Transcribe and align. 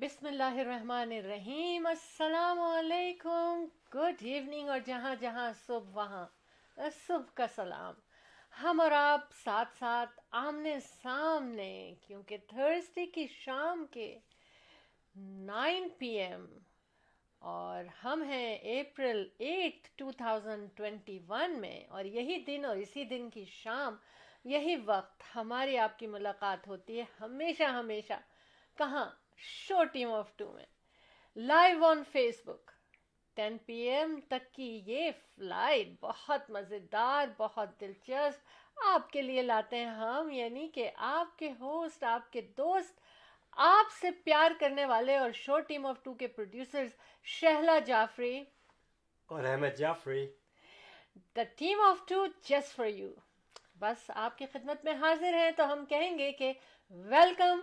بسم 0.00 0.26
اللہ 0.26 0.60
الرحمن 0.60 1.12
الرحیم۔ 1.12 1.86
السلام 1.86 2.60
علیکم۔ 2.60 3.64
گڈ 3.94 4.14
ایوننگ 4.20 4.68
اور 4.68 4.78
جہاں 4.86 5.14
جہاں 5.20 5.52
صبح 5.66 5.90
وہاں۔ 5.94 6.26
صبح 7.06 7.34
کا 7.34 7.46
سلام۔ 7.54 7.94
ہم 8.62 8.80
اور 8.80 8.90
آپ 8.90 9.20
ساتھ 9.44 9.78
ساتھ 9.78 10.20
آمنے 10.30 10.80
سامنے، 10.80 11.94
کیونکہ 12.06 12.36
تھرسڈے 12.36 13.06
کی 13.06 13.26
شام 13.26 13.86
کے 13.90 14.18
نائن 15.16 15.88
پی 15.98 16.08
ایم 16.08 16.58
اور 17.38 17.84
ہم 18.04 18.22
ہیں 18.22 18.56
April 18.56 19.28
eight 19.38 19.88
two 19.96 20.12
thousand 20.12 20.68
twenty 20.74 21.18
one 21.28 21.60
میں۔ 21.60 21.84
اور 21.88 22.04
یہی 22.04 22.40
دن 22.40 22.64
اور 22.64 22.76
اسی 22.76 23.04
دن 23.04 23.30
کی 23.30 23.44
شام، 23.44 23.96
یہی 24.44 24.76
وقت 24.84 25.22
ہماری 25.36 25.78
آپ 25.78 25.98
کی 25.98 26.06
ملاقات 26.06 26.68
ہوتی 26.68 26.98
ہے 26.98 27.04
ہمیشہ 27.20 27.62
ہمیشہ۔ 27.62 28.12
کہاں؟ 28.78 29.19
شو 29.40 29.84
ٹیم 29.84 30.12
آف 30.12 30.36
ٹو 30.36 30.52
میں۔ 30.52 30.66
Live 31.36 31.84
on 31.84 32.02
Facebook 32.44 32.70
ten 33.36 33.58
PM 33.58 33.74
M 33.74 34.20
تک 34.28 34.54
کی 34.54 34.82
یہ 34.86 35.10
فلائٹ 35.10 35.88
بہت 36.00 36.50
مزیدار 36.50 37.26
بہت 37.36 37.80
دلچسپ۔ 37.80 38.48
آپ 38.86 39.10
کے 39.10 39.22
لیے 39.22 39.42
لاتے 39.42 39.76
ہیں 39.76 39.86
ہم 39.86 40.30
یعنی 40.30 40.68
کہ 40.68 40.90
آپ 40.96 41.38
کے 41.38 41.50
ہوسٹ 41.50 42.04
آپ 42.04 42.32
کے 42.32 42.40
دوست 42.40 43.00
آپ 43.52 43.86
سے 44.00 44.10
پیار 44.10 44.50
کرنے 44.60 44.84
والے 44.84 45.16
اور 45.16 45.30
شو 45.32 45.60
ٹیم 45.60 45.86
آف 45.86 46.02
ٹو 46.02 46.14
کے 46.14 46.26
پروڈیوسرز 46.26 46.90
شہلا 47.22 47.78
جعفری۔ 47.78 48.44
اور 49.26 49.44
Ahmed 49.44 49.78
Jafri. 49.78 50.26
The 51.36 51.42
team 51.56 51.80
of 51.80 51.96
two 52.08 52.26
just 52.26 52.76
for 52.76 52.86
you 52.86 53.14
بس 53.74 54.10
آپ 54.14 54.38
کی 54.38 54.46
خدمت 54.46 54.84
میں 54.84 54.94
حاضر 54.94 55.34
ہیں 55.34 55.50
تو 55.50 55.72
ہم 55.72 55.84
کہیں 55.86 56.18
گے 56.18 56.32
کہ 56.32 56.52
welcome 56.90 57.60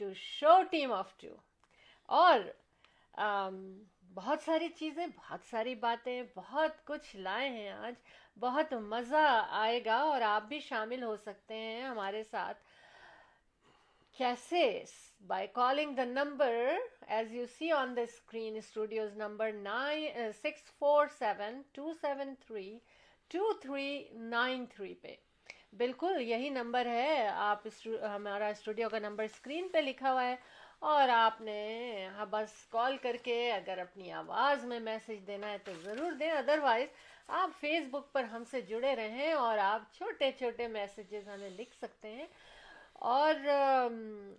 to 0.00 0.12
Show 0.14 0.60
Team 0.70 0.92
of 0.92 1.16
Two 1.20 1.34
اور 2.08 2.40
بہت 4.14 4.42
ساری 4.44 4.68
چیزیں، 4.68 5.06
بہت 5.06 5.44
ساری 5.50 5.74
باتیں، 5.74 6.22
بہت 6.34 6.84
کچھ 6.86 7.14
لائے 7.16 7.48
ہیں 7.48 7.70
آج، 7.70 7.94
بہت 8.40 8.72
مزہ 8.72 9.26
آئے 9.50 9.80
گا 9.84 9.96
اور 10.10 10.20
آپ 10.20 10.48
بھی 10.48 10.60
شامل 10.60 11.02
ہو 11.02 11.16
سکتے 11.16 11.54
ہیں 11.54 11.82
ہمارے 11.82 12.22
ساتھ. 12.30 12.58
کیسے؟ 14.16 14.62
By 15.26 15.46
calling 15.52 15.94
the 15.94 16.04
number 16.04 16.54
as 17.08 17.34
you 17.34 17.44
see 17.58 17.70
on 17.72 17.96
the 17.96 18.02
screen 18.02 18.56
studios 18.56 19.16
number 19.16 19.52
nine 19.52 20.32
six 20.42 20.70
four 20.78 21.06
seven 21.18 21.62
two 21.72 21.92
seven 22.00 22.34
three 22.46 22.78
two 23.30 23.52
three 23.52 24.08
nine 24.12 24.66
three 24.66 24.94
پہ 24.94 25.14
بالکل، 25.72 26.20
یہی 26.20 26.48
نمبر 26.48 26.86
ہے۔ 26.86 27.26
آپ 27.28 27.66
ہمارا 28.14 28.46
اسٹوڈیو 28.46 28.88
کا 28.88 28.98
نمبر 28.98 29.24
اسکرین 29.24 29.68
پہ 29.68 29.78
لکھا 29.78 30.12
ہوا 30.12 30.24
ہے 30.24 30.36
اور 30.82 31.08
آپ 31.08 31.40
نے 31.40 31.58
ہاں، 32.14 32.26
بس 32.30 32.52
کال 32.68 32.96
کر 32.96 33.16
کے 33.22 33.36
اگر 33.52 33.78
اپنی 33.78 34.12
آواز 34.12 34.64
میں 34.64 34.80
میسج 34.80 35.26
دینا 35.26 35.50
ہے 35.50 35.58
تو 35.64 35.72
ضرور 35.82 36.12
دیں۔ 36.12 36.30
ادروائز 36.32 36.88
آپ 37.28 37.50
فیس 37.60 37.82
بک 37.90 38.12
پر 38.12 38.24
ہم 38.24 38.44
سے 38.50 38.60
جڑے 38.60 38.94
رہیں 38.96 39.32
اور 39.32 39.58
آپ 39.58 39.92
چھوٹے 39.92 40.30
چھوٹے 40.38 40.66
میسیجز 40.68 41.28
ہمیں 41.28 41.50
لکھ 41.50 41.74
سکتے 41.76 42.08
ہیں۔ 42.10 42.26
اور 43.04 43.34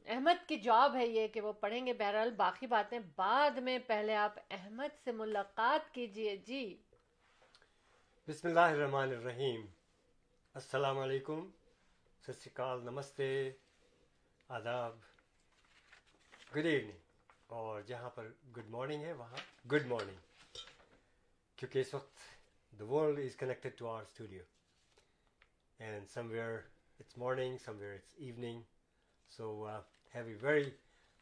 احمد 0.05 0.47
کی 0.47 0.57
جاب 0.59 0.95
ہے 0.95 1.05
یہ 1.07 1.27
کہ 1.27 1.41
وہ 1.41 1.53
پڑھیں 1.53 1.85
گے۔ 1.85 1.93
بہرحال 1.93 2.31
باقی 2.31 2.67
باتیں 2.67 2.99
بعد 3.15 3.57
میں، 3.57 3.79
پہلے 3.87 4.15
آپ 4.15 4.39
احمد 4.51 5.03
سے 5.03 5.11
ملاقات 5.11 5.93
کیجیے 5.93 6.35
جی۔ 6.45 6.63
بسم 8.27 8.47
اللہ 8.47 8.59
الرحمن 8.59 9.09
الرحیم۔ 9.09 9.65
السلام 10.53 10.99
علیکم، 10.99 11.49
ست 12.19 12.25
شری 12.25 12.39
اکال 12.45 12.83
نمستے، 12.83 13.51
آداب، 14.47 14.97
گڈ 16.55 16.65
ایوننگ۔ 16.65 16.97
اور 17.47 17.81
جہاں 17.81 18.09
پر 18.09 18.27
گڈ 18.57 18.69
مارننگ 18.69 19.03
ہے، 19.03 19.13
وہاں 19.13 19.67
گڈ 19.67 19.85
مارننگ۔ 19.85 20.17
کیونکہ 21.55 21.79
اس 21.79 21.93
وقت 21.93 22.17
the 22.79 22.85
world 22.85 23.19
is 23.19 23.35
connected 23.35 23.77
to 23.77 23.87
our 23.87 24.01
studio 24.01 24.43
and 25.77 26.09
somewhere 26.31 26.59
it's 26.99 27.17
morning 27.17 27.57
somewhere 27.77 27.93
it's 27.93 28.13
evening 28.17 28.61
so 29.29 29.69
have 30.15 30.25
a 30.25 30.35
very 30.41 30.69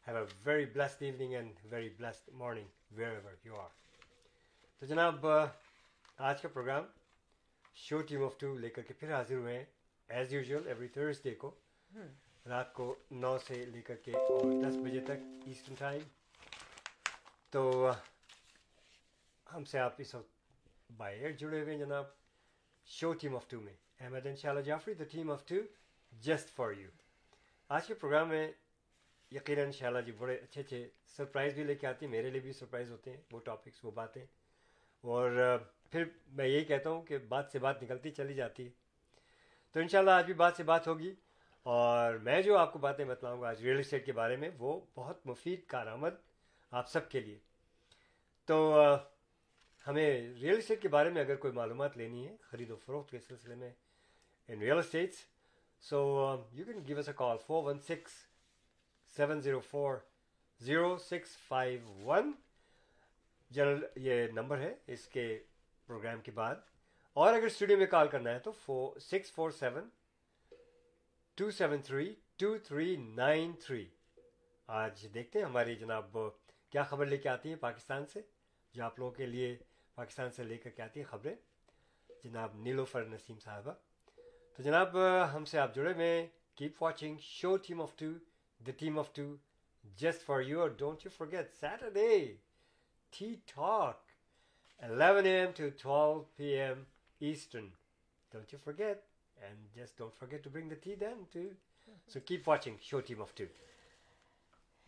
have 0.08 0.16
a 0.16 0.24
very 0.44 0.64
blessed 0.64 1.02
evening 1.02 1.32
and 1.34 1.54
very 1.64 1.88
blessed 1.88 2.28
morning 2.28 2.68
wherever 3.10 3.34
you 3.44 3.60
are 3.60 3.68
تو 4.78 4.86
جناب، 4.86 5.26
آج 6.16 6.42
کا 6.42 6.48
programme 6.48 6.84
Show 7.76 8.00
Team 8.08 8.22
of 8.24 8.38
Two 8.38 8.56
لے 8.58 8.68
کر 8.70 8.82
کے 8.82 8.94
پھر 8.94 9.12
حاضر 9.12 9.34
ہوئے 9.34 9.56
ہیں 9.56 9.64
ایز 10.08 10.32
یوزول 10.32 10.66
ایوری 10.68 10.88
تھرسڈے 10.88 11.34
کو. 11.34 11.50
رات 12.46 12.72
کو 12.74 12.94
نو 13.12 13.36
سے 13.46 13.64
لے 13.66 13.80
کر 13.82 13.96
کے 14.04 14.12
اور 14.12 14.52
دس 14.62 14.76
بجے 14.84 15.00
تک 15.06 15.46
ایسٹرن 15.46 15.74
ٹائم 15.78 16.02
تو 17.52 17.90
ہم 19.46 19.64
سے 19.64 19.78
آپ 19.78 19.94
اس 19.98 20.14
وقت 20.14 20.92
بائی 20.96 21.18
ایئر 21.20 21.32
جڑے 21.38 21.60
ہوئے 21.60 21.72
ہیں 21.72 21.84
جناب. 21.84 22.04
شو 22.88 23.12
ٹیم 23.20 23.36
آف 23.36 23.48
ٹو 23.48 23.60
میں. 23.60 23.74
احمد 24.00 24.26
ان 24.26 24.36
شاء 24.36 24.50
اللہ 24.50 24.60
Jafri 24.66 24.94
the 24.94 25.04
Team 25.10 25.30
of 25.30 25.44
Two 25.48 25.60
just 26.12 26.54
for 26.56 26.72
you 26.72 26.90
آج 27.70 27.86
کے 27.86 27.94
پروگرام 27.94 28.28
میں 28.28 28.46
یقیناً 29.32 29.72
شاء 29.72 29.86
اللہ 29.86 30.00
جی 30.06 30.12
بڑے 30.18 30.34
اچھے 30.36 30.60
اچھے 30.60 30.86
سرپرائز 31.16 31.54
بھی 31.54 31.64
لے 31.64 31.74
کے 31.74 31.86
آتے 31.86 32.04
ہیں 32.04 32.10
میرے 32.12 32.30
لیے 32.30 32.40
بھی 32.40 32.52
سرپرائز 32.52 32.90
ہوتے 32.90 33.10
ہیں 33.10 33.20
وہ 33.32 33.40
ٹاپکس 33.44 33.84
وہ 33.84 33.90
باتیں. 33.90 34.24
اور 35.04 35.58
پھر 35.90 36.04
میں 36.28 36.46
یہی 36.46 36.64
کہتا 36.64 36.90
ہوں 36.90 37.02
کہ 37.02 37.18
بات 37.18 37.50
سے 37.52 37.58
بات 37.58 37.82
نکلتی 37.82 38.10
چلی 38.10 38.34
جاتی 38.34 38.64
ہے۔ 38.64 38.70
تو 39.72 39.80
انشاءاللہ 39.80 40.10
آج 40.10 40.24
بھی 40.24 40.34
بات 40.34 40.56
سے 40.56 40.62
بات 40.62 40.86
ہوگی 40.88 41.14
اور 41.62 42.14
میں 42.14 42.42
جو 42.42 42.56
آپ 42.58 42.72
کو 42.72 42.78
باتیں 42.78 43.04
بتلاؤں 43.04 43.40
گا 43.40 43.48
آج 43.48 43.62
ریئل 43.62 43.78
اسٹیٹ 43.78 44.06
کے 44.06 44.12
بارے 44.12 44.36
میں، 44.36 44.50
وہ 44.58 44.80
بہت 44.94 45.26
مفید 45.26 45.66
کارآمد 45.66 46.14
آپ 46.70 46.88
سب 46.88 47.10
کے 47.10 47.20
لیے۔ 47.20 47.38
تو 48.46 48.74
ہمیں 49.86 50.34
ریئل 50.40 50.58
اسٹیٹ 50.58 50.82
کے 50.82 50.88
بارے 50.88 51.10
میں 51.10 51.22
اگر 51.22 51.36
کوئی 51.36 51.52
معلومات 51.52 51.96
لینی 51.96 52.26
ہے، 52.28 52.36
خرید 52.40 52.70
و 52.70 52.76
فروخت 52.76 53.10
کے 53.10 53.18
سلسلے 53.18 53.54
میں 53.54 53.70
in 54.48 54.60
real 54.60 54.78
estates 54.78 55.24
so 55.80 55.98
you 56.52 56.64
can 56.64 56.86
give 56.88 56.96
us 56.96 57.08
a 57.08 57.14
call 57.16 57.36
four 57.46 57.62
one 57.64 57.78
six 57.80 58.12
seven 59.16 59.40
zero 59.40 59.60
four 59.60 59.96
zero 60.60 60.96
six 60.96 61.36
five 61.48 61.80
one 62.04 62.32
general, 63.50 63.84
یہ 63.96 64.26
نمبر 64.32 64.58
ہے، 64.58 64.74
اس 64.86 65.06
کے 65.08 65.38
پروگرام 65.90 66.20
کے 66.20 66.30
بعد۔ 66.30 66.54
اور 67.12 67.34
اگر 67.34 67.46
اسٹوڈیو 67.46 67.78
میں 67.78 67.86
کال 67.86 68.08
کرنا 68.08 68.30
ہے 68.30 68.38
تو 68.38 68.52
four, 68.52 68.98
six, 68.98 69.32
four, 69.32 69.50
seven, 69.50 69.88
two, 71.34 71.50
seven, 71.50 71.82
three, 71.82 72.14
two, 72.36 72.58
three, 72.58 72.96
nine, 72.96 73.52
three. 73.52 73.88
آج 74.66 75.06
دیکھتے 75.14 75.38
ہیں 75.38 75.46
ہماری 75.46 75.76
جناب، 75.76 76.16
کیا 76.70 76.82
خبر 76.82 77.06
لے 77.06 77.16
کے 77.16 77.28
آتی 77.28 77.48
ہیں 77.48 77.56
پاکستان 77.56 78.06
سے؟ 78.06 78.20
جو 78.74 78.84
آپ 78.84 78.98
لوگوں 78.98 79.12
کے 79.12 79.26
لیے 79.26 79.56
پاکستان 79.94 80.30
سے 80.30 80.44
لے 80.44 80.58
کر 80.58 80.70
کے 80.70 80.82
آتی 80.82 81.00
ہیں 81.00 81.06
خبریں۔ 81.06 81.34
جناب 82.24 82.54
نیلوفر 82.54 83.04
نسیم 83.04 83.38
صاحبہ۔ 83.38 83.72
تو 84.56 84.62
جناب، 84.62 84.96
ہم 85.34 85.44
سے 85.44 85.58
آپ 85.58 85.74
جڑے 85.74 85.94
میں 85.94 86.26
keep 86.54 86.82
watching 86.82 87.16
Show 87.20 87.56
Team 87.56 87.82
of 87.82 87.96
Two 87.96 88.06
the 88.66 88.72
Team 88.78 88.98
of 88.98 89.14
Two 89.14 89.36
just 89.84 90.22
for 90.22 90.40
you 90.40 90.60
اور 90.60 90.68
don't 90.68 91.04
you 91.04 91.10
forget 91.16 91.54
Saturday 91.54 92.36
tea 93.10 93.34
talk 93.34 94.09
11 94.82 95.26
a.m. 95.26 95.52
to 95.52 95.70
12 95.72 96.24
p.m. 96.36 96.86
Eastern. 97.20 97.72
Don't 98.32 98.52
you 98.52 98.58
forget. 98.58 99.02
And 99.38 99.56
just 99.74 99.96
don't 99.96 100.14
forget 100.14 100.42
to 100.44 100.50
bring 100.50 100.68
the 100.68 100.76
tea 100.76 100.94
then 100.94 101.26
too. 101.32 101.50
So 102.06 102.20
keep 102.20 102.46
watching 102.46 102.78
Show 102.80 103.00
Team 103.00 103.20
of 103.20 103.34
Two. 103.34 103.48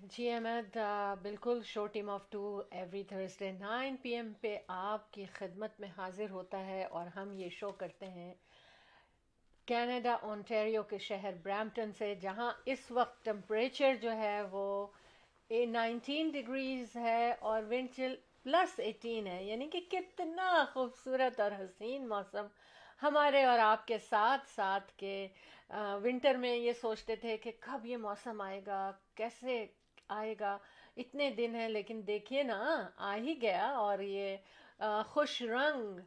جی 0.00 0.30
احمد 0.30 0.76
بالکل 1.22 1.60
Show 1.64 1.86
Team 1.86 2.08
of 2.10 2.22
Two 2.30 2.62
every 2.70 3.02
Thursday 3.08 3.50
nine 3.58 3.96
P 4.02 4.14
M 4.14 4.32
پہ 4.40 4.56
آپ 4.68 5.12
کی 5.12 5.24
خدمت 5.34 5.78
میں 5.80 5.88
حاضر 5.96 6.30
ہوتا 6.30 6.64
ہے 6.66 6.82
اور 6.84 7.06
ہم 7.16 7.32
یہ 7.38 7.48
شو 7.58 7.70
کرتے 7.82 8.08
ہیں 8.10 8.32
کینیڈا، 9.68 10.14
اونٹیریو 10.22 10.82
کے 10.90 10.98
شہر 10.98 11.34
برامپٹن 11.42 11.92
سے، 11.98 12.14
جہاں 12.20 12.50
اس 12.72 12.90
وقت 12.90 13.24
ٹمپریچر 13.24 13.94
جو 14.02 14.16
ہے 14.16 14.40
وہ 14.50 14.86
نائنٹین 15.50 16.30
ڈگریز 16.30 16.96
ہے 16.96 17.32
اور 17.40 17.62
ونڈ 17.70 17.88
چل 17.96 18.14
پلس 18.44 18.78
ایٹین 18.80 19.26
ہے 19.26 19.42
یعنی 19.44 19.68
کہ 19.70 19.80
کتنا 19.90 20.64
خوبصورت 20.72 21.40
اور 21.40 21.52
حسین 21.52 22.08
موسم 22.08 22.46
ہمارے 23.02 23.42
اور 23.44 23.58
آپ 23.58 23.86
کے 23.86 23.98
ساتھ 23.98 24.48
ساتھ 24.50 24.92
کے 24.96 25.28
ونٹر 26.04 26.34
میں 26.34 26.56
یہ 26.56 26.72
سوچتے 26.80 27.16
تھے 27.16 27.36
کہ 27.36 27.52
کب 27.60 27.86
یہ 27.86 27.96
موسم 27.96 28.40
آئے 28.40 28.60
گا، 28.66 28.90
کیسے 29.14 29.64
آئے 30.08 30.34
گا؟ 30.40 30.56
اتنے 30.96 31.30
دن 31.30 31.54
ہیں، 31.54 31.68
لیکن 31.68 32.00
دیکھیے 32.06 32.42
نا، 32.42 32.88
آ 32.96 33.14
ہی 33.16 33.40
گیا 33.42 33.68
اور 33.68 33.98
یہ 33.98 34.36
خوش 35.06 35.40
رنگ 35.42 35.98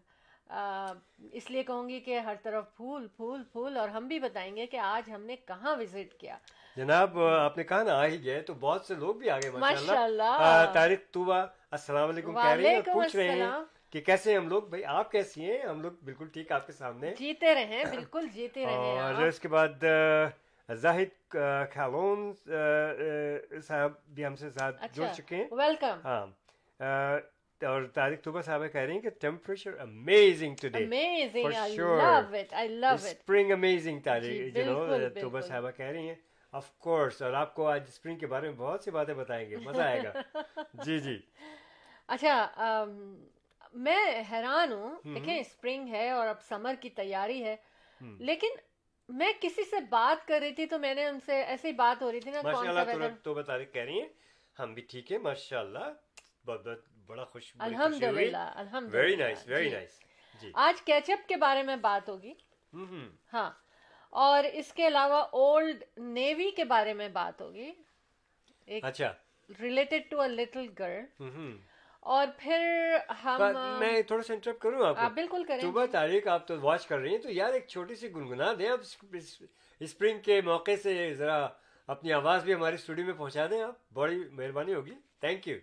اس 0.49 1.49
لیے 1.51 1.63
کہوں 1.63 1.87
گی 1.89 1.99
کہ 1.99 2.19
ہر 2.19 2.35
طرف 2.43 2.65
پھول 2.77 3.07
پھول 3.15 3.43
پھول 3.51 3.77
اور 3.77 3.89
ہم 3.89 4.07
بھی 4.07 4.19
بتائیں 4.19 4.55
گے 4.55 4.65
کہ 4.65 4.77
آج 4.77 5.09
ہم 5.11 5.21
نے 5.21 5.35
کہاں 5.45 5.75
وزٹ 5.75 6.13
کیا۔ 6.19 6.37
جناب 6.77 7.19
آپ 7.21 7.57
نے 7.57 7.63
کہا 7.63 7.83
نا 7.83 7.93
آ 7.93 8.05
ہی 8.05 8.23
گئے 8.25 8.41
تو 8.41 8.53
بہت 8.53 8.85
سے 8.85 8.95
لوگ 8.95 9.15
بھی 9.15 9.29
آ 9.29 9.37
گئے 9.37 9.51
ماشاء 9.51 10.03
اللہ 10.03 10.65
تاریخ 10.73 10.99
طوبہ 11.11 11.45
السلام 11.71 12.09
علیکم 12.09 12.33
کہہ 12.33 12.49
رہی 12.51 12.67
ہیں 12.67 12.81
پوچھ 12.83 13.15
رہے 13.15 13.29
ہیں 13.31 13.51
کہ 13.91 14.01
کیسے 14.01 14.35
ہم 14.37 14.47
لوگ؟ 14.47 14.63
بھائی 14.63 14.83
آپ 14.93 15.11
کیسی 15.11 15.45
ہیں؟ 15.45 15.57
ہم 15.59 15.81
لوگ 15.81 15.91
بالکل 16.03 16.27
ٹھیک 16.27 16.51
آپ 16.51 16.65
کے 16.67 16.73
سامنے۔ 16.73 17.13
جیتے 17.17 17.53
رہے 17.55 17.83
بالکل 17.89 18.27
جیتے 18.33 18.65
رہے 18.65 18.99
اور 18.99 19.21
اس 19.23 19.39
کے 19.39 19.47
بعد 19.47 19.83
زاہد 20.69 21.35
کھالون 21.71 22.31
صاحب 23.63 23.91
بھی 24.07 24.25
ہم 24.25 24.35
سے 24.35 24.49
ساتھ 24.49 24.75
جڑ 24.93 25.03
اچھا 25.03 25.13
چکے 25.13 25.35
ہیں۔ 25.35 25.47
ویلکم 25.51 25.99
ہاں۔ 26.05 26.25
اور 27.61 27.83
طارق 27.93 28.23
طوبہ 28.23 28.41
صاحب 28.41 28.61
کہہ 28.71 28.81
رہی 28.81 28.93
ہیں 28.93 29.01
کہ 29.01 29.09
temperature 29.09 29.79
amazing 29.79 30.55
today 30.61 30.83
amazing 30.83 31.53
I. 31.55 31.75
Love 31.77 31.93
it 31.93 32.53
I 32.53 32.67
love 32.67 32.87
it 32.87 32.99
spring 32.99 33.51
amazing 33.51 33.99
Tariq 33.99 34.23
you 34.57 34.65
know 34.65 34.85
بالکل۔ 34.85 35.41
صاحبہ 35.41 35.71
کہہ 35.71 35.85
رہی 35.85 36.07
ہیں. 36.07 36.15
آف 36.53 36.71
کورس 36.77 37.21
اور 37.21 37.33
آپ 37.33 37.53
کو 37.55 37.67
آج 37.67 37.83
اسپرنگ 37.87 38.17
کے 38.17 38.27
بارے 38.27 38.49
میں 38.49 38.57
بہت 38.57 38.83
سی 38.83 38.91
باتیں 38.91 39.13
بتائیں 39.13 39.49
گے. 39.49 39.57
مزہ 39.57 39.81
آئے 39.81 40.03
گا. 40.03 40.11
جی 40.85 40.99
جی. 40.99 41.17
اچھا 42.07 42.85
میں 43.73 44.23
حیران 44.31 44.71
ہوں. 44.71 44.95
دیکھیں 45.13 45.37
اسپرنگ 45.39 45.87
ہے 45.87 46.09
اور 46.09 46.27
اب 46.27 46.41
سمر 46.41 46.75
کی 46.81 46.89
تیاری 46.89 47.43
ہے. 47.43 47.55
لیکن 48.19 48.47
میں 49.09 49.31
کسی 49.39 49.63
سے 49.63 49.79
بات 49.89 50.27
کر 50.27 50.39
رہی 50.39 50.53
تھی 50.53 50.65
تو 50.65 50.79
میں 50.79 50.93
نے 50.95 51.05
ان 51.05 51.19
سے 51.25 51.41
ایسی 51.43 51.71
بات 51.71 52.01
ہو 52.01 52.11
رہی 52.11 52.19
تھی 52.19 52.31
نا 52.31 52.41
ماشاء 52.43 52.69
اللہ 52.69 52.87
ویدر 52.87 53.11
طوبہ 53.23 53.41
طارق 53.41 53.73
کہہ 53.73 53.81
رہی 53.81 53.99
ہیں. 54.01 54.07
ہم 54.59 54.73
بھی 54.73 54.81
ٹھیک 54.81 55.11
ہے 55.11 55.17
ماشاء 55.17 55.59
اللہ 55.59 55.93
بہت 56.45 56.67
بہت 56.67 56.83
بڑا 57.07 57.25
خوش 57.25 57.53
الحمد 57.59 58.03
للہ 58.03 58.37
الحمد 58.37 58.93
ویری 58.93 59.15
نائس 59.15 59.47
ویری 59.47 59.69
نائس 59.69 59.99
جی۔ 60.41 60.51
آج 60.53 60.81
کیچپ 60.81 61.27
کے 61.27 61.35
بارے 61.35 61.63
میں 61.63 61.75
بات 61.75 62.09
ہوگی۔ 62.09 62.33
ہاں۔ 63.33 63.51
اور 64.09 64.43
اس 64.43 64.73
کے 64.73 64.87
علاوہ 64.87 65.21
اولڈ 65.31 65.83
نیوی 65.97 66.51
کے 66.51 66.63
بارے 66.63 66.93
میں 66.93 67.09
بات 67.09 67.41
ہوگی۔ 67.41 67.71
اچھا۔ 68.83 69.13
Related 69.61 70.09
to 70.09 70.21
a 70.21 70.27
little 70.27 70.67
girl 70.79 71.57
اور 71.99 72.27
پھر 72.37 72.59
ہم 73.23 73.41
میں 73.79 74.01
تھوڑا 74.01 74.23
سا 74.23 74.33
انٹرپ 74.33 74.59
کروں 74.59 74.85
آپ 74.85 75.11
بالکل 75.11 75.43
کریں۔ 75.47 75.61
صبح 75.61 75.85
تاریخ 75.91 76.27
آپ 76.27 76.47
تو 76.47 76.61
واچ 76.61 76.87
کر 76.87 76.99
رہی 76.99 77.09
ہیں 77.09 77.17
تو 77.17 77.31
یار 77.31 77.53
ایک 77.53 77.67
چھوٹی 77.67 77.95
سی 77.95 78.13
گنگنا 78.13 78.53
دیں۔ 78.59 78.69
آپ 78.69 79.05
اسپرنگ 79.79 80.19
کے 80.19 80.41
موقع 80.41 80.71
سے 80.83 81.13
ذرا 81.13 81.47
اپنی 81.87 82.13
آواز 82.13 82.43
بھی 82.43 82.53
ہماری 82.53 82.75
اسٹوڈیو 82.75 83.05
میں 83.05 83.13
پہنچا 83.13 83.45
دیں 83.45 83.61
آپ۔ 83.61 83.75
بڑی 83.93 84.23
مہربانی 84.31 84.73
ہوگی۔ 84.73 84.93
تھینک 85.19 85.47
یو 85.47 85.57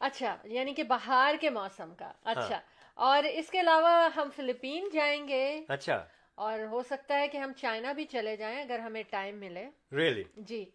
اچھا 0.00 0.36
یعنی 0.44 0.74
کہ 0.74 0.82
بہار 0.82 1.34
کے 1.40 1.50
موسم 1.50 1.94
کا۔ 1.94 2.04
ہاں۔ 2.04 2.22
اچھا 2.24 2.60
اور 2.94 3.22
اس 3.22 3.50
کے 3.50 3.60
علاوہ 3.60 4.08
ہم 4.16 4.28
فلپین 4.36 4.88
جائیں 4.92 5.28
گے۔ 5.28 5.64
اچھا۔ 5.68 6.04
اور 6.34 6.58
ہو 6.70 6.82
سکتا 6.82 7.18
ہے 7.18 7.28
کہ 7.28 7.38
ہم 7.38 7.52
چائنا 7.52 7.92
بھی 7.92 8.04
چلے 8.04 8.36
جائیں 8.36 8.60
اگر 8.62 8.78
ہمیں 8.78 9.02
ٹائم 9.10 9.38
ملے۔ 9.38 9.68
ریئلی 9.92 10.24
جی۔ 10.36 10.70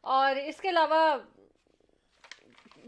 اور 0.00 0.36
اس 0.36 0.60
کے 0.60 0.68
علاوہ 0.68 1.16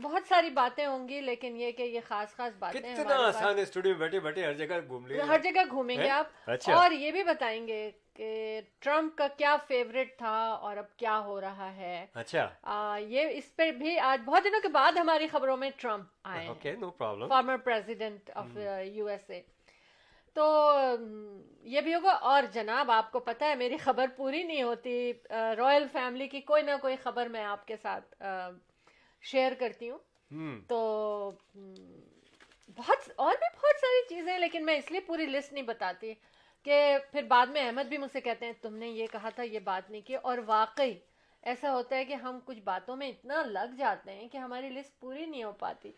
بہت 0.03 0.23
ساری 0.29 0.51
باتیں 0.51 0.87
ہوں 0.87 1.09
گی 1.09 1.21
لیکن 1.21 1.57
یہ 1.57 1.71
کہ 1.73 1.83
یہ 1.83 2.01
خاص 2.09 2.37
خاص 2.37 2.53
باتیں 2.59 2.81
کتنا 2.81 3.03
ہمارے 3.03 3.19
پاس 3.19 3.37
آسان 3.37 3.57
ہے 3.57 3.63
اسٹوڈیو 3.63 3.93
میں 3.93 3.99
بیٹھے 4.01 4.21
بیٹھے 4.21 4.45
ہر 4.45 4.53
جگہ 4.53 4.75
گھوم 4.89 5.07
لیں 5.07 5.21
ہر 5.21 5.39
جگہ 5.39 5.61
گھومیں 5.71 5.97
گے؟ 5.97 6.09
آپ۔ 6.11 6.27
اچھا۔ 6.47 6.75
اور 6.75 6.91
یہ 6.91 7.11
بھی 7.11 7.23
بتائیں 7.25 7.67
گے 7.69 7.91
کہ 8.15 8.61
ٹرمپ 8.79 9.17
کا 9.19 9.29
کیا 9.29 9.57
فیوریٹ 9.69 10.19
تھا 10.19 10.47
اور 10.47 10.77
اب 10.77 10.97
کیا 10.97 11.19
ہو 11.19 11.41
رہا 11.41 11.77
ہے۔ 11.77 12.07
اچھا۔ 12.15 12.97
یہ 12.99 13.29
اس 13.33 13.57
پر 13.57 13.67
بھی 13.67 13.99
آج 13.99 14.23
بہت 14.25 14.45
دنوں 14.45 14.61
کے 14.61 14.69
بعد 14.69 14.93
ہماری 14.93 15.27
خبروں 15.27 15.57
میں 15.57 15.71
ٹرمپ 15.77 16.05
آئے۔ 16.25 16.47
Former 17.29 17.57
president 17.57 18.31
of 18.35 18.57
U 18.85 19.07
S 19.07 19.31
A 19.31 19.43
تو 20.33 20.73
یہ 21.63 21.81
بھی 21.81 21.95
ہوگا۔ 21.95 22.11
اور 22.11 22.43
جناب 22.53 22.91
آپ 22.91 23.13
کو 23.13 23.19
پتا 23.19 23.47
ہے 23.47 23.55
میری 23.55 23.77
خبر 23.77 24.07
پوری 24.17 24.43
نہیں 24.43 24.63
ہوتی۔ 24.63 25.13
رائل 25.31 25.87
فیملی 25.93 26.29
کی 26.29 26.41
کوئی 26.41 26.63
نہ 26.63 26.71
کوئی 26.81 26.97
خبر 26.97 27.27
میں 27.27 27.45
آپ 27.45 27.67
کے 27.67 27.77
ساتھ 27.77 28.23
شیئر 29.23 29.53
کرتی 29.59 29.91
ہوں۔ 29.91 29.99
ہوں 30.33 30.61
تو 30.69 30.79
بہت 32.77 33.11
اور 33.17 33.35
بھی 33.39 33.57
بہت 33.57 33.81
ساری 33.81 34.09
چیزیں 34.09 34.39
لیکن 34.39 34.65
میں 34.65 34.77
اس 34.77 34.91
لیے 34.91 35.01
پوری 35.01 35.27
لسٹ 35.27 35.53
نہیں 35.53 35.65
بتاتی۔ 35.65 36.15
کہ 36.65 36.97
پھر 37.13 37.23
بعد 37.23 37.47
میں 37.47 37.67
احمد 37.67 37.85
بھی 37.85 37.99
مجھ 37.99 38.13
سے 38.13 38.21
کہتے 38.21 38.47
ہیں 38.47 38.53
تم 38.63 38.77
نے 38.77 38.89
یہ 38.89 39.07
کہا 39.13 39.29
تھا 39.29 39.43
یہ 39.43 39.59
بات 39.59 39.91
نہیں 39.91 40.01
کی۔ 40.01 40.15
اور 40.15 40.39
واقعی 40.47 40.95
ایسا 41.43 41.73
ہوتا 41.73 41.97
ہے 41.97 42.05
کہ 42.05 42.15
ہم 42.15 42.39
کچھ 42.45 42.61
باتوں 42.61 42.97
میں 42.97 43.09
اتنا 43.09 43.43
لگ 43.47 43.75
جاتے 43.79 44.13
ہیں 44.13 44.29
کہ 44.29 44.39
ہماری 44.39 44.69
لسٹ 44.69 45.01
پوری 45.01 45.27
نہیں 45.27 45.45
ہو 45.45 45.53
پاتی۔ 45.53 45.93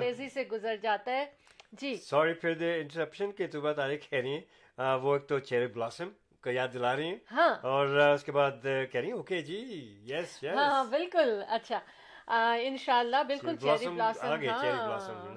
تیزی 0.00 0.28
سے 0.28 0.42
گزر 0.52 0.76
جاتا 0.76 1.12
ہے۔ 1.12 1.26
جی۔ 1.72 1.94
سوری 1.96 2.32
فار 2.32 2.52
دا 2.52 2.66
انٹرپشن 2.66 3.32
کے 3.32 3.46
تو 3.46 3.60
بات 3.60 3.76
تاریخ 3.76 4.10
کہہ 4.10 4.18
رہی 4.18 4.34
ہیں۔ 4.34 4.94
وہ 5.02 5.12
ایک 5.12 5.26
تو 5.26 5.38
چیری 5.38 5.66
بلاسم 5.66 6.08
کا 6.40 6.50
یاد 6.50 6.68
دلا 6.74 6.96
رہی 6.96 7.08
ہیں۔ 7.08 7.16
ہاں۔ 7.32 7.54
اور 7.62 7.86
اس 7.86 8.24
کے 8.24 8.32
بعد 8.32 8.50
کہہ 8.62 9.00
رہی 9.00 9.06
ہیں 9.06 9.12
اوکے 9.12 9.42
جی 9.42 9.58
یس 10.04 10.44
ہاں 10.44 10.54
ہاں 10.54 10.84
یس 10.94 11.72
بالکل 12.28 12.34
اچھا 12.34 12.66
انشاءاللہ 12.66 13.22
بالکل 13.26 13.54
Cherry 13.56 13.78
چیری 13.78 13.86
بلاسم 13.88 14.26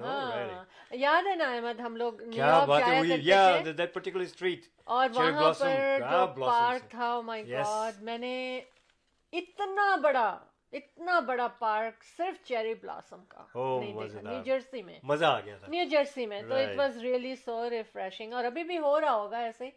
ہاں 0.00 0.64
یاد 0.90 1.26
ہے 1.26 1.34
نا 1.34 1.52
احمد 1.54 1.80
ہم 1.80 1.96
لوگ 1.96 2.20
اور 4.84 5.08
وہاں 5.14 5.46
پر 5.54 6.36
پارک. 6.38 6.90
تھا 6.90 7.20
مائی 7.20 7.42
Yes. 7.42 7.66
گاڈ 7.66 8.02
میں 8.02 8.18
نے 8.18 8.60
اتنا 9.32 9.96
بڑا 9.96 10.38
اتنا 10.72 11.20
بڑا 11.20 11.46
پارک 11.48 12.04
صرف 12.16 12.44
چیری 12.44 12.74
بلاسم 12.74 13.24
کا 13.28 13.44
Oh, 13.54 13.80
نہیں 13.80 13.92
دیکھا. 13.92 14.20
نیو 14.20 14.42
جرسی 14.44 14.82
میں 14.82 14.98
مزہ 15.02 15.24
آ 15.24 15.40
گیا 15.40 15.56
تھا 15.58 15.66
نیو 15.68 15.84
جرسی 15.84 16.26
میں 16.26 16.42
تو 16.42 16.54
it. 16.54 16.76
Was 16.76 16.96
really 16.98 17.34
so 17.36 17.70
refreshing 17.70 18.32
اور 18.32 18.44
ابھی 18.44 18.64
بھی 18.64 18.78
ہو 18.78 19.00
رہا 19.00 19.14
ہوگا 19.14 19.38
ایسے 19.38 19.70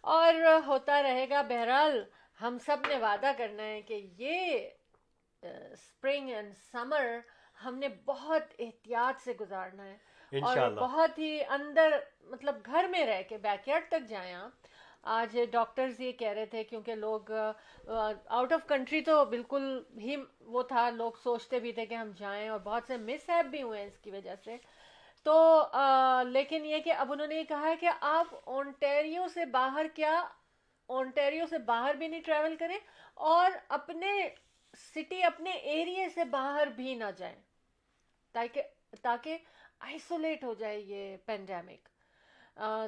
اور 0.00 0.34
ہوتا 0.66 1.02
رہے 1.02 1.28
گا 1.30 1.42
بہرحال 1.42 2.02
ہم 2.40 2.58
سب 2.58 2.86
نے 2.88 2.96
وعدہ 2.96 3.32
کرنا 3.38 3.62
ہے 3.62 3.82
کہ 3.82 4.06
یہ 4.18 4.68
اسپرنگ 5.42 6.28
اینڈ 6.30 6.54
سمر 6.72 7.18
ہم 7.64 7.78
نے 7.78 7.88
بہت 8.04 8.42
احتیاط 8.58 9.24
سے 9.24 9.32
گزارنا 9.40 9.84
ہے۔ 9.84 9.96
اور 10.32 10.56
بہت 10.70 11.18
ہی 11.18 11.44
اندر 11.44 11.90
مطلب 12.20 12.56
گھر 12.66 12.86
میں 12.90 13.06
رہ 13.06 13.22
کے 13.28 13.38
بیک 13.38 13.68
یارڈ 13.68 13.84
تک 13.88 14.08
جائیں 14.08 14.34
آپ۔ 14.34 14.50
آج 15.02 15.38
ڈاکٹرز 15.50 16.00
یہ 16.00 16.12
کہہ 16.12 16.28
رہے 16.28 16.46
تھے 16.46 16.64
کیونکہ 16.64 16.94
لوگ 16.94 17.30
آؤٹ 18.26 18.52
آف 18.52 18.60
کنٹری 18.68 19.00
تو 19.00 19.24
بالکل 19.24 19.82
ہی 19.98 20.16
وہ 20.40 20.62
تھا۔ 20.62 20.90
لوگ 20.90 21.12
سوچتے 21.22 21.60
بھی 21.60 21.72
تھے 21.72 21.86
کہ 21.86 21.94
ہم 21.94 22.10
جائیں 22.16 22.48
اور 22.48 22.58
بہت 22.58 22.82
سے 22.86 22.96
مس 22.96 23.28
ہیپ 23.30 23.44
بھی 23.44 23.62
ہوئے 23.62 23.80
ہیں 23.80 23.86
اس 23.86 23.98
کی 23.98 24.10
وجہ 24.10 24.34
سے۔ 24.44 24.56
تو 25.22 25.62
آ, 25.72 26.22
لیکن 26.22 26.64
یہ 26.64 26.78
کہ 26.78 26.92
اب 26.92 27.12
انہوں 27.12 27.26
نے 27.26 27.44
کہا 27.44 27.60
ہے 27.60 27.76
کہ 27.76 27.90
آپ 28.00 28.26
اونٹیریو 28.44 29.28
سے 29.28 29.44
باہر 29.44 29.86
کیا 29.94 30.28
اونٹیریو 30.88 31.46
سے 31.46 31.58
باہر 31.58 31.94
بھی 31.94 32.08
نہیں 32.08 32.20
ٹریول 32.20 32.56
کریں 32.56 32.78
اور 33.14 33.50
اپنے 33.68 34.28
سٹی 34.80 35.22
اپنے 35.22 35.50
ایریے 35.50 36.08
سے 36.08 36.24
باہر 36.24 36.66
بھی 36.66 36.94
نہ 36.94 37.10
جائیں۔ 37.16 37.36
تاکہ 38.34 38.62
تاکہ 39.02 39.38
آئسولیٹ 39.80 40.44
ہو 40.44 40.54
جائے 40.54 40.78
یہ 40.80 41.16
پینڈیمک 41.26 41.88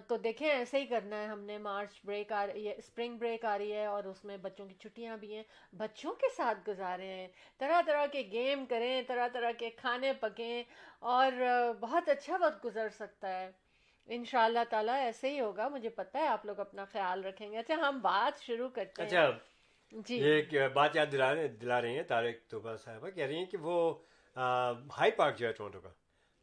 تو 0.09 0.17
دیکھیں، 0.17 0.49
ایسے 0.49 0.79
ہی 0.81 0.87
کرنا 0.87 1.21
ہے 1.23 1.27
ہم 1.27 1.41
نے۔ 1.41 1.59
مارچ 1.59 2.01
بریک 2.05 2.33
آ 2.33 2.47
رہی 2.47 2.69
ہے 2.69 2.75
اسپرنگ 2.79 3.17
بریک 3.19 3.45
آ 3.45 3.59
رہی 3.59 3.73
ہے 3.73 3.87
اور 3.87 4.05
اس 4.05 4.25
میں 4.25 4.37
بچوں 4.37 4.67
کی 4.67 4.75
چھٹیاں 4.75 5.17
بھی 5.17 5.35
ہیں۔ 5.35 5.43
بچوں 5.73 6.13
کے 6.13 6.27
ساتھ 6.37 6.59
گزارے 6.69 7.07
ہیں۔ 7.07 7.29
طرح 7.59 7.81
طرح 7.87 8.07
کے 8.07 8.23
گیم 8.33 8.65
کریں، 8.67 9.03
طرح 9.07 9.29
طرح 9.33 9.51
کے 9.59 9.71
کھانے 9.71 10.13
پکیں 10.13 10.63
اور 10.99 11.33
بہت 11.81 12.09
اچھا 12.09 12.37
وقت 12.41 12.65
گزر 12.65 12.89
سکتا 12.89 13.41
ہے۔ 13.41 13.51
ان 14.07 14.25
شاء 14.25 14.45
اللہ 14.45 14.65
تعالیٰ 14.71 14.95
ایسے 14.95 15.31
ہی 15.31 15.41
ہوگا، 15.41 15.69
مجھے 15.69 15.89
پتہ 15.89 16.19
ہے، 16.19 16.27
آپ 16.27 16.47
لوگ 16.47 16.61
اپنا 16.61 16.85
خیال 16.85 17.25
رکھیں 17.25 17.53
گے۔ 17.53 17.59
اچھا 17.59 17.75
ہم 17.75 17.99
بات 18.01 18.43
شروع 18.43 18.69
کرتے 18.69 19.03
ہیں۔ 19.03 19.09
اچھا، 19.09 19.31
یہ 20.09 20.25
ایک 20.27 20.55
بات 20.73 20.97
یاد 20.97 21.07
دلا 21.13 21.35
رہے 21.35 21.49
دلا 21.49 21.81
رہی 21.83 21.97
ہیں 21.97 22.03
طارق 22.03 22.51
طوبہ 22.51 22.77
صاحبہ 22.77 23.11
کہہ 23.11 23.25
رہی 23.25 23.37
ہیں 23.37 23.47
کہ 23.47 23.59
وہ 23.61 23.77
ہائی 24.93 25.11
پارک 25.11 25.37
جو 25.39 25.47
ہے 25.47 25.53
ٹورنٹو 25.53 25.81
کا 25.81 25.89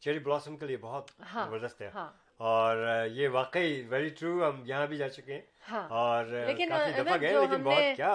چیری 0.01 0.20
بلاسم 0.20 0.58
کے 0.58 0.65
لیے 0.65 0.77
بہت 0.77 1.12
ہاں 1.34 1.46
زبردست 1.48 1.82
ہے۔ 1.82 1.89
ہاں۔ 1.94 2.10
اور 2.39 2.77
یہ 3.12 3.29
واقعی 3.29 3.82
ویری 3.89 4.10
ٹرو 4.10 4.50
ہم 4.50 4.62
یہاں 4.65 4.86
بھی 4.88 4.98
جا 4.98 5.10
چکے 5.10 5.34
ہیں۔ 5.34 5.41
ہاں۔ 5.72 5.88
اور 5.89 6.25
کافی 6.25 7.01
دفعہ 7.01 7.18
گئے 7.22 7.32
لیکن 7.32 7.63
بہت 7.63 7.96
کیا 7.96 8.13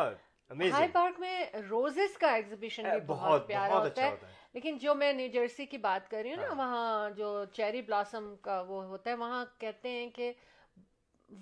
ہائی 0.50 0.88
پارک 0.92 1.18
میں 1.20 1.44
روزز 1.70 2.16
کا 2.18 2.30
ایگزیبیشن 2.34 2.82
بھی 2.84 3.00
بہت 3.06 3.46
پیارا 3.46 3.74
ہوتا 3.74 3.86
اچھا 3.86 4.02
ہے 4.02 4.10
ہوتا 4.10 4.26
ہے۔ 4.26 4.32
لیکن 4.54 4.78
جو 4.78 4.94
میں 4.94 5.12
نیو 5.12 5.28
جرسی 5.32 5.66
کی 5.66 5.78
بات 5.78 6.10
کر 6.10 6.20
رہی 6.22 6.30
ہوں 6.30 6.36
نا 6.36 6.48
ہاں۔ 6.48 6.54
وہاں 6.54 7.10
جو 7.10 7.44
چیری 7.52 7.82
بلاسم 7.82 8.34
کا 8.42 8.60
وہ 8.60 8.84
ہوتا 8.84 9.10
ہے 9.10 9.14
وہاں 9.16 9.44
کہتے 9.58 9.90
ہیں 9.90 10.10
کہ 10.10 10.32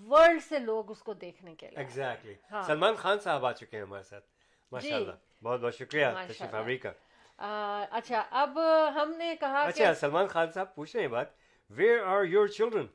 ورلڈ 0.00 0.42
سے 0.42 0.58
لوگ 0.58 0.90
اس 0.90 1.02
کو 1.02 1.14
دیکھنے 1.14 1.54
کے 1.54 1.68
لیے۔ 1.68 1.78
ایگزیکٹلی 1.78 2.34
ہاں۔ 2.50 2.62
سلمان 2.62 2.94
خان 2.94 3.18
صاحب 3.18 3.46
آ 3.46 3.52
چکے 3.52 3.76
ہیں 3.76 3.84
ہمارے 3.84 4.02
ساتھ۔ 4.02 4.25
ماشاء 4.72 4.88
جی۔ 4.88 4.94
اللہ 4.94 5.44
بہت 5.44 5.61
بہت 5.61 5.75
شکریہ 5.75 6.06
ماشاء 6.06 6.32
تشریف 6.32 6.42
اللہ۔ 6.42 6.56
آوری 6.56 6.76
کا۔ 6.78 6.92
آ, 7.38 7.84
اچھا 7.90 8.25
اب 8.30 8.58
ہم 8.94 9.11
نے 9.11 9.37
کہا 9.40 9.64
کہ 9.64 9.82
اچھا 9.82 9.94
سلمان 9.94 10.26
خان 10.26 10.50
صاحب 10.52 10.75
پوچھ 10.75 10.96
رہے 10.96 11.02
ہیں 11.06 11.08
بات 11.08 11.26
where 11.70 12.02
are 12.02 12.25
your 12.25 12.46
children 12.46 12.87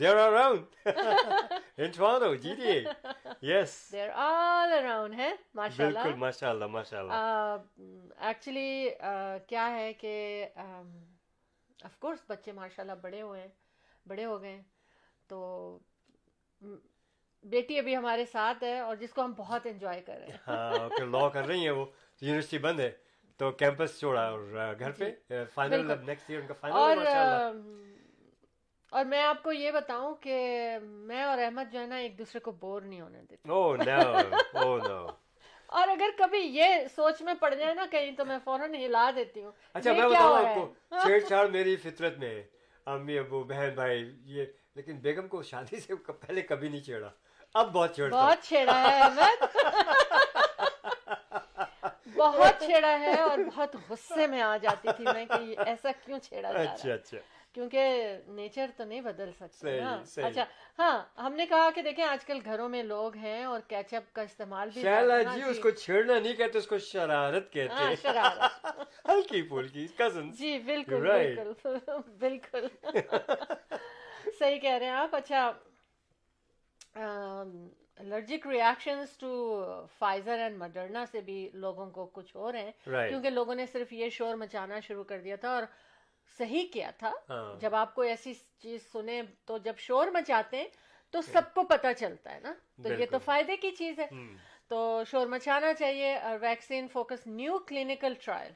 there 0.00 0.16
are 0.16 0.32
around 0.32 0.88
in 1.78 1.90
Toronto 1.90 2.34
G 2.34 2.54
D 2.54 2.84
yes 3.42 3.88
there 3.92 4.08
all 4.14 4.72
around 4.72 5.14
ہے 5.14 5.32
ماشاء 5.54 5.84
بالکل 5.84 6.00
اللہ 6.00 6.16
ماشاء 6.16 6.50
اللہ 6.50 6.66
ماشاء 6.66 6.98
اللہ 6.98 7.56
ایکچولی 8.18 8.90
کیا 9.46 9.70
ہے 9.70 9.92
کہ 9.92 10.46
آف 11.84 11.98
کورس 11.98 12.24
بچے 12.28 12.52
ماشاء 12.52 12.82
اللہ 12.82 12.92
بڑے 13.02 13.22
ہوئے 13.22 13.40
ہیں 13.40 13.48
بڑے 14.06 14.24
ہو 14.24 14.42
گئے 14.42 14.50
ہیں۔ 14.50 14.62
تو 15.30 15.78
بیٹی 17.44 17.78
ابھی 17.78 17.96
ہمارے 17.96 18.24
ساتھ 18.24 18.64
ہے 18.64 18.78
اور 18.78 18.96
جس 18.96 19.12
کو 19.12 19.22
ہم 19.24 19.32
بہت 19.36 19.66
انجوائے 19.66 20.00
کر 20.00 20.18
رہے 20.18 20.26
ہیں۔ 20.26 20.38
ہاں 20.48 21.04
لا 21.06 21.28
کر 21.28 21.46
رہی 21.46 21.64
ہیں 21.64 21.70
وہ۔ 21.70 21.84
یونیورسٹی 22.22 22.58
بند 22.58 22.80
ہے 22.80 22.90
تو 23.40 23.50
کیمپس 23.50 23.98
چھوڑا 24.00 24.22
اور 24.28 24.74
گھر 24.78 24.90
پہ 24.90 25.44
فائنل 25.54 25.86
نیکسٹ 26.06 26.30
ایئر 26.30 26.40
ان 26.40 26.46
کا 26.46 26.54
فائنل 26.60 26.76
اور 26.76 27.54
اور 28.92 29.04
میں 29.04 29.22
آپ 29.22 29.42
کو 29.42 29.52
یہ 29.52 29.70
بتاؤں 29.70 30.14
کہ 30.14 30.36
میں 30.82 31.22
اور 31.22 31.38
احمد 31.38 31.72
جو 31.72 31.80
ہے 31.80 31.86
نا 31.86 31.96
ایک 31.96 32.18
دوسرے 32.18 32.40
کو 32.40 32.52
بور 32.60 32.82
نہیں 32.82 33.00
ہونے 33.00 33.20
دیتے۔ 33.30 33.48
او 33.48 33.76
نو 33.76 34.00
او 34.58 34.76
نو 34.78 35.06
اور 35.72 35.88
اگر 35.88 36.10
کبھی 36.18 36.38
یہ 36.38 36.86
سوچ 36.94 37.22
میں 37.22 37.34
پڑ 37.40 37.54
جائے 37.54 37.74
نا 37.74 37.86
کہیں 37.90 38.10
تو 38.16 38.24
میں 38.24 38.38
فوراً 38.44 38.74
ہلا 38.74 39.10
دیتی 39.16 39.42
ہوں۔ 39.42 39.52
اچھا 39.74 39.92
میں 39.92 40.08
بتاؤں 40.08 40.36
آپ 40.38 40.54
کو 40.54 40.64
چھیڑ 40.98 41.18
چھاڑ 41.20 41.46
میری 41.48 41.76
فطرت 41.76 42.18
میں 42.18 42.28
ہے 42.28 42.42
امی 42.86 43.18
ابو 43.18 43.42
بہن 43.44 43.70
بھائی 43.74 44.02
یہ 44.26 44.44
لیکن 44.76 44.98
بیگم 44.98 45.28
کو 45.28 45.42
شادی 45.42 45.80
سے 45.80 45.94
پہلے 45.94 46.42
کبھی 46.42 46.68
نہیں 46.68 46.80
چھیڑا۔ 46.80 47.08
اب 47.54 47.72
بہت 47.72 47.94
چھیڑا 47.94 48.16
بہت 48.16 48.44
چھیڑا 48.44 48.80
ہے 48.80 49.00
احمد 49.00 49.56
بہت 52.16 52.60
چھیڑا 52.60 52.98
ہے 53.00 53.14
اور 53.20 53.38
بہت 53.46 53.76
غصے 53.88 54.26
میں 54.26 54.40
آ 54.42 54.56
جاتی 54.56 54.88
تھی 54.96 55.04
میں 55.04 55.24
کہ 55.26 55.54
ایسا 55.66 55.90
کیوں 56.04 56.18
چھیڑا 56.18 56.52
جا 56.52 56.62
اچھا 56.62 56.92
اچھا۔ 56.94 57.18
کیونکہ 57.54 58.16
نیچر 58.26 58.70
تو 58.76 58.84
نہیں 58.84 59.00
بدل 59.00 59.30
سکتے 59.40 59.78
اچھا 60.22 60.44
ہاں 60.78 60.98
ہم 61.18 61.32
نے 61.32 61.46
کہا 61.46 61.70
کہ 61.74 61.82
دیکھیں 61.82 62.04
آج 62.04 62.24
کل 62.24 62.38
گھروں 62.44 62.68
میں 62.68 62.82
لوگ 62.82 63.16
ہیں 63.16 63.44
اور 63.44 63.60
کیچ 63.68 63.94
اپ 63.94 64.12
کا 64.12 64.22
استعمال 64.22 64.68
بھی 64.74 64.82
جی،, 64.82 64.88
جی 65.34 65.42
اس 65.42 65.58
کو 65.58 65.70
چھیڑنا 65.70 66.18
نہیں 66.18 66.34
کہتے 66.34 66.58
اس 66.58 66.66
کو 66.66 66.78
شرارت 66.78 67.52
کہتے 67.52 67.74
ہاں، 67.74 67.94
شرارت۔ 68.02 68.66
ہلکی 69.08 69.42
پھلکی 69.42 69.86
کزن 69.96 70.30
جی 70.30 70.58
بالکل 70.58 71.08
بالکل 71.08 71.62
بالکل۔ 72.18 72.66
صحیح 74.40 74.58
کہہ 74.58 74.70
رہے 74.70 74.86
ہیں 74.86 74.92
آپ۔ 74.94 75.14
اچھا 75.16 75.50
allergic 77.96 78.46
reactions 78.46 79.16
to 79.18 79.30
Pfizer 79.98 80.38
and 80.38 80.56
Moderna 80.58 81.04
سے 81.12 81.20
بھی 81.20 81.48
لوگوں 81.54 81.90
کو 81.90 82.06
کچھ 82.12 82.36
ہو 82.36 82.52
رہے 82.52 82.62
ہیں۔ 82.62 82.72
کیونکہ 83.08 83.30
لوگوں 83.30 83.54
نے 83.54 83.66
صرف 83.66 83.92
یہ 83.92 84.08
شور 84.08 84.34
مچانا 84.34 84.80
شروع 84.80 85.04
کر 85.04 85.20
دیا 85.20 85.36
تھا 85.36 85.48
اور 85.48 85.62
صحیح 86.38 86.66
کیا 86.72 86.90
تھا۔ 86.98 87.12
ہاں۔ 87.30 87.60
جب 87.60 87.74
آپ 87.74 87.94
کو 87.94 88.02
ایسی 88.02 88.32
چیز 88.58 88.80
سنیں 88.92 89.22
تو 89.44 89.58
جب 89.58 89.74
شور 89.78 90.06
مچاتے 90.08 90.56
ہیں 90.56 90.68
تو 91.14 91.22
سب 91.22 91.54
کو 91.54 91.62
پتہ 91.64 91.86
چلتا 91.98 92.34
ہے 92.34 92.40
نا۔ 92.40 92.52
تو 92.82 92.88
یہ 92.92 93.06
تو 93.10 93.18
فائدے 93.18 93.56
کی 93.56 93.70
چیز 93.70 93.98
ہے۔ 93.98 94.06
تو 94.68 95.02
شور 95.10 95.26
مچانا 95.26 95.74
چاہیے 95.74 96.16
اور 96.16 96.38
vaccine 96.40 96.88
focus 96.88 97.26
new 97.26 97.58
clinical 97.58 98.14
trial 98.24 98.52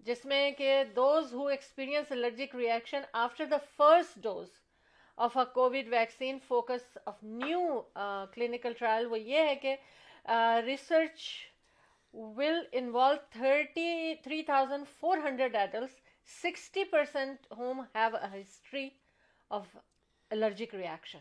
جس 0.00 0.24
میں 0.24 0.50
کہ 0.50 0.84
those 0.96 1.34
who 1.34 1.46
experience 1.46 2.12
allergic 2.12 2.56
reaction 2.56 3.02
after 3.12 3.44
the 3.44 3.56
first 3.76 4.18
dose 4.22 4.48
of 5.18 5.36
a 5.36 5.44
COVID 5.54 5.88
vaccine 5.88 6.38
focus 6.48 6.96
of 7.04 7.22
new 7.22 7.80
clinical 8.32 8.72
trial 8.72 9.06
وہ 9.06 9.18
یہ 9.18 9.46
ہے 9.48 9.54
کہ 9.54 9.76
research 10.66 11.22
will 12.14 12.60
involve 12.72 13.16
thirty 13.30 14.14
three 14.22 14.42
thousand 14.42 14.86
four 15.00 15.18
hundred 15.18 15.56
adults 15.56 16.00
sixty 16.42 16.84
percent 16.84 17.52
whom 17.58 17.80
have 17.94 18.16
a 18.16 18.40
history 18.40 18.88
of 19.50 19.76
allergic 20.30 20.74
reaction 20.74 21.18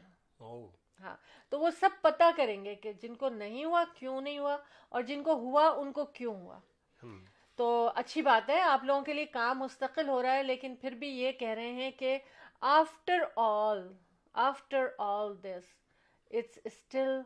ہاں. 0.99 1.15
تو 1.51 1.59
وہ 1.59 1.69
سب 1.79 2.01
پتا 2.01 2.29
کریں 2.37 2.65
گے 2.65 2.75
کہ 2.75 2.93
جن 2.93 3.15
کو 3.15 3.29
نہیں 3.29 3.65
ہوا 3.65 3.83
کیوں 3.95 4.21
نہیں 4.21 4.37
ہوا 4.37 4.57
اور 4.89 5.01
جن 5.01 5.23
کو 5.23 5.33
ہوا 5.33 5.67
ان 5.67 5.91
کو 5.91 6.05
کیوں 6.05 6.35
ہوا. 6.35 6.59
تو 7.59 7.91
اچھی 7.95 8.21
بات 8.21 8.49
ہے 8.49 8.59
آپ 8.61 8.83
لوگوں 8.83 9.01
کے 9.01 9.13
لیے 9.13 9.25
کام 9.25 9.59
مستقل 9.59 10.09
ہو 10.09 10.21
رہا 10.21 10.35
ہے 10.35 10.43
لیکن 10.43 10.75
پھر 10.75 10.91
بھی 10.91 11.07
یہ 11.09 11.31
کہہ 11.31 11.49
رہے 11.49 11.71
ہیں 11.71 11.91
کہ 11.91 12.17
after 12.65 13.23
all 13.35 13.87
after 14.33 14.87
all 14.97 15.33
this 15.43 15.65
it's 16.31 16.59
still 16.63 17.21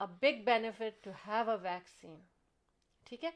a 0.00 0.06
big 0.22 0.42
benefit 0.44 1.04
to 1.04 1.10
have 1.26 1.50
a 1.50 1.56
vaccine 1.62 2.20
ٹھیک 3.04 3.24
ہے 3.24 3.30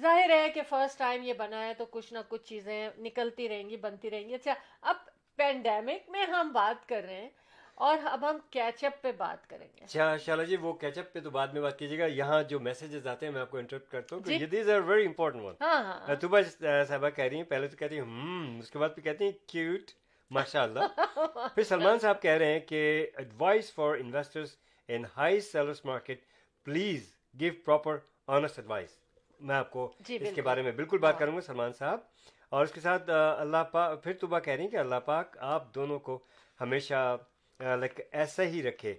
ظاہر 0.00 0.30
ہے 0.30 0.48
کہ 0.50 0.62
فرسٹ 0.68 0.98
ٹائم 0.98 1.22
یہ 1.22 1.32
بنا 1.32 1.64
ہے 1.66 1.74
تو 1.74 1.84
کچھ 1.90 2.12
نہ 2.12 2.18
کچھ 2.28 2.42
چیزیں 2.42 2.90
نکلتی 2.98 3.48
رہیں 3.48 3.68
گی 3.68 3.76
بنتی 3.76 4.10
رہیں 4.10 4.28
گی 4.28 4.34
اچھا 4.34 4.54
اب 4.80 4.96
پینڈیمک 5.36 6.10
میں 6.10 6.26
ہم 6.26 6.52
بات 6.52 6.88
کر 6.88 7.02
رہے 7.02 7.20
ہیں 7.20 7.30
اور 7.74 7.98
اب 8.04 8.30
ہم 8.30 8.38
کیچ 8.50 8.84
اپ 8.84 9.02
پہ 9.02 9.12
بات 9.12 9.46
کریں 9.46 9.66
گے 9.66 9.84
اچھا 9.84 10.16
شالا 10.16 10.44
جی 10.44 10.56
وہ 10.56 10.72
کیچ 10.72 10.98
اپ 10.98 11.12
پہ 11.12 11.20
تو 11.20 11.30
بعد 11.30 11.48
میں 11.48 11.60
بات 11.60 11.78
کیجیے 11.78 11.98
گا 11.98 12.06
یہاں 12.06 12.42
جو 12.42 12.60
میسجز 12.60 13.06
آتے 13.06 13.26
ہیں 13.26 13.32
میں 13.32 13.40
آپ 13.40 13.50
کو 13.50 13.58
انٹرپٹ 13.58 13.90
کرتا 13.90 14.16
ہوں 14.16 14.22
کہ 14.22 14.46
these 14.46 14.70
are 14.70 14.80
very 14.80 15.06
important 15.06 15.42
one 15.42 15.54
ہاں 15.60 15.82
ہاں 15.84 16.84
صاحبہ 16.88 17.08
کہہ 17.10 17.24
رہی 17.24 17.36
ہیں 17.36 17.44
پہلے 17.44 17.68
تو 17.68 17.76
کہتی 17.76 17.94
ہیں 17.94 18.02
ہم 18.02 18.58
اس 18.60 18.70
کے 18.70 18.78
بعد 18.78 18.88
پہ 18.96 19.00
کہتی 19.00 19.24
ہیں 19.24 19.32
کیوٹ 19.46 19.90
ماشاء 20.32 20.62
اللہ 20.62 20.80
پھر 21.54 21.62
سلمان 21.62 21.98
صاحب 21.98 22.20
کہہ 22.22 22.30
رہے 22.30 22.52
ہیں 22.52 22.60
کہ 22.60 22.80
advice 23.16 23.72
for 23.74 23.94
investors 23.94 24.56
in 24.88 25.04
high 25.16 25.40
sellers 25.40 25.84
market 25.84 26.20
please 26.66 27.10
give 27.40 27.52
proper 27.64 27.96
honest 28.26 28.58
advice 28.58 28.98
میں 29.40 29.54
آپ 29.54 29.70
کو 29.70 29.92
جی، 30.00 30.16
اس 30.20 30.34
کے 30.34 30.42
بارے 30.42 30.62
میں 30.62 30.72
بالکل 30.72 30.98
بات 30.98 31.12
ہاں۔ 31.12 31.18
کروں 31.20 31.34
گا 31.36 31.40
سلمان 31.40 31.72
صاحب۔ 31.72 32.00
اور 32.48 32.64
اس 32.64 32.72
کے 32.72 32.80
ساتھ 32.80 33.10
اللہ 33.10 33.62
پاک 33.72 34.02
پھر 34.04 34.12
توبہ 34.12 34.38
کہہ 34.38 34.52
رہی 34.52 34.62
ہیں 34.62 34.70
کہ 34.70 34.76
اللہ 34.76 35.00
پاک 35.04 35.36
آپ 35.40 35.74
دونوں 35.74 35.98
کو 35.98 36.18
ہمیشہ 36.60 37.16
لائک 37.60 38.00
ایسا 38.12 38.42
ہی 38.42 38.62
رکھے۔ 38.62 38.94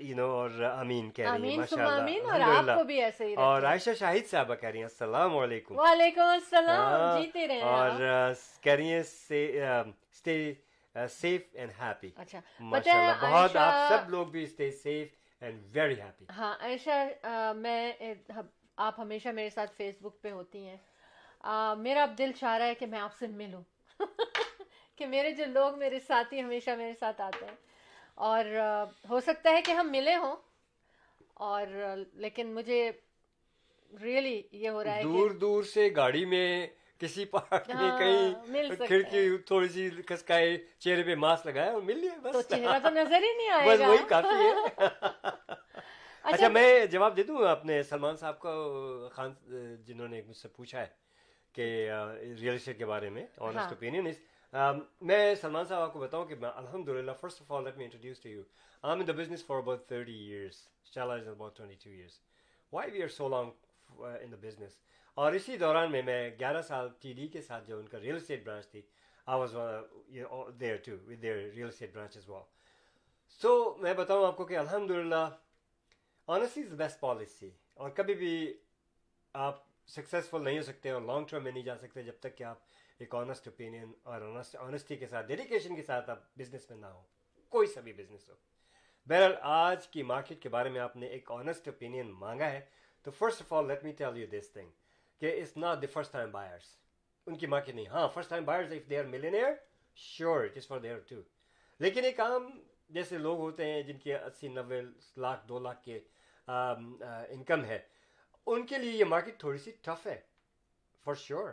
یو 0.00 0.24
اور 0.26 0.50
امین 0.62 1.10
کہہ 1.10 1.32
رہی 1.32 1.50
ہیں 1.50 2.20
اور 2.22 2.40
آپ 2.40 2.64
کو 2.76 2.84
بھی 2.84 3.02
ایسے 3.02 3.26
ہی 3.26 3.34
اور 3.34 3.62
عائشہ 3.62 3.90
شاہد 3.98 4.30
صاحبہ 4.30 4.54
کہہ 4.54 4.68
رہی 4.68 4.78
ہیں 4.78 4.84
السلام 4.84 5.36
علیکم۔ 5.36 5.78
وعلیکم 5.78 6.20
السلام 6.20 6.82
ہاں، 6.82 7.20
جیتے 7.20 7.46
رہے 7.48 7.60
اور 7.60 7.90
کہہ 8.60 8.72
رہی 8.72 8.92
ہیں 8.92 9.02
سیف 11.10 11.42
اینڈ 11.52 11.70
ہیپی 11.80 12.10
اچھا 12.16 12.40
بہت 13.20 13.56
آپ 13.56 13.88
سب 13.88 14.10
لوگ 14.10 14.26
بھی 14.26 14.46
سیف 14.46 15.08
اینڈ 15.42 15.76
ویری 15.76 16.00
ہیپی 16.00 16.24
ہاں 16.36 16.54
عائشہ 16.60 17.52
میں 17.56 17.92
آپ 18.76 19.00
ہمیشہ 19.00 19.28
میرے 19.28 19.50
ساتھ 19.50 19.72
فیس 19.76 19.94
بک 20.00 20.20
پہ 20.22 20.30
ہوتی 20.30 20.66
ہیں۔ 20.66 20.76
میرا 21.78 22.02
اب 22.02 22.18
دل 22.18 22.32
چاہ 22.32 22.58
رہا 22.58 22.66
ہے 22.66 22.74
کہ 22.74 22.86
میں 22.86 22.98
آپ 22.98 23.14
سے 23.18 23.26
ملوں۔ 23.26 23.62
کہ 24.96 25.06
میرے 25.06 25.30
جو 25.32 25.44
لوگ 25.44 25.78
میرے 25.78 26.00
ساتھی 26.00 26.42
ہمیشہ 26.42 26.70
میرے 26.70 26.92
ساتھ 27.00 27.20
آتے 27.20 27.46
ہیں۔ 27.46 27.56
اور 28.18 28.44
ہو 29.08 29.20
سکتا 29.20 29.50
ہے 29.50 29.62
کہ 29.62 29.72
ہم 29.72 29.90
ملے 29.90 30.14
ہوں 30.16 30.36
اور 31.46 31.66
لیکن 32.16 32.54
مجھے 32.54 32.90
ریئلی 33.92 34.40
یہ 34.52 34.68
ہو 34.68 34.84
رہا 34.84 34.94
ہے 34.94 35.02
دور 35.02 35.30
دور 35.40 35.62
سے 35.64 35.88
گاڑی 35.96 36.24
میں 36.24 36.66
کسی 37.00 37.24
پارک 37.24 37.68
میں 37.70 37.76
ہاں، 37.76 37.98
کہیں 37.98 38.76
کھڑکی 38.78 39.36
تھوڑی 39.46 39.68
سی 39.68 39.88
کھسکائے 40.06 40.56
چہرے 40.78 41.02
پہ 41.02 41.14
ماسک 41.14 41.46
لگایا 41.46 41.72
اور 41.72 41.82
مل 41.82 41.98
لیا 41.98 42.12
بس۔ 42.22 42.48
چہرہ 42.48 42.78
تو 42.82 42.90
نظر 42.90 43.22
ہی 43.22 43.36
نہیں 43.36 43.50
آئے 43.50 43.68
بس 43.68 43.80
وہی 43.80 44.04
کافی 44.08 44.36
ہے۔ 44.36 44.52
اچھا،, 46.24 46.34
اچھا 46.34 46.48
میں 46.48 46.86
جواب 46.86 47.16
دے 47.16 47.22
دوں 47.22 47.44
اپنے 47.48 47.82
سلمان 47.82 48.16
صاحب 48.16 48.38
کو 48.38 48.50
خان 49.12 49.32
جنہوں 49.86 50.08
نے 50.08 50.22
مجھ 50.22 50.36
سے 50.36 50.48
پوچھا 50.48 50.80
ہے 50.80 50.86
کہ 51.54 51.64
ریئل 52.40 52.54
اسٹیٹ 52.54 52.78
کے 52.78 52.86
بارے 52.86 53.10
میں 53.10 53.22
آنےسٹ 53.38 53.56
ہاں۔ 53.58 53.68
اوپینین 53.70 54.06
Um, 54.52 54.78
میں 55.00 55.34
سلمان 55.34 55.64
صاحب 55.64 55.82
آپ 55.82 55.92
کو 55.92 55.98
بتاؤں 55.98 56.24
کہ 56.24 56.34
الحمد 56.44 56.88
للہ 56.88 57.12
first 57.20 57.40
of 57.40 57.50
all 57.52 57.64
let 57.64 57.76
me 57.76 57.84
introduce 57.84 58.20
to 58.20 58.28
you 58.28 58.42
I 58.84 58.92
in 58.92 59.06
the 59.06 59.12
business 59.12 59.44
for 59.46 59.56
about 59.56 59.86
thirty 59.88 60.12
years 60.14 60.60
شالا 60.92 61.14
about 61.30 61.56
twenty 61.56 61.74
two 61.74 61.90
years 61.90 62.18
why 62.72 62.90
we 62.90 63.02
are 63.02 63.08
so 63.08 63.28
long 63.28 63.50
in 64.20 64.30
the 64.32 64.36
business 64.40 64.78
اور 65.16 65.32
اسی 65.32 65.56
دوران 65.56 65.90
میں 65.92 66.02
میں 66.02 66.30
گیارہ 66.40 66.62
سال 66.62 66.88
ٹی 67.00 67.12
ڈی 67.12 67.26
کے 67.28 67.42
ساتھ 67.42 67.66
جو 67.68 67.78
ان 67.78 67.86
کا 67.86 68.00
ریئل 68.00 68.16
اسٹیٹ 68.16 68.44
برانچ 68.44 68.68
تھی 68.68 68.82
I 69.26 69.40
was 69.40 69.56
there 70.60 70.76
too 70.76 70.96
with 71.06 71.22
their 71.22 71.36
real 71.54 71.68
estate 71.68 71.94
branch 71.94 72.16
as 72.16 72.28
well 72.28 72.42
so 73.40 73.52
میں 73.80 73.94
بتاؤں 73.94 74.26
آپ 74.26 74.36
کو 74.36 74.44
کہ 74.44 74.58
الحمد 74.58 74.90
للہ 74.90 75.28
آنیسٹی 76.28 76.62
از 76.62 76.72
بیسٹ 76.74 77.00
پالیسی 77.00 77.50
اور 77.74 77.90
کبھی 77.90 78.14
بھی 78.14 78.36
آپ 79.34 79.62
سکسیزفل 79.88 80.44
نہیں 80.44 80.58
ہو 80.58 80.62
سکتے 80.62 80.90
اور 80.90 81.02
لانگ 81.02 81.24
ٹرم 81.24 81.44
میں 81.44 81.52
نہیں 81.52 81.64
جا 81.64 81.76
سکتے 81.78 82.02
جب 82.02 82.18
تک 82.20 82.36
کہ 82.36 82.44
آپ 82.44 82.58
ایک 82.98 83.14
آنیسٹ 83.14 83.48
اوپینین 83.48 83.92
اور 84.02 84.20
آنیسٹی 84.58 84.96
کے 84.96 85.06
ساتھ 85.06 85.26
ڈیڈیکیشن 85.26 85.76
کے 85.76 85.82
ساتھ 85.82 86.10
آپ 86.10 86.18
بزنس 86.38 86.68
میں 86.70 86.78
نہ 86.78 86.86
ہو 86.86 87.02
کوئی 87.52 87.66
سا 87.66 87.80
بھی 87.80 87.92
بزنس 87.92 88.28
ہو۔ 88.28 88.34
بہرحال، 89.06 89.34
آج 89.42 89.86
کی 89.88 90.02
مارکیٹ 90.02 90.42
کے 90.42 90.48
بارے 90.48 90.68
میں 90.70 90.80
آپ 90.80 90.96
نے 90.96 91.06
ایک 91.06 91.30
آنیسٹ 91.30 91.68
اوپینین 91.68 92.10
مانگا 92.20 92.50
ہے۔ 92.50 92.60
تو 93.06 93.10
first 93.10 93.42
of 93.42 93.52
all 93.52 93.68
let 93.68 93.84
me 93.84 93.92
tell 93.92 94.16
you 94.18 94.26
this 94.32 94.50
thing 94.52 94.70
کہ 95.20 95.40
it's 95.40 95.56
not 95.56 95.82
the 95.82 95.86
first 95.86 96.12
time 96.12 96.30
buyers 96.30 96.74
ان 97.26 97.36
کی 97.38 97.46
مارکیٹ 97.46 97.74
نہیں۔ 97.74 97.86
ہاں 97.86 98.06
first 98.14 98.30
time 98.30 98.44
buyers 98.44 98.72
if 98.72 98.88
they 98.90 98.98
are 98.98 99.04
millionaire 99.04 99.52
sure 99.96 100.44
it 100.44 100.56
is 100.56 100.66
for 100.66 100.78
there 100.78 100.98
too 101.08 101.20
لیکن 101.80 102.04
ایک 102.04 102.20
عام 102.20 102.50
جیسے 102.90 103.18
لوگ 103.18 103.38
ہوتے 103.38 103.72
ہیں 103.72 103.82
جن 103.82 103.98
کے 103.98 104.16
اسی 104.16 104.48
نوے 104.48 104.80
لاکھ، 105.16 105.46
دو 105.48 105.58
لاکھ 105.58 105.82
کے 105.84 105.98
انکم 106.46 107.64
ہے، 107.64 107.78
ان 108.46 108.66
کے 108.66 108.78
لیے 108.78 108.90
یہ 108.90 109.04
مارکیٹ 109.04 109.38
تھوڑی 109.40 109.58
سی 109.58 109.70
ٹف 109.82 110.06
ہے 110.06 110.20
فار 111.06 111.14
شیور 111.14 111.52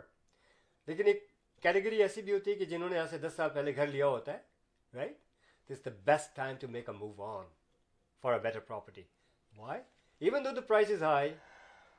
لیکن 0.88 1.06
ایک 1.06 1.26
کیٹیگری 1.64 2.00
ایسی 2.02 2.22
بھی 2.22 2.32
ہوتی 2.32 2.50
ہے 2.50 2.56
کہ 2.56 2.64
جنہوں 2.64 2.88
نے 2.88 2.96
یہاں 2.96 3.06
سے 3.06 3.18
دس 3.18 3.32
سال 3.36 3.50
پہلے 3.50 3.74
گھر 3.76 3.86
لیا 3.86 4.06
ہوتا 4.06 4.32
ہے 4.32 4.38
right 4.92 5.16
this 5.70 5.84
the 5.84 5.90
best 6.04 6.34
time 6.36 6.56
to 6.60 6.68
make 6.68 6.88
a 6.88 6.94
move 6.96 7.24
on 7.24 7.46
for 8.24 8.32
a 8.32 8.38
better 8.38 8.60
property 8.60 9.02
why 9.54 9.80
even 10.22 10.44
though 10.44 10.50
the 10.50 10.60
price 10.66 10.92
is 10.92 11.02
high 11.02 11.32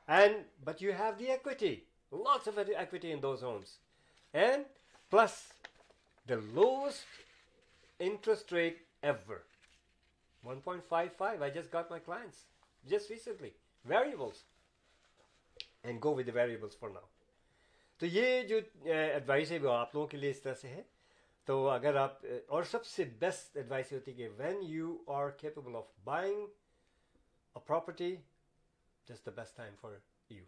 and 0.08 0.36
but 0.64 0.82
you 0.82 0.92
have 0.98 1.12
the 1.18 1.30
equity 1.30 1.74
lots 2.12 2.48
of 2.48 2.58
equity 2.68 3.12
in 3.12 3.22
those 3.22 3.42
homes 3.44 3.76
and 4.34 4.64
plus 5.12 5.42
the 6.26 6.34
lowest 6.52 7.20
interest 8.00 8.52
rate 8.52 8.82
ever 9.02 9.38
one 10.42 10.60
point 10.60 10.84
five 10.88 11.10
five 11.16 11.42
I 11.42 11.52
just 11.52 11.72
got 11.72 11.90
my 11.90 12.02
clients 12.06 12.44
just 12.84 13.10
recently 13.10 13.50
variables 13.84 14.44
and 15.82 16.02
go 16.04 16.14
with 16.14 16.34
variables 16.34 16.78
for 16.78 16.90
now 16.90 17.15
تو 18.00 18.06
یہ 18.06 18.42
جو 18.42 18.56
advice 18.84 19.52
ہے 19.52 19.58
وہ 19.58 19.72
آپ 19.72 19.94
لوگوں 19.94 20.08
کے 20.08 20.16
لیے 20.16 20.30
اس 20.30 20.40
طرح 20.40 20.54
سے 20.54 20.68
ہے۔ 20.68 20.82
تو 21.44 21.68
اگر 21.70 21.96
آپ 21.96 22.24
اور 22.46 22.62
سب 22.62 22.84
سے 22.86 23.04
بیسٹ 23.18 23.56
ایڈوائس 23.56 23.92
ہوتی 23.92 24.10
ہے 24.10 24.16
کہ 24.16 24.28
when 24.36 24.62
you 24.62 24.96
are 25.06 25.30
capable 25.30 25.76
of 25.76 25.86
buying 26.04 26.46
a 27.54 27.60
property 27.66 28.14
جس 29.08 29.24
the 29.26 29.30
best 29.30 29.56
time 29.56 29.74
for 29.80 29.92
you 30.30 30.44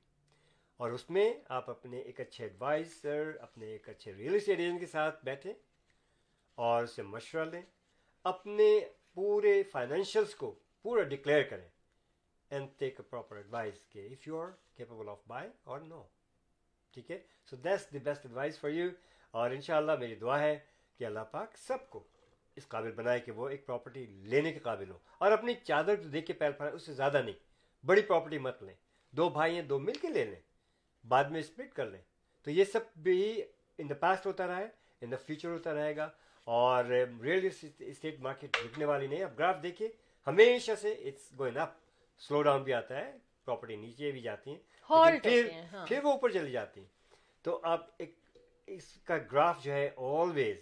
اور 0.80 0.90
اس 0.90 1.08
میں 1.10 1.32
آپ 1.48 1.70
اپنے 1.70 1.98
ایک 1.98 2.20
اچھے 2.20 2.44
ایڈوائزر 2.44 3.30
اپنے 3.40 3.66
ایک 3.66 3.88
اچھے 3.88 4.12
ریئل 4.14 4.34
اسٹیٹ 4.34 4.58
ایجنٹ 4.58 4.80
کے 4.80 4.86
ساتھ 4.86 5.24
بیٹھیں 5.24 5.52
اور 6.58 6.82
اس 6.82 6.96
سے 6.96 7.02
مشورہ 7.02 7.44
لیں۔ 7.44 7.62
اپنے 8.24 8.68
پورے 9.14 9.62
فائنینشیلس 9.62 10.34
کو 10.34 10.54
پورا 10.82 11.02
ڈکلیئر 11.02 11.42
کریں 11.42 11.68
and 12.50 12.68
take 12.78 13.00
a 13.00 13.02
proper 13.10 13.36
advice 13.36 13.88
کہ 13.88 14.06
if 14.12 14.26
you 14.28 14.40
are 14.40 14.50
capable 14.76 15.08
of 15.08 15.26
buy 15.26 15.50
or 15.64 15.80
no 15.80 16.02
ٹھیک 16.92 17.10
ہے؟ 17.10 17.18
So 17.50 17.56
that's 17.56 17.92
the 17.92 17.98
best 17.98 18.26
advice 18.26 18.60
for 18.60 18.70
you 18.70 18.88
اور 19.30 19.50
انشاءاللہ 19.50 19.92
میری 20.00 20.14
دعا 20.14 20.40
ہے 20.40 20.58
کہ 20.98 21.04
اللہ 21.04 21.20
پاک 21.30 21.56
سب 21.56 21.90
کو 21.90 22.04
اس 22.56 22.68
قابل 22.68 22.92
بنائے 22.92 23.20
کہ 23.20 23.32
وہ 23.32 23.48
ایک 23.48 23.66
پراپرٹی 23.66 24.06
لینے 24.06 24.52
کے 24.52 24.58
قابل 24.58 24.90
ہو۔ 24.90 24.98
اور 25.18 25.32
اپنی 25.32 25.54
چادر 25.54 25.96
جو 25.96 26.08
دیکھ 26.08 26.26
کے 26.26 26.32
پیر 26.32 26.50
پھڑا 26.50 26.70
اس 26.70 26.86
سے 26.86 26.92
زیادہ 26.92 27.22
نہیں۔ 27.22 27.34
بڑی 27.86 28.02
پراپرٹی 28.02 28.38
مت 28.38 28.62
لیں۔ 28.62 28.74
دو 29.10 29.28
بھائی 29.28 29.54
ہیں، 29.54 29.62
دو 29.62 29.78
مل 29.78 29.92
کے 29.92 30.08
لے 30.08 30.24
لیں۔ 30.24 30.40
بعد 31.08 31.24
میں 31.24 31.40
اسپلٹ 31.40 31.72
کر 31.72 31.86
لیں۔ 31.86 32.00
تو 32.42 32.50
یہ 32.50 32.64
سب 32.64 32.80
بھی 32.96 33.42
ان 33.78 33.88
دا 33.88 33.94
پاسٹ 33.94 34.26
ہوتا 34.26 34.46
رہا 34.46 34.56
ہے 34.56 34.68
ان 35.00 35.10
دا 35.10 35.16
فیوچر 35.16 35.48
ہوتا 35.48 35.74
رہے 35.74 35.96
گا۔ 35.96 36.10
اور 36.44 36.84
ریئل 37.22 37.48
اسٹیٹ 37.78 38.20
مارکیٹ 38.20 38.56
جھکنے 38.62 38.84
والی 38.84 39.06
نہیں۔ 39.06 39.24
اب 39.24 39.38
گراف 39.38 39.56
دیکھیے، 39.62 39.88
ہمیشہ 40.26 40.72
سے 40.80 40.92
it's 40.92 41.38
going 41.38 41.58
up 41.58 41.70
slow 42.18 42.42
down 42.42 42.62
بھی 42.62 42.72
آتا 42.74 42.96
ہے 42.96 43.12
پراپرٹی 43.44 43.76
نیچے 43.76 44.10
بھی 44.10 44.20
جاتی 44.20 44.50
ہیں۔ 44.50 44.58
ہالٹ 44.90 45.22
پھر 45.22 45.50
ہاں۔ 45.72 45.86
پھر 45.86 46.04
وہ 46.04 46.12
اوپر 46.12 46.30
چلی 46.30 46.50
جاتی 46.50 46.80
ہیں۔ 46.80 46.88
تو 47.44 47.60
اب 47.62 47.80
ایک 47.98 48.14
اس 48.68 48.92
کا 49.04 49.16
گراف 49.32 49.62
جو 49.64 49.72
ہے 49.72 49.90
always 49.96 50.56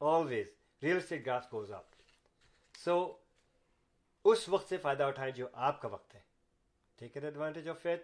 always 0.00 0.46
real 0.82 0.96
estate 0.96 1.26
graph 1.26 1.52
goes 1.52 1.72
up 1.72 1.84
so 2.78 2.96
اس 4.24 4.48
وقت 4.48 4.68
سے 4.68 4.76
فائدہ 4.76 5.04
اٹھائیں 5.04 5.32
جو 5.32 5.46
آپ 5.52 5.80
کا 5.82 5.88
وقت 5.88 6.14
ہے۔ 6.14 6.20
Take 6.98 7.16
an 7.16 7.24
advantage 7.24 7.68
of 7.68 7.86
it 7.86 8.02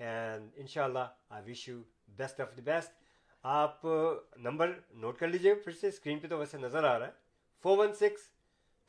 and 0.00 0.50
ان 0.56 0.66
شاء 0.66 0.84
اللہ 0.84 1.06
I 1.28 1.50
wish 1.50 1.68
you 1.68 1.82
best 2.08 2.40
of 2.40 2.56
the 2.56 2.62
best 2.62 2.92
آپ 3.44 3.84
نمبر 4.36 4.72
نوٹ 4.90 5.18
کر 5.18 5.28
لیجیے 5.28 5.54
پھر 5.54 5.72
سے 5.72 5.88
اسکرین 5.88 6.18
پہ 6.18 6.28
تو 6.28 6.38
ویسے 6.38 6.58
نظر 6.58 6.84
آ 6.84 6.98
رہا 6.98 7.06
ہے۔ 7.06 7.12
Four 7.64 7.78
one 7.78 7.92
six 7.92 8.20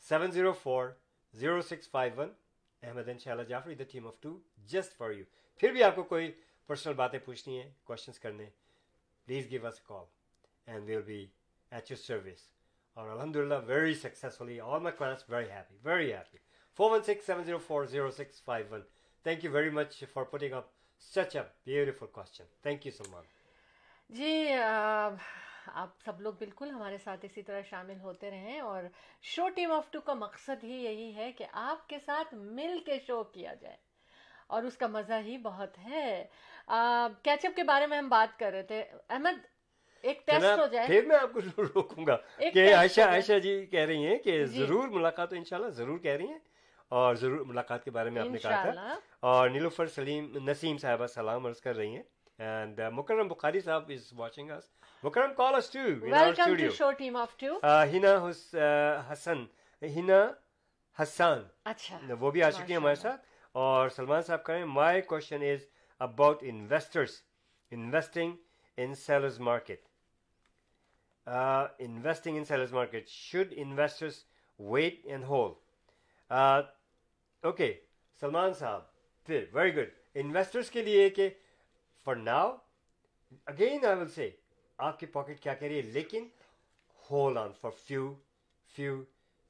seven 0.05 0.31
zero 0.31 0.51
four 0.53 0.89
zero 1.33 1.61
six 1.61 1.89
five 1.89 2.13
one 2.17 2.33
Ahmad 2.83 3.09
ان 3.09 3.17
شاء 3.19 3.31
اللہ 3.31 3.43
Jafri 3.43 3.75
the 3.75 3.83
Team 3.83 4.07
of 4.07 4.19
Two 4.21 4.37
just 4.65 4.97
for 4.97 5.11
you 5.11 5.23
پھر 5.59 5.71
بھی 5.71 5.83
آپ 5.83 5.95
کو 5.95 6.03
کوئی 6.03 6.31
پرسنل 6.69 6.93
باتیں 6.93 7.19
پوچھنی 7.25 7.62
ہیں 7.62 7.69
کوشچنس 7.83 8.19
کرنے 8.19 8.45
please 9.27 9.50
give 9.51 9.67
us 9.67 9.79
call 9.81 10.05
and 10.67 10.89
we'll 10.89 11.01
be 11.01 11.25
at 11.71 11.91
your 11.91 11.97
service 11.97 12.43
اور 12.93 13.09
الحمد 13.09 13.35
للہ 13.35 13.55
very 13.65 13.93
successfully 13.93 14.59
all 14.59 14.79
my 14.79 14.97
clients 14.97 15.29
very 15.29 15.51
happy 15.51 15.77
very 15.83 16.13
happy 16.13 16.38
four 16.79 16.91
one 16.91 17.01
six 17.01 17.25
seven 17.25 17.43
zero 17.43 17.57
four 17.57 17.85
zero 17.85 18.12
six 18.12 18.43
five 18.43 18.65
one 18.71 18.81
thank 19.25 19.45
you 19.45 19.51
very 19.51 19.69
much 19.69 20.03
for 20.13 20.24
putting 20.24 20.53
up 20.53 20.67
such 21.01 21.35
a 21.35 21.41
beautiful 21.65 22.05
question 22.05 22.45
thank 22.62 22.85
you 22.85 22.91
Salman 22.91 23.24
ji 24.09 24.53
آپ 24.53 26.03
سب 26.05 26.21
لوگ 26.21 26.33
بالکل 26.33 26.69
ہمارے 26.69 26.97
ساتھ 26.97 27.25
اسی 27.25 27.41
طرح 27.41 27.62
شامل 27.69 28.00
ہوتے 28.00 28.31
رہیں 28.31 28.59
اور 28.59 28.83
شو 29.21 29.50
ٹیم 29.50 29.71
آف 29.71 29.91
ٹو 29.91 30.01
کا 30.01 30.13
مقصد 30.13 30.63
ہی 30.63 30.83
یہی 30.83 31.15
ہے 31.15 31.31
کہ 31.31 31.45
آپ 31.51 31.89
کے 31.89 32.00
ساتھ 32.05 32.33
مل 32.33 32.79
کے 32.85 33.00
شو 33.07 33.24
کیا 33.24 33.53
جائے۔ 33.53 33.77
اور 34.49 34.63
اس 34.63 34.77
کا 34.77 34.87
مزہ 34.87 35.19
ہی 35.25 35.37
بہت 35.37 35.77
ہے 35.85 36.23
کیچ 37.23 37.45
اپ 37.45 37.55
کے 37.55 37.63
بارے 37.63 37.87
میں 37.87 37.97
ہم 37.97 38.09
بات 38.09 38.39
کر 38.39 38.51
رہے 38.51 38.63
تھے 38.63 38.83
احمد 39.09 39.45
ایک 40.03 40.25
ٹیسٹ 40.25 40.59
ہو 40.59 40.65
جائے 40.67 40.87
پھر 40.87 41.05
میں 41.05 41.17
آپ 41.17 41.33
کو 41.33 41.63
روکوں 41.63 42.05
گا 42.07 42.17
کہ 42.53 42.73
عائشہ 42.75 43.01
عائشہ 43.01 43.39
جی 43.39 43.65
کہہ 43.65 43.85
رہی 43.85 44.05
ہیں 44.07 44.17
کہ 44.17 44.43
جی۔ 44.45 44.59
ضرور 44.59 44.87
ملاقات 44.87 45.31
ہو 45.31 45.37
انشاءاللہ 45.37 45.69
ضرور 45.73 45.99
کہہ 45.99 46.11
رہی 46.11 46.27
ہیں 46.27 46.39
اور 46.91 47.15
ضرور 47.15 47.45
ملاقات 47.45 47.83
کے 47.85 47.91
بارے 47.91 48.09
میں 48.09 48.21
آپ 48.21 48.27
نے 48.27 48.39
کہا 48.39 48.71
تھا 48.71 48.97
اور 49.21 49.49
نیلوفر 49.49 49.87
سلیم 49.95 50.37
نسیم 50.49 50.77
صاحبہ 50.77 51.07
سلام 51.13 51.45
عرض 51.45 51.61
کر 51.61 51.75
رہی 51.75 51.95
ہیں 51.95 52.03
and 52.39 52.79
uh, 52.79 52.91
Mukarram 52.91 53.29
Bukhari 53.29 53.63
Saab 53.63 53.89
is 53.89 54.13
watching 54.13 54.51
us. 54.51 54.65
Mukarram, 55.03 55.35
call 55.35 55.55
us 55.55 55.69
too. 55.69 56.01
In 56.03 56.11
Welcome 56.11 56.39
our 56.39 56.47
studio. 56.47 56.69
to 56.69 56.75
show 56.75 56.91
team 56.93 57.15
of 57.15 57.35
two. 57.37 57.59
Uh, 57.63 57.85
Hina 57.85 58.20
Hus, 58.20 58.53
uh, 58.53 59.03
Hassan. 59.07 59.48
Hina 59.81 60.35
Hassan. 60.98 61.43
اچھا 61.65 61.98
وہ 62.20 62.31
بھی 62.31 62.43
آ 62.43 62.50
چکی 62.51 62.74
ہیں 62.74 62.77
ہمارے 62.77 62.96
ساتھ 62.96 63.22
اور 63.55 63.89
سلمان 63.89 64.22
صاحب 64.22 64.46
کہیں 64.46 64.63
my 64.68 65.01
question 65.01 65.44
is 65.44 65.65
about 66.01 66.41
investors 66.44 67.11
investing 67.72 68.33
in 68.77 68.96
sellers 68.96 69.39
market 69.39 69.83
investing 71.79 72.37
in 72.37 72.46
sellers 72.46 72.74
market 72.74 73.07
should 73.09 73.53
investors 73.57 74.24
wait 74.59 75.05
and 75.05 75.24
hold 75.24 75.53
okay 77.44 77.72
Salman 78.22 78.53
صاحب 78.53 78.81
پھر 79.27 79.46
ویری 79.53 79.75
گڈ 79.75 79.89
انویسٹرس 80.15 80.72
کے 80.72 80.81
لیے 80.81 81.09
کہ 81.09 81.29
for 82.07 82.15
now 82.15 82.55
again 83.48 83.85
I 83.85 83.98
will 83.98 84.09
say 84.09 84.29
آپ 84.79 85.00
کی 85.00 85.05
پاکٹ 85.05 85.39
کیا 85.39 85.53
کہہ 85.53 85.68
رہی 85.68 85.77
ہے 85.77 85.91
لیکن 85.91 86.27
hold 87.09 87.37
on 87.37 87.51
for 87.61 87.72
few 87.85 88.13
few 88.75 89.03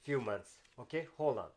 few 0.06 0.22
months 0.22 0.58
okay 0.78 1.04
hold 1.20 1.40
on 1.40 1.50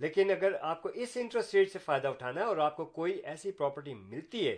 لیکن 0.00 0.30
اگر 0.30 0.52
آپ 0.60 0.82
کو 0.82 0.88
اس 0.94 1.16
انٹرسٹ 1.16 1.54
ریٹ 1.54 1.72
سے 1.72 1.78
فائدہ 1.78 2.08
اٹھانا 2.08 2.40
ہے 2.40 2.46
اور 2.46 2.56
آپ 2.58 2.76
کو 2.76 2.84
کوئی 2.84 3.12
ایسی 3.24 3.52
پراپرٹی 3.52 3.94
ملتی 3.94 4.46
ہے 4.48 4.56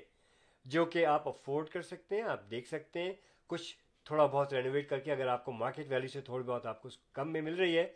جو 0.67 0.85
کہ 0.85 1.05
آپ 1.07 1.29
افورڈ 1.29 1.69
کر 1.69 1.83
سکتے 1.83 2.17
ہیں، 2.17 2.23
آپ 2.23 2.51
دیکھ 2.51 2.69
سکتے 2.69 3.03
ہیں، 3.03 3.13
کچھ 3.51 3.75
تھوڑا 4.07 4.27
بہت 4.27 4.53
رینوویٹ 4.53 4.89
کر 4.89 5.01
کے 5.01 5.13
اگر 5.13 5.27
آپ 5.29 5.45
کو 5.45 5.53
مارکیٹ 5.53 5.87
ویلیو 5.91 6.09
سے 6.09 6.21
تھوڑی 6.21 6.45
بہت 6.45 6.67
آپ 6.67 6.83
کو 6.83 6.89
کم 7.13 7.33
میں 7.33 7.41
مل 7.41 7.55
رہی 7.55 7.79
ہے، 7.79 7.87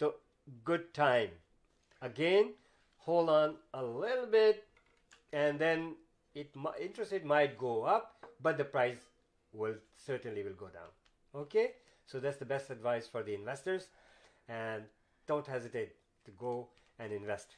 تو 0.00 0.10
good 0.68 0.82
time 0.92 1.34
again 2.02 2.52
hold 3.06 3.28
on 3.30 3.54
Lal 4.00 4.24
bit 4.30 4.64
and 5.32 5.60
then 5.60 5.92
it 6.36 6.56
interest 6.56 7.12
rate 7.12 7.24
might 7.24 7.60
go 7.60 7.86
up 7.86 8.26
but 8.42 8.58
the 8.58 8.64
price 8.72 8.96
will 9.52 9.78
certainly 10.06 10.42
will 10.42 10.54
go 10.60 10.68
down 10.68 10.90
okay 11.34 11.66
so 12.08 12.18
that's 12.18 12.40
the 12.40 12.44
best 12.48 12.70
advice 12.70 13.10
for 13.10 13.22
the 13.22 13.34
investors 13.34 13.88
and 14.48 14.86
don't 15.28 15.48
hesitate 15.48 15.94
to 16.26 16.32
go 16.40 16.62
and 17.02 17.12
invest. 17.12 17.56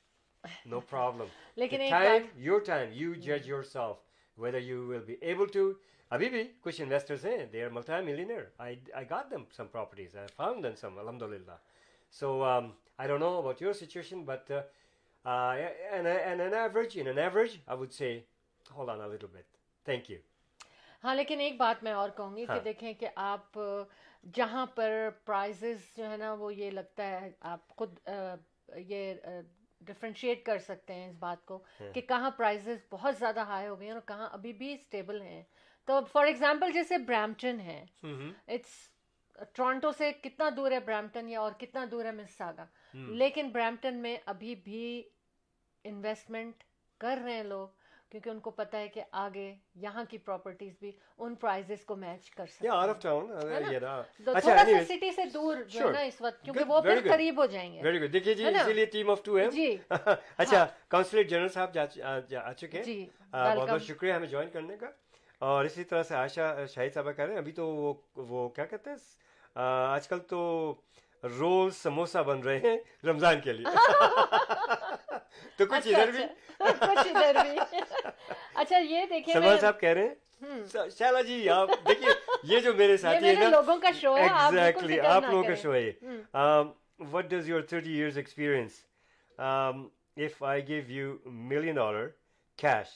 No 0.67 0.81
problem. 0.83 1.29
لیکن 1.57 1.79
the 1.79 1.91
time, 1.91 2.29
your 2.39 2.61
time, 2.63 2.93
you 2.93 3.17
judge 3.19 3.47
yourself 3.47 3.99
whether 4.39 4.61
you 4.61 4.87
will 4.87 5.07
be 5.07 5.19
able 5.25 5.49
to. 5.49 5.73
ابھی 6.11 6.29
بھی 6.29 6.43
کچھ 6.63 6.81
investors 6.81 7.25
ہیں 7.27 7.45
they 7.53 7.63
are 7.65 7.71
multimillionaire 8.05 8.43
I 8.59 8.77
got 9.11 9.31
them 9.31 9.45
some 9.57 9.67
properties 9.67 10.17
I 10.17 10.27
found 10.37 10.65
them 10.65 10.75
some 10.81 10.99
الحمد 10.99 11.23
للہ 11.23 11.57
so 12.15 12.43
I 12.43 13.09
don't 13.09 13.21
know 13.21 13.37
about 13.39 13.63
your 13.63 13.73
situation 13.73 14.23
but 14.25 14.51
average 15.25 16.99
in 17.01 17.19
average 17.19 17.57
I 17.67 17.79
would 17.79 17.93
say 17.93 18.19
hold 18.67 18.91
on 18.91 18.99
little 19.01 19.27
bit 19.27 19.47
thank 19.87 20.11
you 20.11 20.19
ہاں 21.05 21.15
لیکن 21.15 21.41
ایک 21.41 21.57
بات 21.57 21.83
میں 21.83 21.93
اور 21.93 22.11
کہوں 22.17 22.37
گی 22.37 22.47
کہ 22.47 22.61
دیکھیں 22.65 22.93
کہ 23.01 23.09
آپ 23.17 23.59
جہاں 24.35 24.67
پر 24.75 25.09
پرائزز 25.25 25.97
جو 25.97 26.11
ہے 26.11 26.17
نا 26.17 26.33
وہ 26.39 26.55
یہ 26.55 26.71
لگتا 26.71 27.09
ہے 27.11 27.31
آپ 27.53 27.69
خود 27.69 27.99
یہ 28.69 29.15
ڈفرینشیٹ 29.81 30.45
کر 30.45 30.59
سکتے 30.59 30.95
ہیں 30.95 31.09
اس 31.09 31.17
بات 31.19 31.45
کو 31.45 31.65
ہاں۔ 31.81 31.93
کہ 31.93 32.01
کہاں 32.01 32.31
پرائزز 32.31 32.79
بہت 32.91 33.17
زیادہ 33.19 33.41
ہائی 33.41 33.69
ہو 33.69 33.79
گئے 33.79 33.87
ہیں 33.87 33.95
اور 33.95 34.01
کہاں 34.01 34.29
ابھی 34.33 34.53
بھی 34.53 34.75
اسٹیبل 34.75 35.23
ہیں۔ 35.23 35.43
تو 35.85 36.01
فار 36.13 36.27
ایگزامپل 36.27 36.73
جیسے 36.73 36.99
برامپٹن 36.99 37.61
ہے۔ 37.61 37.85
اٹس 38.47 38.95
ٹورانٹو 39.53 39.93
سے 39.93 40.13
کتنا 40.13 40.51
دور 40.57 40.73
ہے 40.73 40.81
برامپٹن 40.81 41.29
یا 41.29 41.41
اور 41.41 41.53
کتنا 41.53 41.85
دور 41.91 42.05
ہے 42.05 42.13
مساگا 42.13 42.67
لیکن 42.95 43.49
برامپٹن 43.49 43.95
میں 43.95 44.17
ابھی 44.27 44.55
بھی 44.55 45.03
انویسٹمنٹ 45.85 46.65
کر 46.99 47.19
رہے 47.25 47.33
ہیں 47.33 47.43
لوگ۔ 47.43 47.69
کیونکہ 48.15 48.31
ان 48.31 48.41
کو 48.41 48.51
پتہ 48.51 48.77
ہے 48.77 48.89
کہ 48.89 49.03
آگے 49.13 49.55
یہاں 49.75 50.05
کی 50.11 50.19
پراپرٹیز 50.19 50.73
بھی 50.81 50.91
ان 51.19 51.35
پرائزز 51.35 51.85
کو 51.85 51.97
میچ 51.97 52.31
کر 52.31 52.47
سکتے 52.47 52.69
ہیں 52.69 52.75
uh, 52.75 52.83
آرف 52.83 53.01
ٹاؤن 53.03 53.31
اچھا, 53.33 54.41
تھوڑا 54.41 54.65
سا 54.65 54.85
سٹی 54.85 55.11
سے 55.13 55.25
دور 55.35 55.57
جو 55.69 55.89
اس 55.89 56.21
وقت 56.21 56.45
کیونکہ 56.45 56.65
وہ 56.65 56.81
پھر 56.81 57.01
قریب 57.09 57.41
ہو 57.41 57.47
جائیں 57.47 57.73
گے 57.75 58.07
دیکھیں 58.07 58.35
جی 58.35 58.47
اسی 58.47 58.73
لیے 58.73 58.85
ٹیم 58.85 59.11
آف 59.11 59.23
ٹو 59.23 59.39
ہے 59.39 59.47
اچھا 59.89 60.57
ہاں۔ 60.57 60.67
کانسلیٹ 60.89 61.31
جنرل 61.31 61.49
صاحب 61.49 61.75
جا 61.75 62.53
چکے 62.53 62.77
ہیں۔ 62.77 62.85
جی، 62.85 63.07
بہت 63.33 63.69
بہت 63.71 63.83
شکریہ 63.83 64.13
ہمیں 64.13 64.29
جوائن 64.29 64.51
کرنے 64.51 64.77
کا۔ 64.77 64.91
اور 65.39 65.65
اسی 65.65 65.85
طرح 65.85 66.03
سے 66.03 66.15
آشا 66.15 66.55
شاہد 66.67 66.95
صاحبہ 66.95 67.13
کہہ 67.13 67.25
رہے 67.25 67.33
ہیں 67.33 67.41
ابھی 67.41 67.53
تو 67.53 67.67
وہ 68.17 68.49
کیا 68.49 68.65
کہتے 68.65 68.91
ہیں؟ 68.91 68.97
آج 69.57 70.09
کل 70.09 70.19
تو 70.19 70.75
رول 71.23 71.71
سموسہ 71.71 72.19
بن 72.19 72.41
رہے 72.41 72.59
ہیں 72.59 72.77
رمضان 73.05 73.41
کے 73.41 73.53
لیے۔ 73.53 73.75
تو 75.57 75.65
اچھا، 75.65 75.77
اچھا، 75.77 75.79
کچھ 75.79 75.89
ادھر 75.91 76.11
بھی؟ 76.11 76.25
کچھ 76.59 77.09
ادھر 77.09 77.43
بھی۔ 77.43 77.81
اچھا 78.55 78.79
یہ 78.79 79.07
دیکھیں 79.11 79.33
سوال 79.35 79.59
صاحب 79.61 79.81
کہہ 79.81 79.89
رہے 79.89 80.03
ہیں؟ 80.03 80.15
شالا 80.99 81.21
جی 81.23 81.49
آپ 81.49 81.69
دیکھیے 81.89 82.13
یہ 82.45 82.61
جو 82.61 82.73
میرے 82.75 82.97
ساتھی 82.97 83.35
ہیں 83.37 83.49
لوگوں 83.51 83.77
کا 83.77 83.91
شو 84.01 84.17
ہے 84.17 84.23
ایگزیکٹلی 84.25 84.99
آپ 85.01 85.25
لوگوں 85.31 85.43
کا 85.45 85.55
شو 85.63 85.75
ہے 85.75 85.91
what 87.13 87.25
does 87.25 87.49
your 87.49 87.61
thirty 87.63 87.93
years 87.93 88.17
experience 88.17 88.81
if 89.39 90.43
I 90.43 90.67
give 90.69 90.83
you 90.91 91.17
million 91.25 91.75
dollar 91.75 92.09
cash 92.59 92.89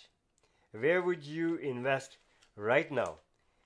where 0.74 0.98
would 0.98 1.24
you 1.26 1.54
invest 1.62 2.18
right 2.56 2.92
now 2.92 3.14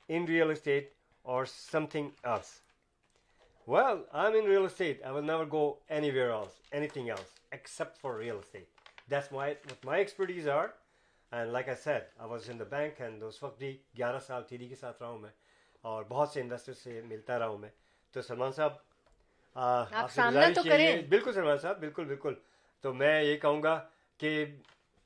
in 0.08 0.26
real 0.28 0.50
estate 0.50 0.92
or 1.24 1.44
something 1.86 2.08
else 2.24 2.50
well 3.68 4.02
I 4.12 4.26
am 4.26 4.34
in 4.34 4.50
real 4.50 4.64
estate 4.64 5.02
I 5.02 5.14
will 5.14 5.26
never 5.26 5.44
go 5.52 5.72
anywhere 6.10 6.30
else 6.30 6.60
anything 6.88 7.08
else 7.08 7.40
except 7.52 7.98
for 7.98 8.16
real 8.16 8.38
estate. 8.38 8.68
That's 9.08 9.30
my 9.30 9.48
what 9.64 9.84
my 9.84 10.00
expertise 10.00 10.46
are. 10.48 10.70
And 11.32 11.50
like 11.50 11.68
I 11.68 11.74
said 11.74 12.02
I 12.16 12.28
was 12.30 12.48
in 12.50 12.58
the 12.58 12.64
bank 12.70 13.00
and 13.00 13.22
اس 13.22 13.42
وقت 13.42 13.58
بھی 13.58 13.76
گیارہ 13.98 14.18
سال 14.18 14.42
T 14.48 14.56
D 14.56 14.68
کے 14.68 14.74
ساتھ 14.74 15.02
رہا 15.02 15.08
ہوں 15.08 15.18
میں 15.18 15.30
اور 15.84 16.04
بہت 16.08 16.28
سے 16.28 16.40
انویسٹر 16.40 16.72
سے 16.72 17.00
ملتا 17.04 17.38
رہا 17.38 17.46
ہوں 17.46 17.58
میں 17.58 17.68
تو 18.14 18.22
سلمان 18.22 18.52
صاحب 18.52 18.72
بالکل 21.08 21.32
سلمان 21.32 21.58
صاحب 21.58 21.78
بالکل 21.80 22.04
بالکل 22.04 22.34
تو 22.84 22.92
میں 22.94 23.22
یہ 23.22 23.36
کہوں 23.36 23.62
گا 23.62 23.78
کہ 24.20 24.44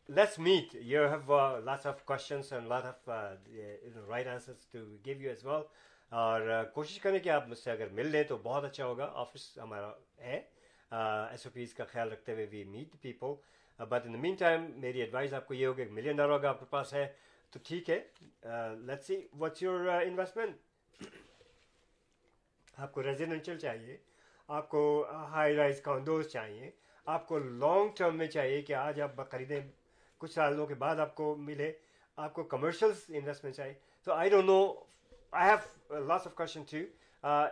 let's 0.08 0.38
meet 0.38 0.74
you 0.74 1.06
have 1.08 1.38
lots 1.58 1.86
of 1.86 2.04
questions 2.04 2.52
and 2.52 2.68
lot 2.68 2.84
of 2.84 3.08
right 3.08 4.26
answers 4.26 4.66
to 4.66 4.84
give 5.06 5.20
you 5.20 5.30
as 5.30 5.44
well 5.46 5.62
اور 6.12 6.64
کوشش 6.74 6.98
کریں 7.00 7.18
کہ 7.18 7.28
آپ 7.28 7.48
مجھ 7.48 7.58
سے 7.58 7.70
اگر 7.70 7.88
مل 7.92 8.06
لیں 8.06 8.22
تو 8.24 8.36
بہت 8.42 8.64
اچھا 8.64 8.86
ہوگا 8.86 9.10
آفس 9.14 9.56
ہمارا 9.58 9.90
ہے 10.20 10.42
ایس 10.90 11.46
او 11.46 11.50
پیز 11.54 11.74
کا 11.74 11.84
خیال 11.84 12.12
رکھتے 12.12 12.32
ہوئے 12.32 12.46
we 12.50 12.64
meet 12.64 13.00
people 13.02 13.34
but 13.78 14.06
in 14.06 14.12
the 14.12 14.18
meantime 14.38 14.70
میری 14.80 15.00
ایڈوائز 15.00 15.34
آپ 15.34 15.46
کو 15.46 15.54
یہ 15.54 15.66
ہوگی 15.66 15.84
ملین 15.84 16.16
ڈالر 16.16 16.32
اگر 16.32 16.48
آپ 16.48 16.60
کے 16.60 16.66
پاس 16.70 16.92
ہے، 16.94 17.06
تو 17.52 17.58
ٹھیک 17.64 17.90
ہے۔ 17.90 17.98
Let 18.86 19.04
see 19.04 19.20
what's 19.38 19.62
your 19.62 19.86
investment 19.88 21.04
آپ 22.78 22.92
کو 22.92 23.02
ریزیڈینشیل 23.02 23.58
چاہیے، 23.58 23.96
آپ 24.48 24.68
کو 24.68 25.06
ہائی 25.30 25.54
رائز 25.56 25.80
کانڈوز 25.82 26.28
چاہیے، 26.32 26.70
آپ 27.06 27.26
کو 27.28 27.38
لانگ 27.38 27.88
ٹرم 27.96 28.16
میں 28.18 28.26
چاہیے 28.26 28.62
کہ 28.62 28.72
آج 28.74 29.00
آپ 29.00 29.30
خریدیں، 29.30 29.60
کچھ 30.20 30.32
سالوں 30.32 30.66
کے 30.66 30.74
بعد 30.74 30.96
آپ 31.00 31.14
کو 31.14 31.34
ملے، 31.36 31.72
آپ 32.18 32.32
کو 32.34 32.42
کمرشلس 32.44 33.04
انویسٹمنٹ 33.08 33.54
چاہیے۔ 33.56 33.74
تو 34.06 34.12
I 34.12 34.30
don't 34.30 34.46
know 34.46 34.60
I 35.32 35.50
have 35.50 35.98
lots 35.98 36.26
of 36.26 36.34
question 36.34 36.62
to 36.70 36.78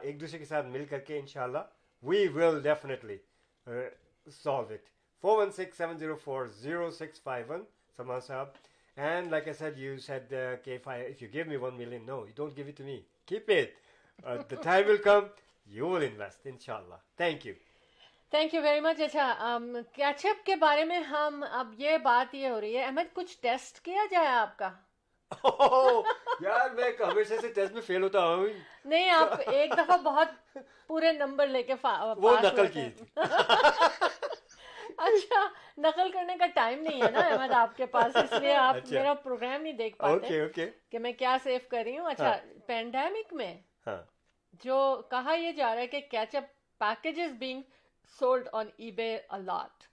ایک 0.03 0.21
دوسرے 0.21 0.39
کے 0.39 0.45
ساتھ 0.45 0.67
مل 0.67 0.85
کر 0.91 0.99
کے 1.07 1.19
ان 1.19 1.27
شاء 1.27 1.43
اللہ 1.43 1.59
we 2.05 2.29
will 2.29 2.61
definitely 2.61 3.21
uh, 3.67 3.89
solve 4.29 4.71
it. 4.71 4.87
416-704-0651, 5.25 7.63
Saman 7.97 8.21
Sahab. 8.21 8.49
And 8.97 9.31
like 9.31 9.49
I 9.49 9.53
said, 9.53 9.77
you 9.77 9.99
said, 9.99 10.25
uh, 10.31 10.57
K5, 10.65 11.11
if 11.11 11.23
you 11.23 11.29
give 11.29 11.49
me 11.49 11.57
1 11.57 11.77
million, 11.77 12.07
no, 12.07 12.25
you 12.25 12.33
don't 12.37 12.55
give 12.55 12.69
it 12.69 12.77
to 12.77 12.83
me. 12.83 13.05
Keep 13.27 13.51
it. 13.51 13.75
Uh, 14.25 14.39
the 14.49 14.57
time 14.57 14.87
will 14.87 14.99
come, 14.99 15.31
you 15.67 15.87
will 15.87 16.03
invest, 16.03 16.39
inshallah. 16.45 17.01
Thank 17.17 17.45
you. 17.45 17.55
Thank 18.33 18.55
you 18.55 18.61
very 18.63 18.81
much 18.81 19.01
اچھا 19.01 19.59
catch 19.95 20.25
اپ 20.27 20.45
کے 20.47 20.55
بارے 20.61 20.85
میں 20.85 20.99
ہم 21.11 21.45
اب 21.59 21.75
یہ 21.79 21.97
بات 22.03 22.35
یہ 22.35 22.49
ہو 22.49 22.61
رہی 22.61 22.77
ہے 22.77 22.85
احمد 22.85 23.15
کچھ 23.15 23.37
ٹیسٹ 23.43 23.81
کیا 23.85 24.03
جائے 24.11 24.29
آپ 24.29 24.57
کا 24.59 24.71
یار 26.41 26.71
میں 26.71 26.91
ہمیشہ 27.01 27.35
سے 27.41 27.49
ٹیسٹ 27.49 27.73
میں 27.73 27.83
فیل 27.83 28.03
ہوتا 28.03 28.25
ہوں 28.25 28.47
نہیں 28.85 29.11
آپ 29.11 29.41
ایک 29.47 29.73
دفعہ 29.79 29.97
بہت 30.03 30.59
پورے 30.87 31.13
نمبر 31.13 31.47
لے 31.47 31.63
کے 31.63 31.75
وہ 32.17 32.37
نقل 32.43 32.67
کی 32.67 32.89
اچھا 34.99 35.47
نقل 35.79 36.11
کرنے 36.13 36.37
کا 36.39 36.47
ٹائم 36.55 36.83
نہیں 36.83 37.03
ہے 37.03 37.11
نا 37.11 37.21
احمد 37.21 37.53
آپ 37.53 37.77
کے 37.77 37.87
پاس 37.87 38.17
اس 38.17 38.33
لیے 38.33 38.55
آپ 38.55 38.77
میرا 38.91 39.15
پروگرام 39.15 39.63
نہیں 39.63 39.73
دیکھ 39.73 39.97
پاتے 39.99 40.67
کہ 40.91 40.99
میں 40.99 41.13
کیا 41.13 41.37
سیو 41.45 41.59
کر 41.69 41.83
رہی 41.85 41.99
ہوں 41.99 42.11
اچھا 42.11 42.37
پینڈیمک 42.67 43.33
میں 43.33 43.55
جو 44.63 44.79
کہا 45.11 45.35
یہ 45.35 45.53
جا 45.53 45.75
رہا 45.75 45.81
ہے 45.81 45.87
کہ 45.87 46.01
catch 46.11 46.35
up 46.35 46.53
packages 46.81 47.35
being 47.39 47.63
sold 48.19 48.49
on 48.53 48.69
eBay 48.91 49.17
a lot 49.29 49.87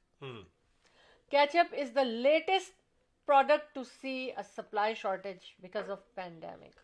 catch 1.31 1.55
up 1.55 1.75
is 1.77 1.95
the 1.95 2.03
latest 2.03 2.80
product 3.25 3.73
to 3.75 3.83
see 3.83 4.31
supply 4.55 4.95
shortage 4.95 5.53
because 5.59 5.89
of 5.89 6.13
pandemic 6.15 6.79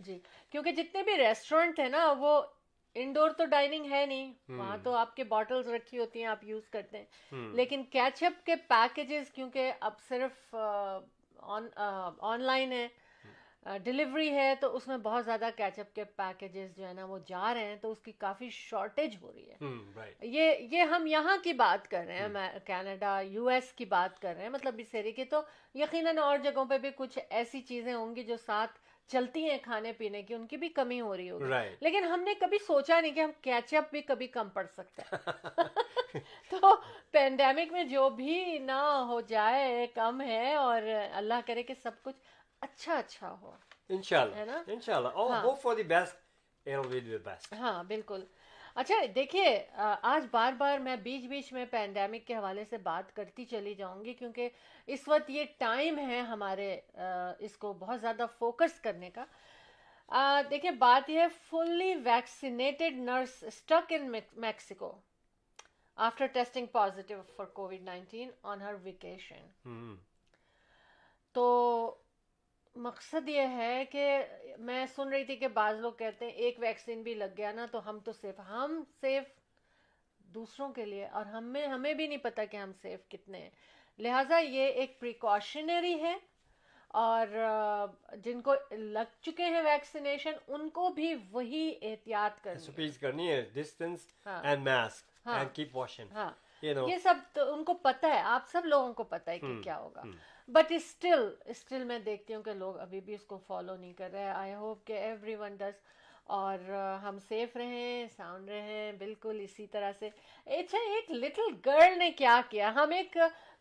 جی 0.00 0.18
کیونکہ 0.50 0.72
جتنے 0.72 1.02
بھی 1.02 1.16
ریسٹورینٹ 1.16 1.78
ہیں 1.80 1.88
نا 1.88 2.12
وہ 2.18 2.40
انڈور 2.96 3.30
تو 3.30 3.44
ڈائننگ 3.44 3.90
ہے 3.90 4.04
نہیں. 4.06 4.32
Hmm. 4.50 4.58
وہاں 4.58 4.76
تو 4.82 4.94
آپ 4.94 5.16
کے 5.16 5.24
باٹلز 5.24 5.68
رکھی 5.68 5.98
ہوتی 5.98 6.18
ہیں 6.18 6.26
آپ 6.26 6.44
یوز 6.44 6.68
کرتے 6.68 6.98
ہیں. 6.98 7.04
Hmm. 7.34 7.54
لیکن 7.54 7.84
کیچ 7.84 8.22
اپ 8.22 8.46
کے 8.46 8.56
پیکجز 8.68 9.30
کیونکہ 9.30 9.72
اب 9.80 10.00
صرف 10.08 10.54
آن 11.40 12.40
لائن 12.40 12.72
ہے 12.72 12.88
ڈلیوری 13.82 14.30
ہے 14.30 14.54
تو 14.60 14.76
اس 14.76 14.88
میں 14.88 14.96
بہت 14.98 15.24
زیادہ 15.24 15.48
کیچ 15.56 15.78
اپ 15.78 15.94
کے 15.94 16.04
پیکیجز 16.04 16.76
جو 16.76 16.86
ہے 16.88 16.92
نا 16.92 17.04
وہ 17.04 17.18
جا 17.26 17.54
رہے 17.54 17.64
ہیں 17.64 17.76
تو 17.76 17.90
اس 17.90 18.00
کی 18.00 18.12
کافی 18.12 18.50
شارٹیج 18.50 19.16
ہو 19.22 19.32
رہی 19.32 19.50
ہے۔ 19.50 19.56
یہ 20.22 20.52
یہ 20.70 20.82
ہم 20.82 21.06
یہاں 21.06 21.36
کی 21.42 21.52
بات 21.52 21.88
کر 21.88 22.04
رہے 22.06 22.18
ہیں 22.18 22.58
کینیڈا 22.66 23.20
یو 23.20 23.46
ایس 23.46 23.72
کی 23.72 23.84
بات 23.84 24.20
کر 24.22 24.34
رہے 24.34 24.42
ہیں 24.42 24.48
مطلب 24.48 24.74
اس 24.78 24.94
ایرے 24.94 25.12
کی۔ 25.12 25.24
تو 25.24 25.40
یقیناً 25.74 26.18
اور 26.18 26.38
جگہوں 26.38 26.64
پہ 26.64 26.78
بھی 26.78 26.90
کچھ 26.96 27.18
ایسی 27.30 27.60
چیزیں 27.60 27.94
ہوں 27.94 28.16
گی 28.16 28.22
جو 28.22 28.36
ساتھ 28.36 28.78
چلتی 29.10 29.50
ہیں 29.50 29.58
کھانے 29.62 29.92
پینے 29.92 30.22
کی 30.22 30.34
ان 30.34 30.46
کی 30.46 30.56
بھی 30.56 30.68
کمی 30.68 31.00
ہو 31.00 31.16
رہی 31.16 31.30
ہوگی۔ 31.30 31.44
لیکن 31.80 32.04
ہم 32.04 32.20
نے 32.20 32.34
کبھی 32.34 32.58
سوچا 32.66 33.00
نہیں 33.00 33.12
کہ 33.12 33.20
ہم 33.20 33.30
کیچ 33.40 33.74
اپ 33.74 33.90
بھی 33.90 34.00
کبھی 34.02 34.26
کم 34.26 34.48
پڑ 34.48 34.66
سکتا 34.66 35.16
تو 36.50 36.74
پینڈیمک 37.10 37.72
میں 37.72 37.84
جو 37.84 38.08
بھی 38.10 38.58
نہ 38.58 38.80
ہو 39.08 39.20
جائے 39.20 39.86
کم 39.94 40.20
ہے 40.20 40.54
اور 40.54 40.82
اللہ 41.12 41.40
کرے 41.46 41.62
کہ 41.62 41.74
سب 41.82 41.90
کچھ 42.02 42.16
اچھا 42.62 42.96
اچھا 42.98 43.34
ہو۔ 43.40 43.52
انشاءاللہ 43.88 44.58
انشاءاللہ۔ 44.66 45.08
اور 45.08 45.30
ہاں۔, 45.30 45.42
ہاں۔ 47.52 47.82
بالکل۔ 47.84 48.24
اچھا 48.74 48.94
دیکھیے 49.14 49.44
آج 50.02 50.26
بار 50.30 50.52
بار 50.52 50.78
میں 50.78 50.96
بیچ 50.96 51.24
بیچ 51.26 51.52
میں 51.52 51.64
پینڈیمک 51.70 52.26
کے 52.26 52.34
حوالے 52.34 52.64
سے 52.64 52.78
بات 52.78 53.14
کرتی 53.16 53.44
چلی 53.44 53.74
جاؤں 53.74 54.04
گی 54.04 54.14
کیونکہ 54.14 54.48
اس 54.88 55.08
وقت 55.08 55.30
یہ 55.30 55.44
ٹائم 55.58 55.98
ہے 55.98 56.20
ہمارے 56.20 56.80
اس 57.38 57.56
کو 57.56 57.72
بہت 57.72 58.00
زیادہ 58.00 58.26
فوکس 58.38 58.80
کرنے 58.80 59.10
کا۔ 59.10 59.24
دیکھیں 60.50 60.70
بات 60.70 61.10
یہ 61.10 61.20
ہے 61.20 61.26
fully 61.42 61.94
vaccinated 62.04 62.98
nurse 62.98 63.42
stuck 63.42 63.92
in 63.92 64.12
Mexico 64.36 64.92
after 65.96 66.26
testing 66.26 66.66
positive 66.66 67.22
for 67.36 67.46
COVID 67.52 67.82
nineteen 67.82 68.30
on 68.42 68.62
her 68.62 68.74
vacation 68.82 69.46
تو 71.34 71.44
مقصد 72.78 73.28
یہ 73.28 73.40
ہے 73.40 73.84
کہ 73.90 74.24
میں 74.58 74.86
سن 74.86 75.08
رہی 75.08 75.24
تھی 75.24 75.36
کہ 75.36 75.48
بعض 75.48 75.78
لوگ 75.80 75.92
کہتے 75.92 76.24
ہیں 76.24 76.32
ایک 76.32 76.56
ویکسین 76.58 77.02
بھی 77.02 77.14
لگ 77.14 77.36
گیا 77.38 77.52
نا 77.52 77.66
تو 77.70 77.90
ہم 77.90 77.98
تو 78.04 78.12
سیف 78.12 78.40
ہم 78.48 78.82
سیف 79.00 79.22
دوسروں 80.18 80.72
کے 80.72 80.84
لیے 80.84 81.06
اور 81.06 81.26
ہمیں 81.26 81.66
ہمیں 81.66 81.94
بھی 81.94 82.06
نہیں 82.06 82.18
پتا 82.18 82.44
کہ 82.44 82.56
ہم 82.56 82.72
سیف 82.82 83.08
کتنے 83.08 83.38
ہیں۔ 83.38 83.50
لہٰذا 83.98 84.38
یہ 84.38 84.66
ایک 84.66 85.00
پریکاشنری 85.00 86.02
ہے 86.02 86.16
اور 86.88 87.26
جن 88.16 88.40
کو 88.40 88.54
لگ 88.70 89.22
چکے 89.22 89.44
ہیں 89.44 89.62
ویکسینیشن 89.62 90.32
ان 90.48 90.68
کو 90.68 90.88
بھی 90.88 91.14
وہی 91.30 91.74
احتیاط 91.82 92.44
کرنی 92.44 92.88
کرنی 93.00 93.30
ہے 93.32 93.40
ڈسٹینس 93.52 94.06
اینڈ 94.42 94.68
ماسک 94.68 95.26
یہ 96.88 96.98
سب 96.98 97.38
ان 97.48 97.64
کو 97.64 97.74
پتہ 97.74 98.06
ہے 98.06 98.20
آپ 98.20 98.48
سب 98.52 98.62
لوگوں 98.64 98.92
کو 98.92 99.02
پتہ 99.02 99.30
ہے 99.30 99.38
کہ 99.38 99.46
کیا 99.62 99.78
ہوگا۔ 99.78 100.02
بٹ 100.48 100.72
اسٹل 100.72 101.28
اسٹل 101.44 101.84
میں 101.84 101.98
دیکھتی 101.98 102.34
ہوں 102.34 102.42
کہ 102.42 102.52
لوگ 102.54 102.78
ابھی 102.80 103.00
بھی 103.00 103.14
اس 103.14 103.24
کو 103.26 103.38
فالو 103.46 103.76
نہیں 103.76 103.92
کر 103.92 104.10
رہے. 104.12 104.28
آئی 104.28 104.54
ہوپ 104.54 104.86
کہ 104.86 104.92
ایوری 104.92 105.34
ون 105.36 105.56
ڈز 105.56 105.80
اور 106.36 106.58
ہم 107.02 107.18
سیف 107.28 107.56
رہیں 107.56 108.06
ساؤنڈ 108.16 108.48
رہیں 108.48 108.92
بالکل 108.98 109.40
اسی 109.42 109.66
طرح 109.66 109.92
سے. 109.98 110.08
اچھا 110.46 110.78
ایک 110.90 111.10
لٹل 111.10 111.54
گرل 111.66 111.98
نے 111.98 112.10
کیا 112.16 112.40
کیا. 112.50 112.72
ہم 112.74 112.90
ایک 112.96 113.16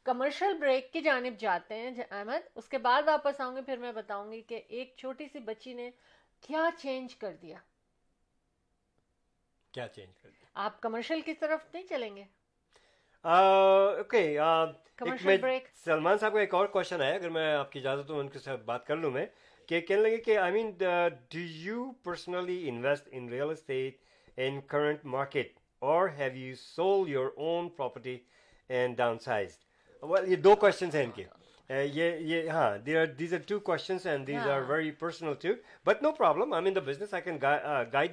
کمرشل 0.06 0.58
بریک 0.60 0.92
کی 0.94 1.02
جانب 1.02 1.40
جاتے 1.40 1.76
ہیں 1.76 2.04
احمد. 2.10 2.48
اس 2.56 2.70
کے 2.70 2.78
بعد 2.78 3.04
واپس 3.08 3.42
آؤں 3.42 3.56
گے 3.56 3.62
پھر 3.62 3.78
میں 3.78 3.92
بتاؤں 3.92 4.32
گی 4.32 4.42
کہ 4.42 4.62
ایک 4.68 4.94
چھوٹی 4.98 5.28
سی 5.34 5.40
بچی 5.46 5.74
نے 5.74 5.90
کیا 6.44 6.70
چینج 6.78 7.16
کر 7.16 7.36
دیا. 7.42 7.58
کیا 9.74 9.88
چینج 9.88 10.18
کر 10.18 10.30
دیا؟ 10.30 10.46
آپ 10.66 10.82
کمرشل 10.82 11.22
کی 11.22 11.34
طرف 11.34 11.66
نہیں 11.74 11.88
چلیں 11.90 12.16
گے؟ 12.16 12.24
اوکے 13.26 14.38
سلمان 15.86 16.18
صاحب 16.18 16.34
کا 16.34 16.40
ایک 16.40 16.54
اور 16.54 16.68
کوشچن 16.68 17.02
ہے 17.02 17.14
اگر 17.16 17.30
میں 17.30 17.54
آپ 17.56 17.72
کی 17.72 17.80
اجازت 17.80 18.10
ہوں 18.10 18.20
ان 18.20 18.28
کے 18.28 18.40
ساتھ 18.40 18.62
بات 18.62 18.86
کر 18.86 18.96
لوں 18.96 19.12
میں 19.12 19.26
کہ 19.70 19.80
کہنے 19.82 20.02
لگے 20.02 20.18
کہ 20.18 20.38
I 20.38 20.54
mean 20.54 20.72
do 20.78 21.40
you 21.40 21.92
personally 22.04 22.70
invest 22.70 23.08
in 23.12 23.30
real 23.30 23.50
estate 23.50 23.98
in 24.38 24.60
current 24.62 25.06
market 25.06 25.52
اور 25.82 26.10
have 26.18 26.38
you 26.38 26.56
sold 26.56 27.10
your 27.10 27.28
own 27.38 27.70
property 27.70 28.18
and 28.70 28.98
downsize 29.20 29.58
یہ 30.28 30.36
دو 30.36 30.56
کوشچنس 30.56 30.96
ہیں 30.96 31.04
ان 31.04 31.12
کے۔ 31.12 31.24
یہ 31.70 32.18
یہ 32.20 32.50
ہاں 32.50 32.78
there 32.78 33.00
are 33.00 33.06
these 33.06 33.34
are 33.34 33.40
two 33.48 33.60
questions 33.60 34.06
and 34.06 34.28
these 34.28 34.48
are 34.48 34.62
very 34.68 34.92
personal 34.92 35.34
too 35.34 35.54
but 35.86 36.02
no 36.04 36.12
problem 36.12 36.54
I 36.54 36.64
mean 36.64 36.76
the 36.76 36.82
business 36.86 37.14
I 37.14 37.24
can 37.24 37.38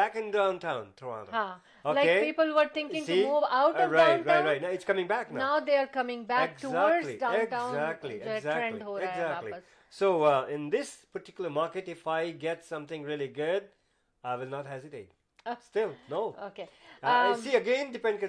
so 9.91 10.25
in 10.25 10.71
this 10.71 11.05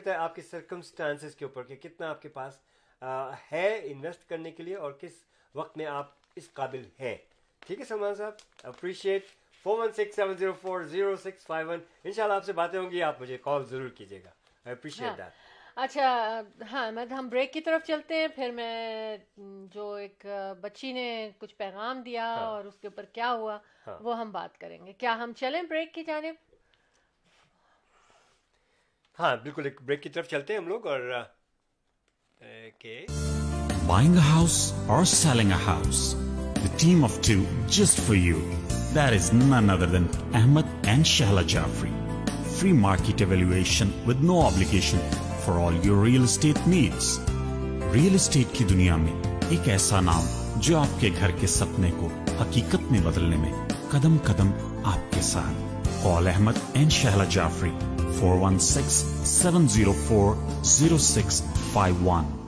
ہے 0.06 0.14
آپ 0.14 0.34
کے 0.34 0.42
سرکمسٹانس 0.42 1.34
کے 1.34 1.44
اوپر 1.44 1.62
کہ 1.62 1.76
کتنا 1.76 2.10
آپ 2.10 2.22
کے 2.22 2.28
پاس 2.28 2.58
ہے 3.52 3.80
انویسٹ 3.84 4.28
کرنے 4.28 4.50
کے 4.50 4.62
لیے 4.62 4.74
اور 4.74 4.92
کس 4.92 5.22
وقت 5.54 5.76
میں 5.76 5.86
آپ 5.86 6.10
اس 6.36 6.52
قابل 6.52 6.82
ہے 7.00 7.16
ٹھیک 7.66 7.80
ہے 7.80 7.84
Salman 7.84 8.14
sahab 8.14 8.32
appreciate 8.64 9.26
four 9.66 9.78
one 9.78 9.92
six 9.92 10.16
seven 10.16 10.34
zero 10.36 10.52
four 10.62 10.82
zero 10.84 11.14
six 11.16 11.46
five 11.46 11.68
one 11.68 11.80
ان 12.04 12.12
شاء 12.12 12.22
اللہ 12.22 12.34
آپ 12.34 12.44
سے 12.44 12.52
باتیں 12.52 12.78
ہوں 12.78 12.90
گی 12.90 13.02
آپ 13.02 13.20
مجھے 13.20 13.38
کال 13.42 13.64
ضرور 13.64 13.88
کیجیے 13.88 14.20
گا۔ 14.24 14.30
اپریشیٹ 14.64 15.02
ہاں۔ 15.02 15.16
دیٹ 15.16 15.42
اچھا 15.76 16.40
ہاں 16.72 16.90
میں 16.92 17.04
ہم 17.10 17.28
بریک 17.28 17.52
کی 17.52 17.60
طرف 17.60 17.82
چلتے 17.86 18.14
ہیں 18.14 18.28
پھر 18.28 18.50
میں 18.50 19.16
جو 19.72 19.92
ایک 19.94 20.26
بچی 20.60 20.92
نے 20.92 21.06
کچھ 21.38 21.54
پیغام 21.54 22.00
دیا 22.02 22.24
ہاں۔ 22.26 22.44
اور 22.46 22.64
اس 22.64 22.78
کے 22.80 22.88
اوپر 22.88 23.04
کیا 23.12 23.32
ہوا 23.32 23.58
ہاں۔ 23.86 23.98
وہ 24.00 24.18
ہم 24.18 24.30
بات 24.32 24.58
کریں 24.58 24.84
گے۔ 24.86 24.92
کیا 24.94 25.16
ہم 25.16 25.32
چلیں 25.36 25.62
بریک 25.62 25.94
کی 25.94 26.04
جانب؟ 26.04 26.34
ہاں 29.18 29.36
بالکل 29.36 29.64
ایک 29.64 29.82
بریک 29.82 30.02
کی 30.02 30.08
طرف 30.08 30.28
چلتے 30.28 30.52
ہیں 30.52 30.60
ہم 30.60 30.68
لوگ 30.68 30.86
اور 30.86 31.00
بائنگ 33.86 34.16
ہاؤس 34.24 34.56
اور 34.88 35.04
selling 35.04 35.52
house 35.66 36.14
team 36.78 37.04
of 37.04 37.20
two 37.22 37.46
just 37.68 38.00
for 38.00 38.14
you. 38.14 38.42
That 38.94 39.12
is 39.12 39.32
none 39.32 39.70
other 39.70 39.86
than 39.86 40.08
Ahmed 40.34 40.66
and 40.84 41.04
Shahla 41.04 41.44
Jafri. 41.44 41.92
Free 42.58 42.72
market 42.72 43.20
evaluation 43.20 43.92
with 44.06 44.20
no 44.20 44.40
obligation 44.42 44.98
for 45.44 45.58
all 45.58 45.72
your 45.86 45.96
real 45.96 46.24
estate 46.24 46.66
needs. 46.66 47.18
Real 47.94 48.14
estate 48.14 48.54
کی 48.58 48.64
دنیا 48.64 48.96
میں 48.96 49.12
ایک 49.50 49.68
ایسا 49.68 50.00
نام 50.00 50.24
جو 50.66 50.78
آپ 50.78 51.00
کے 51.00 51.10
گھر 51.20 51.30
کے 51.40 51.46
سپنے 51.46 51.90
کو 51.98 52.08
حقیقت 52.40 52.90
میں 52.92 53.00
بدلنے 53.00 53.36
میں 53.36 53.52
قدم 53.90 54.16
قدم 54.24 54.50
آپ 54.92 55.12
کے 55.12 55.20
ساتھ 55.22 55.92
قول 56.02 56.26
Ahmed 56.28 56.58
and 56.72 56.92
Shehla 56.92 57.24
Jafri 57.34 57.70
four 58.18 58.38
one 58.40 58.58
six 58.68 59.02
seven 59.34 59.68
zero 59.74 59.92
four 60.06 60.34
zero 60.72 60.98
six 61.10 61.42
five 61.72 62.08
one 62.08 62.43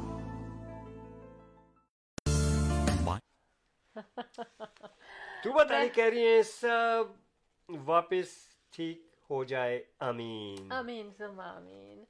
تو 5.46 5.52
بتا 5.52 5.78
رہی 5.78 5.88
کہہ 5.88 6.04
رہی 6.04 6.26
ہیں 6.26 6.42
سب 6.42 7.04
واپس 7.68 8.28
ٹھیک 8.72 8.98
ہو 9.30 9.42
جائے۔ 9.44 9.82
امین 10.00 10.72
امین 10.72 11.10
سم 11.18 11.40
امین 11.40 12.04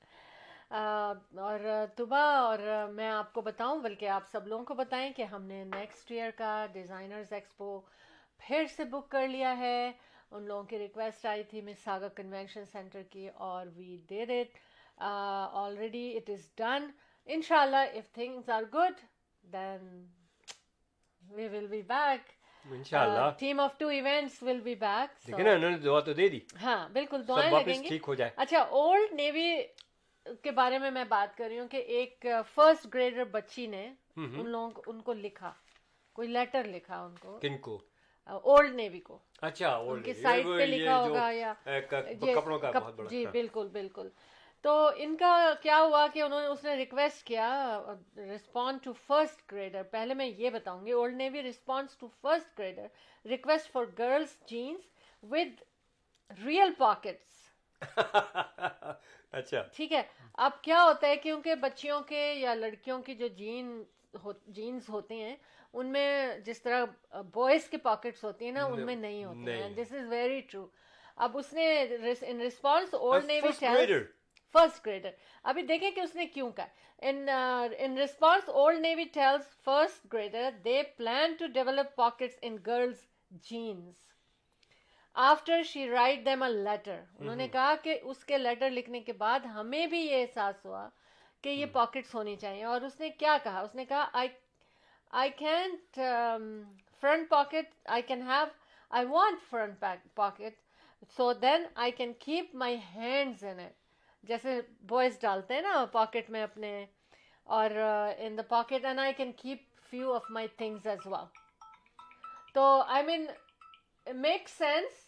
اور 1.38 1.60
تبا 1.96 2.22
اور 2.38 2.58
میں 2.92 3.10
آپ 3.10 3.32
کو 3.32 3.40
بتاؤں 3.40 3.80
بلکہ 3.82 4.08
آپ 4.08 4.22
سب 4.30 4.46
لوگوں 4.46 4.64
کو 4.64 4.74
بتائیں 4.74 5.12
کہ 5.12 5.22
ہم 5.22 5.42
نے 5.42 5.62
نیکسٹ 5.64 6.10
ایئر 6.10 6.30
کا 6.36 6.66
ڈیزائنرز 6.72 7.32
ایکسپو 7.32 7.80
پھر 8.38 8.64
سے 8.76 8.84
بک 8.84 9.08
کر 9.10 9.28
لیا 9.28 9.56
ہے۔ 9.58 9.90
ان 10.30 10.42
لوگوں 10.42 10.62
کی 10.62 10.78
ریکویسٹ 10.78 11.26
آئی 11.26 11.42
تھی 11.44 11.60
مس 11.60 11.82
ساگر 11.84 12.08
کنونشن 12.08 12.64
سینٹر 12.72 13.02
کی 13.02 13.28
اور 13.28 13.66
we 13.76 13.96
did 14.08 14.30
it 14.30 14.58
already 14.98 16.16
it 16.16 16.30
is 16.30 16.50
done 16.56 16.90
ان 17.26 17.42
شاء 17.42 17.60
اللہ 17.62 17.94
if 17.94 18.12
things 18.14 18.50
are 18.50 18.62
good 18.74 19.00
then 19.44 20.04
we 21.22 21.48
will 21.48 21.66
be 21.66 21.82
back 21.82 22.32
of 23.58 23.78
two 23.78 23.88
events 23.88 24.42
will 24.42 24.60
be 24.60 24.74
back 24.74 25.30
نا 25.30 25.52
انہوں 25.52 25.70
نے 25.70 25.76
دعا 25.76 26.00
تو 26.00 26.12
دے 26.12 26.28
دی۔ 26.28 26.40
ہاں 26.62 26.88
بالکل 26.88 27.28
دعائیں 27.28 27.52
لگیں 27.52 27.88
ٹھیک 27.88 28.04
ہو 28.08 28.14
جائے 28.14 28.30
اچھا 28.36 28.58
اولڈ 28.58 29.12
نیوی 29.12 29.62
کے 30.42 30.50
بارے 30.50 30.78
میں 30.78 30.90
میں 30.90 31.04
بات 31.04 31.36
کر 31.36 31.44
رہی 31.48 31.58
ہوں 31.58 31.68
کہ 31.68 31.76
ایک 31.76 32.26
فرسٹ 32.54 32.94
گریڈر 32.94 33.24
بچی 33.24 33.66
نے 33.66 33.92
ان 34.16 34.48
لوگوں 34.48 34.82
ان 34.86 35.00
کو 35.00 35.12
لکھا۔ 35.12 35.52
کوئی 36.12 36.28
لیٹر 36.28 36.64
لکھا 36.64 37.04
ان 37.04 37.14
کو۔ 37.20 37.38
کن 37.42 37.58
کو؟ 37.58 37.82
uh, 38.30 38.40
اولڈ 38.44 38.74
نیوی 38.74 39.00
کو۔ 39.00 39.18
اچھا 39.40 39.76
ان 39.76 40.02
کی 40.02 40.12
سائٹ 40.12 40.44
پہ 40.44 40.62
لکھا 40.62 41.02
ہوگا 41.02 41.30
یا 41.30 41.52
کپڑوں 42.34 42.58
کا 42.58 42.70
جی 43.10 43.26
بالکل 43.26 43.68
بالکل۔ 43.72 44.08
تو 44.66 44.90
ان 44.96 45.14
کا 45.16 45.32
کیا 45.62 45.78
ہوا 45.80 46.06
کہ 46.12 46.22
انہوں 46.22 46.40
نے 46.40 46.46
اس 46.46 46.64
نے 46.64 46.74
ریکویسٹ 46.76 47.26
کیا 47.26 47.48
رسپونڈ 48.16 48.82
ٹو 48.84 48.92
فرسٹ 49.06 49.52
گریڈر 49.52 49.82
پہلے 49.82 50.14
میں 50.14 50.26
یہ 50.26 50.50
بتاؤں 50.50 50.86
گی 50.86 50.92
Old 50.92 51.14
Navy 51.14 51.42
response 51.42 51.96
to 51.96 52.08
first 52.20 52.58
grader 52.58 52.86
request 53.24 53.70
for 53.72 53.84
girls 53.98 54.36
jeans 54.46 54.88
with 55.22 55.60
real 56.44 56.72
pockets 56.78 57.44
اچھا۔ 59.32 59.62
ٹھیک 59.76 59.92
ہے۔ 59.92 60.02
اب 60.34 60.60
کیا 60.62 60.82
ہوتا 60.82 61.06
ہے 61.08 61.16
کیونکہ 61.16 61.54
بچیوں 61.54 62.00
کے 62.00 62.32
یا 62.34 62.54
لڑکیوں 62.54 63.00
کی 63.02 63.14
جو 63.14 63.28
جین 63.36 63.82
جینس 64.46 64.88
ہوتے 64.88 65.14
ہیں 65.14 65.36
ان 65.72 65.86
میں 65.86 66.38
جس 66.38 66.62
طرح 66.62 66.84
بوائز 67.34 67.68
کے 67.68 67.76
پاکٹس 67.76 68.24
ہوتی 68.24 68.44
ہیں 68.44 68.52
نا 68.52 68.64
ان 68.64 68.86
میں 68.86 68.96
نہیں 68.96 69.24
ہوتے 69.24 69.52
ہیں۔ 69.52 69.68
دس 69.74 69.92
از 69.92 70.08
ویری 70.08 70.40
ٹرو 70.40 70.66
اب 71.16 71.38
اس 71.38 71.52
نے 71.52 71.70
in 72.22 72.40
response 72.40 72.94
Old 72.94 73.24
Navy 73.24 73.52
first 74.54 74.84
grader 74.86 75.10
ابھی 75.44 75.62
دیکھیں 75.64 75.90
کہ 75.90 76.00
اس 76.00 76.14
نے 76.14 76.26
کیوں 76.26 76.50
کہا 76.52 76.66
in 77.02 77.96
response 77.98 78.48
Old 78.50 78.80
Navy 78.80 79.04
tells 79.12 79.48
first 79.64 80.12
grader 80.12 80.50
they 80.64 80.82
plan 80.96 81.34
to 81.38 81.46
develop 81.54 81.94
pockets 81.96 82.38
in 82.42 82.56
girls 82.66 83.06
jeans 83.42 83.94
after 85.16 85.62
she 85.62 85.88
wrote 85.88 86.24
them 86.24 86.42
a 86.42 86.48
letter 86.52 87.00
انہوں 87.18 87.36
نے 87.36 87.48
کہا 87.48 87.74
کہ 87.82 87.98
اس 88.02 88.24
کے 88.24 88.38
لیٹر 88.38 88.70
لکھنے 88.70 89.00
کے 89.00 89.12
بعد 89.14 89.46
ہمیں 89.54 89.86
بھی 89.86 90.00
یہ 90.00 90.20
احساس 90.22 90.64
ہوا 90.66 90.88
کہ 91.44 91.48
یہ 91.48 91.66
پاکٹس 91.72 92.14
ہونی 92.14 92.36
چاہیے 92.36 92.64
اور 92.64 92.80
اس 92.80 92.98
نے 93.00 93.08
کیا 93.18 93.36
کہا 93.44 93.60
اس 93.60 93.74
نے 93.74 93.84
کہا 93.84 94.06
I 95.12 95.30
can't 95.36 95.98
front 97.02 97.28
pocket 97.28 97.74
I 97.86 98.02
can 98.02 98.22
have 98.22 98.46
I 98.90 99.06
want 99.06 99.42
front 99.50 99.84
pocket 100.14 100.60
so 101.16 101.32
then 101.32 101.64
I 101.74 101.90
can 101.92 102.12
keep 102.18 102.54
my 102.54 102.76
hands 102.94 103.44
in 103.44 103.60
it 103.60 103.85
جیسے 104.28 104.60
بوائز 104.88 105.18
ڈالتے 105.20 105.54
ہیں 105.54 105.62
نا 105.62 105.84
پاکٹ 105.92 106.30
میں 106.30 106.42
اپنے، 106.42 106.84
اور 107.46 107.70
in 108.18 108.36
the 108.38 108.42
pocket 108.48 108.84
and 108.84 109.00
I 109.00 109.12
can 109.12 109.32
keep 109.32 109.62
few 109.90 110.12
of 110.12 110.30
my 110.30 110.48
things 110.58 110.86
as 110.86 111.06
وا 111.06 111.24
تو 112.54 112.62
آئی 112.86 113.04
مین 113.06 113.26
make 114.06 114.48
sense 114.48 115.04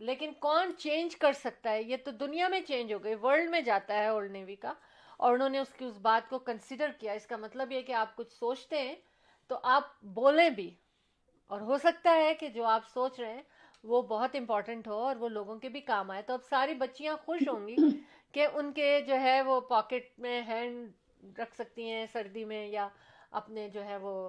لیکن 0.00 0.32
کون 0.40 0.72
چینج 0.78 1.16
کر 1.16 1.32
سکتا 1.32 1.70
ہے؟ 1.70 1.82
یہ 1.82 1.96
تو 2.04 2.10
دنیا 2.10 2.48
میں 2.48 2.60
چینج 2.60 2.92
ہو 2.92 3.02
گئی 3.04 3.14
ورلڈ 3.22 3.50
میں 3.50 3.60
جاتا 3.60 3.94
ہے 3.94 4.06
اولڈ 4.06 4.30
نیوی 4.32 4.56
کا، 4.56 4.72
اور 5.16 5.34
انہوں 5.34 5.48
نے 5.48 5.58
اس 5.58 5.72
کی 5.78 5.84
اس 5.84 5.98
بات 6.02 6.28
کو 6.30 6.38
کنسیڈر 6.38 6.90
کیا۔ 6.98 7.12
اس 7.12 7.26
کا 7.26 7.36
مطلب 7.36 7.72
یہ 7.72 7.82
کہ 7.82 7.92
آپ 7.94 8.16
کچھ 8.16 8.32
سوچتے 8.32 8.80
ہیں 8.82 8.94
تو 9.50 9.58
آپ 9.62 9.84
بولیں 10.14 10.48
بھی۔ 10.50 10.70
اور 11.50 11.60
ہو 11.60 11.78
سکتا 11.78 12.14
ہے 12.16 12.34
کہ 12.34 12.48
جو 12.48 12.64
آپ 12.66 12.88
سوچ 12.88 13.20
رہے 13.20 13.32
ہیں 13.34 13.42
وہ 13.84 14.00
بہت 14.02 14.34
امپورٹنٹ 14.34 14.86
ہو 14.88 14.98
اور 14.98 15.16
وہ 15.16 15.28
لوگوں 15.28 15.58
کے 15.58 15.68
بھی 15.68 15.80
کام 15.82 16.10
آئے۔ 16.10 16.22
تو 16.22 16.32
اب 16.32 16.44
ساری 16.48 16.74
بچیاں 16.74 17.16
خوش 17.24 17.48
ہوں 17.48 17.66
گی۔ 17.68 17.76
کہ 18.34 18.46
ان 18.52 18.72
کے 18.72 19.00
جو 19.00 19.20
ہے 19.20 19.40
وہ 19.42 19.60
پاکٹ 19.60 20.18
میں 20.18 20.42
ہینڈ 20.42 21.38
رکھ 21.38 21.54
سکتی 21.54 21.90
ہیں 21.90 22.06
سردی 22.12 22.44
میں 22.44 22.66
یا 22.68 22.88
اپنے 23.30 23.68
جو 23.68 23.84
ہے 23.84 23.96
وہ 23.96 24.28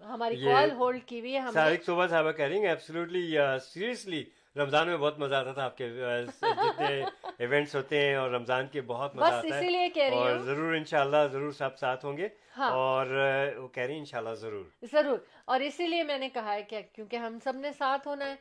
ہماری 0.00 0.36
کال 0.36 0.70
ہولڈ 0.70 1.04
کی 1.06 1.20
ہوئی 1.20 1.34
ہے 1.34 1.40
سارق 1.54 1.84
صوبہ 1.84 2.06
صاحبہ 2.06 2.32
کہہ 2.32 2.44
رہی 2.44 2.58
ہیں 2.58 2.68
ایبسلیوٹلی 2.68 3.36
سیریسلی 3.72 4.22
uh, 4.22 4.32
رمضان 4.56 4.88
میں 4.88 4.96
بہت 4.96 5.18
مزہ 5.18 5.34
آتا 5.34 5.52
تھا 5.52 5.64
آپ 5.64 5.76
کے 5.76 5.88
uh, 5.88 6.24
جتنے 6.24 7.02
ایونٹس 7.38 7.76
ہوتے 7.76 8.00
ہیں 8.00 8.14
اور 8.14 8.30
رمضان 8.30 8.66
کے 8.66 8.80
بہت 8.80 9.16
مزہ 9.16 9.32
آتا 9.32 9.60
ہے 9.60 10.08
اور 10.10 10.38
ضرور 10.38 10.74
انشاءاللہ 10.74 11.26
ضرور 11.32 11.52
سب 11.52 11.78
ساتھ 11.78 12.04
ہوں 12.04 12.16
گے 12.16 12.28
ہاں۔ 12.58 12.70
اور 12.70 13.06
uh, 13.06 13.58
وہ 13.58 13.68
کہہ 13.68 13.82
رہی 13.82 13.92
ہیں 13.92 13.98
انشاءاللہ 13.98 14.34
ضرور۔ 14.34 14.64
ضرور۔ 14.92 15.18
اور 15.44 15.60
اسی 15.60 15.86
لیے 15.86 16.02
میں 16.02 16.18
نے 16.18 16.28
کہا 16.28 16.54
ہے 16.54 16.62
کہ 16.62 16.82
کیونکہ 16.92 17.16
ہم 17.16 17.38
سب 17.44 17.56
نے 17.56 17.72
ساتھ 17.72 18.08
ہونا 18.08 18.30
ہے 18.30 18.34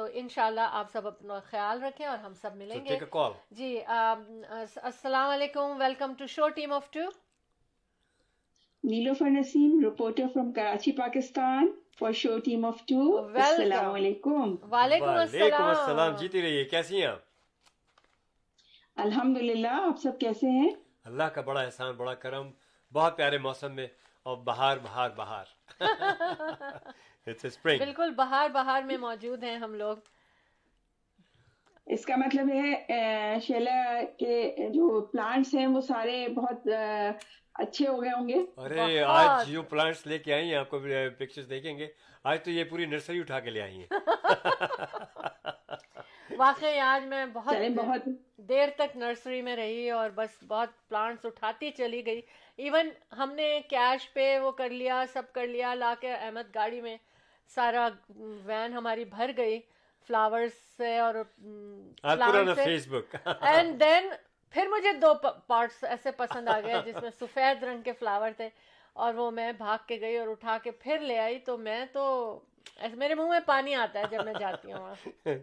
تو 0.00 0.06
انشاءاللہ 0.12 0.60
آپ 0.60 0.90
سب 0.92 1.06
اپنا 1.06 1.38
خیال 1.40 1.82
رکھیں 1.82 2.06
اور 2.06 2.18
ہم 2.18 2.34
سب 2.34 2.56
ملیں 2.56 2.84
گے۔ 2.84 2.98
جی 3.50 3.80
السلام 4.82 5.30
علیکم۔ 5.30 5.76
Welcome 5.80 6.14
to 6.14 6.26
show 6.26 6.48
team 6.48 6.72
of 6.72 6.90
two 6.90 7.00
Nilofar 8.84 9.30
Naseem 9.30 9.86
reporter 9.86 10.22
from 10.34 10.52
Karachi 10.52 10.92
Pakistan 10.92 11.66
for 11.98 12.12
show 12.12 12.38
team 12.38 12.64
of 12.64 12.80
two 12.80 13.00
السلام 13.18 13.92
علیکم۔ 13.92 14.54
وعلیکم 14.70 15.08
السلام۔ 15.08 16.16
جیتی 16.16 16.42
رہیے 16.42 16.64
کیسی 16.64 17.00
ہیں؟ 17.00 17.06
آپ 17.06 17.20
الحمد 18.96 19.36
للہ 19.36 19.74
آپ 19.82 20.00
سب 20.02 20.18
کیسے 20.20 20.50
ہیں؟ 20.50 20.70
اللہ 21.04 21.24
کا 21.24 21.40
بڑا 21.40 21.60
احسان 21.60 21.94
بڑا 21.94 22.14
کرم 22.14 22.50
بہت 22.92 23.16
پیارے 23.16 23.38
موسم 23.38 23.72
میں 23.72 23.86
اور 24.22 24.36
بہار 24.36 24.76
بہار 24.76 25.10
بہار۔ 25.16 25.44
بالکل 27.78 28.10
بہار 28.10 28.50
بہار 28.50 28.82
میں 28.82 28.98
موجود 28.98 29.44
ہیں 29.44 29.56
ہم 29.56 29.74
لوگ۔ 29.74 29.96
اس 31.86 32.06
کا 32.06 32.16
مطلب 32.16 32.50
ہے 32.50 33.40
شیلا 33.40 34.00
کے 34.18 34.56
جو 34.68 35.00
پلانٹس 35.00 35.54
ہیں 35.54 35.66
وہ 35.66 35.80
سارے 35.80 36.28
بہت 36.28 36.68
اچھے 37.54 37.88
ہو 37.88 38.02
گئے 38.02 38.10
ہوں 38.10 38.28
گے۔ 38.28 38.34
ارے 38.56 39.02
آج 39.02 39.50
جو 39.50 39.62
پلانٹس 39.62 40.06
لے 40.06 40.18
کے 40.18 40.34
آئی 40.34 40.48
ہیں 40.48 40.56
آپ 40.56 40.70
کو 40.70 40.78
پکچرز 41.18 41.50
دیکھیں 41.50 41.78
گے۔ 41.78 41.86
آج 42.24 42.44
تو 42.44 42.50
یہ 42.50 42.64
پوری 42.64 42.86
نرسری 42.86 43.20
اٹھا 43.20 43.40
کے 43.40 43.50
لے 43.50 43.62
آئی 43.62 43.78
ہیں۔ 43.78 43.86
واقعی 46.38 46.78
آج 46.78 47.04
میں 47.04 47.26
بہت 47.26 47.56
بہت۔ 47.76 48.08
دیر 48.36 48.68
تک 48.76 48.96
نرسری 48.96 49.42
میں 49.42 49.56
رہی 49.56 49.90
اور 49.90 50.10
بس 50.14 50.44
بہت 50.48 50.88
پلانٹس 50.88 51.26
اٹھاتی 51.26 51.70
چلی 51.70 52.06
گئی۔ 52.06 52.20
ایون 52.56 52.88
ہم 53.18 53.32
نے 53.32 53.60
کیش 53.68 54.12
پہ 54.12 54.38
وہ 54.38 54.50
کر 54.50 54.70
لیا 54.70 55.04
سب 55.12 55.22
کر 55.32 55.46
لیا 55.46 55.74
لا 55.74 55.94
کے 56.00 56.14
احمد 56.14 56.54
گاڑی 56.54 56.80
میں۔ 56.80 56.96
سارا 57.56 57.88
وین 58.46 58.72
ہماری 58.72 59.04
بھر 59.04 59.30
گئی 59.36 59.60
فلاورز 60.10 60.50
سے 60.76 60.98
اور 60.98 61.14
فیس 62.54 62.86
بک 62.88 63.16
اینڈ 63.26 63.80
دین 63.80 64.08
پھر 64.54 64.66
مجھے 64.66 64.92
دو 64.92 65.12
پارٹس 65.46 65.84
ایسے 65.84 66.10
پسند 66.10 66.48
آ 66.48 66.60
گئے 66.60 66.80
جس 66.86 67.02
میں 67.02 67.10
سفید 67.20 67.64
رنگ 67.64 67.82
کے 67.82 67.92
فلاور 67.92 68.30
تھے 68.36 68.48
اور 68.96 69.14
وہ 69.14 69.30
میں 69.30 69.52
بھاگ 69.52 69.86
کے 69.86 70.00
گئی 70.00 70.16
اور 70.16 70.28
اٹھا 70.28 70.56
کے 70.62 70.70
پھر 70.78 71.00
لے 71.00 71.18
آئی 71.18 71.38
تو 71.38 71.56
میں 71.58 71.84
تو 71.92 72.04
میرے 72.94 73.14
منہ 73.14 73.28
میں 73.28 73.40
پانی 73.46 73.74
آتا 73.74 74.00
ہے 74.00 74.04
جب 74.10 74.24
میں 74.24 74.34
جاتی 74.38 74.72
ہوں 74.72 74.80
وہاں 74.80 75.34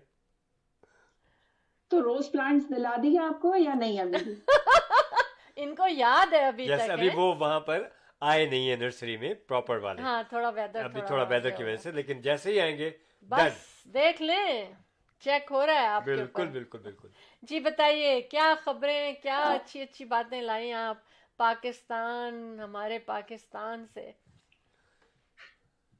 تو 1.91 2.01
روز 2.03 2.31
پلانٹس 2.31 2.69
دلا 2.69 2.95
دیا 3.03 3.27
آپ 3.27 3.41
کو 3.41 3.53
یا 3.55 3.73
نہیں 3.73 3.99
ابھی 3.99 4.23
بھی؟ 4.23 4.33
ان 5.55 5.75
کو 5.75 5.83
یاد 5.87 6.33
ہے 6.33 6.43
ابھی 6.45 6.71
ابھی۔ 6.73 7.09
وہ 7.15 7.33
وہاں 7.35 7.59
پر 7.59 7.87
آئے 8.21 8.45
نہیں 8.45 8.69
ہیں 8.69 8.75
نرسری 8.75 9.17
میں 9.17 9.33
پراپر 9.47 9.77
والے۔ 9.77 10.01
ہاں 10.01 10.23
تھوڑا 10.29 10.49
ویدر 10.49 10.83
ابھی 10.83 11.01
تھوڑا 11.07 11.23
ویدر 11.23 11.49
کی 11.49 11.63
وجہ 11.63 11.75
سے 11.75 11.91
لیکن 11.91 12.21
جیسے 12.21 12.51
ہی 12.51 12.59
آئیں 12.59 12.77
گے 12.77 12.89
بس 13.29 13.85
دیکھ 13.93 14.21
لیں 14.21 14.73
چیک 15.19 15.51
ہو 15.51 15.65
رہا 15.65 15.73
ہے 15.73 15.87
آپ 15.87 16.03
بالکل 16.05 16.47
بالکل 16.47 16.79
بالکل۔ 16.79 17.07
جی 17.41 17.59
بتائیے 17.59 18.21
کیا 18.21 18.53
خبریں 18.63 19.13
کیا 19.23 19.39
اچھی 19.53 19.81
اچھی 19.81 20.05
باتیں 20.05 20.41
لائی 20.41 20.73
آپ 20.73 20.97
پاکستان 21.37 22.59
ہمارے 22.59 22.99
پاکستان 22.99 23.85
سے؟ 23.93 24.11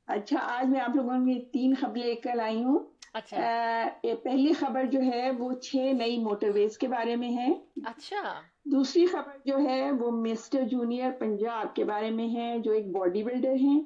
اچھا 0.07 0.37
آج 0.41 0.69
میں 0.69 0.81
آپ 0.81 0.95
لوگوں 0.95 1.25
کی 1.25 1.45
تین 1.53 1.75
خبریں 1.81 2.03
لے 2.03 2.15
کر 2.15 2.39
آئی 2.39 2.63
ہوں۔ 2.63 2.79
اچھا۔ 3.17 3.83
یہ 4.03 4.13
پہلی 4.13 4.53
خبر 4.53 4.85
جو 4.85 4.99
ہے 5.01 5.31
وہ 5.31 5.53
چھ 5.53 5.75
نئی 5.75 6.17
موٹر 6.17 6.49
ویز 6.53 6.77
کے 6.77 6.87
بارے 6.87 7.15
میں 7.15 7.29
ہے۔ 7.29 7.51
اچھا۔ 7.85 8.33
دوسری 8.65 9.05
خبر 9.05 9.37
جو 9.45 9.57
ہے 9.59 9.91
وہ 9.91 10.11
مسٹر 10.11 10.61
جونیئر 10.61 11.11
پنجاب 11.11 11.75
کے 11.75 11.83
بارے 11.83 12.09
میں 12.11 12.27
ہے 12.35 12.59
جو 12.59 12.71
ایک 12.71 12.91
باڈی 12.91 13.23
بلڈر 13.23 13.53
ہیں۔ 13.53 13.79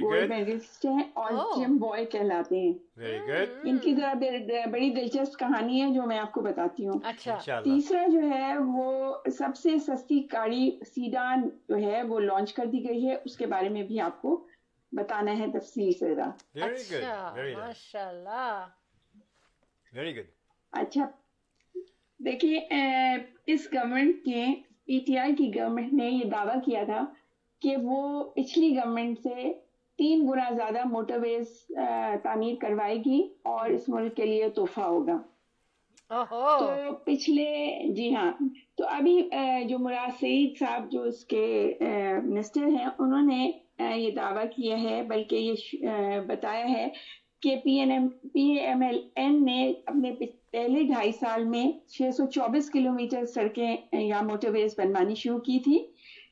گولڈ 0.00 0.28
میڈلسٹ 0.28 0.86
ہیں 0.86 1.02
اور 1.12 1.32
Oh. 1.32 1.56
جم 1.56 1.76
بوائے 1.76 2.04
کہلاتے 2.04 2.60
ہیں۔ 2.60 2.72
ویری 2.96 3.18
گڈ 3.18 3.48
ان 3.64 3.78
کی 3.78 3.94
ذرا 3.94 4.12
بڑی 4.70 4.90
دلچسپ 4.90 5.38
کہانی 5.38 5.82
ہے 5.82 5.90
جو 5.90 6.02
میں 6.02 6.18
آپ 6.18 6.32
کو 6.32 6.40
بتاتی 6.40 6.86
ہوں۔ 6.86 7.00
اچھا۔ 7.04 7.60
تیسرا 7.60 8.04
جو 8.12 8.20
ہے 8.30 8.58
وہ 8.58 9.14
سب 9.38 9.56
سے 9.56 9.78
سستی 9.78 10.24
گاڑی 10.32 10.70
سیڈان 10.86 11.48
جو 11.68 11.76
ہے 11.76 12.02
وہ 12.02 12.20
لانچ 12.20 12.52
کر 12.52 12.66
دی 12.66 12.88
گئی 12.88 13.08
ہے۔ 13.08 13.16
اس 13.24 13.36
کے 13.36 13.46
بارے 13.46 13.68
میں 13.68 13.82
بھی 13.82 14.00
آپ 14.00 14.22
کو 14.22 14.46
بتانا 14.92 15.38
ہے 15.38 15.46
تفصیل 15.58 15.92
سے 15.92 16.12
اچھا 16.12 17.34
ماشاء 17.56 18.08
اللہ 18.08 18.66
ویری 19.92 20.16
گڈ 20.16 20.30
اچھا۔ 20.72 21.06
دیکھیے 22.20 22.58
اس 23.46 23.66
گورنمنٹ 23.72 24.24
کے 24.24 24.44
پی 24.84 24.98
ٹی 25.06 25.18
آئی 25.18 25.34
کی 25.34 25.50
گورنمنٹ 25.54 25.92
نے 25.92 26.08
یہ 26.10 26.24
دعویٰ 26.24 26.56
کیا 26.64 26.82
تھا 26.84 27.04
کہ 27.62 27.76
وہ 27.82 28.24
پچھلی 28.34 28.76
گورنمنٹ 28.76 29.18
سے 29.18 29.52
تین 29.98 30.26
گنا 30.28 30.48
زیادہ 30.56 30.84
موٹر 30.88 31.18
ویز 31.18 31.66
تعمیر 32.22 32.54
کروائے 32.60 32.96
گی 32.96 33.20
اور 33.44 33.70
اس 33.70 33.88
ملک 33.88 34.16
کے 34.16 34.26
لیے 34.26 34.48
تحفہ 34.48 34.80
ہوگا۔ 34.80 35.16
تو 36.10 36.94
پچھلے 37.04 37.92
جی 37.94 38.14
ہاں۔ 38.14 38.30
تو 38.78 38.84
ابھی 38.88 39.28
جو 39.68 39.78
مراد 39.78 40.18
سعید 40.20 40.58
صاحب، 40.58 40.90
جو 40.90 41.02
اس 41.02 41.24
کے 41.24 41.46
منسٹر 42.24 42.66
ہیں، 42.66 42.88
انہوں 42.98 43.22
نے 43.22 43.50
یہ 43.96 44.10
دعویٰ 44.10 44.44
کیا 44.56 44.80
ہے، 44.82 45.02
بلکہ 45.02 45.36
یہ 45.36 46.20
بتایا 46.26 46.68
ہے 46.68 46.88
کہ 47.42 47.56
P 47.64 47.78
N 47.78 47.90
M, 47.90 48.08
P 48.32 48.50
M 48.58 48.82
L 48.82 48.98
N 49.16 49.44
نے 49.44 49.72
اپنے 49.86 50.12
پہلے 50.50 50.82
ڈھائی 50.82 51.12
سال 51.12 51.44
میں 51.44 51.64
چھ 51.88 52.14
سو 52.16 52.26
چوبیس 52.26 52.70
کلو 52.70 52.92
میٹر 52.92 53.24
سڑکیں 53.24 53.76
یا 53.92 54.20
موٹر 54.22 54.50
ویز 54.50 54.74
بنوانی 54.78 55.14
شروع 55.14 55.38
کی 55.38 55.58
تھی، 55.58 55.78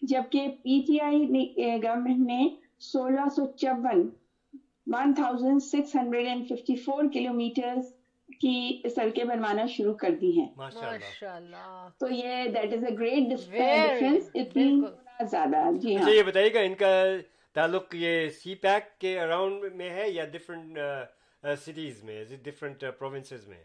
جبکہ 0.02 0.48
پی 0.62 0.80
ٹی 0.87 1.00
آئی 1.00 1.24
گورنمنٹ 1.82 2.26
نے 2.26 2.48
سولہ 2.82 3.28
سو 3.37 3.46
چون، 3.56 4.08
one 4.87 5.14
thousand 5.14 5.62
six 5.62 5.94
hundred 5.96 6.26
and 6.26 6.48
fifty 6.48 6.76
four 6.76 7.04
kilometre 7.32 7.74
کی 8.40 8.83
سڑکیں 8.97 9.25
بنوانا 9.25 9.66
شروع 9.66 9.94
کر 9.94 10.11
دی 10.20 10.40
ہیں۔ 10.40 10.49
تو 11.99 12.07
یہ 12.11 12.47
that 12.47 12.73
is 12.73 12.85
a 12.85 12.94
great 12.99 13.31
difference 13.31 14.31
اتنی 14.35 14.81
زیادہ۔ 15.31 15.70
جی 15.75 15.94
اچھا 15.94 16.07
ہاں 16.07 16.14
یہ 16.14 16.23
بتائیے 16.23 16.55
گا 16.55 16.61
ان 16.61 16.75
کا 16.75 17.05
تعلق 17.53 17.94
یہ 17.94 18.29
سی 18.29 18.55
پیک 18.55 19.01
کے 19.01 19.20
اراؤنڈ 19.20 19.75
میں 19.75 19.90
ہے 19.90 20.11
یا 20.11 20.25
ڈفرینٹ 20.25 20.79
سٹیز 21.59 22.05
میں؟ 22.05 22.25
ڈفرینٹ 22.42 22.85
پروونسز 22.99 23.49
میں؟ 23.49 23.62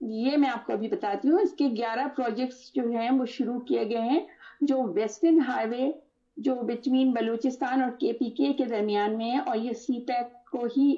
یہ 0.00 0.36
میں 0.36 0.50
آپ 0.50 0.66
کو 0.66 0.72
ابھی 0.72 0.88
بتاتی 0.88 1.28
ہوں 1.28 1.38
اس 1.40 1.52
کے 1.52 1.64
گیارہ 1.76 2.06
پروجیکٹس 2.16 2.72
جو 2.74 2.90
ہیں 2.90 3.10
وہ 3.10 3.26
شروع 3.26 3.60
کیے 3.60 3.84
گئے 3.88 4.00
ہیں۔ 4.00 4.26
جو 4.60 4.82
ویسٹرن 4.82 5.40
ہائی 5.48 5.68
وے 5.68 5.90
جو 6.36 6.54
بٹوین 6.54 7.10
بلوچستان 7.10 7.82
اور 7.82 7.90
کے 7.90 8.12
پی 8.12 8.30
کے 8.30 8.52
کے 8.52 8.64
درمیان 8.64 9.18
میں 9.18 9.30
ہے 9.30 9.38
اور 9.38 9.56
یہ 9.56 9.72
سی 9.72 10.00
پیک 10.00 10.50
کو 10.50 10.64
ہی 10.64 10.96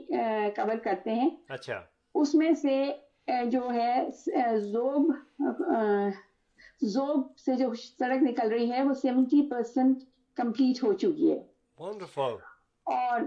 کور 0.56 0.76
کرتے 0.76 1.10
ہیں۔ 1.10 1.30
اچھا۔ 1.48 1.80
اس 2.14 2.34
میں 2.34 2.52
سے 2.54 2.92
جو 3.46 3.72
ہے 3.72 4.08
زوب 4.56 5.12
زوب 6.82 7.38
سے 7.38 7.56
جو 7.56 7.72
سڑک 7.74 8.22
نکل 8.22 8.48
رہی 8.48 8.70
ہے 8.72 8.82
وہ 8.82 8.92
سیونٹی 8.92 9.48
پرسینٹ 9.50 10.02
کمپلیٹ 10.36 10.82
ہو 10.82 10.92
چکی 10.92 11.30
ہے۔ 11.30 11.38
ونڈرفل 11.78 12.36
اور 12.86 13.20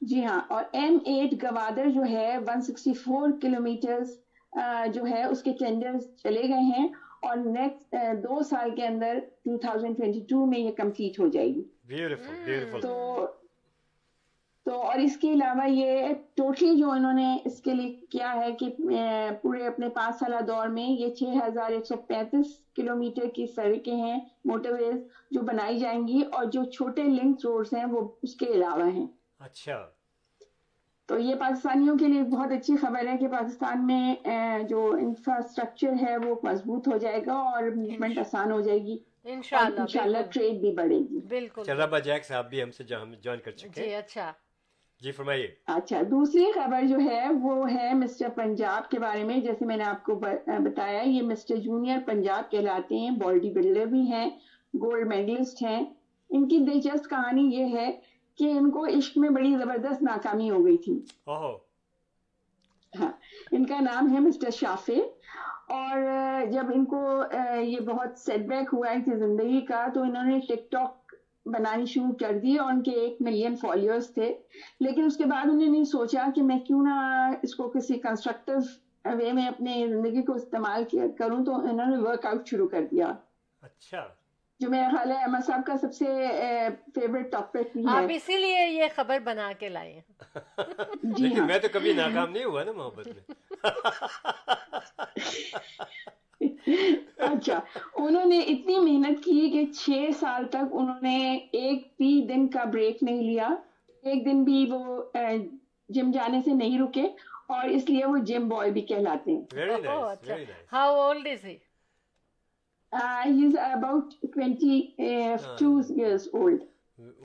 جی 0.00 0.24
ہاں 0.24 0.40
اور 0.48 0.64
ایم 0.72 0.98
ایٹ 1.04 1.42
گوادر 1.42 1.88
جو 1.88 2.02
ہے 2.10 2.36
ون 2.38 2.60
سکسٹی 2.60 2.92
فور 2.94 3.28
کلو 3.42 3.60
میٹر 3.60 4.02
جو 4.92 5.04
ہے 5.06 5.24
اس 5.24 5.42
کے 5.42 5.52
ٹینڈر 5.58 5.98
چلے 6.16 6.42
گئے 6.42 6.62
ہیں۔ 6.70 6.88
اور 7.22 7.36
نیکسٹ 7.36 7.94
دو 8.22 8.42
سال 8.42 8.74
کے 8.76 8.86
اندر 8.86 9.18
2022 9.44 10.46
میں 10.46 10.58
یہ 10.58 10.70
کمپلیٹ 10.70 11.18
ہو 11.20 11.26
جائے 11.28 11.48
گی۔ 11.48 11.62
تو 12.80 13.26
تو 14.70 14.80
اور 14.82 14.98
اس 14.98 15.16
کے 15.16 15.32
علاوہ 15.32 15.70
یہ 15.70 16.08
ٹوٹلی 16.34 16.76
جو 16.76 16.90
انہوں 16.90 17.12
نے 17.12 17.38
اس 17.44 17.62
کے 17.62 17.74
لیے 17.74 18.06
کیا 18.10 18.34
ہے 18.36 18.52
کہ 18.52 18.68
پورے 19.42 19.66
اپنے 19.66 19.88
پانچ 19.88 20.16
سالہ 20.16 20.40
دور 20.40 20.68
میں 20.68 20.84
یہ 20.84 21.14
چھ 21.14 21.22
ہزار 21.22 21.70
ایک 21.70 21.86
سو 21.86 21.96
پینتیس 21.96 22.46
کلو 22.76 22.96
میٹر 22.96 23.28
کی 23.28 23.46
سڑکیں 23.46 23.94
ہیں 23.94 24.20
موٹر 24.44 24.72
ویز 24.72 24.96
جو 25.30 25.40
بنائی 25.40 25.78
جائیں 25.78 26.08
گی 26.08 26.22
اور 26.32 26.44
جو 26.44 26.64
چھوٹے 26.64 27.02
لنک 27.02 27.36
روڈز 27.44 27.74
ہیں 27.74 27.84
وہ 27.84 28.08
اس 28.22 28.34
کے 28.34 28.46
علاوہ 28.46 28.90
ہیں۔ 28.92 29.06
اچھا۔ 29.38 29.86
تو 31.06 31.18
یہ 31.18 31.34
پاکستانیوں 31.34 31.96
کے 31.98 32.08
لیے 32.08 32.22
بہت 32.22 32.52
اچھی 32.52 32.76
خبر 32.76 33.06
ہے 33.06 33.16
کہ 33.16 33.28
پاکستان 33.28 33.86
میں 33.86 34.14
جو 34.68 34.96
انفراسٹرکچر 35.00 35.92
ہے 36.02 36.16
وہ 36.16 36.34
مضبوط 36.42 36.88
ہو 36.88 36.96
جائے 36.96 37.26
گا 37.26 37.32
اور 37.32 37.62
موومنٹ 37.62 38.18
آسان 38.18 38.52
ہو 38.52 38.60
جائے 38.60 38.78
گی۔ 38.78 38.98
انشاءاللہ 39.24 40.22
ٹریڈ 40.32 40.60
بھی 40.60 40.72
بڑھے 40.72 40.98
گی۔ 40.98 41.20
بالکل۔ 41.28 41.60
اچھا 41.60 41.74
ربا 41.74 41.98
جیک 41.98 42.24
صاحب 42.24 42.50
بھی 42.50 42.62
ہم 42.62 42.70
سے 42.70 42.84
جوائن 42.84 43.40
کر 43.40 43.50
چکے 43.50 43.82
جی 43.82 43.94
اچھا۔ 43.94 44.32
جی 45.02 45.12
فرمائیے۔ 45.12 45.46
اچھا 45.66 46.00
دوسری 46.10 46.44
خبر 46.52 46.86
جو 46.86 46.96
ہے 47.00 47.26
وہ 47.42 47.70
ہے 47.72 47.92
مسٹر 47.94 48.28
پنجاب 48.34 48.88
کے 48.90 48.98
بارے 48.98 49.22
میں۔ 49.24 49.36
جیسے 49.38 49.64
میں 49.66 49.76
نے 49.76 49.84
آپ 49.84 50.02
کو 50.04 50.14
بتایا 50.14 51.02
یہ 51.02 51.22
مسٹر 51.22 51.56
جونیئر 51.56 51.98
پنجاب 52.06 52.50
کہلاتے 52.50 52.98
ہیں 52.98 53.10
باڈی 53.18 53.50
بلڈر 53.50 53.86
بھی 53.86 54.00
ہیں 54.12 54.28
گولڈ 54.74 55.06
میڈلسٹ 55.08 55.62
ہیں۔ 55.62 55.80
ان 56.30 56.48
کی 56.48 56.58
دلچسپ 56.58 57.08
کہانی 57.10 57.48
یہ 57.54 57.76
ہے 57.78 57.90
کہ 58.38 58.50
ان 58.50 58.70
کو 58.70 58.84
عشق 58.88 59.18
میں 59.18 59.30
بڑی 59.30 59.56
زبردست 59.58 60.02
ناکامی 60.02 60.50
ہو 60.50 60.64
گئی 60.64 60.76
تھی۔ 60.76 60.98
ہاں 61.26 63.08
ان 63.52 63.64
کا 63.66 63.80
نام 63.80 64.12
ہے 64.14 64.20
مسٹر 64.20 64.50
شافے 64.50 65.00
اور 65.74 65.98
جب 66.52 66.70
ان 66.74 66.84
کو 66.84 67.00
یہ 67.62 67.80
بہت 67.80 68.18
سیٹ 68.18 68.46
بیک 68.46 68.72
ہوا 68.72 68.90
ان 68.90 69.02
کی 69.02 69.16
زندگی 69.18 69.60
کا 69.60 69.86
تو 69.94 70.02
انہوں 70.02 70.24
نے 70.24 70.38
ٹک 70.48 70.70
ٹاک 70.70 71.09
بنانی 71.46 71.86
شروع 71.86 72.12
کر 72.20 72.38
دی 72.38 72.56
اور 72.56 72.72
ان 72.72 72.82
کے 72.82 72.90
ایک 72.90 73.16
ملین 73.20 73.56
فالوئرس 73.56 74.14
تھے۔ 74.14 74.34
لیکن 74.80 75.04
اس 75.04 75.16
کے 75.16 75.24
بعد 75.24 75.44
انہوں 75.44 75.56
نے 75.56 75.84
سوچا 75.84 76.26
کہ 76.34 76.42
میں 76.42 76.58
کیوں 76.58 76.82
نہ 76.82 77.30
اس 77.42 77.54
کو 77.54 77.70
کسی 77.70 77.98
کنسٹرکٹیو 77.98 79.18
وے 79.18 79.32
میں 79.32 79.48
اپنے 79.48 79.86
زندگی 79.88 80.22
کو 80.22 80.34
استعمال 80.34 80.84
کیا- 80.84 81.08
کروں 81.18 81.44
تو 81.44 81.54
انہوں 81.54 81.72
نے 81.72 81.96
ورک 81.96 82.26
آؤٹ 82.26 82.48
شروع 82.48 82.68
کر 82.68 82.86
دیا۔ 82.90 83.12
اچھا۔ 83.62 84.08
جو 84.60 84.70
میرا 84.70 84.90
خیال 84.90 85.10
ہے 85.10 85.16
احمد 85.16 85.46
صاحب 85.46 85.60
کا 85.66 85.72
سب 85.80 85.94
سے 85.94 86.28
فیوریٹ 86.94 87.32
ٹاپک 87.32 87.72
بھی 87.72 87.84
آپ 87.88 88.10
ہے 88.10 88.16
اسی 88.16 88.36
لیے 88.36 88.70
یہ 88.70 88.84
خبر 88.96 89.18
بنا 89.24 89.52
کے 89.58 89.68
لائے 89.68 89.92
ہیں۔ 89.92 90.00
جی 91.02 91.22
لیکن 91.22 91.38
ہاں۔ 91.38 91.46
میں 91.46 91.58
تو 91.58 91.68
کبھی 91.72 91.92
ناکام 91.92 92.32
نہیں 92.32 92.44
ہوا 92.44 92.64
نا 92.64 92.72
محبت 92.72 93.06
میں۔ 93.06 93.50
اچھا 96.40 97.60
انہوں 97.94 98.24
نے 98.24 98.38
اتنی 98.38 98.78
محنت 98.78 99.24
کی 99.24 99.50
کہ 99.50 99.64
چھ 99.72 100.10
سال 100.20 100.44
تک 100.44 100.72
انہوں 100.72 101.00
نے 101.02 101.38
ایک 101.52 101.88
بھی 101.98 102.26
دن 102.28 102.48
کا 102.48 102.64
بریک 102.64 103.02
نہیں 103.02 103.22
لیا۔ 103.22 103.48
ایک 104.02 104.24
دن 104.24 104.44
بھی 104.44 104.66
وہ 104.70 105.02
جم 105.88 106.10
جانے 106.10 106.40
سے 106.44 106.50
نہیں 106.50 106.78
رکے 106.80 107.06
اور 107.48 107.68
اس 107.68 107.88
لیے 107.90 108.04
وہ 108.04 108.16
جم 108.16 108.48
بوائے 108.48 108.70
بھی 108.70 108.80
کہلاتے 108.80 109.30
ہیں۔ 109.30 109.44
ہاؤ 110.72 110.94
اولڈ 110.94 111.26
از 111.26 111.44
ہی 111.44 111.56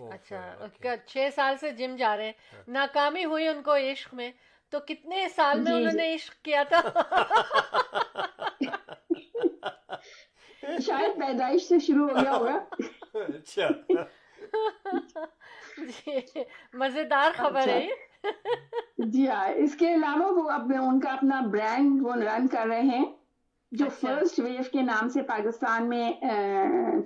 اچھا, 0.09 0.39
اچھا، 0.59 0.95
چھ 1.07 1.29
سال 1.35 1.55
سے 1.59 1.71
جم 1.71 1.95
جا 1.95 2.17
رہے 2.17 2.31
ناکامی 2.67 3.25
ہوئی 3.25 3.47
ان 3.47 3.61
کو 3.61 3.75
عشق 3.75 4.13
میں 4.13 4.31
تو 4.73 4.79
کتنے 4.79 5.27
سال 5.35 5.59
میں 5.59 5.71
جی، 5.71 5.77
انہوں 5.77 5.91
جی۔ 5.91 5.97
نے 5.97 6.13
عشق 6.15 6.43
کیا 6.43 6.63
تھا؟ 6.63 6.81
شاید 10.79 11.19
پیدائش 11.19 11.67
سے 11.67 11.79
شروع 11.79 12.07
ہو 12.09 12.15
گیا 12.15 12.33
ہوگا۔ 12.33 12.57
اچھا۔ 13.13 13.67
جی، 15.77 16.43
مزیدار 16.73 17.31
خبر 17.35 17.67
ہے 17.67 17.79
اچھا۔ 18.23 18.29
جی 19.05 19.27
ہاں 19.27 19.47
اس 19.55 19.75
کے 19.75 19.93
علاوہ 19.93 20.31
وہ 20.33 20.49
اب 20.49 20.71
ان 20.81 20.99
کا 20.99 21.11
اپنا 21.11 21.39
برانڈ 21.51 22.01
وہ 22.01 22.15
رن 22.15 22.47
کر 22.47 22.67
رہے 22.67 22.81
ہیں۔ 22.81 23.05
جو 23.71 23.85
اچھا۔ 23.85 23.99
فرسٹ 24.01 24.39
ویو 24.39 24.61
کے 24.71 24.81
نام 24.81 25.09
سے 25.09 25.21
پاکستان 25.21 25.89
میں 25.89 26.11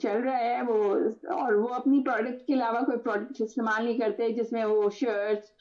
چل 0.01 0.17
رہا 0.17 0.37
ہے 0.37 0.61
وہ 0.67 0.83
اور 1.33 1.53
وہ 1.53 1.67
اپنی 1.67 2.03
پروڈکٹ 2.03 2.47
کے 2.47 2.53
علاوہ 2.53 2.79
کوئی 2.79 2.97
پروڈکٹ 2.97 3.41
استعمال 3.41 3.83
نہیں 3.85 3.97
کرتے 3.97 4.29
جس 4.29 4.51
میں 4.51 4.65
وہ 4.65 4.89
شرٹس 4.89 5.51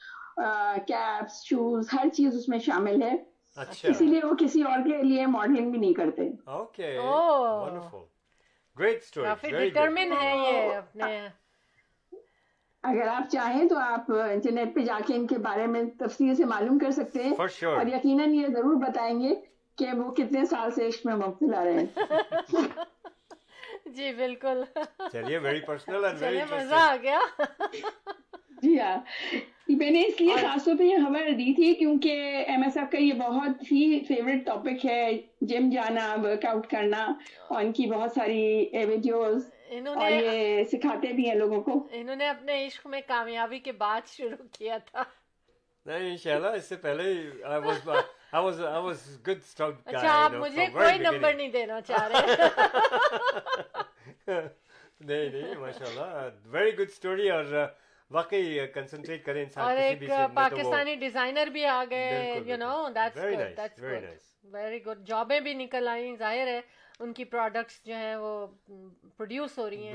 کیپس 0.87 1.43
شوز 1.45 1.87
ہر 1.93 2.09
چیز 2.09 2.35
اس 2.35 2.47
میں 2.49 2.59
شامل 2.59 3.03
ہے۔ 3.03 3.15
اچھا۔ 3.59 3.89
اسی 3.89 4.05
لیے 4.05 4.19
وہ 4.23 4.35
کسی 4.39 4.61
اور 4.61 4.79
کے 4.79 5.03
لیے 5.03 5.25
ماڈلنگ 5.25 5.71
بھی 5.71 5.79
نہیں 5.79 5.93
کرتے۔ 5.93 6.29
اوکے 6.45 6.97
ونڈرفل 6.97 7.97
گریٹ 8.79 9.03
سٹوری 9.03 9.25
کافی 9.25 9.69
ڈٹرمن 9.69 10.13
ہے 10.21 10.37
یہ 10.37 10.69
oh. 10.69 10.77
اپنے۔ 10.77 11.27
اگر 12.83 13.07
آپ 13.07 13.31
چاہیں 13.31 13.67
تو 13.67 13.77
آپ 13.77 14.11
انٹرنیٹ 14.11 14.75
پہ 14.75 14.79
جا 14.79 14.99
کے 15.07 15.15
ان 15.15 15.27
کے 15.27 15.37
بارے 15.37 15.67
میں 15.67 15.83
تفصیل 15.99 16.35
سے 16.35 16.45
معلوم 16.45 16.79
کر 16.79 16.91
سکتے 16.91 17.23
ہیں۔ 17.23 17.33
اور 17.65 17.87
یقیناً 17.87 18.33
یہ 18.33 18.47
ضرور 18.47 18.75
بتائیں 18.75 19.19
گے 19.19 19.35
کہ 19.77 19.97
وہ 19.97 20.11
کتنے 20.11 20.45
سال 20.45 20.71
سے 20.71 20.87
عشق 20.87 21.05
میں 21.05 21.15
مبتلا 21.15 21.63
رہے 21.63 21.73
ہیں۔ 21.73 21.85
جی 23.85 24.13
بالکل۔ 24.13 24.63
چلیے 25.11 25.37
ویری 25.37 25.59
پرسنل 25.59 26.05
مزہ 26.51 26.75
آ 26.75 26.95
گیا۔ 27.01 27.19
جی 28.63 28.79
ہاں۔ 28.79 28.97
میں 29.69 29.89
نے 29.91 30.01
اس 30.01 30.21
لیے 30.21 30.35
خاص 30.41 30.65
طور 30.65 30.75
پہ 30.79 30.83
یہ 30.83 30.97
خبر 30.97 31.29
دی 31.29 31.53
تھی 31.53 31.73
کیونکہ 31.73 32.43
ایم 32.47 32.63
ایس 32.63 32.77
ایف 32.77 32.89
کا 32.91 32.97
یہ 32.97 33.13
بہت 33.13 33.71
ہی 33.71 33.99
فیوریٹ 34.07 34.45
ٹاپک 34.45 34.85
ہے 34.85 35.11
جم 35.41 35.69
جانا 35.69 36.15
ورک 36.23 36.45
آؤٹ 36.45 36.67
کرنا 36.67 37.03
اور 37.47 37.61
ان 37.61 37.71
کی 37.71 37.85
بہت 37.85 38.11
ساری 38.11 38.69
ویڈیوز 38.87 39.49
اور 39.87 40.11
یہ 40.11 40.63
سکھاتے 40.63 41.13
بھی 41.13 41.27
ہیں 41.27 41.35
لوگوں 41.35 41.61
کو۔ 41.61 41.87
انہوں 41.91 42.15
نے 42.15 42.27
اپنے 42.27 42.65
عشق 42.65 42.87
میں 42.87 43.01
کامیابی 43.07 43.59
کے 43.59 43.71
بعد 43.71 44.07
شروع 44.07 44.45
کیا 44.51 44.77
تھا۔ 44.77 45.03
نہیں 45.85 46.09
انشاءاللہ 46.09 46.47
اس 46.47 46.69
سے 46.69 46.75
پہلے 46.75 47.03
اچھا 49.85 50.11
آپ 50.13 50.33
مجھے 50.33 50.65
کوئی 50.73 50.97
نمبر 50.97 51.33
نہیں 51.33 51.47
دینا 51.47 51.81
چاہ 51.81 52.07
رہے۔ 52.07 52.35
نہیں 55.01 55.29
نہیں 55.29 55.55
ماشاءاللہ 55.55 56.29
ویری 56.45 56.73
گڈ 56.73 56.89
اسٹوری 56.89 57.29
اور 57.29 57.45
واقعی 58.11 58.65
کنسنٹریٹ 58.67 59.23
کریں 59.25 59.41
انسان 59.43 59.63
اور 59.63 59.77
ایک 59.77 60.03
پاکستانی 60.35 60.95
ڈیزائنر 60.97 61.47
بھی 61.47 61.65
آ 61.67 61.83
گئے 61.89 62.39
you 62.45 62.57
know 62.57 62.87
that's 62.95 63.79
very 64.45 64.83
good 64.85 65.05
جابیں 65.07 65.39
بھی 65.39 65.53
نکل 65.55 65.87
آئیں 65.87 66.15
ظاہر 66.15 66.47
ہے 66.47 66.59
ان 66.99 67.13
کی 67.13 67.23
پروڈکٹس 67.25 67.83
جو 67.85 67.95
ہیں 67.95 68.15
وہ 68.15 68.31
پروڈیوس 69.17 69.57
ہو 69.59 69.69
رہی 69.69 69.87
ہیں 69.87 69.93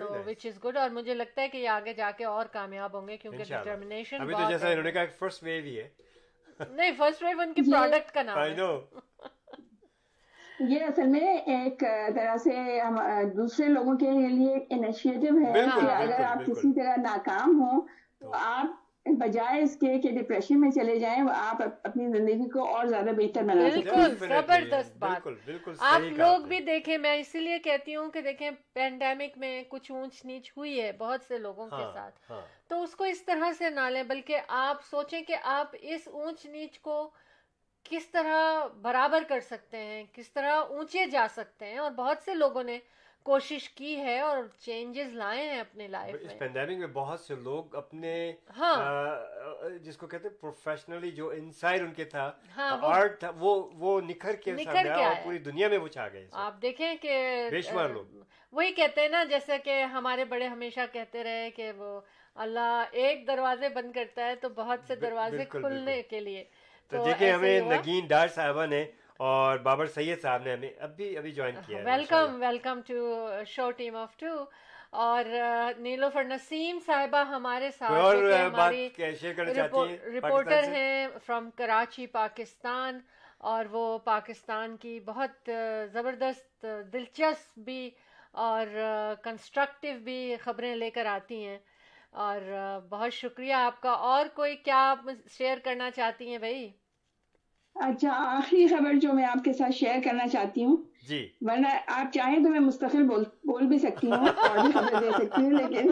تو 0.00 0.12
وچ 0.26 0.46
از 0.46 0.64
گڈ 0.64 0.76
اور 0.76 0.90
مجھے 0.90 1.14
لگتا 1.14 1.42
ہے 1.42 1.48
کہ 1.48 1.58
یہ 1.58 1.68
آگے 1.70 1.92
جا 1.94 2.10
کے 2.10 2.24
اور 2.26 2.46
کامیاب 2.52 2.96
ہوں 2.96 3.08
گے 3.08 3.16
کیونکہ 3.16 3.44
ڈٹرمنیشن 3.46 4.20
ابھی 4.20 4.34
تو 4.34 4.48
جیسا 4.50 4.68
انہوں 4.68 4.84
نے 4.84 4.92
کہا 4.92 5.04
فرسٹ 5.18 5.42
ویو 5.42 5.62
ہی 5.64 5.78
ہے۔ 5.78 5.88
نہیں 6.60 6.92
فرسٹ 6.98 7.22
ویو 7.22 7.40
ان 7.40 7.52
کی 7.54 7.62
پروڈکٹ 7.72 8.12
کا 8.12 8.22
نام 8.22 8.38
ہے۔ 8.38 8.54
یہ 10.60 10.80
اصل 10.80 11.06
میں 11.06 11.36
ایک 11.36 11.80
طرح 12.14 12.36
سے 12.36 12.80
دوسرے 13.36 13.66
لوگوں 13.66 13.96
کے 13.96 14.10
لیے 14.10 14.54
انیشیٹو 14.70 15.36
ہے 15.38 15.52
کہ 15.52 15.90
اگر 15.90 16.24
آپ 16.24 16.46
کسی 16.46 16.72
طرح 16.74 16.96
ناکام 16.96 17.60
ہوں 17.60 17.80
تو 18.20 18.32
آپ 18.34 18.66
بجائے 19.06 19.62
اس 19.62 19.76
کے 19.76 19.98
کہ 19.98 20.10
ڈپریشن 20.10 20.60
میں 20.60 20.70
چلے 20.70 20.98
جائیں 20.98 21.22
آپ 21.34 21.62
اپنی 21.62 22.06
زندگی 22.06 22.48
کو 22.48 22.66
اور 22.76 22.86
زیادہ 22.86 23.10
بہتر 23.16 23.42
بنا 23.42 23.68
بالکل 23.68 24.14
زبردست 24.18 24.96
بات 24.96 25.28
آپ 25.78 26.00
لوگ 26.00 26.46
بھی 26.46 26.60
دیکھیں 26.60 26.98
میں 26.98 27.14
اسی 27.16 27.40
لیے 27.40 27.58
کہتی 27.58 27.96
ہوں 27.96 28.10
کہ 28.10 28.20
دیکھیں 28.20 28.50
پینڈیمک 28.72 29.38
میں 29.38 29.62
کچھ 29.68 29.92
اونچ 29.92 30.24
نیچ 30.24 30.52
ہوئی 30.56 30.80
ہے 30.80 30.92
بہت 30.92 31.20
سے 31.28 31.38
لوگوں 31.38 31.66
کے 31.66 31.84
ساتھ 31.94 32.32
تو 32.68 32.82
اس 32.82 32.94
کو 32.94 33.04
اس 33.04 33.24
طرح 33.24 33.52
سے 33.58 33.70
نہ 33.70 33.88
لیں 33.90 34.02
بلکہ 34.02 34.40
آپ 34.48 34.84
سوچیں 34.90 35.22
کہ 35.22 35.36
آپ 35.42 35.76
اس 35.80 36.08
اونچ 36.08 36.46
نیچ 36.46 36.78
کو 36.78 37.10
کس 37.88 38.08
طرح 38.08 38.40
برابر 38.82 39.22
کر 39.28 39.40
سکتے 39.40 39.78
ہیں 39.78 40.04
کس 40.12 40.30
طرح 40.30 40.54
اونچے 40.68 41.06
جا 41.06 41.26
سکتے 41.30 41.66
ہیں 41.66 41.78
اور 41.78 41.90
بہت 41.90 42.22
سے 42.24 42.34
لوگوں 42.34 42.62
نے 42.62 42.78
کوشش 43.26 43.68
کی 43.70 43.96
ہے 43.96 44.20
اور 44.20 44.36
چینجز 44.58 45.12
لائے 45.12 45.42
ہیں 45.48 45.60
اپنے 45.60 45.88
لائف 45.88 46.14
میں۔ 46.14 46.24
اس 46.24 46.38
پینڈیمک 46.38 46.78
میں 46.78 46.86
بہت 46.86 47.20
سے 47.20 47.34
لوگ 47.34 47.74
اپنے 47.76 48.12
ہاں۔ 48.58 48.76
جس 49.78 49.96
کو 49.96 50.06
کہتے 50.06 50.28
ہیں 50.28 50.40
پروفیشنلی 50.40 51.10
جو 51.10 51.30
انسائر 51.30 51.82
ان 51.82 51.92
کے 51.92 52.04
تھا 52.04 52.30
ہاں، 52.56 52.78
آرٹ 52.82 53.24
وہ 53.36 53.68
وہ 53.74 54.00
نکھر 54.00 54.36
کے 54.36 54.52
نکھر 54.52 54.82
کے 54.96 55.22
پوری 55.24 55.38
دنیا 55.38 55.68
میں 55.68 55.78
وہ 55.78 55.88
چھا 55.88 56.08
گئے۔ 56.08 56.26
آپ 56.32 56.62
دیکھیں 56.62 56.96
کہ 56.96 57.48
بے 57.50 57.60
شمار 57.60 57.90
لوگ۔ 57.90 58.22
وہی 58.52 58.72
کہتے 58.72 59.00
ہیں 59.00 59.08
نا 59.08 59.24
جیسے 59.24 59.58
کہ 59.58 59.82
ہمارے 59.92 60.24
بڑے 60.24 60.46
ہمیشہ 60.46 60.80
کہتے 60.92 61.24
رہے 61.24 61.50
کہ 61.50 61.72
وہ 61.72 62.00
اللہ 62.36 62.84
ایک 62.92 63.26
دروازے 63.26 63.68
بند 63.68 63.92
کرتا 63.92 64.26
ہے 64.26 64.34
تو 64.36 64.48
بہت 64.48 64.80
سے 64.86 64.96
دروازے 64.96 65.44
کھلنے 65.44 66.02
کے 66.02 66.20
لیے۔ 66.20 66.44
تو 66.92 67.04
دیکھیں 67.04 67.30
ہمیں 67.32 67.60
نگین 67.60 68.06
ڈار 68.06 68.28
صاحبہ 68.28 68.66
نے 68.66 68.84
اور 69.16 69.58
بابر 69.58 69.86
سید 69.86 70.20
صاحب 70.22 70.42
نے 70.42 70.52
ہمیں 70.52 70.70
ابھی 70.78 71.16
ابھی 71.18 71.32
جوائن 71.32 71.54
ہاں، 71.54 71.62
کیا 71.66 71.78
ہے 71.78 71.84
welcome 71.84 72.40
welcome 72.40 72.80
to 72.86 73.28
show 73.46 73.70
team 73.70 73.96
of 73.96 74.16
two 74.16 74.44
اور 74.90 75.24
نیلو 75.78 76.08
فر 76.10 76.24
نسیم 76.24 76.78
صاحبہ 76.86 77.24
ہمارے 77.28 77.70
ساتھ 77.70 78.16
رپورٹر 80.14 80.64
ہیں 80.72 81.08
فرام 81.26 81.50
کراچی 81.50 82.06
پاکستان۔ 82.06 83.00
اور 83.40 83.64
وہ 83.70 83.98
پاکستان 83.98 84.76
کی 84.76 85.00
بہت 85.00 85.50
زبردست 85.92 86.66
دلچسپ 86.92 87.58
بھی 87.58 87.90
اور 88.32 88.66
کنسٹرکٹیو 89.22 89.98
بھی 90.04 90.36
خبریں 90.42 90.74
لے 90.76 90.90
کر 90.90 91.06
آتی 91.06 91.44
ہیں۔ 91.46 91.58
اور 92.12 92.40
بہت 92.90 93.12
شکریہ 93.12 93.52
آپ 93.52 93.80
کا۔ 93.80 93.90
اور 93.90 94.26
کوئی 94.34 94.56
کیا 94.56 94.76
آپ 94.90 95.08
شیئر 95.38 95.58
کرنا 95.64 95.90
چاہتی 95.90 96.30
ہیں 96.30 96.38
بھائی؟ 96.38 96.68
اچھا 97.74 98.12
آخری 98.12 98.66
خبر 98.66 98.94
جو 98.94 99.12
میں 99.12 99.24
آپ 99.24 99.44
کے 99.44 99.52
ساتھ 99.52 99.72
شیئر 99.72 99.98
کرنا 100.04 100.28
چاہتی 100.28 100.64
ہوں۔ 100.64 100.76
جی۔ 101.08 101.28
ورنہ 101.40 101.68
آپ 101.86 102.12
چاہیں 102.14 102.44
تو 102.44 102.50
میں 102.50 102.60
مستقل 102.60 103.02
بول 103.02 103.24
بول 103.44 103.66
بھی 103.66 103.78
سکتی 103.78 104.10
ہوں 104.10 104.26
اور 104.26 104.58
بھی 104.58 104.72
خبر 104.72 105.00
دے 105.00 105.10
سکتی 105.10 105.42
ہوں 105.42 105.50
لیکن 105.50 105.90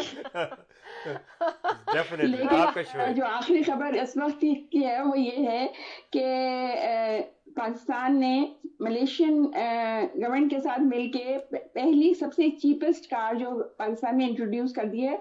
لیکن 2.20 3.12
جو 3.14 3.24
آخری 3.26 3.62
خبر 3.62 3.94
اس 3.94 4.16
وقت 4.16 4.44
کی 4.70 4.86
ہے 4.86 5.00
وہ 5.02 5.18
یہ 5.18 5.48
ہے 5.48 5.66
کہ 6.10 6.24
پاکستان 7.56 8.20
نے 8.20 8.46
ملیشین 8.80 9.44
گورنمنٹ 9.44 10.50
کے 10.50 10.60
ساتھ 10.60 10.80
مل 10.80 11.10
کے 11.12 11.38
پہلی 11.74 12.14
سب 12.14 12.34
سے 12.36 12.50
چیپسٹ 12.50 13.10
کار 13.10 13.34
جو 13.34 13.62
پاکستان 13.76 14.16
میں 14.16 14.26
انٹروڈیوس 14.26 14.72
کر 14.72 14.84
دی 14.84 15.08
ہے 15.08 15.16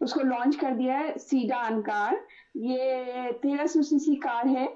اس 0.00 0.12
کو 0.12 0.20
لانچ 0.20 0.56
کر 0.56 0.70
دیا 0.78 0.98
ہے 1.00 1.18
سیڈان 1.18 1.82
کار 1.82 2.12
یہ 2.54 2.86
تیرہ 3.42 3.66
سو 3.66 3.82
سی 3.82 3.98
سی 3.98 4.16
کار 4.16 4.48
ہے۔ 4.56 4.66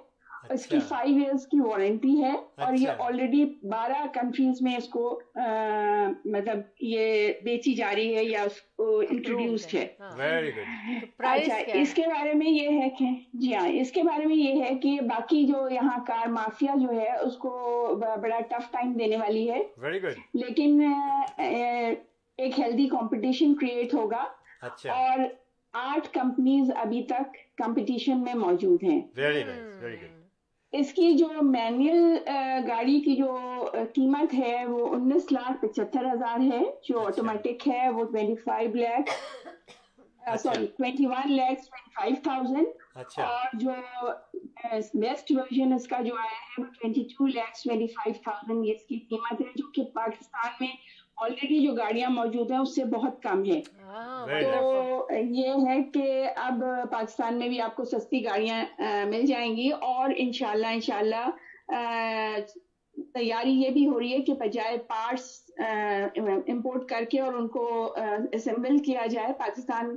اس 0.51 0.67
کی 0.67 0.79
فائیو 0.89 1.17
ایئرس 1.17 1.47
کی 1.47 1.61
وارنٹی 1.61 2.23
ہے۔ 2.23 2.33
اور 2.59 2.75
یہ 2.75 2.89
آلریڈی 2.99 3.45
بارہ 3.45 4.07
کنٹریز 4.15 4.63
میں 4.63 4.77
اس 4.77 4.89
کو 4.89 5.21
مطلب 6.25 6.57
یہ 6.81 7.33
بیچی 7.45 7.75
جا 7.75 7.93
رہی 7.97 8.17
ہے 8.17 8.25
یا 8.25 8.43
اس 8.43 8.53
کو 8.77 9.03
انٹروڈیوسڈ 9.11 9.77
اچھا، 11.19 11.55
ہے۔ 11.55 11.81
اس 11.81 11.95
کے 11.95 12.03
بارے 12.03 12.33
میں 12.35 12.51
یہ 12.51 12.83
ہے 12.83 12.89
کہ 12.91 13.05
جی 13.33 13.55
ہاں 13.55 13.69
اس 13.69 13.93
کے 13.93 14.03
بارے 14.03 14.27
میں 14.27 14.37
یہ 14.37 14.63
ہے 14.63 14.75
کہ 14.75 15.01
باقی 15.01 15.47
جو 15.47 15.69
یہاں 15.71 15.99
کار 16.07 16.29
مافیا 16.29 16.75
جو 16.77 17.01
ہے 17.01 17.17
اس 17.17 17.37
کو 17.37 17.51
بڑا 18.23 18.41
ٹف 18.41 18.73
ٹائم 18.73 18.93
دینے 18.93 19.17
والی 19.17 19.51
ہے۔ 19.51 19.63
لیکن 20.35 20.93
ایک 22.37 22.61
ہیلدی 22.61 22.87
کمپٹیشن 22.87 23.55
کریٹ 23.55 23.95
ہوگا۔ 23.95 24.25
اور 24.63 25.19
آٹھ 25.75 26.09
کمپنیز 26.13 26.71
ابھی 26.77 27.03
تک 27.03 27.37
کمپٹیشن 27.57 28.23
میں 28.23 28.35
موجود 28.35 28.83
ہیں۔ 28.83 29.01
ویری 29.17 29.43
ویری 29.45 29.97
گڈ 30.03 30.21
اس 30.73 30.93
کی 30.93 31.13
جو 31.13 31.29
مینوئل 31.43 32.17
گاڑی 32.69 33.01
کی 33.01 33.17
جو 33.17 33.33
قیمت 33.95 34.35
ہے 34.35 34.65
وہ 34.67 34.87
انیس 34.87 35.33
لاکھ 35.33 35.61
پچہتر 35.61 36.11
ہزار 36.13 36.41
ہے۔ 36.41 36.61
جو 36.89 37.01
آٹومیٹک 37.01 37.69
ہے 37.69 37.89
وہ 37.89 38.05
twenty 38.05 38.35
five 38.35 38.71
lakh 38.75 39.11
sorry 40.39 40.67
twenty 40.67 41.07
one 41.07 41.33
lakhs 41.33 41.69
twenty 41.69 41.91
five 41.95 42.15
thousand 42.23 42.67
اور 43.21 43.57
جو 43.61 43.71
بیسٹ 45.01 45.33
ورژن 45.37 45.73
اس 45.73 45.87
کا 45.87 46.01
جو 46.01 46.15
آیا 46.15 46.39
ہے 46.41 46.63
وہ 46.63 46.65
twenty 46.65 47.03
two 47.19 47.27
lakhs 47.27 47.63
twenty 47.63 47.87
five 47.87 48.15
thousand 48.23 48.67
اس 48.67 48.85
کی 48.87 48.99
قیمت 49.11 49.41
ہے 49.41 49.51
جو 49.57 49.71
کہ 49.71 49.83
پاکستان 49.95 50.51
میں 50.61 50.73
آلریڈی 51.23 51.59
جو 51.67 51.73
گاڑیاں 51.75 52.11
موجود 52.11 52.51
ہیں 52.51 52.59
اس 52.59 52.75
سے 52.75 52.85
بہت 52.93 53.23
کم 53.23 53.45
ہے 53.45 53.61
تو 54.43 55.07
یہ 55.11 55.69
ہے 55.69 55.83
کہ 55.95 56.29
اب 56.39 56.65
پاکستان 56.91 57.39
میں 57.39 57.49
بھی 57.49 57.61
آپ 57.61 57.77
کو 57.77 57.85
سستی 57.85 58.25
گاڑیاں 58.25 58.65
مل 59.07 59.27
جائیں 59.27 59.57
گی 59.57 59.69
اور 59.89 60.11
انشاءاللہ 60.17 60.67
انشاءاللہ 60.75 61.29
تیاری 63.15 63.53
یہ 63.53 63.71
بھی 63.71 63.87
ہو 63.87 63.99
رہی 64.01 64.13
ہے 64.13 64.21
کہ 64.23 64.33
بجائے 64.41 64.77
پارٹس 64.89 65.29
امپورٹ 65.59 66.89
کر 66.89 67.05
کے 67.11 67.21
اور 67.21 67.33
ان 67.33 67.49
کو 67.49 67.65
اسمبل 68.33 68.79
کیا 68.85 69.07
جائے 69.11 69.33
پاکستان 69.39 69.97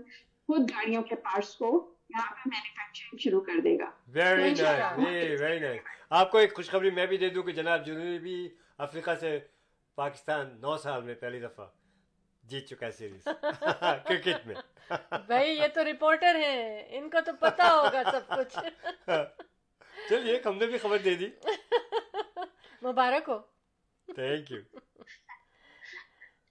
خود 0.50 0.70
گاڑیوں 0.72 1.02
کے 1.04 1.16
پارٹس 1.24 1.56
کو 1.56 1.72
یہاں 2.10 2.32
پہ 2.32 2.50
مینوفیکچرنگ 2.50 3.18
شروع 3.20 3.40
کر 3.42 3.60
دے 3.64 3.78
گا۔ 3.80 3.90
ویری 4.14 5.60
نائس 5.60 5.80
آپ 6.12 6.32
کو 6.32 6.38
ایک 6.38 6.56
خوشخبری 6.56 6.92
میں 6.92 7.06
بھی 7.06 7.18
دے 7.18 7.30
دوں 7.30 7.44
کہ 7.44 7.52
جناب 7.52 7.86
جنوبی 7.86 8.48
افریقہ 8.80 9.16
سے 9.20 9.38
پاکستان 9.98 10.56
نو 10.62 10.78
سال 10.78 11.02
میں 11.02 11.14
پہلی 11.16 11.40
دفعہ 11.40 11.66
جیت 12.44 12.68
چکا 12.68 12.86
ہے 12.86 12.92
سیریز 12.92 13.24
کرکٹ 14.06 14.48
میں 14.48 14.56
بھائی 15.28 15.58
یہ 15.58 15.68
تو 15.74 15.84
رپورٹر 15.84 16.36
ہیں 16.36 16.84
ان 16.90 17.10
کو 17.10 17.22
تو 17.26 17.32
پتا 17.40 17.74
ہوگا 17.74 18.02
سب 18.12 18.36
کچھ 18.36 18.58
چلیے 20.10 20.40
ہم 20.46 20.58
نے 20.58 20.66
بھی 20.66 20.78
خبر 20.78 20.98
دے 20.98 21.16
دی 21.16 21.30
مبارک 22.82 23.30
ہو 23.30 23.38
تھینک 24.08 24.52
یو 24.52 24.62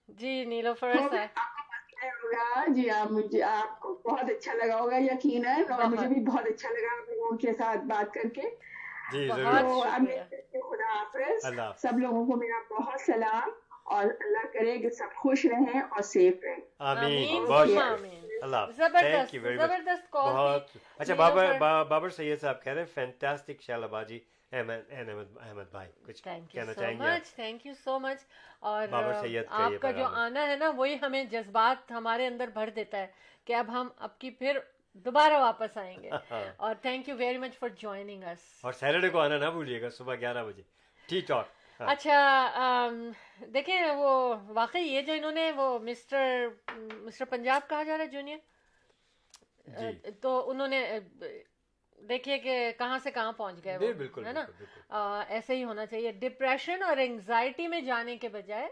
جی 0.09 0.43
نیلو 0.45 0.73
فرس 0.73 1.13
ہے 1.13 1.27
جی 2.67 2.89
آپ 2.89 3.11
مجھے 3.11 3.41
آپ 3.43 3.79
کو 3.79 3.93
بہت 4.05 4.29
اچھا 4.29 4.53
لگا 4.53 4.79
ہوگا 4.79 4.97
یقین 4.97 5.45
ہے 5.45 5.61
اور 5.61 5.83
مجھے 5.85 6.07
بھی 6.07 6.21
بہت 6.25 6.45
اچھا 6.45 6.69
لگا 6.69 6.95
آپ 6.97 7.09
لوگوں 7.09 7.37
کے 7.37 7.53
ساتھ 7.53 7.85
بات 7.85 8.13
کر 8.13 8.29
کے 8.29 8.41
جی 9.11 9.27
خدا 10.51 10.97
حافظ۔ 10.97 11.45
سب 11.77 11.99
لوگوں 11.99 12.25
کو 12.25 12.35
میرا 12.35 12.73
بہت 12.73 13.01
سلام۔ 13.01 13.49
اور 13.83 14.05
اللہ 14.19 14.47
کرے 14.53 14.77
کہ 14.77 14.89
سب 14.89 15.05
خوش 15.15 15.45
رہیں 15.45 15.81
اور 15.81 16.01
سیف 16.01 16.33
رہیں۔ 16.43 16.55
آمین۔ 16.79 17.45
بہت 20.13 20.61
اچھا، 20.99 21.13
بابر 21.83 22.09
سید 22.09 22.41
صاحب 22.41 22.63
کہہ 22.63 22.73
رہے 22.73 22.81
ہیں 22.81 22.93
فینٹاسٹک 22.93 23.61
شالہ 23.61 23.85
باجی 23.85 24.19
احمد 24.51 25.71
بھائی 25.71 25.91
کچھ 26.05 26.23
کہنا 26.23 26.73
چاہیں 26.73 26.99
گے؟ 26.99 27.03
تھینک 27.35 27.65
یو 27.65 27.73
سو 27.83 27.99
مچ 27.99 28.17
اور 28.59 28.87
بابر 28.87 29.13
سید 29.21 29.43
آپ 29.49 29.71
کا 29.81 29.91
جو 29.91 30.05
آنا 30.05 30.47
ہے 30.47 30.55
نا 30.55 30.69
وہی 30.69 30.97
ہمیں 31.01 31.23
جذبات 31.23 31.91
ہمارے 31.91 32.27
اندر 32.27 32.47
بھر 32.47 32.69
دیتا 32.69 32.97
ہے 32.97 33.07
کہ 33.45 33.53
اب 33.55 33.69
ہم 33.69 33.87
اب 33.97 34.19
کی 34.19 34.29
پھر 34.31 34.59
دوبارہ 34.95 35.33
واپس 35.33 35.77
آئیں 35.77 36.03
گے۔ 36.03 36.09
ہاں۔ 36.31 36.43
اور 36.57 36.75
thank 36.81 37.09
you 37.09 37.15
very 37.15 37.37
much 37.37 37.57
for 37.59 37.69
joining 37.69 38.23
اس 38.23 38.43
اور 38.63 38.73
سیٹرڈے 38.73 39.09
کو 39.09 39.19
آنا 39.19 39.37
نہ 39.37 39.49
بھولیے 39.49 39.81
گا 39.81 39.89
صبح 39.89 40.15
گیارہ 40.15 40.43
بجے۔ 40.43 40.61
ٹھیک 41.09 41.27
ٹھاک 41.27 41.47
ہاں۔ 41.79 41.87
اچھا 41.91 42.89
دیکھیں 43.53 43.85
وہ 43.97 44.11
واقعی 44.47 44.81
یہ 44.81 45.01
جو 45.01 45.13
انہوں 45.13 45.31
نے 45.31 45.51
وہ 45.51 45.79
مسٹر 45.79 46.47
مسٹر 46.77 47.25
پنجاب 47.25 47.67
کہا 47.69 47.83
جا 47.83 47.97
رہا 47.97 48.03
ہے 48.03 48.09
جونیئر؟ 48.09 48.37
جی۔ 49.67 50.11
تو 50.11 50.49
انہوں 50.49 50.67
نے 50.67 50.99
دیکھیے 51.99 52.37
کہ 52.37 52.71
کہاں 52.77 52.99
سے 52.99 53.11
کہاں 53.11 53.31
پہنچ 53.31 53.63
گئے 53.63 53.77
جی، 53.77 53.93
بالکل 53.93 54.25
ہے 54.25 54.33
نا؟ 54.33 54.45
ایسے 55.29 55.55
ہی 55.55 55.63
ہونا 55.63 55.85
چاہیے۔ 55.85 56.11
ڈپریشن 56.11 56.83
اور 56.83 56.97
انگزائٹی 56.97 57.67
میں 57.67 57.81
جانے 57.81 58.17
کے 58.17 58.29
بجائے 58.29 58.67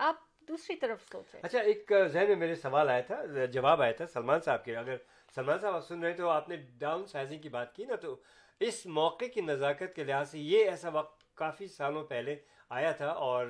آپ 0.00 0.16
دوسری 0.48 0.76
طرف 0.76 1.02
سوچیں۔ 1.12 1.40
اچھا 1.42 1.60
ایک 1.60 1.92
ذہن 2.12 2.26
میں 2.26 2.36
میرے 2.36 2.54
سوال 2.54 2.88
آیا 2.88 3.00
تھا 3.00 3.44
جواب 3.52 3.82
آیا 3.82 3.92
تھا 3.92 4.06
سلمان 4.06 4.40
صاحب 4.40 4.64
کے۔ 4.64 4.76
اگر 4.76 4.96
سلمان 5.34 5.58
صاحب، 5.60 5.74
آپ 5.74 5.86
سن 5.86 6.02
رہے 6.02 6.12
تو 6.14 6.28
آپ 6.28 6.48
نے 6.48 6.56
ڈاؤن 6.78 7.06
سائزنگ 7.06 7.40
کی 7.42 7.48
بات 7.48 7.74
کی 7.76 7.84
نا، 7.84 7.94
تو 7.96 8.14
اس 8.60 8.84
موقع 8.86 9.24
کی 9.34 9.40
نزاکت 9.40 9.94
کے 9.96 10.04
لحاظ 10.04 10.30
سے 10.30 10.38
یہ 10.38 10.68
ایسا 10.70 10.88
وقت 10.92 11.22
کافی 11.36 11.66
سالوں 11.66 12.04
پہلے 12.06 12.34
آیا 12.70 12.90
تھا 12.98 13.08
اور 13.28 13.46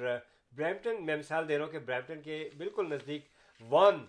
برامپٹن 0.53 1.05
میں 1.07 1.16
مثال 1.16 1.49
دے 1.49 1.59
رہا 1.59 1.64
ہوں 1.64 1.72
کہ 1.72 1.78
برامپٹن 1.78 2.20
کے 2.22 2.49
بالکل 2.57 2.89
نزدیک 2.93 3.26
وان 3.61 4.05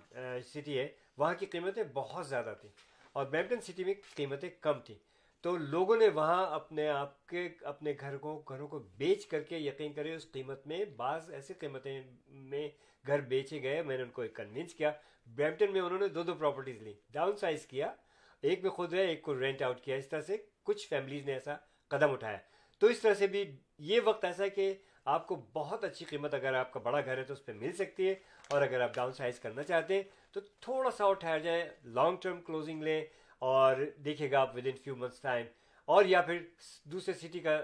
سٹی 0.51 0.78
ہے، 0.80 0.88
وہاں 1.17 1.34
کی 1.39 1.45
قیمتیں 1.45 1.84
بہت 1.93 2.28
زیادہ 2.28 2.53
تھیں 2.61 2.69
اور 3.13 3.26
برامپٹن 3.26 3.61
سٹی 3.61 3.84
میں 3.84 3.93
قیمتیں 4.15 4.49
کم 4.61 4.80
تھیں۔ 4.86 4.95
تو 5.43 5.55
لوگوں 5.57 5.95
نے 5.97 6.07
وہاں 6.09 6.45
اپنے 6.51 6.88
آپ 6.89 7.28
کے، 7.30 7.47
اپنے 7.63 7.93
گھر 7.99 8.17
کو، 8.17 8.38
گھروں 8.49 8.67
کو 8.67 8.80
بیچ 8.97 9.26
کر 9.28 9.43
کے 9.43 9.57
یقین 9.57 9.93
کرے، 9.93 10.13
اس 10.15 10.32
قیمت 10.32 10.65
میں 10.67 10.84
بعض 10.97 11.30
ایسی 11.34 11.53
قیمتیں 11.53 12.01
میں 12.28 12.67
گھر 13.05 13.21
بیچے 13.21 13.61
گئے، 13.61 13.82
میں 13.82 13.97
نے 13.97 14.03
ان 14.03 14.09
کو 14.09 14.23
کنونس 14.36 14.73
کیا۔ 14.73 14.91
بریمپٹن 15.26 15.73
میں 15.73 15.82
انہوں 15.82 15.99
نے 15.99 16.07
دو 16.07 16.23
دو 16.23 16.34
پراپرٹیز 16.34 16.82
لیں 16.82 16.93
ڈاؤن 17.09 17.38
سائز 17.38 17.65
کیا، 17.65 17.93
ایک 18.41 18.61
میں 18.61 18.71
خود 18.71 18.93
رہے، 18.93 19.05
ایک 19.05 19.21
کو 19.21 19.39
رینٹ 19.39 19.61
آؤٹ 19.61 19.82
کیا۔ 19.82 19.95
اس 19.95 20.07
طرح 20.07 20.21
سے 20.21 20.38
کچھ 20.63 20.88
فیملیز 20.88 21.26
نے 21.26 21.34
ایسا 21.34 21.55
قدم 21.88 22.11
اٹھایا۔ 22.11 22.38
تو 22.80 22.88
اس 22.88 22.99
طرح 22.99 23.13
سے 23.13 23.28
بھی 23.28 23.57
یہ 23.78 23.99
وقت 24.03 24.26
ایسا 24.26 24.43
ہے 24.43 24.49
کہ 24.49 24.73
آپ 25.05 25.28
کو 25.28 25.36
بہت 25.36 25.84
اچھی 25.84 26.05
قیمت 26.05 26.34
اگر 26.34 26.53
آپ 26.53 26.73
کا 26.73 26.80
بڑا 26.80 27.01
گھر 27.01 27.17
ہے 27.17 27.23
تو 27.23 27.34
اس 27.34 27.45
پہ 27.45 27.51
مل 27.51 27.71
سکتی 27.71 28.09
ہے۔ 28.09 28.15
اور 28.49 28.61
اگر 28.61 28.82
آپ 28.82 28.95
ڈاؤن 28.95 29.13
سائز 29.13 29.39
کرنا 29.39 29.63
چاہتے 29.63 29.95
ہیں 29.95 30.03
تو 30.32 30.39
تھوڑا 30.39 30.91
سا 30.91 31.03
اور 31.03 31.15
ٹھہر 31.15 31.39
جائیں 31.39 31.65
لانگ 31.84 32.17
ٹرم 32.17 32.41
کلوزنگ 32.41 32.84
لیں 32.84 33.05
اور 33.39 33.76
دیکھے 34.05 34.32
گا 34.32 34.39
آپ 34.39 34.55
with 34.55 34.67
in 34.67 34.78
few 34.78 34.95
months 34.95 35.21
time 35.21 35.45
اور 35.86 36.05
یا 36.05 36.21
پھر 36.21 36.39
دوسرے 36.84 37.13
سٹی 37.13 37.39
کا، 37.39 37.61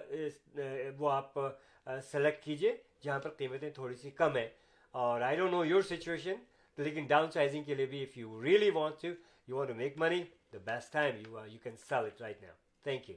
وہ 0.98 1.12
آپ 1.12 1.34
سلیکٹ 2.04 2.44
کیجیے 2.44 2.78
جہاں 3.04 3.20
پر 3.20 3.30
قیمتیں 3.30 3.70
تھوڑی 3.70 3.96
سی 3.96 4.10
کم 4.12 4.38
ہیں۔ 4.38 4.50
اور 4.92 5.22
I 5.22 5.38
don't 5.38 5.52
know 5.52 5.66
your 5.66 5.82
situation 5.82 6.34
لیکن 6.78 7.06
ڈاؤن 7.06 7.32
سائزنگ 7.32 7.64
کے 7.64 7.76
لیے 7.76 7.86
بھی 7.86 8.04
if 8.04 8.18
you 8.18 8.44
really 8.44 8.70
want 8.70 9.02
to 9.02 9.08
you 9.48 9.58
want 9.58 9.70
to 9.70 9.76
make 9.76 9.98
money 9.98 10.24
the 10.54 10.58
best 10.58 10.94
time 10.94 11.16
you 11.16 11.46
you 11.46 11.60
can 11.64 11.76
sell 11.76 12.06
it 12.06 12.22
right 12.22 12.42
now 12.42 12.54
thank 12.84 13.10
you 13.10 13.16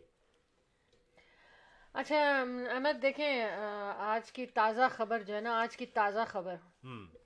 اچھا 1.95 2.17
احمد 2.71 3.03
دیکھیں 3.03 3.43
آج 3.97 4.33
کی 4.33 4.47
تازہ 4.47 4.83
خبر 4.91 5.23
جو 5.23 5.35
ہے 5.35 5.41
نا 5.41 5.61
آج 5.61 5.77
کی 5.77 5.87
تازہ 5.87 6.21
خبر۔ 6.29 6.57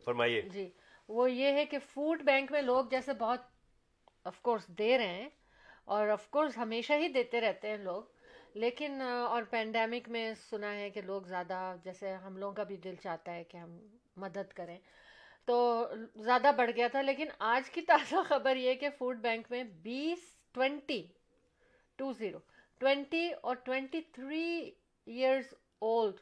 فرمائیے۔ 0.04 0.42
جی 0.42 0.68
وہ 1.08 1.30
یہ 1.30 1.52
ہے 1.52 1.64
کہ 1.66 1.78
فوڈ 1.78 2.22
بینک 2.22 2.52
میں 2.52 2.62
لوگ 2.62 2.84
جیسے 2.90 3.12
بہت 3.12 3.40
آف 4.24 4.40
کورس 4.40 4.66
دے 4.68 4.98
رہے 4.98 5.06
ہیں 5.06 5.28
اور 5.84 6.08
آف 6.08 6.28
کورس 6.30 6.56
ہمیشہ 6.58 6.92
ہی 6.92 7.08
دیتے 7.08 7.40
رہتے 7.40 7.68
ہیں 7.68 7.76
لوگ۔ 7.76 8.02
لیکن 8.54 9.00
اور 9.02 9.42
پینڈیمک 9.50 10.08
میں 10.08 10.34
سنا 10.50 10.74
ہے 10.74 10.90
کہ 10.90 11.02
لوگ 11.02 11.22
زیادہ 11.22 11.76
جیسے 11.84 12.12
ہم 12.14 12.36
لوگوں 12.36 12.54
کا 12.54 12.62
بھی 12.62 12.76
دل 12.76 12.94
چاہتا 13.02 13.34
ہے 13.34 13.44
کہ 13.44 13.56
ہم 13.56 13.78
مدد 14.16 14.52
کریں۔ 14.52 14.78
تو 15.48 15.86
زیادہ 16.16 16.50
بڑھ 16.56 16.70
گیا 16.76 16.88
تھا 16.88 17.02
لیکن 17.02 17.28
آج 17.38 17.70
کی 17.70 17.82
تازہ 17.82 18.22
خبر 18.28 18.56
یہ 18.56 18.74
کہ 18.74 18.88
فوڈ 18.98 19.18
بینک 19.18 19.46
میں 19.50 19.62
بیس 19.82 20.18
ٹوینٹی 20.52 21.02
ٹو 21.98 22.12
زیرو 22.12 22.38
ٹوینٹی 22.78 23.30
اور 23.40 23.56
twenty 23.56 24.00
three 24.00 24.70
years 25.06 25.54
old 25.78 26.20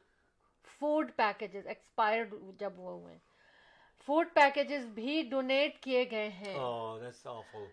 food 0.79 1.11
packages 1.16 1.66
expired 1.66 2.35
جب 2.59 2.72
ہوئے 2.77 2.95
ہوئے 2.95 3.12
ہیں۔ 3.12 3.20
فوڈ 4.09 4.29
پیکیجز 4.35 4.87
بھی 4.87 5.22
ڈونیٹ 5.22 5.79
کیے 5.81 6.05
گئے 6.11 6.29
ہیں۔ 6.29 6.55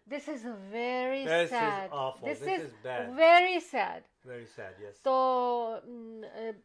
This 0.05 0.29
is 0.29 0.45
very 0.69 1.25
sad 1.49 1.93
this 2.23 2.47
is 2.47 3.09
very 3.15 3.59
sad 3.59 4.03
تو 5.03 5.75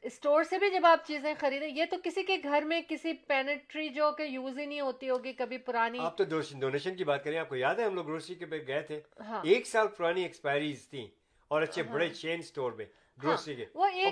اسٹور 0.03 0.43
سے 0.43 0.59
بھی 0.59 0.71
جب 0.71 0.87
آپ 0.87 1.07
چیزیں 1.07 1.35
خریدیں 1.39 1.69
یہ 1.69 1.85
تو 1.91 1.97
کسی 2.05 2.23
کے 2.23 2.37
گھر 2.43 2.63
میں 2.63 2.81
کسی 2.89 3.13
پینٹری 3.13 3.89
جو 3.89 4.11
کہ 4.13 4.23
یوز 4.23 4.59
ہی 4.59 4.67
نہیں 4.67 4.81
ہوتی 4.81 5.11
ہوگی 5.11 5.33
کبھی 5.33 5.59
پرانی۔ 5.59 5.99
آپ 5.99 6.19
تو 6.19 6.25
ڈونیشن 6.61 6.95
کی 6.97 7.05
بات 7.05 7.25
کریں 7.25 7.39
آپ 7.39 7.49
کو 7.49 7.57
یاد 7.57 7.75
ہے 7.75 7.85
ہم 7.85 7.95
لوگ 7.95 8.07
گروسری 8.07 8.35
کے 8.35 8.47
پہ 8.47 8.59
گئے 8.67 8.81
تھے؟ 8.81 9.01
ہاں۔ 9.21 9.41
ایک 9.45 9.67
سال 9.67 9.89
پرانی 9.89 10.23
ایکسپائریز 10.23 10.89
تھی 10.89 11.09
اور 11.49 11.63
اچھے 11.63 11.83
ہاں۔ 11.83 11.95
بڑے 11.95 12.09
چین 12.09 12.39
اسٹور 12.39 12.73
میں 12.73 12.85
ہاں۔ 12.85 13.25
گروسری 13.25 13.55
کے۔ 13.55 13.65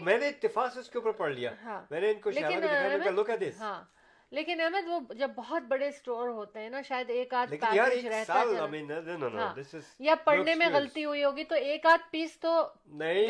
میں 0.02 0.18
نے 0.18 0.28
اتفاق 0.28 0.72
سے 0.74 0.80
اس 0.80 0.90
کے 0.90 0.98
اوپر 0.98 1.12
پڑھ 1.12 1.32
لیا۔ 1.32 1.50
میں 1.90 2.00
نے 2.00 2.10
ان 2.10 2.20
کو 2.20 2.30
لیکن 4.32 4.60
احمد 4.60 4.88
وہ 4.88 4.98
جب 5.14 5.30
بہت 5.36 5.62
بڑے 5.62 5.90
سٹور 5.90 6.28
ہوتے 6.28 6.60
ہیں 6.60 6.70
نا 6.70 6.82
شاید 6.82 7.10
ایک 7.10 7.34
آدھ 7.34 7.50
پیکج 7.50 7.66
رہتا 8.06 8.34
ہے 8.34 8.58
ہاں، 9.34 9.54
یا 10.00 10.14
پڑھنے 10.24 10.54
میں 10.54 10.68
غلطی 10.72 11.04
ہوئی 11.04 11.24
ہوگی 11.24 11.44
تو 11.44 11.54
ایک 11.54 11.86
آدھ 11.86 12.10
پیس 12.10 12.38
تو 12.40 12.52
نہیں 12.94 13.26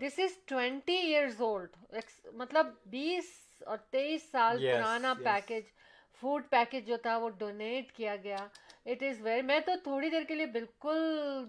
this 0.00 0.18
is 0.18 0.36
twenty 0.46 0.96
years 0.96 1.40
old 1.40 1.76
مطلب 2.34 2.66
بیس 2.90 3.30
اور 3.60 3.76
تیئیس 3.90 4.30
سال 4.30 4.58
پرانا 4.72 5.14
پیکج 5.24 5.70
فوڈ 6.22 6.48
پیکج 6.50 6.86
جو 6.86 6.96
تھا 6.96 7.16
وہ 7.16 7.28
ڈونیٹ 7.38 7.92
کیا 7.92 8.16
گیا۔ 8.16 8.46
اٹ 8.86 9.02
از 9.02 9.20
ویری 9.20 9.42
میں 9.42 9.58
تو 9.60 9.72
تھوڑی 9.84 10.10
دیر 10.10 10.22
کے 10.28 10.34
لیے 10.34 10.46
بالکل 10.46 10.98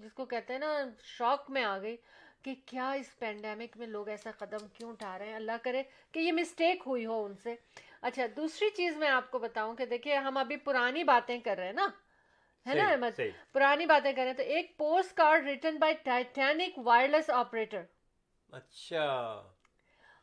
جس 0.04 0.14
کو 0.14 0.26
کہتے 0.26 0.54
ہیں 0.54 0.60
نا 0.60 0.74
شوق 1.18 1.50
میں 1.52 1.64
آ 1.64 1.78
گئی 1.80 1.96
کہ 2.44 2.56
کیا 2.66 2.92
اس 2.92 3.18
پینڈیمک 3.20 3.78
میں 3.78 3.88
لوگ 3.88 4.10
ایسا 4.10 4.32
قدم 4.38 4.68
کیوں 4.74 4.90
اٹھا 4.90 5.18
رہے 5.20 5.28
ہیں۔ 5.28 5.36
اللہ 5.36 5.64
کرے 5.64 5.84
کہ 6.12 6.20
یہ 6.20 6.32
مسٹیک 6.32 6.84
ہوئی 6.86 7.06
ہو 7.06 7.24
ان 7.26 7.36
سے۔ 7.44 7.56
اچھا 8.02 8.26
دوسری 8.36 8.70
چیز 8.70 8.98
میں 8.98 9.08
آپ 9.08 9.32
کو 9.32 9.40
بتاؤں 9.40 9.76
کہ 9.76 9.86
دیکھیں 9.86 10.18
ہم 10.18 10.38
ابھی 10.38 10.58
پرانی 10.58 11.04
باتیں 11.04 11.40
کر 11.40 11.58
رہے 11.58 11.66
ہیں 11.66 11.74
نا؟ 11.74 11.88
ہے 12.68 12.74
نا 12.76 12.90
احمد؟ 12.90 13.22
پرانی 13.54 13.86
باتیں 13.86 14.12
کر 14.12 14.20
رہے 14.20 14.28
ہیں 14.28 14.38
تو 14.38 14.44
ایک 14.44 14.78
postcard 15.14 15.46
written 15.46 15.78
by 15.78 15.94
Titanic 15.94 16.74
wireless 16.78 17.30
operator. 17.30 17.82
اچھا۔ 18.52 19.42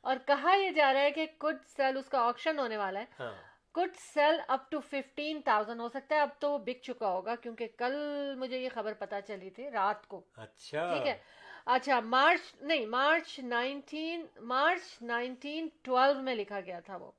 اور 0.01 0.17
کہا 0.27 0.55
یہ 0.55 0.71
جا 0.71 0.93
رہا 0.93 1.01
ہے 1.01 1.11
کہ 1.11 1.27
کچھ 1.39 1.71
سیل 1.77 1.97
اس 1.97 2.09
کا 2.09 2.21
آپشن 2.21 2.59
ہونے 2.59 2.77
والا 2.77 3.01
ہے۔ 3.01 3.05
ہاں۔ 3.21 3.35
کچھ 3.73 3.99
sale 3.99 4.41
up 4.49 4.71
to 4.71 4.81
fifteen 4.81 5.41
thousand 5.41 5.81
ہو 5.81 5.89
سکتا 5.89 6.15
ہے۔ 6.15 6.21
اب 6.21 6.29
تو 6.39 6.51
وہ 6.53 6.59
بک 6.59 6.83
چکا 6.83 7.09
ہوگا 7.09 7.37
کیونکہ 7.37 7.69
کل 7.79 7.95
مجھے 8.39 8.59
یہ 8.59 8.69
خبر 8.75 8.93
پتا 8.95 9.21
چلی 9.21 9.51
تھی 9.51 9.71
رات 9.71 10.07
کو۔ 10.07 10.25
اچھا۔ 10.37 10.95
ٹھیک 10.95 11.07
ہے۔ 11.07 11.19
اچھا 11.67 12.01
مارچ 12.01 12.41
نہیں 12.61 12.87
March 12.87 13.39
nineteen 13.39 14.27
March 14.41 15.03
nineteen 15.03 15.69
twelve 15.83 16.23
میں 16.23 16.35
لکھا 16.35 16.61
گیا 16.61 16.81
تھا 16.81 16.97
وہ۔ 16.97 17.11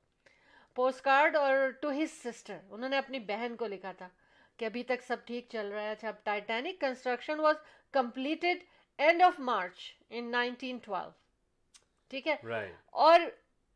پوسٹ 0.76 1.00
کارڈ 1.00 1.36
اور 1.36 1.70
ٹو 1.80 1.90
ہز 1.90 2.10
سسٹر۔ 2.24 2.58
انہوں 2.70 2.88
نے 2.88 2.98
اپنی 2.98 3.18
بہن 3.18 3.56
کو 3.56 3.66
لکھا 3.66 3.92
تھا 3.92 4.08
کہ 4.56 4.64
ابھی 4.64 4.82
تک 4.82 5.02
سب 5.06 5.16
ٹھیک 5.24 5.46
چل 5.52 5.72
رہا 5.72 5.82
ہے۔ 5.82 5.90
اچھا 5.90 6.08
اب 6.08 6.14
Titanic 6.24 6.80
construction 6.80 7.40
was 7.40 7.56
completed 7.90 8.64
end 8.98 9.22
of 9.22 9.40
March 9.40 9.92
in 10.10 10.30
nineteen 10.30 10.78
twelve 10.78 11.10
ٹھیک 12.08 12.26
ہے؟ 12.26 12.36
اور 12.86 13.20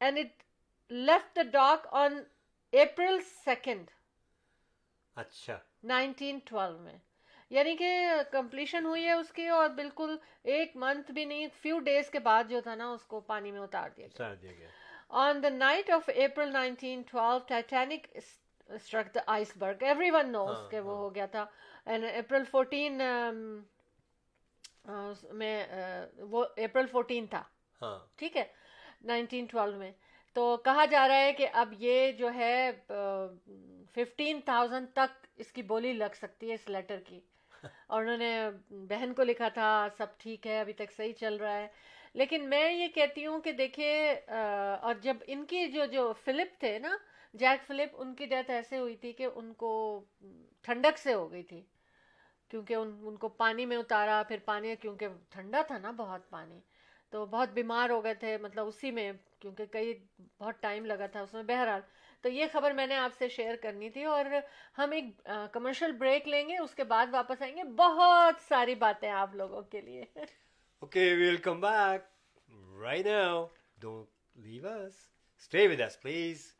and 0.00 0.18
it 0.18 0.42
left 0.90 1.36
the 1.36 1.42
dock 1.42 1.86
on 1.90 2.18
April 2.72 3.20
second 3.44 3.90
اچھا۔ 5.16 5.58
نائنٹین 5.84 6.38
ٹویلو 6.44 6.78
میں۔ 6.78 6.98
یعنی 7.50 7.76
کہ 7.76 8.06
کمپلیشن 8.30 8.86
ہوئی 8.86 9.04
ہے 9.04 9.12
اس 9.12 9.32
کی 9.32 9.48
اور 9.48 9.68
بالکل 9.68 10.16
ایک 10.42 10.76
منتھ 10.76 11.10
بھی 11.10 11.24
نہیں 11.24 11.48
فیو 11.62 11.78
ڈیز 11.78 12.10
کے 12.10 12.18
بعد 12.18 12.44
جو 12.48 12.60
تھا 12.60 12.74
نا 12.74 12.90
اس 12.90 13.02
کو 13.02 13.20
پانی 13.20 13.50
میں 13.50 13.60
اتار 13.60 13.90
دیا 13.96 14.06
گیا۔ 14.18 14.68
April 15.10 16.52
nineteen 16.52 17.02
twelve 17.02 17.38
Titanic 17.38 18.06
struck 18.68 19.14
the 19.14 19.20
iceberg 19.56 19.82
everyone 20.10 20.32
knows 20.32 20.56
ہاں، 20.56 20.70
کہ 20.70 20.80
وہ۔ 20.80 20.96
ہو 20.96 21.14
گیا 21.14 21.26
تھا. 21.26 21.46
اینڈ 21.86 22.04
اپریل 22.04 22.42
فورٹین 22.50 23.00
میں 25.32 25.66
uh, 25.66 26.24
وہ 26.30 26.44
اپریل 26.56 26.86
فورٹین 26.86 27.26
تھا. 27.26 27.42
ٹھیک 28.16 28.36
ہے؟ 28.36 28.44
نائنٹین 29.04 29.46
ٹویلو 29.46 29.78
میں. 29.78 29.92
تو 30.32 30.56
کہا 30.56 30.84
جا 30.84 31.08
رہا 31.08 31.16
ہے 31.16 31.32
کہ 31.32 31.48
اب 31.52 31.72
یہ 31.78 32.12
جو 32.12 32.34
ہے 32.34 32.70
ففٹین 33.94 34.40
تھاؤزینڈ 34.40 34.88
تک 34.92 35.26
اس 35.36 35.52
کی 35.52 35.62
بولی 35.62 35.92
لگ 35.92 36.14
سکتی 36.14 36.48
ہے 36.48 36.54
اس 36.54 36.68
لیٹر 36.68 37.00
کی. 37.06 37.20
اور 37.86 38.02
انہوں 38.02 38.16
نے 38.16 38.50
بہن 38.70 39.14
کو 39.14 39.22
لکھا 39.22 39.48
تھا 39.48 39.88
سب 39.96 40.18
ٹھیک 40.18 40.46
ہے 40.46 40.60
ابھی 40.60 40.72
تک 40.72 40.92
صحیح 40.96 41.12
چل 41.12 41.36
رہا 41.36 41.56
ہے. 41.58 41.68
لیکن 42.14 42.48
میں 42.48 42.72
یہ 42.72 42.88
کہتی 42.88 43.26
ہوں 43.26 43.40
کہ 43.40 43.52
دیکھیے 43.52 44.20
اور 44.80 44.94
جب 44.94 45.16
ان 45.26 45.44
کی 45.44 45.66
جو 45.66 45.84
جو 45.84 46.12
فلپ 46.24 46.60
تھے 46.60 46.78
نا، 46.78 46.96
جیک 47.34 47.66
فلپ، 47.66 47.94
ان 47.98 48.14
کی 48.14 48.26
ڈیتھ 48.26 48.50
ایسے 48.50 48.78
ہوئی 48.78 48.96
تھی 48.96 49.12
کہ 49.12 49.26
ان 49.34 49.52
کو 49.54 49.70
ٹھنڈک 50.62 50.98
سے 50.98 51.14
ہو 51.14 51.30
گئی 51.32 51.42
تھی، 51.42 51.62
کیونکہ 52.50 52.74
ان 52.74 52.98
ان 53.02 53.16
کو 53.16 53.28
پانی 53.28 53.66
میں 53.66 53.76
اتارا، 53.76 54.22
پھر 54.28 54.38
پانی، 54.44 54.74
کیونکہ 54.76 55.08
ٹھنڈا 55.30 55.62
تھا 55.62 55.78
نا 55.78 55.90
بہت 55.90 56.28
پانی، 56.30 56.60
تو 57.12 57.24
بہت 57.26 57.48
بیمار 57.48 57.90
ہو 57.90 58.02
گئے 58.04 58.14
تھے 58.14 58.36
مطلب 58.38 58.66
اسی 58.66 58.90
میں، 58.90 59.12
کیونکہ 59.40 59.66
کئی 59.66 59.92
بہت 60.40 60.60
ٹائم 60.60 60.86
لگا 60.86 61.06
تھا 61.06 61.20
اس 61.20 61.32
میں 61.34 61.42
بہرحال۔ 61.42 61.80
تو 62.24 62.28
یہ 62.28 62.46
خبر 62.52 62.72
میں 62.72 62.86
نے 62.86 62.96
آپ 62.96 63.14
سے 63.18 63.28
شیئر 63.28 63.56
کرنی 63.56 63.90
تھی 63.90 64.04
اور 64.04 64.24
ہم 64.78 64.90
ایک 64.90 65.28
کمرشل 65.52 65.92
بریک 65.92 66.28
لیں 66.28 66.48
گے، 66.48 66.58
اس 66.58 66.74
کے 66.74 66.84
بعد 66.84 67.06
واپس 67.10 67.42
آئیں 67.42 67.56
گے۔ 67.56 67.64
بہت 67.78 68.40
ساری 68.48 68.74
باتیں 68.74 69.10
آپ 69.10 69.34
لوگوں 69.34 69.62
کے 69.62 69.80
لیے۔ 69.80 70.04
Okay, 70.82 71.14
we'll 71.14 71.36
come 71.36 71.60
back 71.60 72.04
right 72.82 73.04
now. 73.04 73.50
Don't 73.80 74.08
leave 74.42 74.64
us. 74.64 74.94
Stay 75.36 75.68
with 75.68 75.78
us, 75.78 75.96
please. 76.00 76.54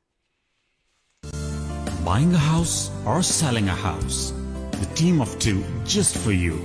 Buying 2.04 2.34
a 2.34 2.38
house 2.38 2.90
or 3.06 3.22
selling 3.22 3.70
a 3.70 3.74
house. 3.74 4.34
The 4.72 4.90
team 4.94 5.22
of 5.22 5.38
two 5.38 5.64
just 5.86 6.18
for 6.18 6.32
you. 6.32 6.60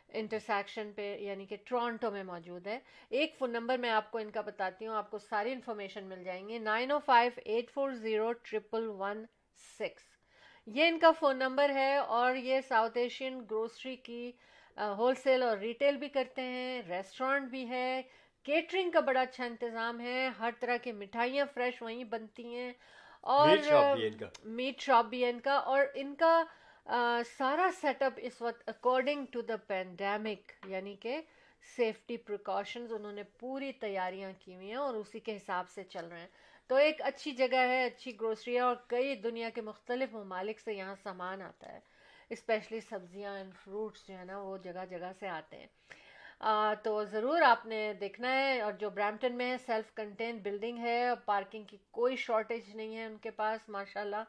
intersection 0.08 0.92
پہ 0.96 1.16
یعنی 1.20 1.46
کہ 1.46 1.56
ٹورانٹو 1.64 2.10
میں 2.10 2.22
موجود 2.24 2.66
ہے 2.66 2.78
ایک 3.08 3.34
فون 3.38 3.52
نمبر 3.52 3.78
میں 3.78 3.90
آپ 3.90 4.10
کو 4.10 4.18
ان 4.18 4.30
کا 4.30 4.40
بتاتی 4.40 4.86
ہوں، 4.86 4.94
آپ 4.94 5.10
کو 5.10 5.18
ساری 5.18 5.52
انفارمیشن 5.52 6.04
مل 6.04 6.24
جائیں 6.24 6.48
گی۔ 6.48 6.58
Nine 6.58 6.90
O 6.90 6.98
five 6.98 7.40
eight 7.44 7.70
four 7.70 7.90
zero 7.90 8.32
triple 8.32 8.88
one 8.98 9.24
six. 9.78 10.02
یہ 10.66 10.86
ان 10.88 10.98
کا 10.98 11.10
فون 11.10 11.38
نمبر 11.38 11.70
ہے 11.70 11.96
اور 11.96 12.34
یہ 12.34 12.60
ساؤتھ 12.60 12.98
ایشین 12.98 13.38
گروسری 13.50 13.96
کی 13.96 14.32
ہول 14.76 15.14
سیل 15.14 15.42
اور 15.42 15.56
ریٹیل 15.58 15.96
بھی 15.96 16.08
کرتے 16.08 16.42
ہیں 16.42 16.82
ریسٹورینٹ 16.88 17.50
بھی 17.50 17.68
ہے۔ 17.68 18.02
کیٹرنگ 18.46 18.90
کا 18.90 19.00
بڑا 19.00 19.20
اچھا 19.20 19.44
انتظام 19.44 20.00
ہے۔ 20.00 20.28
ہر 20.38 20.50
طرح 20.60 20.76
کی 20.76 20.92
مٹھائیاں 20.92 21.44
فریش 21.54 21.82
وہیں 21.82 22.04
بنتی 22.04 22.54
ہیں۔ 22.54 22.72
اور۔ 23.24 23.56
میٹ 24.44 24.80
شاپ 24.80 25.04
بھی 25.04 25.24
ان 25.24 25.40
کا 25.40 25.54
اور 25.66 25.84
ان 25.94 26.14
کا 26.14 26.42
سارا 27.38 27.68
سیٹ 27.80 28.02
اپ 28.02 28.12
اس 28.16 28.40
وقت 28.42 28.68
اکارڈنگ 28.68 29.26
ٹو 29.30 29.40
دا 29.40 29.56
پینڈیمک 29.66 30.52
یعنی 30.66 30.94
کہ 30.96 31.20
سیفٹی 31.76 32.16
پریکاشنز 32.16 32.92
انہوں 32.92 33.12
نے 33.12 33.22
پوری 33.38 33.72
تیاریاں 33.80 34.32
کی 34.38 34.54
ہوئی 34.54 34.68
ہیں 34.68 34.76
اور 34.76 34.94
اسی 34.94 35.20
کے 35.20 35.36
حساب 35.36 35.68
سے 35.68 35.84
چل 35.84 36.06
رہے 36.06 36.20
ہیں۔ 36.20 36.28
تو 36.70 36.74
ایک 36.76 37.00
اچھی 37.04 37.30
جگہ 37.32 37.62
ہے 37.68 37.84
اچھی 37.84 38.20
گروسری 38.20 38.54
ہے 38.54 38.60
اور 38.60 38.76
کئی 38.86 39.14
دنیا 39.16 39.50
کے 39.50 39.60
مختلف 39.60 40.12
ممالک 40.12 40.60
سے 40.60 40.74
یہاں 40.74 40.94
سامان 41.02 41.42
آتا 41.42 41.72
ہے۔ 41.72 41.78
اسپیشلی 42.30 42.80
سبزیاں 42.80 43.36
اینڈ 43.36 43.54
فروٹس 43.54 44.06
جو 44.08 44.18
ہے 44.18 44.24
نا 44.24 44.38
وہ 44.38 44.56
جگہ 44.58 44.84
جگہ 44.90 45.12
سے 45.20 45.28
آتے 45.28 45.56
ہیں۔ 45.56 45.66
تو 46.82 47.03
ضرور 47.05 47.43
آپ 47.43 47.66
نے 47.66 47.93
دیکھنا 48.01 48.28
ہے 48.32 48.61
اور 48.61 48.72
جو 48.72 48.90
برامپٹن 48.90 49.34
میں 49.36 49.51
ہے 49.51 49.57
سیلف 49.66 49.95
کنٹین 49.95 50.38
بلڈنگ 50.43 50.78
ہے 50.78 51.03
پارکنگ 51.24 51.64
کی 51.64 51.76
کوئی 51.90 52.16
شارٹیج 52.16 52.74
نہیں 52.76 52.97
ہے 52.97 53.05
ان 53.05 53.16
کے 53.22 53.30
پاس 53.30 53.68
ماشاء 53.68 54.01
اللہ 54.01 54.24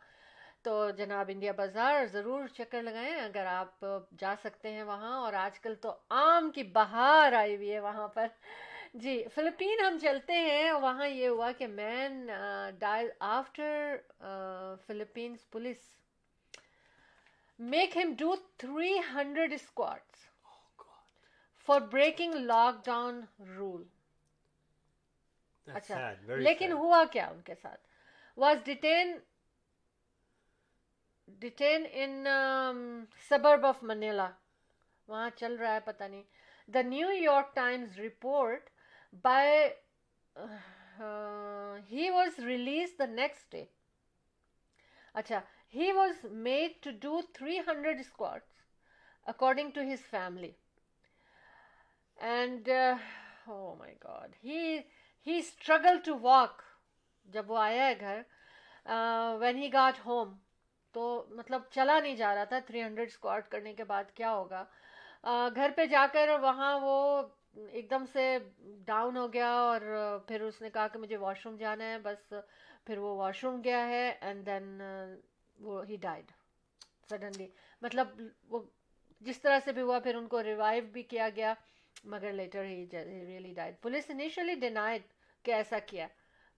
تو 0.64 0.89
جناب 0.97 1.30
انڈیا 1.30 1.51
بازار 1.51 2.05
ضرور 2.11 2.47
چکر 2.47 2.82
لگائیں، 2.82 3.16
اگر 3.16 3.45
آپ 3.45 3.86
جا 4.20 4.34
سکتے 4.43 4.72
ہیں 4.72 4.84
وہاں۔ 4.84 5.18
اور 5.22 5.34
آج 5.34 5.59
کل 5.59 5.76
تو 5.82 5.93
آم 6.18 6.49
کی 6.51 6.64
بہار 6.74 7.34
آئی 7.34 7.55
ہوئی 7.55 7.72
ہے 7.74 7.80
وہاں 7.80 8.07
پر۔ 8.07 8.28
جی 8.93 9.24
فلپین 9.36 9.80
ہم 9.86 9.97
چلتے 10.01 10.34
ہیں۔ 10.39 10.72
وہاں 10.72 11.07
یہ 11.07 11.28
ہوا 11.28 11.51
کہ 11.57 11.68
man 11.68 12.30
die 12.80 13.07
after 13.20 13.95
Philippines 14.88 15.49
police. 15.51 15.82
Make 17.59 17.97
him 17.97 18.14
do 18.18 18.36
three 18.57 18.97
hundred 19.14 19.53
squats 19.53 20.32
for 21.68 21.82
breaking 21.91 22.34
lockdown 22.86 23.22
rule 23.57 23.84
اچھا 25.68 26.11
لیکن. 26.38 26.72
ہوا 26.72 27.03
کیا 27.11 27.28
ان 27.28 27.41
کے 27.41 27.55
ساتھ؟ 27.61 27.82
Was 28.38 28.57
detain 28.66 29.18
detain 31.41 31.86
in 31.91 32.28
suburb 33.30 33.66
of 33.66 33.84
Manila 33.84 34.30
وہاں 35.07 35.30
چل 35.36 35.55
رہا 35.55 35.74
ہے 35.74 35.80
پتہ 35.86 36.03
نہیں۔ 36.03 36.24
The 36.70 36.82
New 36.82 37.11
York 37.11 37.53
Times 37.55 37.99
report 37.99 38.70
by 39.24 39.68
he 41.91 42.09
was 42.09 42.39
release 42.45 42.97
the 42.99 43.05
next 43.05 43.51
day 43.51 43.64
اچھا 45.16 45.39
he 45.74 45.91
was 45.91 46.26
made 46.47 46.84
to 46.84 46.91
do 47.01 47.22
three 47.34 47.59
hundred 47.68 47.99
squats 47.99 48.61
according 49.26 49.72
to 49.72 49.82
his 49.93 50.05
family 50.09 50.51
and 52.18 52.70
oh 53.47 53.76
my 53.76 53.93
God 54.03 54.36
he 54.43 54.78
he 55.28 55.38
struggle 55.38 55.97
to 56.05 56.18
walk 56.22 56.61
جب 57.28 57.51
وہ 57.51 57.57
آیا 57.57 57.88
ہے 57.88 57.99
گھر 57.99 58.22
when 59.39 59.57
he 59.57 59.72
got 59.74 60.05
home 60.05 60.34
تو 60.95 61.03
مطلب 61.30 61.61
چلا 61.72 61.99
نہیں 61.99 62.16
جا 62.16 62.34
رہا 62.36 62.43
تھا 62.43 62.59
تھری 62.66 62.82
ہنڈریڈ 62.84 63.09
اسکواٹ 63.11 63.49
کرنے 63.51 63.74
کے 63.74 63.84
بعد 63.84 64.11
کیا 64.16 64.32
ہوگا؟ 64.32 64.64
گھر 65.55 65.72
پہ 65.76 65.86
جا 65.86 66.05
کر 66.14 66.30
وہاں 66.41 66.80
وہ 66.82 67.22
ایک 67.55 67.89
دم 67.89 68.05
سے 68.14 68.38
ڈاؤن 68.86 69.18
ہو 69.18 69.32
گیا 69.34 69.49
اور 69.51 69.82
پھر 70.28 70.41
اس 70.41 70.61
نے 70.61 70.70
کہا 70.70 70.88
کہ 70.88 70.99
مجھے 70.99 71.18
واش 71.18 71.45
روم 71.45 71.55
جانا 71.55 71.84
ہے، 71.84 71.97
بس 71.99 72.34
پھر 72.86 72.97
وہ 72.97 73.16
واش 73.18 73.43
روم 73.43 73.61
گیا 73.64 73.88
ہے 73.88 74.07
اینڈ 74.22 74.45
دین 74.45 74.82
وہ 75.57 75.86
ہی 75.89 75.97
ڈائڈ 76.01 76.32
سڈنلی 77.09 77.47
مطلب 77.82 78.22
وہ 78.49 78.59
جس 79.22 79.41
طرح 79.41 79.59
سے 79.66 79.72
بھی 79.72 79.82
ہوا، 79.82 79.99
پھر 79.99 80.16
ان 80.16 80.28
کو 80.28 80.43
ریوائو 80.43 80.82
بھی 80.93 81.03
کیا 81.03 81.30
گیا۔ 81.36 81.53
مگر 82.04 82.32
later 82.34 82.64
he 82.64 82.86
really 82.93 83.54
died 83.54 83.76
police 83.82 84.10
initially 84.10 84.56
denied 84.60 85.01
کہ 85.45 85.54
ایسا 85.54 85.80
کیا. 85.80 86.08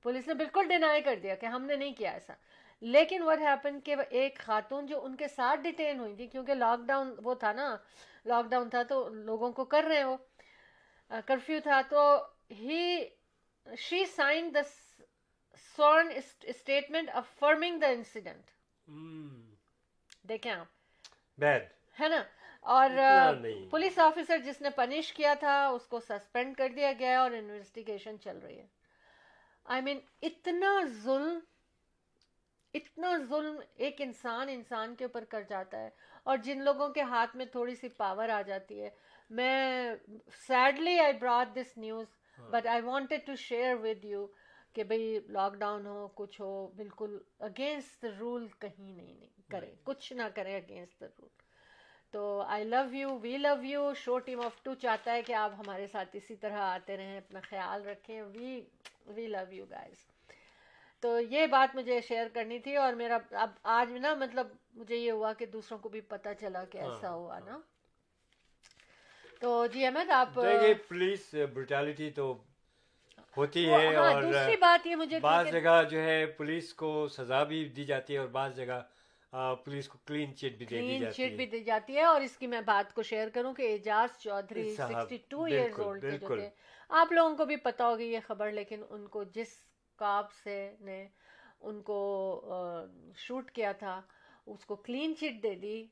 پولیس 0.05 0.27
نے 0.27 0.33
بالکل 0.33 0.67
ڈینائی 0.67 1.01
کر 1.01 1.19
دیا 1.23 1.35
کہ 1.35 1.45
ہم 1.45 1.65
نے 1.65 1.75
نہیں 1.75 1.93
کیا 1.93 2.11
ایسا. 2.11 2.33
لیکن 2.81 3.21
وٹ 3.21 3.39
ہیپن 3.41 3.79
کہ 3.81 3.95
ایک 4.09 4.39
خاتون 4.39 4.85
جو 4.85 5.03
ان 5.05 5.15
کے 5.15 5.27
ساتھ 5.27 5.59
ڈیٹین 5.59 5.99
ہوئی 5.99 6.15
تھی 6.15 6.27
کیونکہ 6.27 6.53
لاک 6.53 6.79
ڈاؤن 6.87 7.13
وہ 7.23 7.33
تھا 7.33 7.51
نا 7.53 7.75
لاک 8.25 8.49
ڈاؤن 8.49 8.69
تھا 8.69 8.83
تو 8.83 9.07
لوگوں 9.09 9.51
کو 9.51 9.65
کر 9.65 9.83
رہے 9.83 9.97
ہیں 9.97 10.05
وہ 10.05 10.17
کرفیو 11.25 11.59
تھا 11.63 11.81
تو 11.89 12.01
ہی 12.51 13.05
she 13.67 14.05
sign 14.05 14.53
the 14.53 14.63
sworn 15.77 16.09
statement 16.41 17.09
affirming 17.13 17.79
the 17.79 17.87
incident 17.87 18.51
دیکھیں 20.29 20.51
آپ۔ 20.51 20.67
ہے 21.97 22.07
نا؟ 22.09 22.23
اور 22.65 22.89
پولیس 23.71 23.97
آفیسر 23.99 24.37
جس 24.37 24.61
نے 24.61 24.69
پنش 24.69 25.11
کیا 25.13 25.33
تھا 25.39 25.55
اس 25.67 25.85
کو 25.87 25.99
سسپینڈ 25.99 26.55
کر 26.57 26.69
دیا 26.75 26.91
گیا 26.99 27.19
اور 27.21 27.31
انویسٹیگیشن 27.31 28.19
چل 28.19 28.37
رہی 28.37 28.57
ہے۔ 28.59 28.67
آئی 29.65 29.81
مین 29.81 29.99
اتنا 30.21 30.79
ظلم 31.03 31.39
اتنا 32.73 33.11
ظلم 33.29 33.59
ایک 33.75 34.01
انسان 34.01 34.49
انسان 34.49 34.95
کے 34.95 35.05
اوپر 35.05 35.23
کر 35.23 35.41
جاتا 35.49 35.81
ہے 35.81 35.89
اور 36.23 36.37
جن 36.37 36.63
لوگوں 36.63 36.89
کے 36.89 37.01
ہاتھ 37.01 37.35
میں 37.35 37.45
تھوڑی 37.45 37.75
سی 37.75 37.89
پاور 37.89 38.29
آ 38.29 38.41
جاتی 38.41 38.81
ہے۔ 38.81 38.89
میں 39.29 39.95
sadly 40.47 40.99
I 40.99 41.13
brought 41.13 41.55
this 41.55 41.77
news 41.77 42.07
but 42.37 42.67
I 42.67 42.81
wanted 42.81 43.25
to 43.25 43.35
share 43.35 43.75
with 43.75 44.05
you 44.05 44.25
کہ 44.73 44.83
بھائی 44.83 45.19
لاک 45.29 45.53
ڈاؤن 45.53 45.85
ہو 45.87 46.07
کچھ 46.15 46.41
ہو 46.41 46.67
بالکل 46.75 47.17
اگینسٹ 47.39 48.05
رول 48.19 48.47
کہیں 48.59 48.91
نہیں 48.91 49.27
کرے 49.49 49.73
کچھ 49.83 50.13
نہ 50.13 50.23
کرے 50.35 50.55
اگینسٹ 50.55 51.01
دا 51.01 51.05
رول 51.05 51.43
تو 52.15 52.41
I 52.47 52.63
love 52.63 52.95
you 52.95 53.17
we 53.19 53.37
love 53.37 53.53
you 53.63 53.93
show 53.95 54.17
team 54.19 54.41
of 54.41 54.61
two 54.63 54.73
چاہتا 54.73 55.13
ہے 55.13 55.21
کہ 55.21 55.33
آپ 55.33 55.51
ہمارے 55.57 55.87
ساتھ 55.87 56.09
اسی 56.13 56.35
طرح 56.35 56.59
آتے 56.59 56.97
رہیں 56.97 57.17
اپنا 57.17 57.39
خیال 57.49 57.85
رکھیں. 57.87 58.21
وی 58.21 58.61
وی 59.07 59.25
لو 59.27 59.53
یو 59.53 59.65
گائز 59.65 60.05
تو 61.03 61.19
یہ 61.21 61.47
بات 61.47 61.75
مجھے 61.75 61.99
شیئر 62.01 62.27
کرنی 62.33 62.59
تھی 62.59 62.75
اور 62.75 62.93
میرا 62.93 63.17
اب 63.31 63.49
آج 63.73 63.91
نا 63.97 64.13
مطلب 64.15 64.47
مجھے 64.73 64.95
یہ 64.95 65.11
ہوا 65.11 65.33
کہ 65.33 65.45
دوسروں 65.45 65.79
کو 65.79 65.89
بھی 65.89 66.01
پتہ 66.01 66.29
چلا 66.39 66.63
کہ 66.65 66.77
ہاں، 66.77 66.89
ایسا 66.89 67.13
ہوا 67.13 67.39
نا۔ 67.39 67.59
تو 69.41 69.65
جی 69.73 69.85
احمد 69.85 70.09
آپ 70.11 70.33
پولیس 70.87 71.33
بروٹیلٹی 71.53 72.09
تو 72.11 72.33
ہوتی 73.37 73.69
ہے 73.69 73.95
ہاں، 73.95 74.03
اور 74.05 74.21
دوسری 74.23 74.55
بات 74.57 74.87
یہ 74.87 74.95
مجھے 74.95 75.19
بعض 75.19 75.51
جگہ 75.51 75.81
جو 75.89 76.03
ہے 76.03 76.25
پولیس 76.37 76.73
کو 76.73 77.07
سزا 77.07 77.43
بھی 77.43 77.63
دی 77.69 77.85
جاتی 77.85 78.13
ہے 78.13 78.19
اور 78.19 78.27
بعض 78.27 78.55
جگہ 78.55 78.81
پولیس 79.65 79.87
کو 79.87 79.97
کلین 80.05 80.35
چٹ 80.35 80.57
بھی 80.57 80.65
کلین 80.65 81.11
چٹ 81.11 81.35
بھی 81.37 81.45
دی 81.45 81.63
جاتی 81.63 81.95
ہے 81.95 82.03
اور 82.03 82.21
اس 82.21 82.37
کی 82.37 82.47
میں 82.47 82.61
بات 82.61 82.93
کو 82.93 83.03
شیئر 83.03 83.29
کروں 83.29 83.53
کہ 83.53 83.71
Ijaz 83.71 84.17
Chaudhry 84.19 84.75
sixty 84.75 85.17
two 85.27 85.43
years 85.43 85.79
old 85.79 86.05
جو 86.19 86.27
تھے۔ 86.27 86.49
آپ 86.89 87.11
لوگوں 87.11 87.35
کو 87.37 87.45
بھی 87.45 87.55
پتا 87.55 87.87
ہوگی 87.87 88.05
یہ 88.05 88.19
خبر 88.27 88.51
لیکن 88.51 88.83
ان 88.89 89.07
کو 89.07 89.23
جس 89.23 89.55
کاپ 89.95 90.31
سے 90.33 90.71
نے 90.79 91.07
ان 91.61 91.81
کو 91.81 91.99
شوٹ 93.15 93.51
کیا 93.51 93.71
تھا 93.71 94.01
اس 94.45 94.65
کو 94.65 94.75
کلین 94.75 95.15
چٹ 95.15 95.43
دے 95.43 95.55
دی 95.55 95.85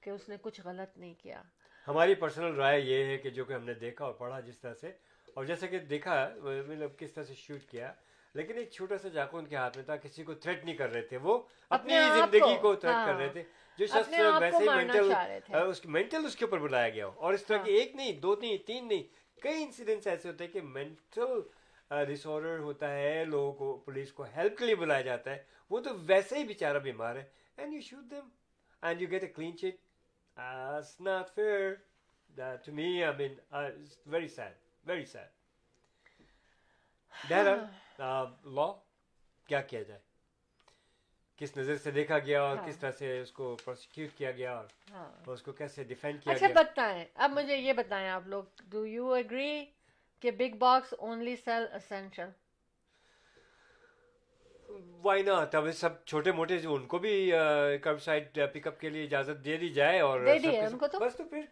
کہ 0.00 0.10
اس 0.10 0.28
نے 0.28 0.36
کچھ 0.42 0.60
غلط 0.64 0.98
نہیں 0.98 1.14
کیا۔ 1.14 1.42
ہماری 1.88 2.14
پرسنل 2.14 2.54
رائے 2.54 2.80
یہ 2.80 3.04
ہے 3.04 3.18
کہ 3.18 3.30
جو 3.30 3.44
کہ 3.44 3.52
ہم 3.52 3.64
نے 3.64 3.74
دیکھا 3.74 4.04
اور 4.04 4.14
پڑھا 4.14 4.40
جس 4.40 4.58
طرح 4.58 4.74
سے 4.74 4.88
اور 5.34 5.44
جیسے 5.44 5.68
کہ 5.68 5.78
دیکھا 5.78 6.28
مطلب 6.42 6.98
کس 6.98 7.12
طرح 7.12 7.24
سے 7.24 7.34
شوٹ 7.34 7.70
کیا۔ 7.70 7.92
لیکن 8.36 8.58
ایک 8.58 8.70
چھوٹا 8.70 8.98
سا 8.98 9.10
چاقو 9.10 9.38
ان 9.38 9.46
کے 9.46 9.56
ہاتھ 9.56 9.76
میں 9.76 9.84
تھا 9.84 9.96
کسی 9.96 10.24
کو 10.24 10.34
تھریٹ 10.36 10.64
نہیں 10.64 10.76
کر 10.76 10.92
رہے 10.92 11.02
تھے 11.02 11.16
وہ 11.22 11.38
اپنی 11.70 11.94
زندگی 12.14 12.56
کو 12.62 12.74
تھریٹ 12.74 13.06
کر 13.06 13.14
رہے 13.14 13.28
تھے 13.28 13.42
جو 13.78 13.86
شخص 13.86 14.08
ویسے 14.40 14.62
ہی 14.62 14.68
مینٹل 14.68 15.90
مینٹل 15.90 16.26
اس 16.26 16.36
کے 16.36 16.44
اوپر 16.44 16.58
بلایا 16.58 16.88
گیا 16.88 17.06
ہو 17.06 17.12
اور 17.16 17.34
اس 17.34 17.44
طرح 17.44 17.62
کی 17.62 17.72
ایک 17.72 17.94
نہیں 17.96 18.20
دو 18.20 18.34
نہیں 18.40 18.66
تین 18.66 18.88
نہیں 18.88 19.02
کئی 19.42 19.62
انسیڈنٹس 19.62 20.06
ایسے 20.06 20.28
ہوتے 20.28 20.44
ہیں 20.44 20.52
کہ 20.52 20.60
مینٹل 20.64 21.40
ڈس 22.04 22.26
آرڈر 22.26 22.58
ہوتا 22.58 22.92
ہے 22.92 23.24
لوگوں 23.24 23.52
کو 23.54 23.76
پولیس 23.84 24.12
کو 24.12 24.24
ہیلپ 24.36 24.58
کے 24.58 24.66
لیے 24.66 24.74
بلایا 24.76 25.02
جاتا 25.02 25.30
ہے 25.30 25.42
وہ 25.70 25.80
تو 25.80 25.90
ویسے 26.06 26.38
ہی 26.38 26.44
بیچارہ 26.44 26.78
بیمار 26.80 27.16
ہے 27.16 27.24
and 27.56 27.74
you 27.74 27.80
shoot 27.80 28.10
them 28.10 28.28
and 28.82 29.02
you 29.02 29.08
get 29.10 29.22
a 29.22 29.28
clean 29.30 29.56
fair. 31.26 31.78
That 32.30 32.64
to 32.64 32.72
me, 32.72 33.02
I 33.02 33.16
mean, 33.16 33.32
uh, 33.50 33.70
it's 33.74 33.96
very 34.06 34.28
sad. 34.28 34.52
Very 34.84 35.06
sad. 35.06 35.28
بہرحال 37.28 37.85
لا 37.98 38.72
کیا 39.48 39.60
کیا 39.60 39.82
جائے؟ 39.82 40.00
کس 41.36 41.56
نظر 41.56 41.76
سے 41.76 41.90
دیکھا 41.90 42.18
گیا 42.18 42.42
اور 42.42 42.56
کس 42.66 42.76
طرح 42.76 42.90
سے 42.90 43.20
اس 43.20 43.32
کو 43.32 43.56
پروسیکیوٹ 43.64 44.10
کیا 44.18 44.30
گیا 44.30 44.52
اور 44.54 45.32
اس 45.32 45.42
کو 45.42 45.52
کیسے 45.52 45.84
ڈیفینڈ 45.84 46.22
کیا 46.22 46.32
اچھا 46.32 46.46
بتائیں۔ 46.54 47.04
اب 47.14 47.30
مجھے 47.30 47.56
یہ 47.56 47.72
بتائیں 47.72 48.08
آپ 48.08 48.26
لوگ 48.26 48.44
ڈو 48.64 48.86
یو 48.86 49.12
اگری 49.12 49.64
کہ 50.20 50.30
big 50.30 50.56
box 50.56 50.94
only 50.98 51.36
sell 51.36 51.66
essential 51.72 52.28
why 55.02 55.22
not 55.22 55.54
اب 55.54 55.70
سب 55.72 56.04
چھوٹے 56.04 56.32
موٹے 56.32 56.58
جو 56.58 56.74
ان 56.74 56.86
کو 56.86 56.98
بھی 56.98 57.30
کرب 57.82 58.02
سائڈ 58.02 58.38
پک 58.52 58.66
اپ 58.66 58.80
کے 58.80 58.88
لیے 58.90 59.04
اجازت 59.04 59.44
دے 59.44 59.56
دی 59.56 59.68
جائے 59.68 60.00
اور 60.00 60.20
بس 61.00 61.16
تو 61.16 61.24
پھر 61.24 61.44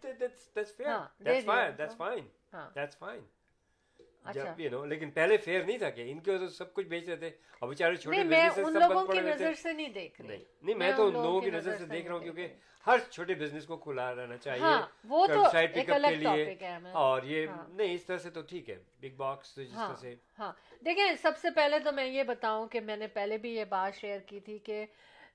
لیکن 4.86 5.10
پہلے 5.10 5.36
فیئر 5.36 5.64
نہیں 5.64 5.78
تھا 5.78 5.90
کہ 5.90 6.12
ان 6.12 6.20
کے 6.20 6.48
سب 6.48 6.74
کچھ 6.74 6.86
بیچ 6.86 7.08
رہے 7.08 7.16
تھے۔ 7.16 7.30
اور 7.60 7.68
بےچارے 7.68 7.96
چھوٹے 7.96 8.16
نہیں 8.16 8.28
میں 10.76 10.92
تو 10.96 11.06
ان 11.06 11.12
لوگوں 11.12 11.40
کی 11.40 11.50
نظر 11.50 11.76
سے 11.76 11.84
دیکھ 11.84 12.06
رہا 12.06 12.14
ہوں 12.14 12.22
کیونکہ 12.22 12.48
ہر 12.86 12.98
چھوٹے 13.10 13.34
بزنس 13.34 13.66
کو 13.66 13.76
کھلا 13.76 14.14
رہنا 14.14 14.36
چاہیے 14.36 14.62
ہاں، 14.62 14.82
اور 16.92 17.22
یہ 17.22 17.46
ہاں۔ 17.46 17.68
نہیں 17.68 17.94
اس 17.94 18.04
طرح 18.04 18.18
سے 18.18 18.30
تو 18.30 18.42
ٹھیک 18.42 18.70
ہے 18.70 18.78
بگ 19.00 19.16
باکس 19.16 19.56
جس 19.56 19.72
طرح 19.72 19.94
سے۔ 19.94 20.14
ہاں۔ 20.38 20.52
دیکھیں 20.84 21.04
سب 21.22 21.38
سے 21.38 21.50
پہلے 21.50 21.78
تو 21.78 21.92
میں 21.92 22.06
یہ 22.06 22.22
بتاؤں 22.22 22.68
کہ 22.68 22.80
میں 22.80 22.96
نے 22.96 23.06
پہلے 23.06 23.38
بھی 23.38 23.56
یہ 23.56 23.64
بات 23.64 23.94
شیئر 23.94 24.18
کی 24.18 24.40
تھی 24.40 24.58
کہ 24.58 24.86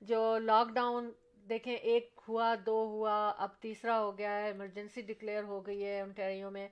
جو 0.01 0.39
لاک 0.39 0.69
ڈاؤن 0.69 1.11
دیکھیں 1.49 1.75
ایک 1.75 2.19
ہوا 2.27 2.55
دو 2.65 2.85
ہوا 2.85 3.33
اب 3.37 3.49
تیسرا 3.59 3.99
ہو 3.99 4.17
گیا 4.17 4.39
ہے 4.39 4.45
ایمرجنسی 4.45 5.01
ڈکلیئر 5.01 5.43
ہو 5.43 5.67
گئی 5.67 5.85
ہے 5.85 6.01
انٹیریو 6.01 6.49
میں۔ 6.49 6.67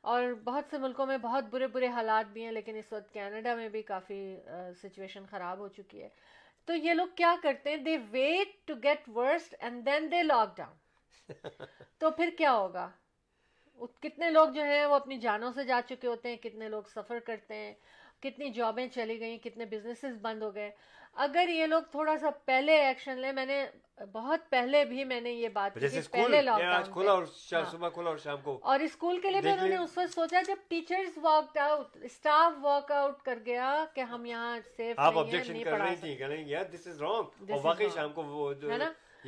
اور 0.00 0.32
بہت 0.44 0.64
سے 0.70 0.78
ملکوں 0.78 1.06
میں 1.06 1.18
بہت 1.18 1.44
برے 1.44 1.66
برے 1.66 1.88
حالات 1.88 2.32
بھی 2.32 2.44
ہیں 2.44 2.52
لیکن 2.52 2.76
اس 2.76 2.92
وقت 2.92 3.12
کینیڈا 3.12 3.54
میں 3.54 3.68
بھی 3.68 3.82
کافی 3.82 4.36
سچویشن 4.82 5.24
خراب 5.30 5.58
ہو 5.58 5.68
چکی 5.68 6.02
ہے۔ 6.02 6.08
تو 6.68 6.74
یہ 6.74 6.94
لوگ 6.94 7.06
کیا 7.16 7.34
کرتے 7.42 7.70
ہیں؟ 7.70 7.76
They 7.76 7.96
wait 8.10 8.66
to 8.66 8.74
get 8.82 9.08
worst 9.08 9.54
and 9.58 9.86
then 9.86 10.10
they 10.10 10.22
lockdown 10.56 11.34
تو 11.98 12.10
پھر 12.10 12.30
کیا 12.38 12.52
ہوگا؟ 12.52 12.88
کتنے 14.00 14.30
لوگ 14.30 14.48
جو 14.48 14.62
ہیں 14.62 14.84
وہ 14.86 14.94
اپنی 14.94 15.18
جانوں 15.18 15.52
سے 15.52 15.64
جا 15.64 15.80
چکے 15.88 16.06
ہوتے 16.06 16.28
ہیں 16.28 16.36
کتنے 16.36 16.68
لوگ 16.68 16.82
سفر 16.94 17.18
کرتے 17.18 17.54
ہیں؟ 17.54 17.74
کتنی 18.22 18.50
جابیں 18.50 18.86
چلی 18.88 19.20
گئیں 19.20 19.38
کتنے 19.38 19.64
بزنسز 19.64 20.18
بند 20.22 20.42
ہو 20.42 20.54
گئے۔ 20.54 20.70
اگر 21.14 21.48
یہ 21.48 21.66
لوگ 21.66 21.82
تھوڑا 21.90 22.16
سا 22.16 22.30
پہلے 22.44 22.72
ایکشن 22.72 23.18
لیں 23.18 23.32
میں 23.32 23.46
نے 23.46 23.66
بہت 24.12 24.40
پہلے 24.50 24.84
بھی 24.84 25.04
میں 25.04 25.20
نے 25.20 25.32
یہ 25.32 25.48
بات 25.48 25.74
کی 25.74 25.80
پہلے 26.10 26.42
لاک 26.42 26.60
ڈاؤن 26.70 26.92
اور 28.62 28.80
اسکول 28.80 29.20
کے 29.20 29.30
لیے 29.30 29.40
بھی 29.40 29.50
انہوں 29.50 29.68
نے 29.68 29.76
اس 29.84 29.98
وقت 29.98 30.14
سوچا 30.14 30.40
جب 30.46 30.56
teachers 30.68 31.18
walk 31.22 31.58
out 31.58 31.96
staff 32.02 32.52
walk 32.60 32.92
out 32.92 33.22
کر 33.22 33.38
گیا 33.46 33.84
کہ 33.94 34.00
ہم 34.00 34.24
یہاں 34.26 34.58
سیف 34.76 34.98
نہیں 35.48 35.64
پڑھا 35.64 35.84
سکتے۔ 35.96 36.06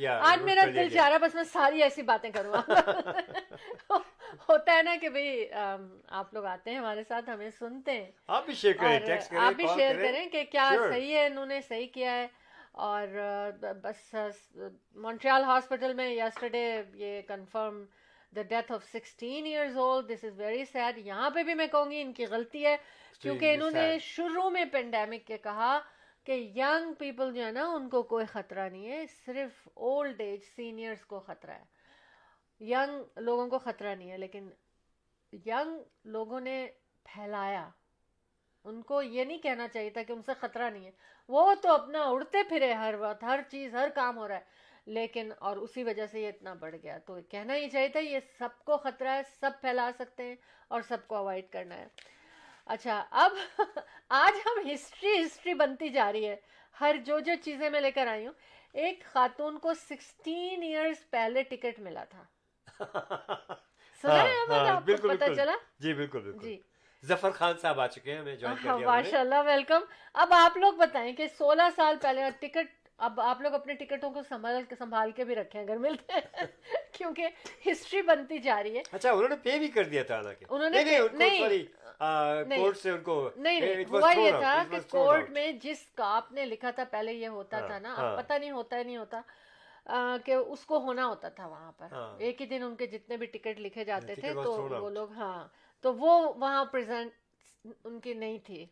آج 0.07 0.41
میرا 0.41 0.61
دل 0.65 0.89
چاہ 0.89 1.09
رہا 1.09 1.17
بس 1.17 1.35
میں 1.35 1.43
ساری 1.43 1.83
ایسی 1.83 2.01
باتیں 2.01 2.29
کروں۔ 2.29 2.53
ہوتا 4.49 4.77
ہے 4.77 4.83
نا 4.83 4.95
کہ 5.01 5.09
بھائی 5.09 5.45
آپ 6.07 6.33
لوگ 6.33 6.45
آتے 6.45 6.71
ہیں 6.71 6.77
ہمارے 6.77 7.03
ساتھ 7.07 7.29
ہمیں 7.29 7.49
سنتے 7.59 7.91
ہیں۔ 7.91 8.11
آپ 8.27 8.45
بھی 8.45 8.53
شیئر 8.53 8.73
کریں 8.73 8.99
آپ 9.37 9.53
بھی 9.53 9.67
شیئر 9.75 9.95
کریں۔ 9.95 10.25
کہ 10.29 10.43
کیا 10.51 10.69
صحیح 10.89 11.15
ہے 11.15 11.25
انہوں 11.25 11.45
نے 11.45 11.61
صحیح 11.61 11.87
کیا 11.93 12.11
ہے۔ 12.11 12.27
اور 12.71 13.07
بس 13.81 14.15
مونٹریال 14.95 15.43
ہاسپٹل 15.43 15.93
میں 15.93 16.09
یسٹرڈے 16.09 16.81
یہ 16.93 17.21
confirm 17.21 17.85
the 18.35 18.41
death 18.41 18.71
of 18.71 18.83
sixteen 18.83 19.45
years 19.45 19.77
old 19.77 20.09
this 20.09 20.23
is 20.23 20.39
very 20.39 20.65
sad 20.65 20.97
یہاں 20.97 21.29
پہ 21.29 21.43
بھی 21.43 21.53
میں 21.53 21.67
کہوں 21.67 21.91
گی 21.91 22.01
ان 22.01 22.13
کی 22.13 22.25
غلطی 22.25 22.65
ہے۔ 22.65 22.77
کیونکہ 23.21 23.53
انہوں 23.53 23.71
نے 23.71 23.97
شروع 24.01 24.49
میں 24.49 24.65
پینڈیمک 24.65 25.27
کے 25.27 25.37
کہا 25.37 25.79
کہ 26.23 26.31
ینگ 26.55 26.93
پیپل 26.93 27.33
جو 27.33 27.45
ہے 27.45 27.51
نا، 27.51 27.67
ان 27.67 27.89
کو 27.89 28.03
کوئی 28.03 28.25
خطرہ 28.25 28.69
نہیں 28.69 28.87
ہے، 28.87 29.05
صرف 29.25 29.67
اولڈ 29.73 30.21
ایج 30.21 30.43
سینئرس 30.55 31.05
کو 31.05 31.19
خطرہ 31.19 31.51
ہے۔ 31.51 31.63
ینگ 32.63 33.19
لوگوں 33.19 33.47
کو 33.47 33.59
خطرہ 33.59 33.95
نہیں 33.95 34.11
ہے، 34.11 34.17
لیکن 34.17 34.49
ینگ 35.33 35.83
لوگوں 36.05 36.39
نے 36.39 36.67
پھیلایا۔ 37.03 37.69
ان 38.63 38.81
کو 38.81 39.01
یہ 39.01 39.23
نہیں 39.23 39.37
کہنا 39.37 39.67
چاہیے 39.67 39.89
تھا 39.89 40.03
کہ 40.03 40.13
ان 40.13 40.21
سے 40.21 40.31
خطرہ 40.39 40.69
نہیں 40.69 40.85
ہے۔ 40.85 40.91
وہ 41.27 41.53
تو 41.61 41.73
اپنا 41.73 42.03
اڑتے 42.03 42.37
پھرے 42.49 42.73
ہر 42.73 42.95
وقت، 42.99 43.23
ہر 43.23 43.39
چیز، 43.49 43.75
ہر 43.75 43.89
کام 43.95 44.17
ہو 44.17 44.27
رہا 44.27 44.35
ہے۔ 44.35 44.71
لیکن، 44.85 45.31
اور 45.39 45.57
اسی 45.57 45.83
وجہ 45.83 46.05
سے 46.05 46.21
یہ 46.21 46.27
اتنا 46.27 46.53
بڑھ 46.53 46.75
گیا۔ 46.83 46.97
تو 46.97 47.17
کہنا 47.29 47.55
ہی 47.55 47.69
چاہیے 47.69 47.87
تھا، 47.87 47.99
یہ 47.99 48.19
سب 48.37 48.49
کو 48.65 48.77
خطرہ 48.77 49.07
ہے، 49.07 49.21
سب 49.39 49.51
پھیلا 49.61 49.91
سکتے 49.99 50.23
ہیں 50.23 50.35
اور 50.67 50.81
سب 50.81 50.97
کو 51.07 51.15
اوائڈ 51.15 51.49
کرنا 51.49 51.77
ہے۔ 51.77 51.87
اچھا 52.71 53.03
اب 53.11 53.31
آج 54.09 54.39
ہم 54.45 54.69
ہسٹری 54.69 55.25
ہسٹری 55.25 55.53
بنتی 55.53 55.89
جا 55.89 56.11
رہی 56.11 56.27
ہے۔ 56.27 56.35
ہر 56.81 56.95
جو 57.05 57.19
جو 57.19 57.33
چیزیں 57.43 57.69
میں 57.69 57.81
لے 57.81 57.91
کر 57.91 58.07
آئی 58.07 58.25
ہوں 58.25 58.33
ایک 58.73 59.03
خاتون 59.05 59.57
کو 59.59 59.73
سکسٹین 59.73 60.61
ایئرس 60.63 61.09
پہلے 61.09 61.43
ٹکٹ 61.43 61.79
ملا 61.79 62.03
تھا۔ 62.03 62.23
احمد 64.03 64.67
آپ 64.67 64.85
کو 65.01 65.07
پتہ 65.07 65.33
چلا؟ 65.35 65.51
جی 65.79 65.93
بالکل 65.93 66.19
بالکل۔ 66.19 66.39
جی۔ 66.39 66.57
ظفر 67.03 67.31
خان 67.31 67.57
صاحب 67.61 67.79
آ 67.79 67.87
چکے 67.87 68.15
ہیں۔ 68.15 68.35
ماشاء 68.85 69.19
اللہ 69.19 69.41
ویلکم 69.45 69.83
اب 70.13 70.33
آپ 70.33 70.57
لوگ 70.57 70.73
بتائیں 70.73 71.13
کہ 71.13 71.27
سولہ 71.37 71.67
سال 71.75 71.95
پہلے 72.01 72.29
ٹکٹ 72.39 72.80
اب 73.01 73.19
آپ 73.21 73.41
لوگ 73.41 73.53
اپنے 73.53 73.73
ٹکٹوں 73.75 74.09
کو 74.11 74.21
سنبھال 74.23 74.63
کے 74.63 74.75
سنبھال 74.75 75.11
کے 75.11 75.23
بھی 75.23 75.35
رکھیں 75.35 75.61
اگر 75.61 75.77
ملتے 75.79 76.13
ہیں 76.13 76.45
کیونکہ 76.93 77.27
ہسٹری 77.65 78.01
بنتی 78.01 78.37
جا 78.39 78.61
رہی 78.63 78.77
ہے 78.77 78.81
اچھا 78.91 79.11
انہوں 79.11 79.29
نے 79.29 79.35
پے 79.43 79.57
بھی 79.59 79.67
کر 79.69 79.83
دیا 79.85 80.03
تھا 80.03 80.15
حالانکہ 80.15 80.45
انہوں 80.49 80.69
نے 80.69 80.83
نہیں۔ 81.13 81.65
کورٹ 82.51 82.77
سے 82.77 82.89
ان 82.89 83.01
کو 83.03 83.15
نہیں 83.37 83.83
ہوا 83.89 84.11
یہ 84.13 84.31
تھا 84.39 84.63
کہ 84.71 84.77
کورٹ. 84.89 85.29
میں 85.29 85.51
جس 85.61 85.85
کا 85.95 86.05
آپ 86.15 86.31
نے 86.31 86.45
لکھا 86.45 86.71
تھا 86.71 86.83
پہلے 86.91 87.13
یہ 87.13 87.27
ہوتا 87.29 87.59
ہاں، 87.59 87.67
تھا 87.67 87.79
نا 87.79 87.93
ہاں۔ 87.97 88.11
اب 88.11 88.17
پتہ 88.19 88.33
نہیں 88.33 88.51
ہوتا 88.51 88.77
ہے 88.77 88.83
نہیں 88.83 88.97
ہوتا 88.97 89.21
کہ 90.25 90.33
اس 90.33 90.65
کو 90.65 90.77
ہونا 90.79 91.05
ہوتا 91.05 91.29
تھا 91.29 91.47
وہاں 91.47 91.71
پر 91.71 91.87
ہاں۔ 91.91 92.15
ایک 92.19 92.41
ہی 92.41 92.45
دن 92.45 92.63
ان 92.63 92.75
کے 92.75 92.87
جتنے 92.87 93.17
بھی 93.17 93.25
ٹکٹ 93.27 93.59
لکھے 93.59 93.83
جاتے 93.85 94.15
تھے 94.15 94.33
تو. 94.33 94.51
وہ 94.81 94.89
لوگ 94.89 95.11
ہاں 95.11 95.47
تو 95.83 95.93
وہ 95.95 96.11
وہاں 96.35 96.63
پریزنٹ 96.65 97.11
ان 97.85 97.99
کی 97.99 98.13
نہیں 98.15 98.37
تھی 98.43 98.65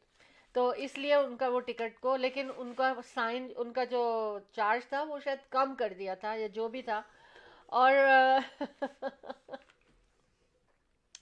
تو 0.55 0.69
اس 0.77 0.97
لیے 0.97 1.13
ان 1.15 1.35
کا 1.37 1.47
وہ 1.47 1.59
ٹکٹ 1.59 1.99
کو 1.99 2.15
لیکن 2.17 2.49
ان 2.57 2.73
کا 2.73 2.93
سائن 3.05 3.47
ان 3.55 3.73
کا 3.73 3.83
جو 3.83 4.01
چارج 4.51 4.85
تھا 4.85 5.01
وہ 5.03 5.19
شاید 5.19 5.49
کم 5.49 5.75
کر 5.75 5.93
دیا 5.97 6.15
تھا 6.15 6.33
یا 6.33 6.47
جو 6.53 6.67
بھی 6.67 6.81
تھا۔ 6.81 7.01
اور 7.71 7.93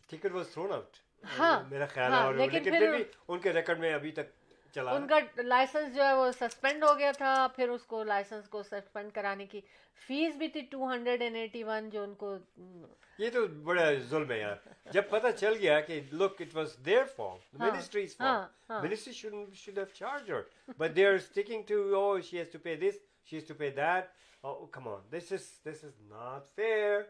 ٹکٹ 0.10 0.32
واز 0.32 0.50
تھرون 0.50 0.72
آؤٹ 0.72 0.98
ہاں، 1.24 1.60
میرا 1.70 1.86
خیال 1.86 2.12
ہے 2.12 2.18
ہاں، 2.18 2.32
لیکن 2.34 2.64
پھر- 2.64 2.92
بھی 2.92 3.04
ان 3.28 3.40
کے 3.40 3.54
ریکارڈ 3.54 3.80
میں 3.80 3.94
ابھی 3.94 4.12
تک 4.12 4.28
ان 4.76 5.08
کا 5.08 5.20
لائسنس 5.38 5.96
جو 5.96 6.04
ہے 6.04 6.14
وہ 6.14 6.32
سسپینڈ 6.32 6.84
ہو 6.84 6.98
گیا 7.00 7.12
تھا 7.12 7.48
پھر 7.56 7.70
اس 7.70 7.84
کو 7.86 8.04
لائسنس 8.04 8.48
کو 8.50 8.64
سسپینڈ 8.64 9.14
کرانے 9.14 9.46
کی 9.46 9.62
فیس 10.02 10.36
بھی 10.36 10.48
تھی 10.48 10.62
two 10.62 10.90
hundred 10.92 11.22
and 11.22 11.36
eighty 11.36 11.64
one 11.64 11.90
جو 11.90 12.04
ان 12.04 12.14
کو 12.16 12.36
یہ 13.20 13.30
تو 13.30 13.46
بڑا 13.64 13.86
ظلم 14.10 14.32
ہے 14.32 14.38
یار۔ 14.40 14.56
جب 14.92 15.10
پتہ 15.10 15.28
چل 15.38 15.56
گیا 15.60 15.80
کہ 15.82 16.00
look 16.12 16.42
it 16.42 16.56
was 16.56 16.76
their 16.86 17.04
form 17.16 17.62
ہاں۔ 17.62 18.82
Ministry 18.82 19.14
should 19.14 19.34
should 19.56 19.78
have 19.78 19.86
charge 19.94 20.32
but 20.78 20.96
they 20.96 21.06
are 21.06 21.18
to 21.68 21.96
oh 21.96 22.20
she 22.22 22.38
has 22.38 22.52
to 22.52 22.60
pay 22.64 22.76
this 22.78 23.00
she 23.28 23.36
has 23.36 23.48
to 23.48 23.54
pay 23.54 23.70
that 23.72 24.16
come 24.72 24.88
on 24.88 25.02
this 25.12 25.32
is 25.32 25.48
this 25.66 25.84
is 25.84 26.02
not 26.04 26.48
fair 26.56 27.02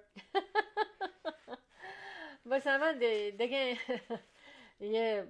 بس 2.45 2.67
احمد 2.67 3.01
دیکھیں 3.39 3.73
یہ 4.81 5.21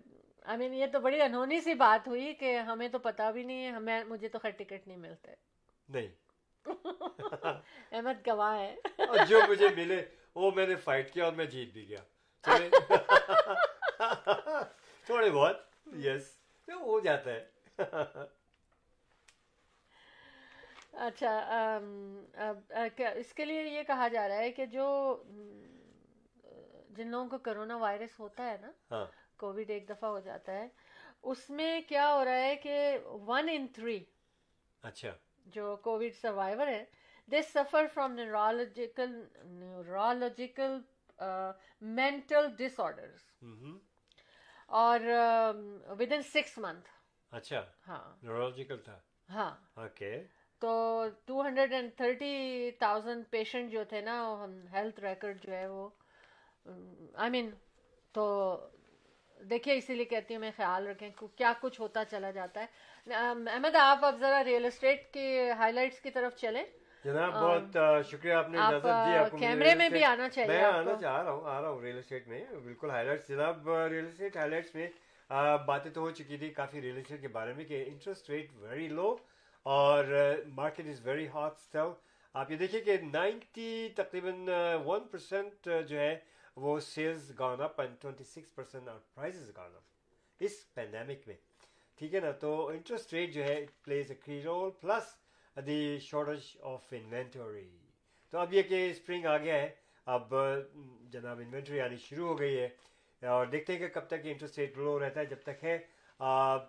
آئی 0.47 0.57
مین 0.57 0.73
یہ 0.73 0.85
تو 0.91 0.99
بڑی 0.99 1.21
انہونی 1.21 1.61
سی 1.61 1.73
بات 1.73 2.07
ہوئی 2.07 2.33
کہ 2.33 2.57
ہمیں 2.57 2.89
تو 2.89 2.99
پتہ 2.99 3.31
بھی 3.31 3.43
نہیں 3.43 3.65
ہے 3.65 3.71
ہمیں 3.71 4.03
مجھے 4.03 4.27
تو 4.27 4.39
خیر 4.39 4.51
ٹکٹ 4.51 4.87
نہیں 4.87 4.97
ملتے۔ 4.97 5.31
نہیں۔ 5.89 6.07
احمد 7.91 8.27
گواہ 8.27 8.59
ہے۔ 8.59 8.75
جو 9.29 9.39
مجھے 9.49 9.67
ملے 9.75 10.05
وہ 10.35 10.51
میں 10.51 10.67
نے 10.67 10.75
فائٹ 10.75 11.13
کیا 11.13 11.25
اور 11.25 11.33
میں 11.33 11.45
جیت 11.45 11.73
بھی 11.73 11.89
گیا۔ 11.89 11.99
تھوڑے 15.05 15.29
بہت۔ 15.29 15.57
یس 15.87 16.39
ہو 16.67 16.99
جاتا 16.99 17.31
ہے۔ 17.31 17.45
اچھا 20.93 21.79
اس 23.15 23.33
کے 23.33 23.45
لیے 23.45 23.63
یہ 23.63 23.83
کہا 23.83 24.07
جا 24.07 24.27
رہا 24.27 24.35
ہے 24.35 24.51
کہ 24.51 24.65
جو 24.65 25.17
جن 26.89 27.07
لوگوں 27.07 27.29
کو 27.29 27.37
کرونا 27.37 27.77
وائرس 27.77 28.19
ہوتا 28.19 28.51
ہے 28.51 28.57
نا 28.61 28.71
ہاں۔ 28.91 29.05
کووڈ 29.39 29.69
ایک 29.69 29.87
دفعہ 29.89 30.09
ہو 30.09 30.19
جاتا 30.19 30.51
ہے۔ 30.53 30.67
اس 31.23 31.49
میں 31.49 31.79
کیا 31.87 32.13
ہو 32.13 32.23
رہا 32.25 32.41
ہے 32.41 32.55
کہ 32.55 32.75
ون 33.27 33.49
ان 33.51 33.67
تھری 33.75 34.03
اچھا۔ 34.83 35.11
جو 35.45 35.75
کووڈ 35.83 36.13
سروائیور 36.21 36.67
ہے 36.67 36.83
they 37.27 37.41
suffer 37.41 37.85
from 37.93 38.11
neurological 38.13 39.11
neurological 39.45 40.77
mental 41.97 42.47
disorders 42.79 43.25
اور 44.79 44.99
ود 45.99 46.11
ان 46.11 46.21
سکس 46.33 46.57
منتھ 46.57 46.89
اچھا۔ 47.31 47.61
ہاں۔ 47.87 48.03
نیورولوجیکل 48.23 48.77
تھا۔ 48.81 48.99
ہاں۔ 49.29 49.51
اوکے 49.75 50.11
تو 50.61 50.69
two 51.25 51.41
hundred 51.41 51.73
and 51.73 51.89
thirty 51.97 52.71
thousand 52.79 53.29
patient 53.29 53.71
جو 53.71 53.83
تھے 53.89 54.01
نا 54.01 54.15
ہیلتھ 54.73 54.99
ریکارڈ 54.99 55.41
جو 55.43 55.51
ہے 55.53 55.67
وہ 55.67 55.89
آئی 57.13 57.29
مین 57.31 57.49
تو 58.11 58.25
دیکھیے 59.41 59.75
اسی 59.77 59.95
لیے 59.95 60.05
کہتی 60.05 60.33
ہوں 60.33 60.41
میں 60.41 60.51
خیال 60.57 60.87
رکھیں 60.87 61.09
کیا 61.37 61.51
کچھ 61.61 61.79
ہوتا 61.81 62.03
چلا 62.05 62.31
جاتا 62.31 62.61
ہے۔ 62.61 63.13
احمد 63.13 63.75
آپ 63.75 64.05
اب 64.05 64.19
ذرا 64.19 64.43
ریئل 64.43 64.65
اسٹیٹ 64.65 65.13
کی 65.13 65.27
ہائی 65.57 65.73
لائٹس 65.73 65.99
کی 66.01 66.11
طرف 66.11 66.35
چلیں۔ 66.35 66.63
جناب 67.05 67.33
بہت 67.33 67.77
شکریہ 68.11 68.33
آپ 68.33 68.49
نے 68.49 68.57
اجازت 68.57 68.83
دی 68.83 69.17
آپ 69.17 69.31
کیمرے 69.39 69.73
میں 69.75 69.89
بھی 69.89 70.03
آنا 70.03 70.29
چاہیے 70.29 70.47
میں 70.47 70.63
آنا۔ 70.63 70.95
چاہ 71.01 71.21
رہا 71.23 71.31
ہوں 71.31 71.45
آ 71.45 71.61
رہا 71.61 71.69
ہوں 71.69 71.81
ریئل 71.81 71.97
اسٹیٹ 71.97 72.27
میں 72.27 72.43
بالکل 72.63 72.89
ہائی 72.89 73.05
لائٹس 73.07 73.27
جناب 73.27 73.69
ریئل 73.89 74.07
اسٹیٹ 74.07 74.37
ہائی 74.37 74.49
لائٹس 74.49 74.75
میں 74.75 74.87
باتیں 75.65 75.91
تو 75.91 76.01
ہو 76.01 76.11
چکی 76.11 76.37
تھی 76.37 76.49
کافی 76.49 76.81
ریئل 76.81 76.97
اسٹیٹ 76.97 77.21
کے 77.21 77.27
بارے 77.27 77.53
میں 77.53 77.65
کہ 77.65 77.83
انٹرسٹ 77.87 78.29
ریٹ 78.29 78.51
ویری 78.55 78.87
لو 78.87 79.15
اور 79.65 80.05
market 80.53 80.87
is 80.87 81.05
very 81.07 81.27
hot 81.27 81.55
still 81.55 81.89
آپ 82.35 82.51
یہ 82.51 82.57
دیکھیے 82.57 82.81
کہ 82.81 82.97
نائنٹی 83.03 83.89
تقریباً 83.95 84.47
ون 84.85 85.07
پرسینٹ 85.07 85.69
جو 85.87 85.99
ہے 85.99 86.15
وہ 86.57 86.79
sales 86.79 87.31
gone 87.39 87.61
up 87.61 87.81
and 87.81 87.95
twenty 88.01 88.23
six 88.23 88.55
percent 88.55 88.87
اور 88.87 88.99
پرائزز 89.15 89.49
گان 89.57 89.75
اپ 89.75 89.81
اس 90.39 90.73
پینڈیمک 90.73 91.27
میں۔ 91.27 91.35
ٹھیک 91.97 92.15
ہے 92.15 92.19
نا؟ 92.19 92.31
تو 92.31 92.67
انٹرسٹ 92.67 93.13
ریٹ 93.13 93.33
جو 93.33 93.43
ہے 93.43 93.65
plays 93.83 94.11
a 94.11 94.15
key 94.15 94.41
role 94.41 94.71
plus 94.71 95.15
the 95.65 95.99
shortage 95.99 96.57
of 96.61 96.83
inventory 96.91 97.69
تو 98.29 98.39
اب 98.39 98.53
یہ 98.53 98.61
کہ 98.61 98.91
اسپرنگ 98.91 99.25
آ 99.25 99.37
گیا 99.37 99.55
ہے۔ 99.55 99.69
اب 100.05 100.33
جناب 101.11 101.39
انوینٹری 101.39 101.81
آنی 101.81 101.97
شروع 101.97 102.27
ہو 102.27 102.39
گئی 102.39 102.59
ہے۔ 102.59 102.69
اور 103.27 103.45
دیکھتے 103.45 103.73
ہیں 103.73 103.79
کہ 103.79 103.87
کب 103.87 104.07
تک 104.07 104.25
یہ 104.25 104.31
انٹرسٹ 104.31 104.59
ریٹ 104.59 104.77
لو 104.77 104.99
رہتا 104.99 105.19
ہے۔ 105.19 105.25
جب 105.25 105.41
تک 105.43 105.63
ہے 105.63 105.77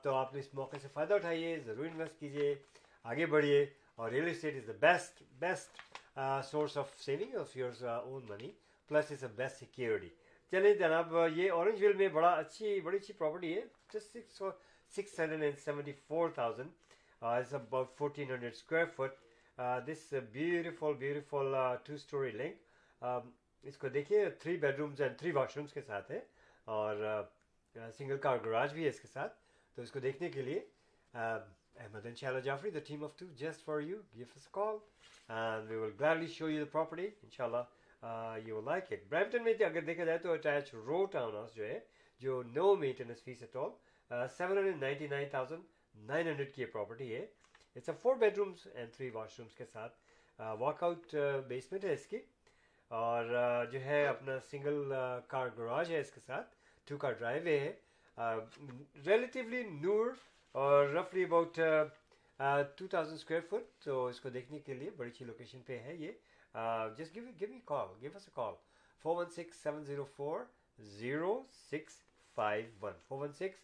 تو 0.02 0.14
آپ 0.14 0.36
اس 0.36 0.54
موقع 0.54 0.76
سے 0.82 0.88
فائدہ 0.88 1.14
اٹھائیے، 1.14 1.58
ضرور 1.58 1.86
انویسٹ 1.86 2.20
کیجیے، 2.20 2.54
آگے 3.04 3.26
بڑھیے۔ 3.26 3.66
اور 3.94 4.10
real 4.10 4.30
estate 4.30 4.54
is 4.54 4.66
the 4.66 4.72
best 4.80 5.22
best 5.32 5.70
source 6.50 6.78
of 6.78 6.98
saving 6.98 7.36
of 7.36 7.56
your 7.56 7.82
own 7.82 8.26
money 8.28 8.50
plus 8.88 9.12
is 9.12 9.24
a 9.24 9.30
best 9.36 9.58
security 9.58 10.08
چلیے 10.52 10.74
جناب 10.74 11.14
یہ 11.36 11.50
اورنج 11.50 11.82
ویل 11.82 11.96
میں 11.96 12.08
بڑا 12.10 12.30
اچھی 12.34 12.80
بڑی 12.80 12.96
اچھی 12.96 13.14
پراپرٹی 13.14 13.54
ہے 13.54 13.62
six 13.92 14.42
six 14.92 15.18
hundred 15.20 15.42
and 15.42 15.58
seventy 15.58 15.92
four 16.06 16.30
thousand 16.34 16.70
it's 17.22 17.52
about 17.52 17.98
1400 17.98 18.52
square 18.52 18.86
foot. 18.88 19.12
Uh, 19.58 19.80
this 19.80 19.98
is 19.98 20.12
a 20.12 20.20
beautiful, 20.22 20.94
beautiful 20.94 21.54
uh, 21.54 21.76
اس 23.64 23.76
کو 23.76 23.88
دیکھیے 23.88 24.24
three 24.40 24.56
bedrooms 24.78 25.00
and 25.02 25.18
three 25.18 25.30
washrooms 25.56 25.72
کے 25.72 25.80
ساتھ 25.82 26.10
ہے 26.10 26.18
اور 26.66 26.96
سنگل 27.96 28.18
کار 28.18 28.36
گراج 28.44 28.72
بھی 28.72 28.84
ہے 28.84 28.88
اس 28.88 29.00
کے 29.00 29.08
ساتھ 29.08 29.32
تو 29.76 29.82
اس 29.82 29.90
کو 29.92 30.00
دیکھنے 30.00 30.28
کے 30.28 30.42
لیے 30.42 30.60
احمد 31.14 32.06
ان 32.06 32.14
شاء 32.16 32.28
اللہ 32.28 32.40
Jafri 32.40 32.70
the 32.70 32.78
team 32.86 33.04
of 33.04 33.16
two 33.16 33.26
just 33.36 33.64
for 33.64 33.80
you 33.80 33.98
give 34.14 34.26
us 34.36 34.46
call 34.50 34.76
and 35.28 35.70
we 35.70 35.76
will 35.76 35.90
gladly 36.00 36.26
show 36.28 36.50
you 36.50 36.64
the 36.64 36.70
property 36.72 37.06
ان 37.22 37.30
شاء 37.30 37.44
اللہ 37.44 37.64
یو 38.46 38.60
لائک 38.60 38.92
اٹ 38.92 39.04
برائمٹن 39.08 39.42
میں 39.44 39.52
اگر 39.66 39.80
دیکھا 39.80 40.04
جائے 40.04 40.18
تو 40.18 40.32
اٹیچ 40.32 40.74
رو 40.74 41.04
ٹاؤن 41.12 41.34
ہاؤس 41.36 41.54
جو 41.54 41.64
ہے، 41.66 41.78
جو 42.20 42.42
no 42.54 42.74
maintenance 42.76 43.22
fee 43.24 43.42
at 43.42 43.56
all 43.56 44.26
seven 44.36 44.56
hundred 44.58 44.80
ninety 44.82 45.06
nine 45.06 45.28
thousand 45.28 45.62
nine 46.10 46.26
hundred 46.28 46.54
کی 46.54 46.64
پراپرٹی 46.64 47.14
ہے۔ 47.14 47.24
It's 47.76 47.88
a 47.88 47.94
four 48.02 48.14
bedrooms 48.38 48.66
and 48.74 48.92
three 48.94 49.10
washrooms 49.38 49.54
کے 49.56 49.64
ساتھ 49.72 49.96
واک 50.60 50.82
آؤٹ 50.84 51.14
بیسمنٹ 51.48 51.84
ہے 51.84 51.92
اس 51.92 52.06
کی۔ 52.06 52.18
اور 52.90 53.24
جو 53.72 53.80
ہے 53.84 54.06
اپنا 54.06 54.38
سنگل 54.50 54.92
کار 55.28 55.48
گراج 55.58 55.92
ہے 55.92 55.98
اس 56.00 56.10
کے 56.12 56.20
ساتھ۔ 56.26 56.54
ٹو 56.88 56.96
کار 56.96 57.12
ڈرائیو 57.12 57.42
وے 57.44 57.58
ہے 57.60 57.72
ریلیٹیولی 59.06 59.62
نور 59.62 60.06
اور 60.54 60.86
رفلی 60.88 61.22
about 61.22 61.54
two 62.76 62.86
thousand 62.86 63.18
square 63.18 63.42
foot 63.50 63.84
تو 63.84 64.06
اس 64.06 64.20
کو 64.20 64.28
دیکھنے 64.28 64.58
کے 64.58 64.74
لیے 64.74 64.90
بڑی 64.96 65.10
اچھی 65.10 65.24
لوکیشن 65.24 65.62
پہ 65.66 65.78
ہے 65.78 65.94
یہ۔ 65.96 66.12
uh, 66.54 66.88
just 66.96 67.14
give, 67.14 67.24
give 67.38 67.50
me 67.50 67.58
a 67.58 67.66
call. 67.66 67.94
Give 68.00 68.16
us 68.16 68.26
a 68.26 68.30
call. 68.30 68.58
416 69.04 69.54
704 69.54 70.46
0651. 70.78 72.94
416 73.08 73.56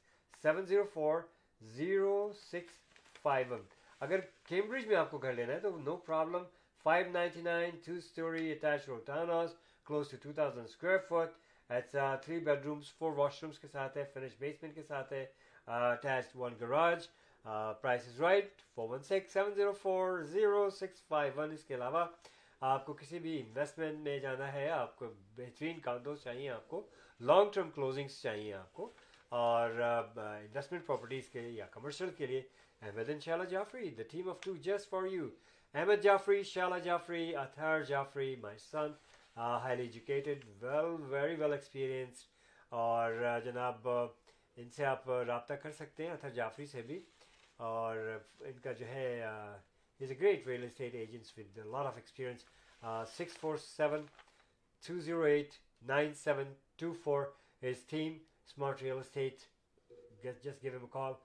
704 0.42 1.26
0651. 1.60 3.58
اگر 4.00 4.20
کیمبرج 4.46 4.86
میں 4.86 4.96
آپ 4.96 5.10
کو 5.10 5.18
گھر 5.18 5.32
لینا 5.32 5.52
ہے 5.52 5.60
تو 5.60 5.76
no 5.78 5.96
problem 6.06 6.42
599 6.86 7.70
two 7.84 7.92
storey 7.92 8.50
attach 8.52 8.88
روٹان 8.88 9.28
close 9.86 10.10
to 10.22 10.30
2000 10.30 10.64
square 10.64 10.98
foot 11.08 11.70
it's 11.70 11.96
three 12.24 12.38
bedrooms 12.64 12.92
four 12.98 13.12
washrooms 13.42 13.58
کے 13.58 13.68
ساتھ 13.68 13.96
ہے 13.98 14.04
فنش 14.14 14.32
بیسمنٹ 14.38 14.74
کے 14.74 14.82
ساتھ 14.88 15.12
ہے 15.12 15.24
attach 15.66 16.36
one 16.36 16.54
garage 16.60 17.06
price 17.44 18.08
is 18.08 18.20
right 18.20 18.62
four 18.74 18.88
one 18.88 19.02
six 19.02 19.32
seven 19.32 19.54
zero 19.54 19.72
four 19.82 20.20
zero 20.32 20.68
six 20.80 21.02
five 21.08 21.32
one 21.36 21.52
اس 21.52 21.64
کے 21.64 21.74
علاوہ 21.74 22.04
آپ 22.64 22.84
کو 22.86 22.92
کسی 22.92 23.18
بھی 23.18 23.38
انویسٹمنٹ 23.40 23.98
میں 23.98 24.18
جانا 24.18 24.52
ہے، 24.52 24.68
آپ 24.70 24.96
کو 24.96 25.06
بہترین 25.36 25.80
کاندوز 25.80 26.22
چاہیے، 26.22 26.50
آپ 26.50 26.68
کو 26.68 26.80
لانگ 27.20 27.50
ٹرم 27.54 27.70
کلوزنگس 27.70 28.20
چاہیے 28.22 28.52
آپ 28.54 28.72
کو، 28.72 28.90
اور 29.28 29.80
انویسٹمنٹ 29.80 30.86
پراپرٹیز 30.86 31.28
کے 31.28 31.40
یا 31.40 31.66
کمرشل 31.70 32.10
کے 32.10 32.26
لیے۔ 32.26 32.42
احمد 32.82 33.10
ان 33.10 33.20
شاء 33.20 33.32
اللہ 33.32 33.48
Jafri 33.50 33.90
the 33.90 34.02
team 34.10 34.28
of 34.30 34.40
two 34.44 34.54
just 34.66 34.88
for 34.90 35.06
you 35.10 35.28
Ahmed 35.74 36.02
Jafri 36.02 36.42
Shahla 36.42 36.78
Jafri, 36.78 37.34
Athar 37.36 37.82
Jafri 37.88 38.34
my 38.42 38.58
son 38.58 38.92
highly 39.36 39.82
educated 39.82 40.44
well 40.60 40.94
very 41.10 41.34
well 41.34 41.52
experienced 41.52 42.72
اور 42.72 43.12
جناب 43.44 43.88
ان 43.88 44.70
سے 44.70 44.84
آپ 44.86 45.10
رابطہ 45.10 45.54
کر 45.54 45.70
سکتے 45.72 46.04
ہیں، 46.04 46.12
اطہر 46.12 46.30
جعفری 46.30 46.66
سے 46.66 46.82
بھی۔ 46.82 47.00
اور 47.58 47.96
ان 48.40 48.58
کا 48.58 48.72
جو 48.72 48.86
ہے 48.86 49.06
He's 50.04 50.10
a 50.10 50.16
great 50.16 50.46
real 50.46 50.64
estate 50.64 50.94
agent 50.94 51.32
with 51.34 51.46
a 51.64 51.66
lot 51.66 51.86
of 51.86 51.96
experience. 51.96 52.44
647 52.82 54.02
208 54.82 55.58
9724. 55.82 57.30
His 57.62 57.78
team, 57.84 58.20
Smart 58.44 58.82
Real 58.82 58.98
Estate. 58.98 59.46
Get, 60.22 60.42
just 60.42 60.60
give 60.60 60.74
him 60.74 60.82
a 60.84 60.88
call. 60.88 61.20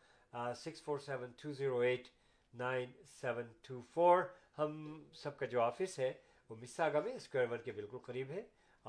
647 0.54 1.34
208 1.38 2.10
9724. 2.54 4.24
ہم 4.58 4.72
سب 5.14 5.38
کا 5.38 5.46
جو 5.46 5.62
آفس 5.62 6.00
ہے 6.00 6.12
وہ 6.50 6.56
مساگا 6.62 7.00
میں 7.00 7.14
اسکوائر 7.16 7.48
ون 7.52 7.62
کے 7.66 7.72
بالکل 7.72 7.98
قریب 8.06 8.32
ہے 8.32 8.42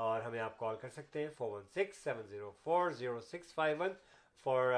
اور 0.05 0.20
ہمیں 0.22 0.41
آپ 0.41 0.59
کال 0.59 0.76
کر 0.80 0.88
سکتے 0.95 1.22
ہیں 1.22 1.30
four 1.36 1.51
one 1.51 1.66
six 1.74 1.97
seven 2.05 2.26
zero 2.28 2.51
four 2.64 2.91
zero 3.01 3.20
six 3.34 3.55
five 3.55 3.76
one 3.80 3.93
for 4.45 4.72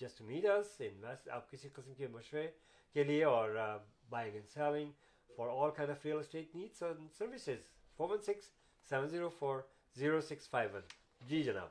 just 0.00 0.20
میڈرس 0.30 0.80
invest 0.80 1.28
آپ 1.36 1.50
کسی 1.50 1.68
قسم 1.76 1.94
کے 1.94 2.06
مشورے 2.12 2.50
کے 2.94 3.04
لیے 3.04 3.24
اور 3.24 3.56
uh, 3.56 3.78
buying 4.10 4.34
and 4.34 4.48
selling 4.48 4.94
for 5.30 5.50
all 5.50 5.70
kind 5.70 5.90
of 5.90 6.02
real 6.04 6.20
estate 6.20 6.54
needs 6.54 6.80
and 6.82 7.10
services. 7.12 7.60
416-704-0651 7.98 10.82
جی 11.20 11.42
جناب 11.42 11.68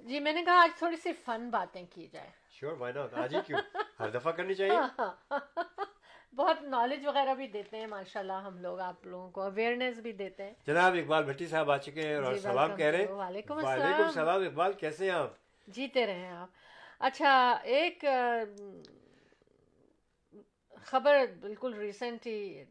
جی 0.00 0.20
میں 0.20 0.32
نے 0.32 0.42
کہا 0.44 0.62
آج 0.62 0.70
تھوڑی 0.78 0.96
سی 0.96 1.12
فن 1.24 1.50
باتیں 1.50 1.84
کی 1.90 2.06
جائے 2.12 2.28
شیور 2.50 2.76
وائی 2.78 2.94
ناٹ 2.94 3.14
آج 3.18 3.34
ہی 3.34 3.40
کیوں 3.46 3.60
ہر 4.00 4.10
دفعہ 4.10 4.32
کرنی 4.32 4.54
چاہیے 4.54 4.78
بہت 6.36 6.62
نالج 6.64 7.06
وغیرہ 7.06 7.34
بھی 7.34 7.46
دیتے 7.46 7.78
ہیں 7.78 7.86
ماشاء 7.86 8.20
اللہ 8.20 8.40
ہم 8.44 8.58
لوگ 8.58 8.80
آپ 8.80 9.06
لوگوں 9.06 9.30
کو 9.30 9.42
اویئرنیس 9.42 9.98
بھی 9.98 10.12
دیتے 10.14 10.44
ہیں 10.44 10.52
جناب 10.66 10.94
اقبال 10.98 11.24
بھٹی 11.24 11.46
صاحب 11.46 11.70
آ 11.70 11.78
چکے 11.78 12.02
ہیں 12.02 12.16
اور 12.16 12.34
سلام 12.42 12.76
کہہ 12.76 12.86
رہے 12.86 12.98
ہیں 12.98 13.06
وعلیکم 13.12 13.58
السلام 13.58 14.42
اقبال 14.42 14.72
کیسے 14.80 15.04
ہیں 15.04 15.12
آپ 15.12 15.30
جیتے 15.68 16.06
رہے 16.06 16.18
ہیں 16.18 16.32
آپ 16.32 16.48
اچھا 17.00 17.58
ایک 17.64 18.04
خبر 20.84 21.26
بالکل 21.40 21.74
ریسنٹ 21.74 22.26
ہی 22.26 22.64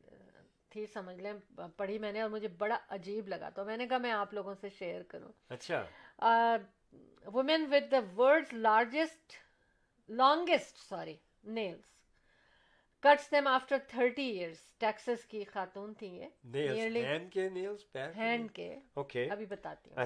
تھی 0.70 0.86
سمجھ 0.86 1.16
لیں 1.16 1.34
پڑھی 1.78 2.00
میں 2.00 2.12
نے 2.12 2.22
اور 2.22 2.30
مجھے 2.30 2.48
بڑا 2.48 2.78
عجیب 2.90 3.28
لگا۔ 3.28 3.50
تو 3.50 3.66
میں 3.66 3.78
نے 3.78 3.88
کہا 3.88 3.98
میں 3.98 4.12
آپ 4.12 4.34
لوگوں 4.34 4.54
سے 4.62 4.70
شیئر 4.70 5.04
کروں۔ 5.04 5.32
اچھا۔ 5.50 5.86
Woman 7.34 7.66
with 7.72 7.92
the 7.92 8.00
world 8.18 8.54
largest 8.54 9.34
longest 10.10 10.78
sorry 10.78 11.16
nails 11.44 11.92
cuts 13.00 13.32
them 13.32 13.48
after 13.48 13.78
thirty 13.88 14.26
years 14.26 14.58
Texas 14.78 15.26
کی 15.26 15.44
خاتون 15.44 15.94
تھی 15.94 16.08
یہ۔ 16.08 16.28
ہینڈ 18.16 18.52
کے 18.52 18.76
ابھی 19.30 19.46
بتاتی 19.46 19.90
ہوں۔ 19.90 19.98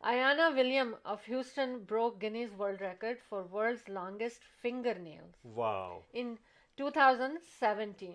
Ayanna 0.00 0.48
William 0.48 0.94
of 1.04 1.28
Houston 1.28 1.78
broke 1.78 2.22
Guinness 2.22 2.60
world 2.60 2.82
record 2.82 3.16
for 3.28 3.42
world 3.52 3.90
longest 3.90 4.44
finger 4.62 4.94
nail 4.94 5.24
in 6.12 6.34
2017. 6.78 6.90
Thousand 6.92 7.38
19 7.62 8.14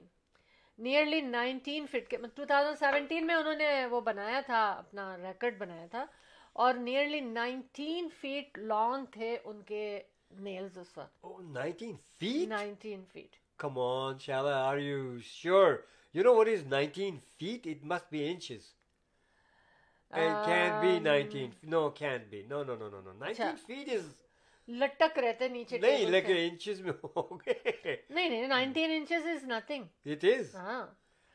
nearly 0.80 1.22
nineteen 1.22 1.86
feet 1.92 2.10
کے 2.10 2.18
two 2.36 2.46
thousand 2.46 2.78
seventeen 2.80 3.28
میں 3.28 3.36
انہوں 3.36 3.56
نے 3.56 3.86
وہ 3.86 4.02
بنایا 4.02 4.42
تھا 4.42 4.70
اپنا 4.70 5.18
ریکڈ 5.18 5.58
بنایا 5.58 5.86
تھا 5.92 6.06
اور 6.54 6.74
نیئرلی 6.74 7.20
نائنٹین 7.20 8.08
فیٹ 8.22 8.58
لانگ 8.58 9.06
تھے 9.06 9.38
ان 9.44 9.62
کے 9.62 10.02
نیلز 10.40 10.78
اس 10.78 10.98
وقت. 10.98 11.26
Nineteen 11.42 11.96
feet 12.20 12.48
nineteen 12.50 13.04
feet 13.14 13.36
come 13.58 13.80
on 13.80 14.18
Shahla 14.20 14.58
are 14.68 14.78
you 14.78 15.20
sure 15.20 15.74
you 16.16 16.24
know 16.24 16.36
what 16.36 16.48
is 16.48 16.66
nineteen 16.68 17.18
feet 17.40 17.68
it 17.68 17.84
must 17.84 18.12
be 18.12 18.28
inches 18.28 18.74
can 20.46 20.80
be 20.82 21.00
nineteen 21.00 21.50
no 21.64 21.90
can 21.90 22.24
be 22.30 22.42
no 22.44 22.64
no 22.64 22.76
no 22.76 22.90
no 22.90 23.02
no 23.02 23.14
nineteen 23.14 23.56
feet 23.68 23.90
is 23.90 24.10
لٹک 24.68 25.18
رہتے 25.20 25.48
نیچے 25.48 25.78
نہیں 25.78 26.10
لیکن 26.10 26.36
inches 26.38 26.82
میں 26.82 26.94
ہو 27.04 27.22
گئے 27.38 27.96
نہیں 28.10 28.30
نہیں 28.30 28.48
19 28.48 28.96
inches 28.98 29.28
is 29.28 29.44
nothing 29.44 29.84
it 30.06 30.24
is 30.26 30.56
ہاں۔ 30.56 30.86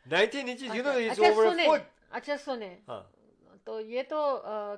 19 0.07 0.41
inches 0.43 0.75
you 0.77 0.83
know 0.85 0.91
is 0.91 1.21
over 1.21 1.47
a 1.47 1.51
foot 1.67 1.89
اچھا 2.11 2.37
سنیں۔ 2.45 2.77
ہاں۔ 2.89 3.03
تو 3.67 3.81
یہ 3.83 4.03
تو 4.09 4.19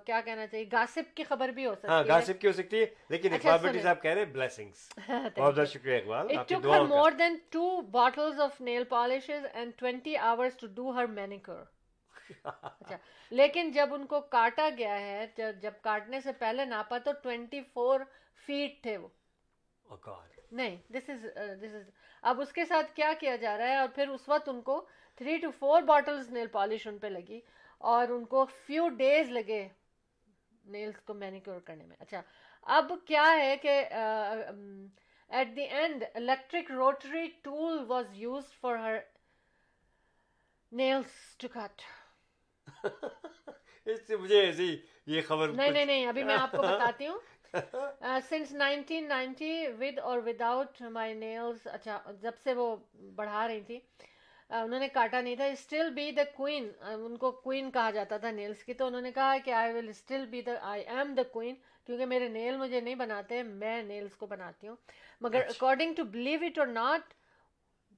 کیا 0.07 0.21
کہنا 0.21 0.47
چاہیے؟ 0.47 0.65
گاسپ 0.73 1.17
کی 1.17 1.25
خبر 1.25 1.49
بھی 1.49 1.67
ہو 1.67 1.75
سکتی 1.75 1.89
ہے۔ 1.89 1.93
ہاں 1.93 2.05
گاسپ 2.09 2.41
کی 2.41 2.47
ہو 2.47 2.53
سکتی 2.53 2.81
ہے 2.81 2.85
لیکن 3.11 3.35
اچھا، 3.35 3.53
اقبال 3.55 3.81
صاحب 3.83 4.03
کہہ 4.03 4.11
رہے 4.11 4.25
ہیں 4.25 4.33
بلیسنگز 4.33 4.89
بہت 5.09 5.39
بہت 5.39 5.69
شکریہ 5.69 5.97
Iqbal 5.97 6.31
it 6.31 6.49
took 6.49 6.67
her 6.67 6.85
more 6.87 7.11
than 7.19 7.37
2 7.57 7.81
bottles 7.91 8.41
of 8.41 8.61
nail 8.61 8.85
polishes 8.89 9.47
and 9.53 9.85
20 9.85 10.17
hours 10.31 10.57
to 10.57 10.67
do 10.77 10.95
her 10.95 11.07
manicure 11.13 11.65
اچھا 12.45 12.97
لیکن 13.33 13.71
جب 13.73 13.95
ان 13.95 14.07
کو 14.07 14.21
کاٹا 14.31 14.69
گیا 14.79 14.99
ہے 15.01 15.27
جب 15.61 15.73
کاٹنے 15.83 16.21
سے 16.21 16.33
پہلے 16.39 16.65
ناپا 16.65 16.99
تو 16.99 17.13
24 17.25 18.03
فیٹ 18.47 18.83
تھے 18.83 18.97
وہ۔ 18.97 19.09
oh 19.87 20.17
نہیں 20.53 20.77
دس 20.89 21.09
از 21.11 21.25
دس 21.63 21.75
از 21.75 21.89
اب 22.23 22.41
اس 22.41 22.53
کے 22.53 22.65
ساتھ 22.65 22.95
کیا 22.95 23.13
کیا 23.21 23.37
جا 23.37 23.57
رہا 23.59 23.69
ہے؟ 23.69 23.77
اور 23.77 23.89
پھر 23.95 24.09
اس 24.09 24.29
وقت 24.29 24.49
ان 24.49 24.61
کو 24.61 24.87
three 25.21 25.37
two 25.37 25.51
four 25.59 25.83
bottles 25.83 26.31
nail 26.31 26.47
polish 26.47 26.87
ان 26.87 26.99
پہ 26.99 27.07
لگی 27.07 27.41
اور 27.81 28.09
ان 28.09 28.25
کو 28.25 28.45
فیو 28.67 28.89
ڈیز 28.89 29.31
لگے 29.31 29.67
نیلس 30.65 31.01
کو 31.01 31.15
مینیکیور 31.15 31.61
کرنے 31.61 31.85
میں۔ 31.85 31.97
اچھا 32.01 32.23
اب 32.67 32.93
کیا 33.07 33.25
ہے 33.39 33.57
کہ 33.57 33.79
at 35.31 35.57
the 35.57 35.63
end 35.63 36.05
electric 36.15 36.71
rotary 36.71 37.27
tool 37.43 37.85
was 37.89 38.07
use 38.13 38.53
for 38.61 38.77
her 38.77 38.99
nails 40.73 41.37
to 41.37 41.49
cut 41.49 41.83
اس 43.87 44.07
سے 44.07 44.17
مجھے 44.17 44.41
ایسی 44.41 44.77
یہ 45.07 45.21
خبر 45.29 45.49
نہیں 45.49 45.71
نہیں 45.71 45.85
نہیں 45.85 46.07
ابھی 46.07 46.25
میں 46.25 46.35
آپ 46.35 46.51
کو 46.51 46.63
بتاتی 46.63 47.07
ہوں۔ 47.07 47.19
Since 47.55 48.53
nineteen 48.53 49.09
ninety 49.09 49.53
with 49.79 49.99
or 49.99 50.19
without 50.43 50.83
my 50.93 51.15
nails 51.15 51.67
اچھا 51.67 51.99
جب 52.23 52.39
سے 52.45 52.55
وہ 52.55 52.75
بڑھا 53.17 53.47
رہی 53.49 53.61
تھیں 53.61 53.79
انہوں 54.51 54.81
نے 54.81 54.89
کاٹا 54.89 55.21
نہیں 55.21 55.37
تھا 55.37 55.45
اسٹل 55.45 55.91
بی 55.91 56.11
دا 56.11 56.23
کوئن 56.35 56.69
ان 56.83 57.17
کو 57.17 57.31
کوئن 57.31 57.71
کہا 57.71 57.91
جاتا 57.91 58.17
تھا 58.17 58.31
نیلس 58.31 58.63
کی 58.65 58.75
تو 58.75 58.87
انہوں 58.87 59.01
نے 59.01 59.13
کہا 59.13 59.37
کہ 59.45 59.51
I 59.51 59.73
will 59.73 59.89
still 59.89 60.27
be 60.27 60.43
the 60.43 60.53
I 60.63 60.83
am 60.87 61.15
the 61.15 61.23
queen 61.23 61.55
کیونکہ 61.87 62.07
میرے 62.07 62.29
نیل 62.29 62.57
مجھے 62.57 62.81
نہیں 62.81 62.95
بناتے 62.95 63.43
میں 63.43 63.83
نیلس 63.83 64.17
کو 64.17 64.27
بناتی 64.27 64.69
ہوں 64.69 64.77
مگر 65.21 65.47
according 65.49 65.95
to 65.95 66.05
believe 66.05 66.41
it 66.43 66.59
or 66.59 66.67
not 66.67 67.15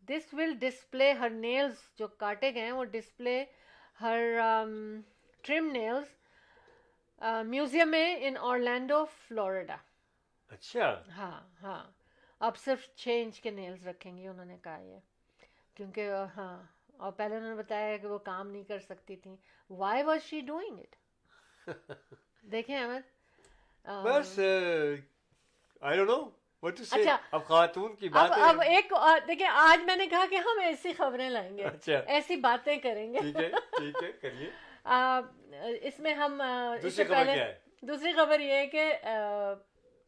this 0.09 0.35
will 0.35 0.55
display 0.59 1.13
her 1.13 1.31
nails 1.31 1.83
جو 1.99 2.07
کاٹے 2.07 2.55
گئے 2.55 2.65
ہیں 2.65 2.73
وہ 2.73 2.85
display 2.85 3.45
her 4.01 4.39
trim 5.45 5.71
nails 5.73 6.20
museum 7.21 7.95
ہے 7.95 8.27
ان 8.27 8.37
آرلینڈو 8.41 9.05
فلوریڈا۔ 9.05 9.77
اچھا۔ 10.49 11.03
ہاں 11.17 11.41
ہاں۔ 11.63 11.91
اب 12.41 12.57
صرف 12.59 12.95
چھ 12.97 13.09
انچ 13.23 13.41
کے 13.41 13.51
نیلز 13.51 13.89
رکھیں 13.89 14.17
گی 14.17 14.27
انہوں 14.27 14.45
نے 14.45 14.57
کہا 14.63 14.79
یہ۔ 14.81 14.99
کیونکہ 15.75 16.11
ہاں 16.37 16.63
اور 16.97 17.13
پہلے 17.13 17.37
انہوں 17.37 17.51
نے 17.51 17.57
بتایا 17.57 17.97
کہ 17.97 18.07
وہ 18.07 18.19
کام 18.19 18.51
نہیں 18.51 18.65
کر 18.65 18.79
سکتی 18.79 19.17
تھیں۔ 19.17 19.37
Why 19.71 20.03
was 20.03 20.23
she 20.23 20.41
doing 20.41 20.79
it 20.79 20.97
دیکھیں 22.43 22.77
احمد 22.77 23.87
بس 24.05 24.39
آئی 25.81 25.97
ڈونٹ 25.97 26.11
نو 26.11 26.69
اچھا۔ 26.91 27.17
اب 27.31 27.45
خاتون 27.47 27.97
کی 27.97 28.09
بات 28.09 28.31
اب 28.33 28.61
ایک 28.61 28.93
دیکھیں 29.29 29.47
آج 29.47 29.85
میں 29.85 29.97
نے 29.97 30.07
کہا 30.07 30.25
کہ 30.31 30.35
ہم 30.35 30.59
ایسی 30.61 30.93
خبریں 30.93 31.31
لائیں 31.31 31.59
گے۔ 31.59 31.65
اچھا۔ 31.65 31.99
ایسی 32.07 32.37
باتیں 32.37 32.77
کریں 32.77 33.13
گے۔ 33.13 33.19
ٹھیک 33.19 33.37
ہے 33.37 33.51
ٹھیک 33.51 34.03
ہے 34.03 34.13
کریے۔ 34.13 34.51
اس 34.85 35.99
میں 36.01 36.15
ہم 36.15 36.41
اس 36.83 36.95
سے 36.97 37.05
پہلے 37.05 37.37
دوسری 37.83 38.13
خبر 38.13 38.41
یہ 38.41 38.53
ہے 38.53 38.67
کہ 38.67 38.93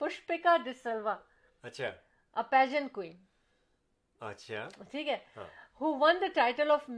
پشپکا 0.01 0.57
ڈسلوا 0.65 1.17
اچھا۔ 1.65 1.91
ا 2.37 2.43
پیجن 2.51 2.89
کوئین 2.89 3.17
اچھا۔ 4.21 4.67
ٹھیک 4.91 5.09
ہے؟ 5.09 5.17
Who 5.81 5.95
won 6.01 6.21
the 6.21 6.27
title 6.35 6.71
of 6.71 6.89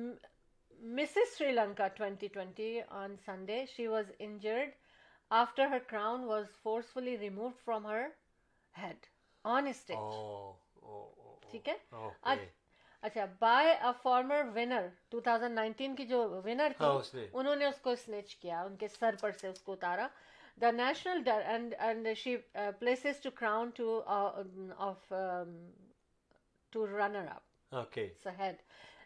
Mrs 0.83 1.37
Sri 1.39 1.53
Lanka 1.53 1.89
twenty 1.89 2.29
twenty 2.29 2.81
on 2.93 3.17
Sunday 3.27 3.65
she 3.67 3.87
was 3.87 4.11
injured 4.19 4.71
after 5.31 5.67
her 5.67 5.79
crown 5.87 6.25
was 6.25 6.45
forcefully 6.63 7.19
removed 7.19 7.53
from 7.65 7.87
her 7.87 8.07
head 8.75 9.07
on 9.45 9.67
stage 9.67 10.15
ٹھیک 11.51 11.69
ہے؟ 11.69 11.77
اچھا 13.05 13.25
بائی 13.39 13.71
ا 13.71 13.91
فارمر 14.03 14.43
ونر 14.55 14.87
2019 15.13 15.97
کی 15.97 16.05
جو 16.07 16.21
winner 16.45 16.73
تھی 16.79 16.85
ہاں، 16.85 17.27
انہوں 17.33 17.57
نے 17.57 17.65
اس 17.67 17.81
کو 17.81 17.95
سنچ 17.95 18.35
کیا 18.37 18.61
ان 18.63 18.77
کے 18.77 18.89
سر 18.89 19.15
پر 19.21 19.31
سے 19.31 19.49
اس 19.49 19.61
کو 19.63 19.73
اتارا۔ 19.73 20.07
The 20.59 20.71
national 20.71 21.29
and 21.29 21.75
and 21.79 22.09
she 22.17 22.37
places 22.79 23.21
to 23.23 23.31
crown 23.31 23.71
to 23.71 24.01
of 24.79 25.13
to 26.73 26.87
runner 26.87 27.27
up 27.27 27.75
okay 27.75 28.09
said 28.23 28.63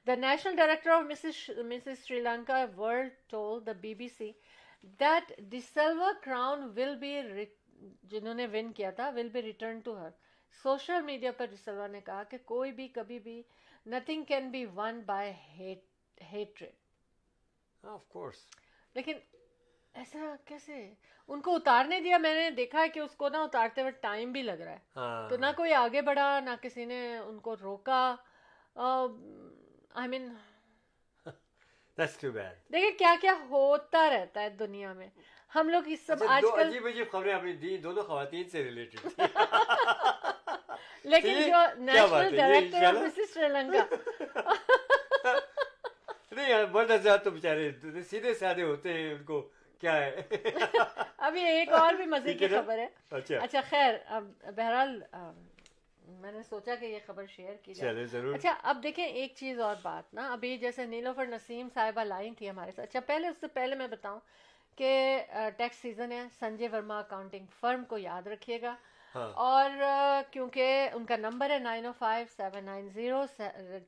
the 0.07 0.15
national 0.15 0.57
director 0.57 0.91
of 0.91 1.03
Mrs 1.03 1.51
Mrs 1.67 2.07
Sri 2.07 2.21
Lanka 2.21 2.65
world 2.77 3.13
told 3.27 3.67
the 3.67 3.73
B 3.81 3.95
B 3.95 4.09
C 4.09 4.31
that 5.01 5.33
the 5.53 5.61
silver 5.75 6.23
crown 6.23 6.69
will 6.77 6.97
be 6.97 7.15
جنہوں 8.03 8.35
نے 8.35 8.47
won 8.47 8.73
کیا 8.73 8.91
تھا 8.91 9.09
will 9.09 9.29
be 9.29 9.43
return 9.43 9.81
to 9.81 9.99
her 9.99 10.11
social 10.63 11.03
media 11.03 11.33
پر 11.33 11.47
ڈسلوا 11.47 11.87
نے 11.87 12.01
کہا 12.01 12.23
کہ 12.25 12.39
کوئی 12.45 12.73
بھی 12.73 12.89
کبھی 12.89 13.19
بھی 13.19 13.43
nothing 13.87 14.25
can 14.25 14.51
be 14.51 14.65
won 14.75 15.01
by 15.01 15.33
hatred 16.33 16.71
of 17.83 18.09
course 18.09 18.47
لیکن 18.95 19.19
ایسا 19.95 20.35
کیسے 20.45 20.95
ان 21.29 21.41
کو 21.41 21.55
اتارنے 21.57 22.01
دیا 22.01 22.19
میں 22.19 22.35
نے 22.35 22.51
دیکھا 22.51 22.81
ہے 22.81 22.89
کہ 22.89 23.01
اس 23.01 23.15
کو 23.17 23.29
نہ 23.29 23.37
اتارتے 23.37 23.81
ہوئے 23.81 23.91
ٹائم 24.01 24.33
بھی 24.33 24.43
لگ 24.43 24.61
رہا 24.61 24.73
ہے 24.73 25.29
تو 25.31 25.37
نہ 25.37 25.47
کوئی 25.57 25.73
آگے 25.73 26.03
بڑھا 26.03 26.29
نہ 26.41 26.51
کسی 26.63 26.85
نے 26.85 27.17
ان 27.19 27.39
کو 27.39 27.57
روکا 27.57 28.15
آئی 28.77 30.09
مین 30.09 30.29
دیکھیں 31.97 32.99
کیا 32.99 33.15
کیا 33.21 33.33
ہوتا 33.51 34.09
رہتا 34.11 34.43
ہے 34.43 34.49
دنیا 34.49 34.93
میں 34.93 35.09
ہم 35.53 35.69
لوگ 35.69 35.83
اس 35.87 36.07
سب 36.07 36.23
آج 36.29 36.43
کل 36.43 36.61
عجیب 36.61 36.87
عجیب 36.87 37.11
خبریں 37.13 37.77
دونوں 37.77 38.03
خواتین 38.03 38.49
سے 38.49 38.65
ریلیٹڈ 38.65 39.21
لیکن 41.05 41.43
جو 41.43 41.83
national 41.83 42.37
director 42.37 42.85
of 42.85 42.95
Mrs 42.95 43.35
Sri 43.35 43.49
Lanka 43.49 43.85
نہیں 46.33 46.51
یار 46.51 46.65
مولانا 46.65 46.97
صاحب 47.05 47.25
تو 47.25 47.31
بےچارے 47.31 47.71
سیدھے 48.11 48.35
سادھے 48.35 48.63
ہوتے 48.63 48.93
ہیں 48.93 49.15
ان 49.15 49.23
کو 49.25 49.41
کیا 49.81 49.97
ہے؟ 49.97 50.23
ابھی 51.19 51.43
ایک 51.45 51.73
اور 51.73 51.95
بھی 51.95 52.07
مزے 52.07 52.35
کی 52.35 52.47
خبر 52.47 52.79
ہے۔ 52.79 52.87
اچھا۔, 53.11 53.37
اچھا، 53.43 53.61
خیر 53.71 53.95
بہرحال 54.57 55.01
میں 56.21 56.33
نے 56.33 56.43
سوچا 56.43 56.75
کہ 56.75 56.85
یہ 56.85 56.99
خبر 57.07 57.25
شیئر 57.27 57.55
کی 57.63 57.75
جائے۔ 57.75 58.05
ضرور۔ 58.05 58.35
اچھا 58.35 58.55
اب 58.63 58.83
دیکھیں 58.83 59.05
ایک 59.05 59.33
چیز 59.37 59.61
اور 59.61 59.77
بات 59.83 60.15
نا۔ 60.15 60.33
ابھی 60.33 60.57
جیسے 60.59 60.85
نیلوفر 60.85 61.27
نسیم 61.27 61.69
صاحبہ 61.75 62.05
لائن 62.05 62.35
تھی 62.35 62.51
ہمارے 62.51 62.71
ساتھ۔ 62.71 62.89
اچھا 62.89 63.01
پہلے 63.07 63.29
اس 63.29 63.37
سے 63.41 63.47
پہلے 63.47 63.75
میں 63.75 63.87
بتاؤں 63.87 64.21
کہ 64.79 64.91
ٹیکس 65.57 65.77
سیزن 65.77 66.13
ہے۔ 66.13 66.25
سنجے 66.41 66.69
ورما 66.73 66.99
اکاؤنٹنگ 66.99 67.47
فرم 67.61 67.85
کو 67.85 67.99
یاد 67.99 68.27
رکھیے 68.27 68.61
گا۔ 68.63 68.75
اور 69.15 69.71
کیونکہ 70.31 70.89
ان 70.95 71.05
کا 71.05 71.17
نمبر 71.17 71.51
ہے 71.51 71.59
nine 71.59 71.87
O 71.87 71.93
five 71.99 72.27
seven 72.37 72.65
nine 72.65 72.89
zero 72.89 73.25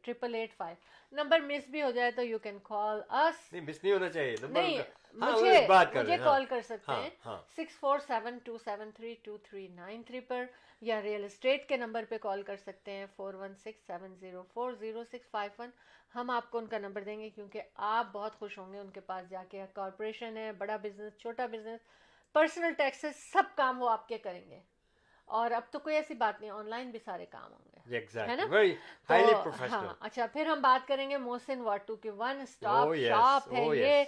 triple 0.02 0.34
eight 0.34 0.54
five. 0.56 0.76
Number 1.12 1.40
miss 1.40 1.68
بھی 1.68 1.82
ہو 1.82 1.90
جائے 1.90 2.10
تو 2.10 2.22
یو 2.22 2.38
کین 2.38 2.58
کال 2.62 3.00
اس۔ 3.10 3.52
مس 3.52 3.82
نہیں 3.84 3.92
ہونا 3.92 4.08
چاہیے۔ 4.08 4.34
نہیں 4.48 4.78
مجھے 5.14 5.66
مجھے 5.94 6.16
کال 6.24 6.44
کر 6.44 6.60
سکتے 6.60 6.92
ہیں۔ 6.92 7.10
Six 7.56 7.78
four 7.80 7.98
seven 7.98 8.38
two 8.44 8.58
seven 8.58 8.90
three 8.90 9.14
two 9.22 9.36
three 9.38 9.68
nine 9.68 10.02
three 10.02 10.20
پر 10.20 10.44
یا 10.80 11.02
ریئل 11.02 11.24
اسٹیٹ 11.24 11.68
کے 11.68 11.76
نمبر 11.76 12.04
پہ 12.08 12.18
کال 12.18 12.42
کر 12.42 12.56
سکتے 12.56 12.92
ہیں 12.92 13.06
four 13.16 13.34
one 13.34 13.54
six 13.54 13.86
seven 13.86 14.14
zero 14.20 14.42
four 14.54 14.72
zero 14.72 15.04
six 15.04 15.30
five 15.30 15.62
one. 15.62 15.70
ہم 16.14 16.30
آپ 16.30 16.50
کو 16.50 16.58
ان 16.58 16.66
کا 16.66 16.78
نمبر 16.78 17.02
دیں 17.02 17.20
گے 17.20 17.28
کیونکہ 17.30 17.62
آپ 17.74 18.06
بہت 18.12 18.34
خوش 18.38 18.58
ہوں 18.58 18.72
گے 18.72 18.78
ان 18.78 18.90
کے 18.90 19.00
پاس 19.00 19.30
جا 19.30 19.42
کے۔ 19.50 19.64
کارپوریشن 19.74 20.36
ہے 20.36 20.52
بڑا 20.52 20.76
بزنس 20.76 21.18
چھوٹا 21.18 21.46
بزنس 21.46 21.80
پرسنل 22.34 22.72
ٹیکسز 22.72 23.16
سب 23.32 23.42
کام 23.56 23.82
وہ 23.82 23.90
آپ 23.90 24.08
کے 24.08 24.18
کریں 24.18 24.50
گے۔ 24.50 24.60
اور 25.30 25.50
اب 25.50 25.62
تو 25.70 25.78
کوئی 25.78 25.94
ایسی 25.96 26.14
بات 26.14 26.40
نہیں 26.40 26.50
آن 26.50 26.68
لائن 26.68 26.90
بھی 26.90 26.98
سارے 26.98 27.26
کام 27.26 27.52
ہوں 27.52 27.68
گے۔ 27.72 27.78
ہاں، 29.72 29.94
اچھا 30.00 30.26
پھر 30.32 30.46
ہم 30.46 30.60
بات 30.60 30.88
کریں 30.88 31.10
گے 31.10 31.16
محسن 31.16 31.60
واٹو 31.60 31.96
کی۔ 31.96 32.10
ون 32.10 32.40
اسٹاپ 32.40 32.88
شاپ 33.08 33.52
ہے 33.52 33.64
یہ۔ 33.74 34.04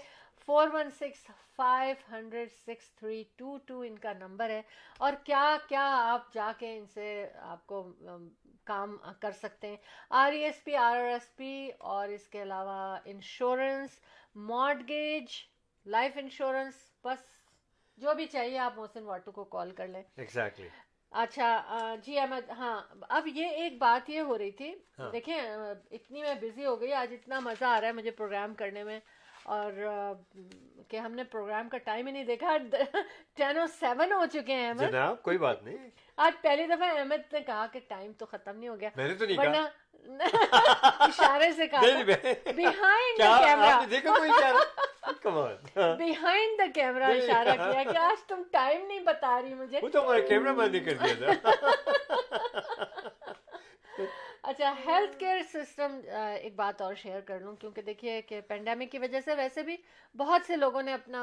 Four 0.46 0.68
one 0.72 0.90
six 0.90 1.30
five 1.56 1.94
hundred 2.12 2.52
six 2.66 2.90
three 2.94 3.24
two 3.36 3.58
two 3.66 3.80
ان 3.80 3.98
کا 3.98 4.12
نمبر 4.12 4.50
ہے۔ 4.50 4.62
اور 4.98 5.12
کیا 5.24 5.56
کیا 5.68 5.84
آپ 6.12 6.32
جا 6.32 6.52
کے 6.58 6.76
ان 6.76 6.86
سے 6.86 7.28
آپ 7.34 7.66
کو 7.66 7.92
کام 8.64 8.96
کر 9.20 9.30
سکتے 9.32 9.68
ہیں؟ 9.68 9.76
R 10.10 10.32
E 10.32 10.38
S 10.38 10.64
P 10.64 10.76
R 10.76 10.96
R 10.96 11.04
S 11.04 11.36
P 11.36 11.70
اور 11.78 12.08
اس 12.08 12.28
کے 12.28 12.42
علاوہ 12.42 12.98
انشورنس 13.04 14.00
مارڈگیج 14.34 15.26
لائف 15.86 16.12
انشورنس 16.16 16.74
بس 17.04 17.18
جو 17.96 18.14
بھی 18.14 18.26
چاہیے 18.26 18.58
آپ 18.58 18.76
موسن 18.76 19.02
واٹو 19.02 19.32
کو 19.32 19.44
کال 19.44 19.70
کر 19.70 19.88
لیں۔ 19.88 20.02
ایگزیکٹلی 20.16 20.68
اچھا 21.12 21.94
جی 22.02 22.18
احمد 22.18 22.50
ہاں 22.50 22.80
اب 23.08 23.26
یہ 23.26 23.46
ایک 23.54 23.78
بات 23.78 24.10
یہ 24.10 24.20
ہو 24.20 24.38
رہی 24.38 24.50
تھی 24.50 24.72
ہاں۔ 24.98 25.10
دیکھیں 25.12 25.34
اتنی 25.36 26.22
میں 26.22 26.34
بزی 26.34 26.64
ہو 26.66 26.80
گئی 26.80 26.92
آج 26.92 27.12
اتنا 27.12 27.40
مزہ 27.40 27.64
آ 27.64 27.80
رہا 27.80 27.88
ہے 27.88 27.92
مجھے 27.92 28.10
پروگرام 28.10 28.54
کرنے 28.54 28.84
میں 28.84 28.98
اور 29.44 29.72
کہ 30.88 30.96
ہم 30.96 31.12
نے 31.12 31.24
پروگرام 31.24 31.68
کا 31.68 31.78
ٹائم 31.78 32.06
ہی 32.06 32.12
نہیں 32.12 32.24
دیکھا 32.24 32.56
ٹین 33.34 33.58
اور 33.58 33.66
سیون 33.66 34.12
ہو 34.12 34.24
چکے 34.32 34.54
ہیں 34.54 34.68
احمد۔ 34.68 34.94
کوئی 35.22 35.38
بات 35.38 35.62
نہیں۔ 35.62 35.88
آج 36.16 36.40
پہلی 36.42 36.66
دفعہ 36.66 36.98
احمد 36.98 37.32
نے 37.32 37.40
کہا 37.40 37.66
کہ 37.72 37.80
ٹائم 37.88 38.12
تو 38.12 38.26
ختم 38.26 38.56
نہیں 38.56 38.68
ہو 38.68 38.80
گیا 38.80 38.88
میں 38.96 39.08
نے 39.08 39.14
تو 39.14 39.26
نہیں 39.26 39.36
کہا۔ 39.36 39.68
اشارے 40.99 41.53
سے 41.53 41.66
کہا 41.66 41.80
بہائنڈ 42.57 43.18
دا 43.18 43.99
کوئی 44.16 44.30
اشارہ؟ 44.30 44.57
بہائنڈ 45.74 46.59
دا 46.59 46.80
اشارہ 47.07 47.72
کیا 47.72 47.82
کہ 47.93 47.97
آج 47.97 48.22
تم 48.24 48.43
ٹائم 48.51 48.86
نہیں 48.86 49.01
بتا 49.01 49.40
رہی 49.43 49.55
مجھے۔ 49.55 49.80
وہ 49.82 49.88
تو 49.88 50.01
ہمارا 50.11 50.53
بند 50.53 50.74
کر 50.84 51.07
دیا 51.07 51.32
تھا۔ 51.32 51.51
اچھا 54.43 54.74
ہیلتھ 54.86 55.18
کیئر 55.18 55.38
سسٹم 55.53 56.01
ایک 56.40 56.55
بات 56.55 56.82
اور 56.82 56.95
شیئر 56.95 57.20
کر 57.20 57.40
لوں۔ 57.40 57.57
کیونکہ 57.57 57.82
دیکھیے 57.82 58.22
کہ 58.22 58.40
پینڈیمک 58.40 58.93
کی 58.93 58.99
وجہ 58.99 59.20
سے 59.24 59.34
ویسے 59.34 59.62
بھی 59.62 59.76
بہت 60.16 60.40
سے 60.47 60.57
لوگوں 60.57 60.82
نے 60.82 60.93
اپنا 60.93 61.22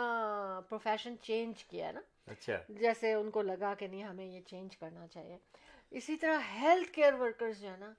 پروفیشن 0.69 1.15
چینج 1.21 1.63
کیا 1.63 1.87
ہے 1.87 1.91
نا۔ 1.91 1.99
اچھا۔ 2.27 2.53
جیسے 2.69 3.13
ان 3.13 3.31
کو 3.31 3.41
لگا 3.41 3.73
کہ 3.73 3.87
نہیں 3.87 4.03
ہمیں 4.03 4.25
یہ 4.25 4.41
چینج 4.41 4.77
کرنا 4.77 5.07
چاہیے۔ 5.07 5.37
اسی 5.91 6.15
طرح 6.15 6.37
ہیلتھ 6.61 6.91
کیئر 6.91 7.13
ورکرز 7.13 7.61
جو 7.61 7.69
ہے 7.69 7.77
نا 7.77 7.93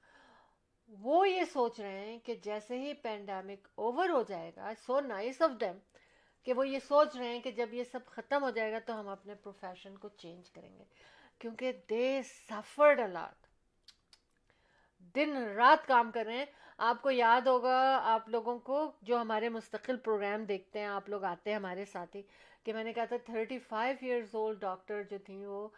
وہ 0.99 1.28
یہ 1.28 1.45
سوچ 1.53 1.80
رہے 1.80 2.05
ہیں 2.05 2.18
کہ 2.18 2.34
جیسے 2.34 2.78
ہی 2.78 2.95
پینڈامک 2.95 3.68
اوور 3.74 4.09
ہو 4.09 4.22
جائے 4.22 4.53
گا 4.57 4.72
سو 4.86 5.01
نائس 5.01 5.43
آف 5.43 5.51
دیم 5.61 5.78
کہ 6.43 6.53
وہ 6.53 6.68
یہ 6.68 6.78
سوچ 6.88 7.16
رہے 7.16 7.28
ہیں 7.28 7.41
کہ 7.41 7.51
جب 7.51 7.74
یہ 7.74 7.84
سب 7.84 8.07
ختم 8.07 8.43
ہو 8.43 8.51
جائے 8.51 8.72
گا 8.72 8.78
تو 8.78 9.01
ہم 9.01 9.09
اپنے 9.09 9.34
پروفیشن 9.34 9.97
کو 9.97 10.09
چینج 10.09 10.51
کریں 10.51 10.78
گے۔ 10.78 10.84
کیونکہ 11.38 11.72
دے 11.91 12.20
سفرڈ 12.24 13.01
الاٹ 13.01 13.47
دن 15.14 15.36
رات 15.36 15.86
کام 15.86 16.11
کر 16.11 16.24
رہے 16.26 16.36
ہیں۔ 16.36 16.47
آپ 16.78 17.03
کو 17.03 17.11
یاد 17.11 17.41
ہوگا، 17.41 18.01
آپ 18.03 18.28
لوگوں 18.28 18.59
کو 18.59 18.93
جو 19.03 19.20
ہمارے 19.20 19.49
مستقل 19.49 19.97
پروگرام 19.97 20.45
دیکھتے 20.45 20.78
ہیں، 20.78 20.86
آپ 20.86 21.09
لوگ 21.09 21.24
آتے 21.24 21.51
ہیں 21.51 21.57
ہمارے 21.57 21.84
ساتھی، 21.84 22.22
کہ 22.64 22.72
میں 22.72 22.84
نے 22.84 22.93
کہا 22.93 23.05
تھا 23.05 23.16
thirty 23.24 23.59
five 23.59 23.97
years 24.01 24.34
old 24.34 24.61
doctor 24.61 25.03
جو 25.03 25.18
تھیں 25.18 25.47
وہ 25.47 25.68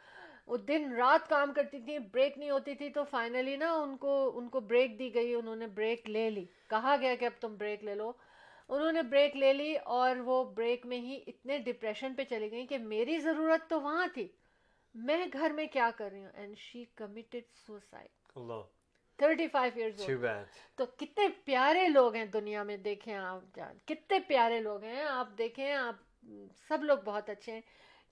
وہ 0.46 0.56
دن 0.58 0.92
رات 0.92 1.28
کام 1.28 1.52
کرتی 1.52 1.80
تھیں 1.80 1.98
بریک 2.12 2.38
نہیں 2.38 2.50
ہوتی 2.50 2.74
تھی 2.74 2.88
تو 2.90 3.04
فائنلی 3.04 3.56
نا 3.56 3.72
ان 3.72 3.96
کو 3.96 4.14
ان 4.38 4.48
کو 4.48 4.60
بریک 4.60 4.98
دی 4.98 5.14
گئی 5.14 5.34
انہوں 5.34 5.56
نے 5.56 5.66
بریک 5.66 6.08
لے 6.10 6.28
لی۔ 6.30 6.44
کہا 6.68 6.96
گیا 7.00 7.14
کہ 7.14 7.24
اب 7.24 7.40
تم 7.40 7.54
بریک 7.56 7.84
لے 7.84 7.94
لو۔ 7.94 8.12
انہوں 8.68 8.92
نے 8.92 9.02
بریک 9.02 9.36
لے 9.36 9.52
لی 9.52 9.74
اور 9.96 10.16
وہ 10.16 10.42
بریک 10.56 10.86
میں 10.86 10.98
ہی 10.98 11.20
اتنے 11.26 11.58
ڈپریشن 11.58 12.14
پہ 12.14 12.24
چلی 12.24 12.50
گئیں 12.50 12.66
کہ 12.66 12.78
میری 12.78 13.18
ضرورت 13.18 13.68
تو 13.70 13.80
وہاں 13.80 14.06
تھی۔ 14.14 14.26
میں 14.94 15.26
گھر 15.32 15.50
میں 15.50 15.66
کیا 15.66 15.90
کر 15.96 16.10
رہی 16.12 16.22
ہوں؟ 16.22 16.30
And 16.34 16.58
she 16.58 16.84
committed 16.94 17.44
suicide 17.66 18.08
thirty 19.18 19.46
five 19.48 19.88
تو 20.76 20.84
کتنے 20.96 21.28
پیارے 21.44 21.88
لوگ 21.88 22.14
ہیں 22.14 22.24
دنیا 22.24 22.62
میں 22.62 22.76
دیکھیں 22.76 23.14
آپ 23.16 23.58
کتنے 23.86 24.18
پیارے 24.28 24.60
لوگ 24.60 24.82
ہیں۔ 24.84 25.02
آپ 25.02 25.28
دیکھیں 25.38 25.72
آپ 25.72 25.96
سب 26.68 26.84
لوگ 26.84 26.98
بہت 27.04 27.30
اچھے 27.30 27.52
ہیں۔ 27.52 27.60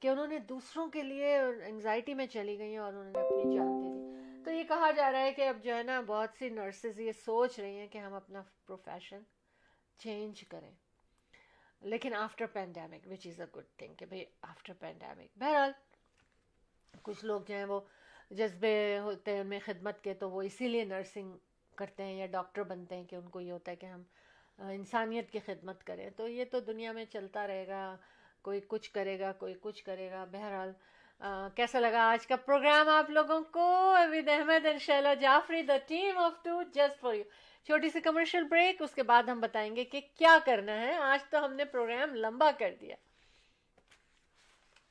کہ 0.01 0.09
انہوں 0.09 0.27
نے 0.27 0.39
دوسروں 0.39 0.89
کے 0.89 1.03
لیے 1.03 1.39
انگزائٹی 1.39 2.15
میں 2.15 2.27
چلی 2.27 2.59
گئی 2.59 2.71
ہیں 2.71 2.79
اور 2.79 2.93
انہوں 2.93 3.13
نے 3.13 3.21
اپنی 3.21 3.47
جان 3.47 3.83
دے 3.83 3.91
دی۔ 3.91 4.03
تو 4.45 4.51
یہ 4.51 4.65
کہا 4.65 4.91
جا 4.91 5.13
رہا 5.13 5.21
ہے 5.21 5.33
کہ 5.33 5.49
اب 5.49 5.57
جو 5.63 5.77
ہے 5.77 5.83
نا 5.83 6.01
بہت 6.07 6.29
سی 6.39 6.49
نرسز 6.49 7.01
یہ 7.01 7.13
سوچ 7.13 7.59
رہی 7.61 7.79
ہیں 7.79 7.89
کہ 7.89 7.99
ہم 7.99 8.15
اپنا 8.15 8.43
پروفیشن 8.67 9.23
چینج 9.99 10.45
کریں۔ 10.49 10.71
لیکن 11.81 12.15
after 12.15 12.47
pandemic 12.47 13.07
which 13.07 13.27
is 13.27 13.41
a 13.41 13.47
good 13.57 13.65
thing 13.77 13.95
کہ 13.95 14.07
بھائی 14.07 14.25
آفٹر 14.43 14.73
پینڈیمک 14.73 15.39
بہرحال 15.39 15.73
کچھ 17.03 17.25
لوگ 17.25 17.41
جو 17.41 17.55
ہیں 17.55 17.65
وہ 17.65 17.81
جذبے 18.31 18.99
ہوتے 18.99 19.33
ہیں 19.33 19.41
ان 19.41 19.47
میں 19.47 19.61
خدمت 19.65 20.05
کے 20.05 20.15
تو 20.15 20.31
وہ 20.31 20.43
اسی 20.43 20.69
لیے 20.69 20.85
نرسنگ 20.85 21.37
کرتے 21.77 22.03
ہیں 22.03 22.15
یا 22.15 22.27
ڈاکٹر 22.27 22.63
بنتے 22.63 22.95
ہیں 22.97 23.05
کہ 23.05 23.17
ان 23.17 23.29
کو 23.29 23.41
یہ 23.41 23.53
ہوتا 23.53 23.71
ہے 23.71 23.77
کہ 23.77 23.87
ہم 23.87 24.03
انسانیت 24.59 25.31
کی 25.31 25.39
خدمت 25.39 25.85
کریں۔ 25.85 26.11
تو 26.11 26.29
یہ 26.29 26.45
تو 26.45 26.61
دنیا 26.61 26.93
میں 26.93 27.05
چلتا 27.05 27.47
رہے 27.47 27.67
گا۔ 27.67 27.97
کوئی 28.43 28.61
کچھ 28.69 28.91
کرے 28.93 29.19
گا 29.19 29.33
کوئی 29.39 29.55
کچھ 29.61 29.83
کرے 29.85 30.11
گا 30.11 30.25
بہرحال 30.33 30.73
کیسا 31.57 31.81
لگا 31.81 32.09
آج 32.11 32.27
کا 32.27 32.37
پروگرام 32.47 32.89
آپ 32.89 33.11
لوگوں 33.11 33.41
کو 33.53 33.69
ود 34.13 34.29
احمد 34.29 34.67
ان 34.67 34.79
شاء 34.79 34.97
اللہ 34.97 35.15
Jafri 35.21 35.63
the 35.63 35.77
team 35.87 36.19
of 36.19 36.43
two 36.45 36.63
just 36.75 37.01
for 37.01 37.15
you 37.15 37.23
چھوٹی 37.67 37.91
سی 37.91 38.01
کمرشل 38.01 38.45
بریک 38.51 38.83
اس 38.83 38.95
کے 38.95 39.03
بعد 39.03 39.29
ہم 39.29 39.41
بتائیں 39.41 39.75
گے 39.77 39.85
کہ 39.85 40.01
کیا 40.19 40.39
کرنا 40.47 40.81
ہے 40.81 40.97
آج 41.13 41.31
تو 41.31 41.45
ہم 41.45 41.55
نے 41.55 41.65
پروگرام 41.73 42.15
لمبا 42.17 42.51
کر 42.59 42.75
دیا 42.81 42.97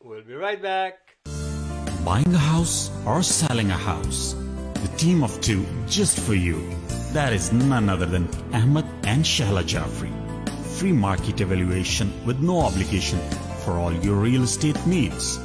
We'll 0.01 0.21
be 0.21 0.33
right 0.33 0.61
back. 0.61 1.17
Buying 2.05 2.33
a 2.33 2.37
house 2.37 2.89
or 3.05 3.21
selling 3.21 3.69
a 3.69 3.77
house. 3.77 4.33
The 4.75 4.91
team 4.95 5.23
of 5.23 5.35
two 5.41 5.65
just 5.87 6.21
for 6.21 6.35
you. 6.35 6.61
That 7.11 7.33
is 7.33 7.51
none 7.51 7.89
other 7.89 8.05
than 8.07 8.29
Ahmed 8.53 8.85
and 9.05 9.25
Shahla 9.25 9.63
Jafri. 9.65 10.18
free 10.79 10.93
market 10.93 11.41
evaluation 11.41 12.09
with 12.25 12.39
no 12.39 12.61
obligation 12.61 13.19
for 13.63 13.73
all 13.73 13.93
your 13.93 14.17
real 14.25 14.43
estate 14.43 14.85
needs. 14.87 15.39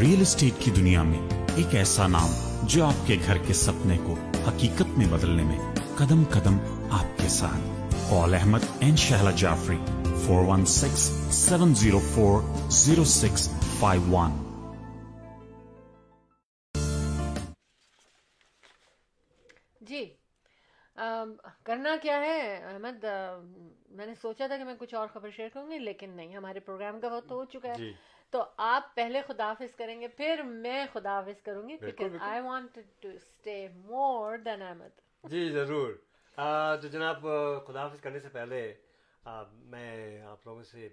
Real 0.00 0.20
estate 0.20 0.52
کی 0.58 0.70
دنیا 0.70 1.02
میں 1.02 1.28
ایک 1.56 1.74
ایسا 1.74 2.06
نام 2.06 2.30
جو 2.62 2.84
آپ 2.84 3.06
کے 3.06 3.16
گھر 3.26 3.38
کے 3.38 3.52
سپنے 3.52 3.98
کو 4.06 4.14
حقیقت 4.48 4.98
میں 4.98 5.06
بدلنے 5.06 5.42
میں 5.42 5.58
قدم 5.96 6.24
قدم 6.24 6.58
آپ 6.90 7.22
کے 7.22 7.28
ساتھ۔ 7.28 7.94
Call 8.10 8.34
Ahmed 8.34 8.58
and 8.80 8.98
Shahla 8.98 9.30
Jafri 9.30 9.78
four 10.26 10.44
one 10.44 10.66
six 10.66 11.00
seven 11.30 11.74
zero 11.74 12.00
four 12.14 12.42
zero 12.70 13.04
six 13.04 13.50
five 13.80 14.02
one 14.02 14.42
جی 19.80 20.14
کرنا 21.62 21.96
کیا 22.02 22.16
ہے؟ 22.16 22.64
احمد 22.72 23.04
میں 23.96 24.06
نے 24.06 24.14
سوچا 24.14 24.46
تھا 24.46 24.56
کہ 24.56 24.64
میں 24.64 24.74
کچھ 24.78 24.94
اور 24.94 25.08
خبر 25.12 25.30
شیئر 25.30 25.48
کروں 25.52 25.70
گی 25.70 25.78
لیکن 25.78 26.10
نہیں 26.10 26.36
ہمارے 26.36 26.60
پروگرام 26.60 27.00
کا 27.00 27.08
وقت 27.08 27.30
ہو 27.30 27.44
چکا 27.44 27.68
ہے۔ 27.68 27.74
جی۔ 27.74 27.92
تو 28.32 28.44
آپ 28.56 28.94
پہلے 28.94 29.22
خدا 29.22 29.48
حافظ 29.48 29.74
کریں 29.74 30.00
گے 30.00 30.08
پھر 30.08 30.42
میں 30.42 30.86
خدا 30.92 31.10
حافظ 31.10 31.42
کروں 31.42 31.68
گی 31.68 31.76
آئی 32.20 32.40
وانٹ 32.40 32.78
مور 33.84 34.36
دین 34.38 34.62
احمد 34.62 35.00
جی 35.24 35.48
ضرور۔ 35.50 35.92
تو 36.82 36.88
جناب 36.88 37.26
خدا 37.66 37.82
حافظ 37.82 38.00
کرنے 38.00 38.18
سے 38.18 38.28
پہلے 38.28 38.74
میں 39.52 40.22
آپ 40.22 40.46
لوگوں 40.46 40.62
سے 40.62 40.88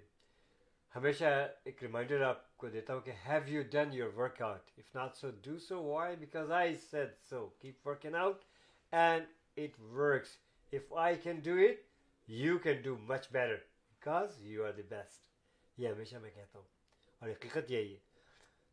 ہمیشہ 0.94 1.24
ایک 1.64 1.82
ریمائنڈر 1.82 2.22
آپ 2.22 2.56
کو 2.56 2.68
دیتا 2.68 2.94
ہوں 2.94 3.00
کہ 3.00 3.12
have 3.26 3.42
you 3.46 3.62
done 3.70 3.92
your 3.92 4.12
workout 4.42 4.70
if 4.78 4.94
not 4.94 5.16
so 5.16 5.30
do 5.42 5.58
so 5.58 5.82
why 5.82 6.16
because 6.16 6.52
I 6.52 6.76
set 6.76 7.18
so 7.30 7.46
keep 7.46 7.86
working 7.86 8.14
out 8.14 8.44
and 8.92 9.26
it 9.56 9.80
works 9.80 10.36
if 10.72 10.92
I 10.92 11.16
can 11.16 11.40
do 11.40 11.54
it 11.54 11.93
you 12.28 12.58
can 12.58 12.82
do 12.82 12.96
much 12.96 13.32
better 13.32 13.54
because 13.54 14.36
you 14.40 14.66
are 14.66 14.72
the 14.72 14.82
best 14.82 15.26
یہ 15.76 15.88
ہمیشہ 15.88 16.16
میں 16.16 16.30
کہتا 16.30 16.58
ہوں 16.58 16.66
اور 17.20 17.28
حقیقت 17.28 17.70
یہی 17.70 17.92
ہے۔ 17.92 17.98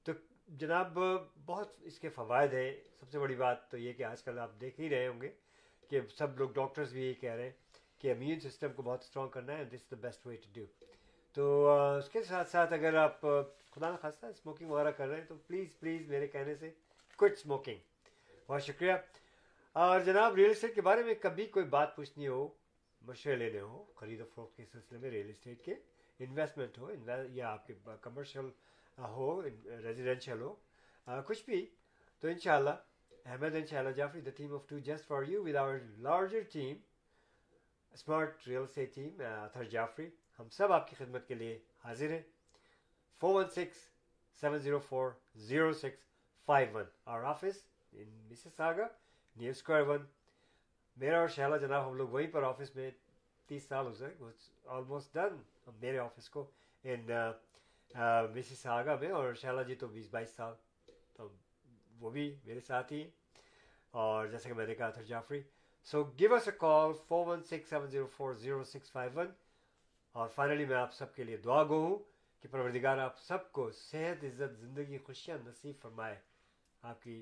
تو 0.04 0.12
جناب، 0.48 0.98
بہت 1.46 1.72
اس 1.82 2.00
کے 2.00 2.10
فوائد 2.10 2.54
ہیں۔ 2.54 2.72
سب 3.00 3.10
سے 3.10 3.20
بڑی 3.20 3.36
بات 3.36 3.72
تو 3.72 3.78
یہ 3.78 3.94
کہ 3.94 4.04
آج 4.04 4.24
کل 4.24 4.40
آپ 4.40 4.52
دیکھ 4.62 4.80
ہی 4.80 4.90
رہے 4.90 5.08
ہوں 5.08 5.22
گے 5.22 5.30
کہ 5.90 6.02
سب 6.18 6.38
لوگ 6.38 6.50
ڈاکٹرز 6.50 6.94
بھی 6.94 7.02
یہی 7.02 7.14
کہہ 7.14 7.34
رہے 7.34 7.44
ہیں 7.44 7.52
کہ 8.00 8.12
امیون 8.12 8.40
سسٹم 8.40 8.74
کو 8.74 8.82
بہت 8.82 9.02
اسٹرانگ 9.02 9.30
کرنا 9.30 9.58
ہے 9.58 9.64
this 9.64 9.74
is 9.74 9.92
the 9.92 9.96
best 9.96 10.28
way 10.28 10.36
to 10.36 10.50
do 10.54 10.66
تو 11.32 11.72
اس 11.98 12.10
کے 12.10 12.24
ساتھ 12.24 12.50
ساتھ 12.50 12.74
اگر 12.74 12.94
آپ 12.94 13.22
خدا 13.72 13.92
نخواستہ 13.92 14.26
اسموکنگ 14.26 14.70
وغیرہ 14.70 14.92
کر 14.92 15.08
رہے 15.08 15.18
ہیں 15.18 15.26
تو 15.26 15.36
پلیز 15.36 15.80
پلیز 15.80 16.08
میرے 16.08 16.28
کہنے 16.28 16.56
سے 16.56 16.72
کچھ 17.16 17.32
اسموکنگ 17.32 17.78
بہت 18.48 18.64
شکریہ۔ 18.64 18.94
اور 19.72 20.00
جناب 20.00 20.36
ریئل 20.36 20.52
اسٹیٹ 20.52 20.76
کے 20.76 20.82
بارے 20.82 21.04
میں 21.04 21.14
کبھی 21.14 21.46
کوئی 21.46 21.66
بات 21.66 21.96
پوچھنی 21.96 22.28
ہو 22.28 22.61
مشورے 23.08 23.36
لینے 23.36 23.62
ہوں، 23.62 23.84
خرید 23.96 24.22
و 24.22 24.26
فروخت 24.34 24.56
کے 24.58 24.66
سلسلے 24.72 24.98
میں 24.98 25.10
ریل 25.12 25.30
اسٹیٹ 25.30 25.64
کے 25.66 25.76
انویسٹمنٹ 26.20 26.78
ہو 26.78 26.90
یا 27.34 27.50
آپ 27.50 27.68
کے 27.68 27.74
کمرشل 28.02 28.50
ہو 28.98 29.42
ریزیڈینشیل 29.44 30.42
ہو 30.42 30.56
کچھ 31.28 31.44
بھی۔ 31.46 31.66
تو 32.20 32.28
انشاءاللہ، 32.28 32.76
Ahmed 33.26 33.56
Allah 33.72 33.90
Jafri 33.90 34.22
the 34.22 34.32
team 34.38 34.54
of 34.54 34.68
two 34.68 34.80
just 34.80 35.08
for 35.08 35.24
you 35.24 35.44
with 35.44 35.56
our 35.56 35.80
larger 35.98 36.42
team 36.54 36.78
smart 37.92 38.48
real 38.48 38.62
estate 38.62 38.96
team 38.96 39.22
Athar 39.44 39.64
Jafri. 39.64 40.10
ہم 40.40 40.50
سب 40.50 40.72
آپ 40.72 40.90
کی 40.90 40.96
خدمت 40.96 41.28
کے 41.28 41.34
لیے 41.34 41.60
حاضر 41.84 42.10
ہیں۔ 42.12 42.22
Four 43.22 43.36
one 43.36 43.50
six 43.50 43.78
seven 44.42 44.58
zero 44.58 44.80
four 44.80 45.12
zero 45.48 45.72
six 45.74 46.00
five 46.46 46.70
one 46.74 46.86
اور 47.04 47.24
office 47.24 47.58
in 47.92 48.10
Mississauga 48.56 48.88
new 49.36 49.50
square 49.50 49.84
one 49.88 50.06
میرا 50.98 51.20
اور 51.20 51.28
شہلا 51.36 51.58
جناب 51.58 51.88
ہم 51.88 51.96
لوگ 51.98 52.10
وہیں 52.10 52.32
پر 52.32 52.44
آفس 52.44 52.76
میں 52.76 52.90
تیس 53.50 53.64
سال 53.68 53.86
ہو 53.86 53.94
سکے 53.94 54.24
آلموسٹ 54.66 55.14
ڈن 55.14 55.38
میرے 55.80 55.98
آفس 56.00 56.30
کو 56.30 56.46
ان 56.84 57.10
مسز 58.36 58.66
آگا 58.78 58.96
میں 59.02 59.12
اور 59.12 59.34
شہلا 59.42 59.62
جی 59.64 59.76
تو 59.76 59.88
بیس 59.88 60.10
بائیس 60.12 60.30
سال، 60.36 60.54
تو 61.14 61.28
وہ 62.00 62.10
بھی 62.10 62.26
میرے 62.46 62.60
ساتھ 62.68 62.94
ہی 62.94 63.04
اور 63.94 64.28
جیسا 64.28 64.50
کہ 64.50 64.56
میں 64.56 64.68
نے 64.68 64.76
کہا 64.76 64.90
تھا 64.90 65.02
Jafri 65.02 65.42
so 65.88 66.04
give 66.20 66.34
us 66.34 66.48
a 66.48 66.58
call 66.60 66.94
four 67.08 67.26
one 67.28 67.44
six 67.44 67.70
seven 67.70 67.88
zero 67.92 68.08
four 68.18 68.34
zero 68.34 68.64
six 68.64 68.92
five 68.92 69.12
one 69.16 69.32
اور 70.16 70.28
فائنلی 70.36 70.66
میں 70.66 70.76
آپ 70.76 70.94
سب 70.94 71.14
کے 71.16 71.24
لیے 71.24 71.38
دعا 71.38 71.64
گو 71.64 71.80
ہوں 71.86 71.98
کہ 72.44 72.48
پروردگار 72.52 72.98
آپ 72.98 73.20
سب 73.20 73.52
کو 73.52 73.70
صحت، 73.72 74.24
عزت، 74.24 74.60
زندگی 74.60 74.98
خوشیاں 74.98 75.38
نصیب 75.46 75.76
فرمائے، 75.82 76.16
آپ 76.82 77.02
کی 77.04 77.22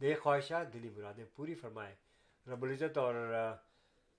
بے 0.00 0.14
خواہشات، 0.14 0.72
دلی 0.72 0.90
مرادیں 0.96 1.24
پوری 1.36 1.54
فرمائے۔ 1.54 1.94
رب 2.48 2.62
العزت 2.62 2.98
اور 2.98 3.14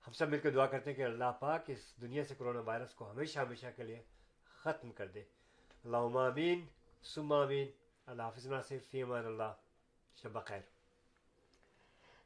ہم 0.07 0.11
سب 0.11 0.29
مل 0.29 0.39
کے 0.39 0.49
دعا 0.49 0.65
کرتے 0.65 0.89
ہیں 0.89 0.97
کہ 0.97 1.03
اللہ 1.03 1.31
پاک 1.39 1.61
اس 1.67 2.01
دنیا 2.01 2.23
سے 2.23 2.35
کرونا 2.35 2.59
وائرس 2.59 2.93
کو 2.95 3.09
ہمیشہ 3.11 3.39
ہمیشہ 3.39 3.67
کے 3.75 3.83
لیے 3.83 4.01
ختم 4.57 4.91
کر 4.91 5.07
دے۔ 5.07 5.19
اللہ 5.85 5.97
امین 5.97 6.65
سم 7.03 7.31
امین 7.33 7.67
اللہ 8.05 8.23
حافظ 8.23 8.47
ناصر 8.47 8.77
فی 8.89 9.01
امان 9.01 9.25
اللہ، 9.25 9.51
شب 10.15 10.45
خیر 10.45 10.61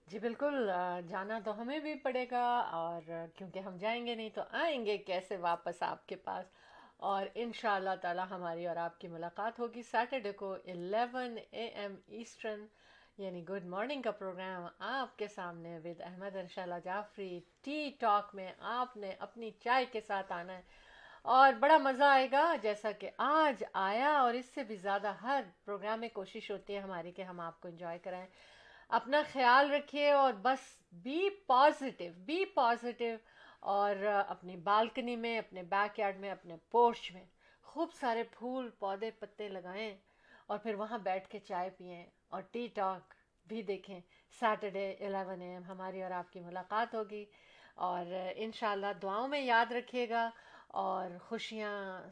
جی 0.08 0.20
بالکل 0.20 0.70
جانا 1.08 1.40
تو 1.46 1.62
ہمیں 1.62 1.80
بھی 1.80 1.94
پڑے 1.96 2.26
گا 2.32 2.46
اور 2.72 3.02
کیونکہ 3.36 3.60
ہم 3.60 3.78
جائیں 3.78 4.06
گے 4.06 4.16
نہیں 4.16 4.30
تو 4.30 4.42
آئیں 4.52 4.86
گے 4.86 4.98
کیسے 4.98 5.38
واپس 5.38 5.84
آپ 5.84 6.08
کے 6.08 6.16
پاس۔ 6.16 6.46
اور 6.98 7.26
ان 7.36 7.52
شاء 7.54 7.76
اللہ 7.76 7.96
تعالیٰ 8.02 8.26
ہماری 8.30 8.68
اور 8.68 8.76
آپ 8.76 9.00
کی 9.00 9.08
ملاقات 9.08 9.60
ہوگی 9.60 9.82
سیٹرڈے 9.82 10.32
کو 10.32 10.56
11 10.66 11.38
اے 11.52 11.66
ایم 11.66 11.96
ایسٹرن۔ 12.08 12.66
یعنی 13.18 13.48
گڈ 13.50 13.66
مارننگ 13.66 14.02
کا 14.02 14.12
پروگرام 14.12 14.68
آپ 14.80 15.18
کے 15.18 15.28
سامنے 15.28 15.80
ود 15.84 16.02
احمد 16.02 16.36
انشاءاللہ 16.36 16.80
جعفری 16.84 17.40
ٹی 17.62 17.92
ٹاک 18.00 18.36
میں 18.36 18.52
آپ 18.60 18.98
نے 18.98 19.12
اپنی 19.20 19.52
چائے 19.52 19.86
کے 19.86 20.02
ساتھ 20.02 20.32
آنا 20.32 20.54
ہے۔ 20.54 20.62
اور 21.22 21.54
بڑا 21.54 21.78
مزہ 21.78 22.04
آئے 22.04 22.28
گا 22.32 22.56
جیسا 22.62 22.92
کہ 22.92 23.10
آج 23.18 23.64
آیا 23.74 24.20
اور 24.20 24.34
اس 24.34 24.46
سے 24.46 24.64
بھی 24.64 24.76
زیادہ 24.76 25.08
ہر 25.08 25.44
پروگرام 25.66 26.00
میں 26.00 26.10
کوشش 26.10 26.52
ہوتی 26.52 26.76
ہے 26.76 26.80
ہماری 26.80 27.12
کہ 27.12 27.22
ہم 27.22 27.40
آپ 27.40 27.62
کو 27.62 27.68
انجوائے 27.68 28.00
کرائیں۔ 28.00 28.28
اپنا 28.90 29.22
خیال 29.34 29.72
رکھیے 29.72 30.12
اور 30.12 30.34
بس 30.34 30.82
بی 30.92 31.30
پازیٹیو 31.30 32.14
بی 32.18 32.46
پازیٹیو 32.46 33.18
اور 33.60 33.96
اپنی 34.28 34.56
بالکنی 34.56 35.16
میں، 35.16 35.40
اپنے 35.40 35.64
بیک 35.64 36.00
یارڈ 36.00 36.20
میں، 36.20 36.32
اپنے 36.32 36.56
پورچ 36.72 37.12
میں 37.12 37.24
خوب 37.62 37.90
سارے 37.94 38.24
پھول، 38.24 38.70
پودے، 38.70 39.12
پتے 39.12 39.48
لگائیں 39.50 39.98
اور 40.46 40.58
پھر 40.58 40.76
وہاں 40.76 40.98
بیٹھ 40.98 41.30
کے 41.30 41.40
چائے 41.40 41.70
پئیں 41.70 42.06
اور 42.34 42.42
ٹی 42.52 42.68
ٹاک 42.68 43.14
بھی 43.48 43.62
دیکھیں۔ 43.62 44.00
سیٹرڈے 44.40 44.92
الیون 44.92 45.42
اے 45.42 45.52
ایم 45.52 45.64
ہماری 45.64 46.04
اور 46.04 46.12
آپ 46.12 46.34
کی 46.34 46.40
ملاقات 46.40 46.96
ہوگی۔ 46.96 47.26
اور 47.76 48.06
انشاءاللہ 48.36 48.88
دعاؤں 49.02 49.28
میں 49.28 49.42
یاد 49.42 49.72
رکھیے 49.72 50.10
گا۔ 50.10 50.30
اور 50.68 51.18
خوشیاں 51.22 52.04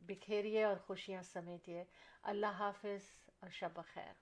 بکھیریے 0.00 0.64
اور 0.64 0.76
خوشیاں 0.86 1.22
سمیٹیے۔ 1.22 1.84
اللہ 2.22 2.46
حافظ 2.46 3.00
اور 3.40 3.50
شب 3.50 3.80
خیر 3.94 4.12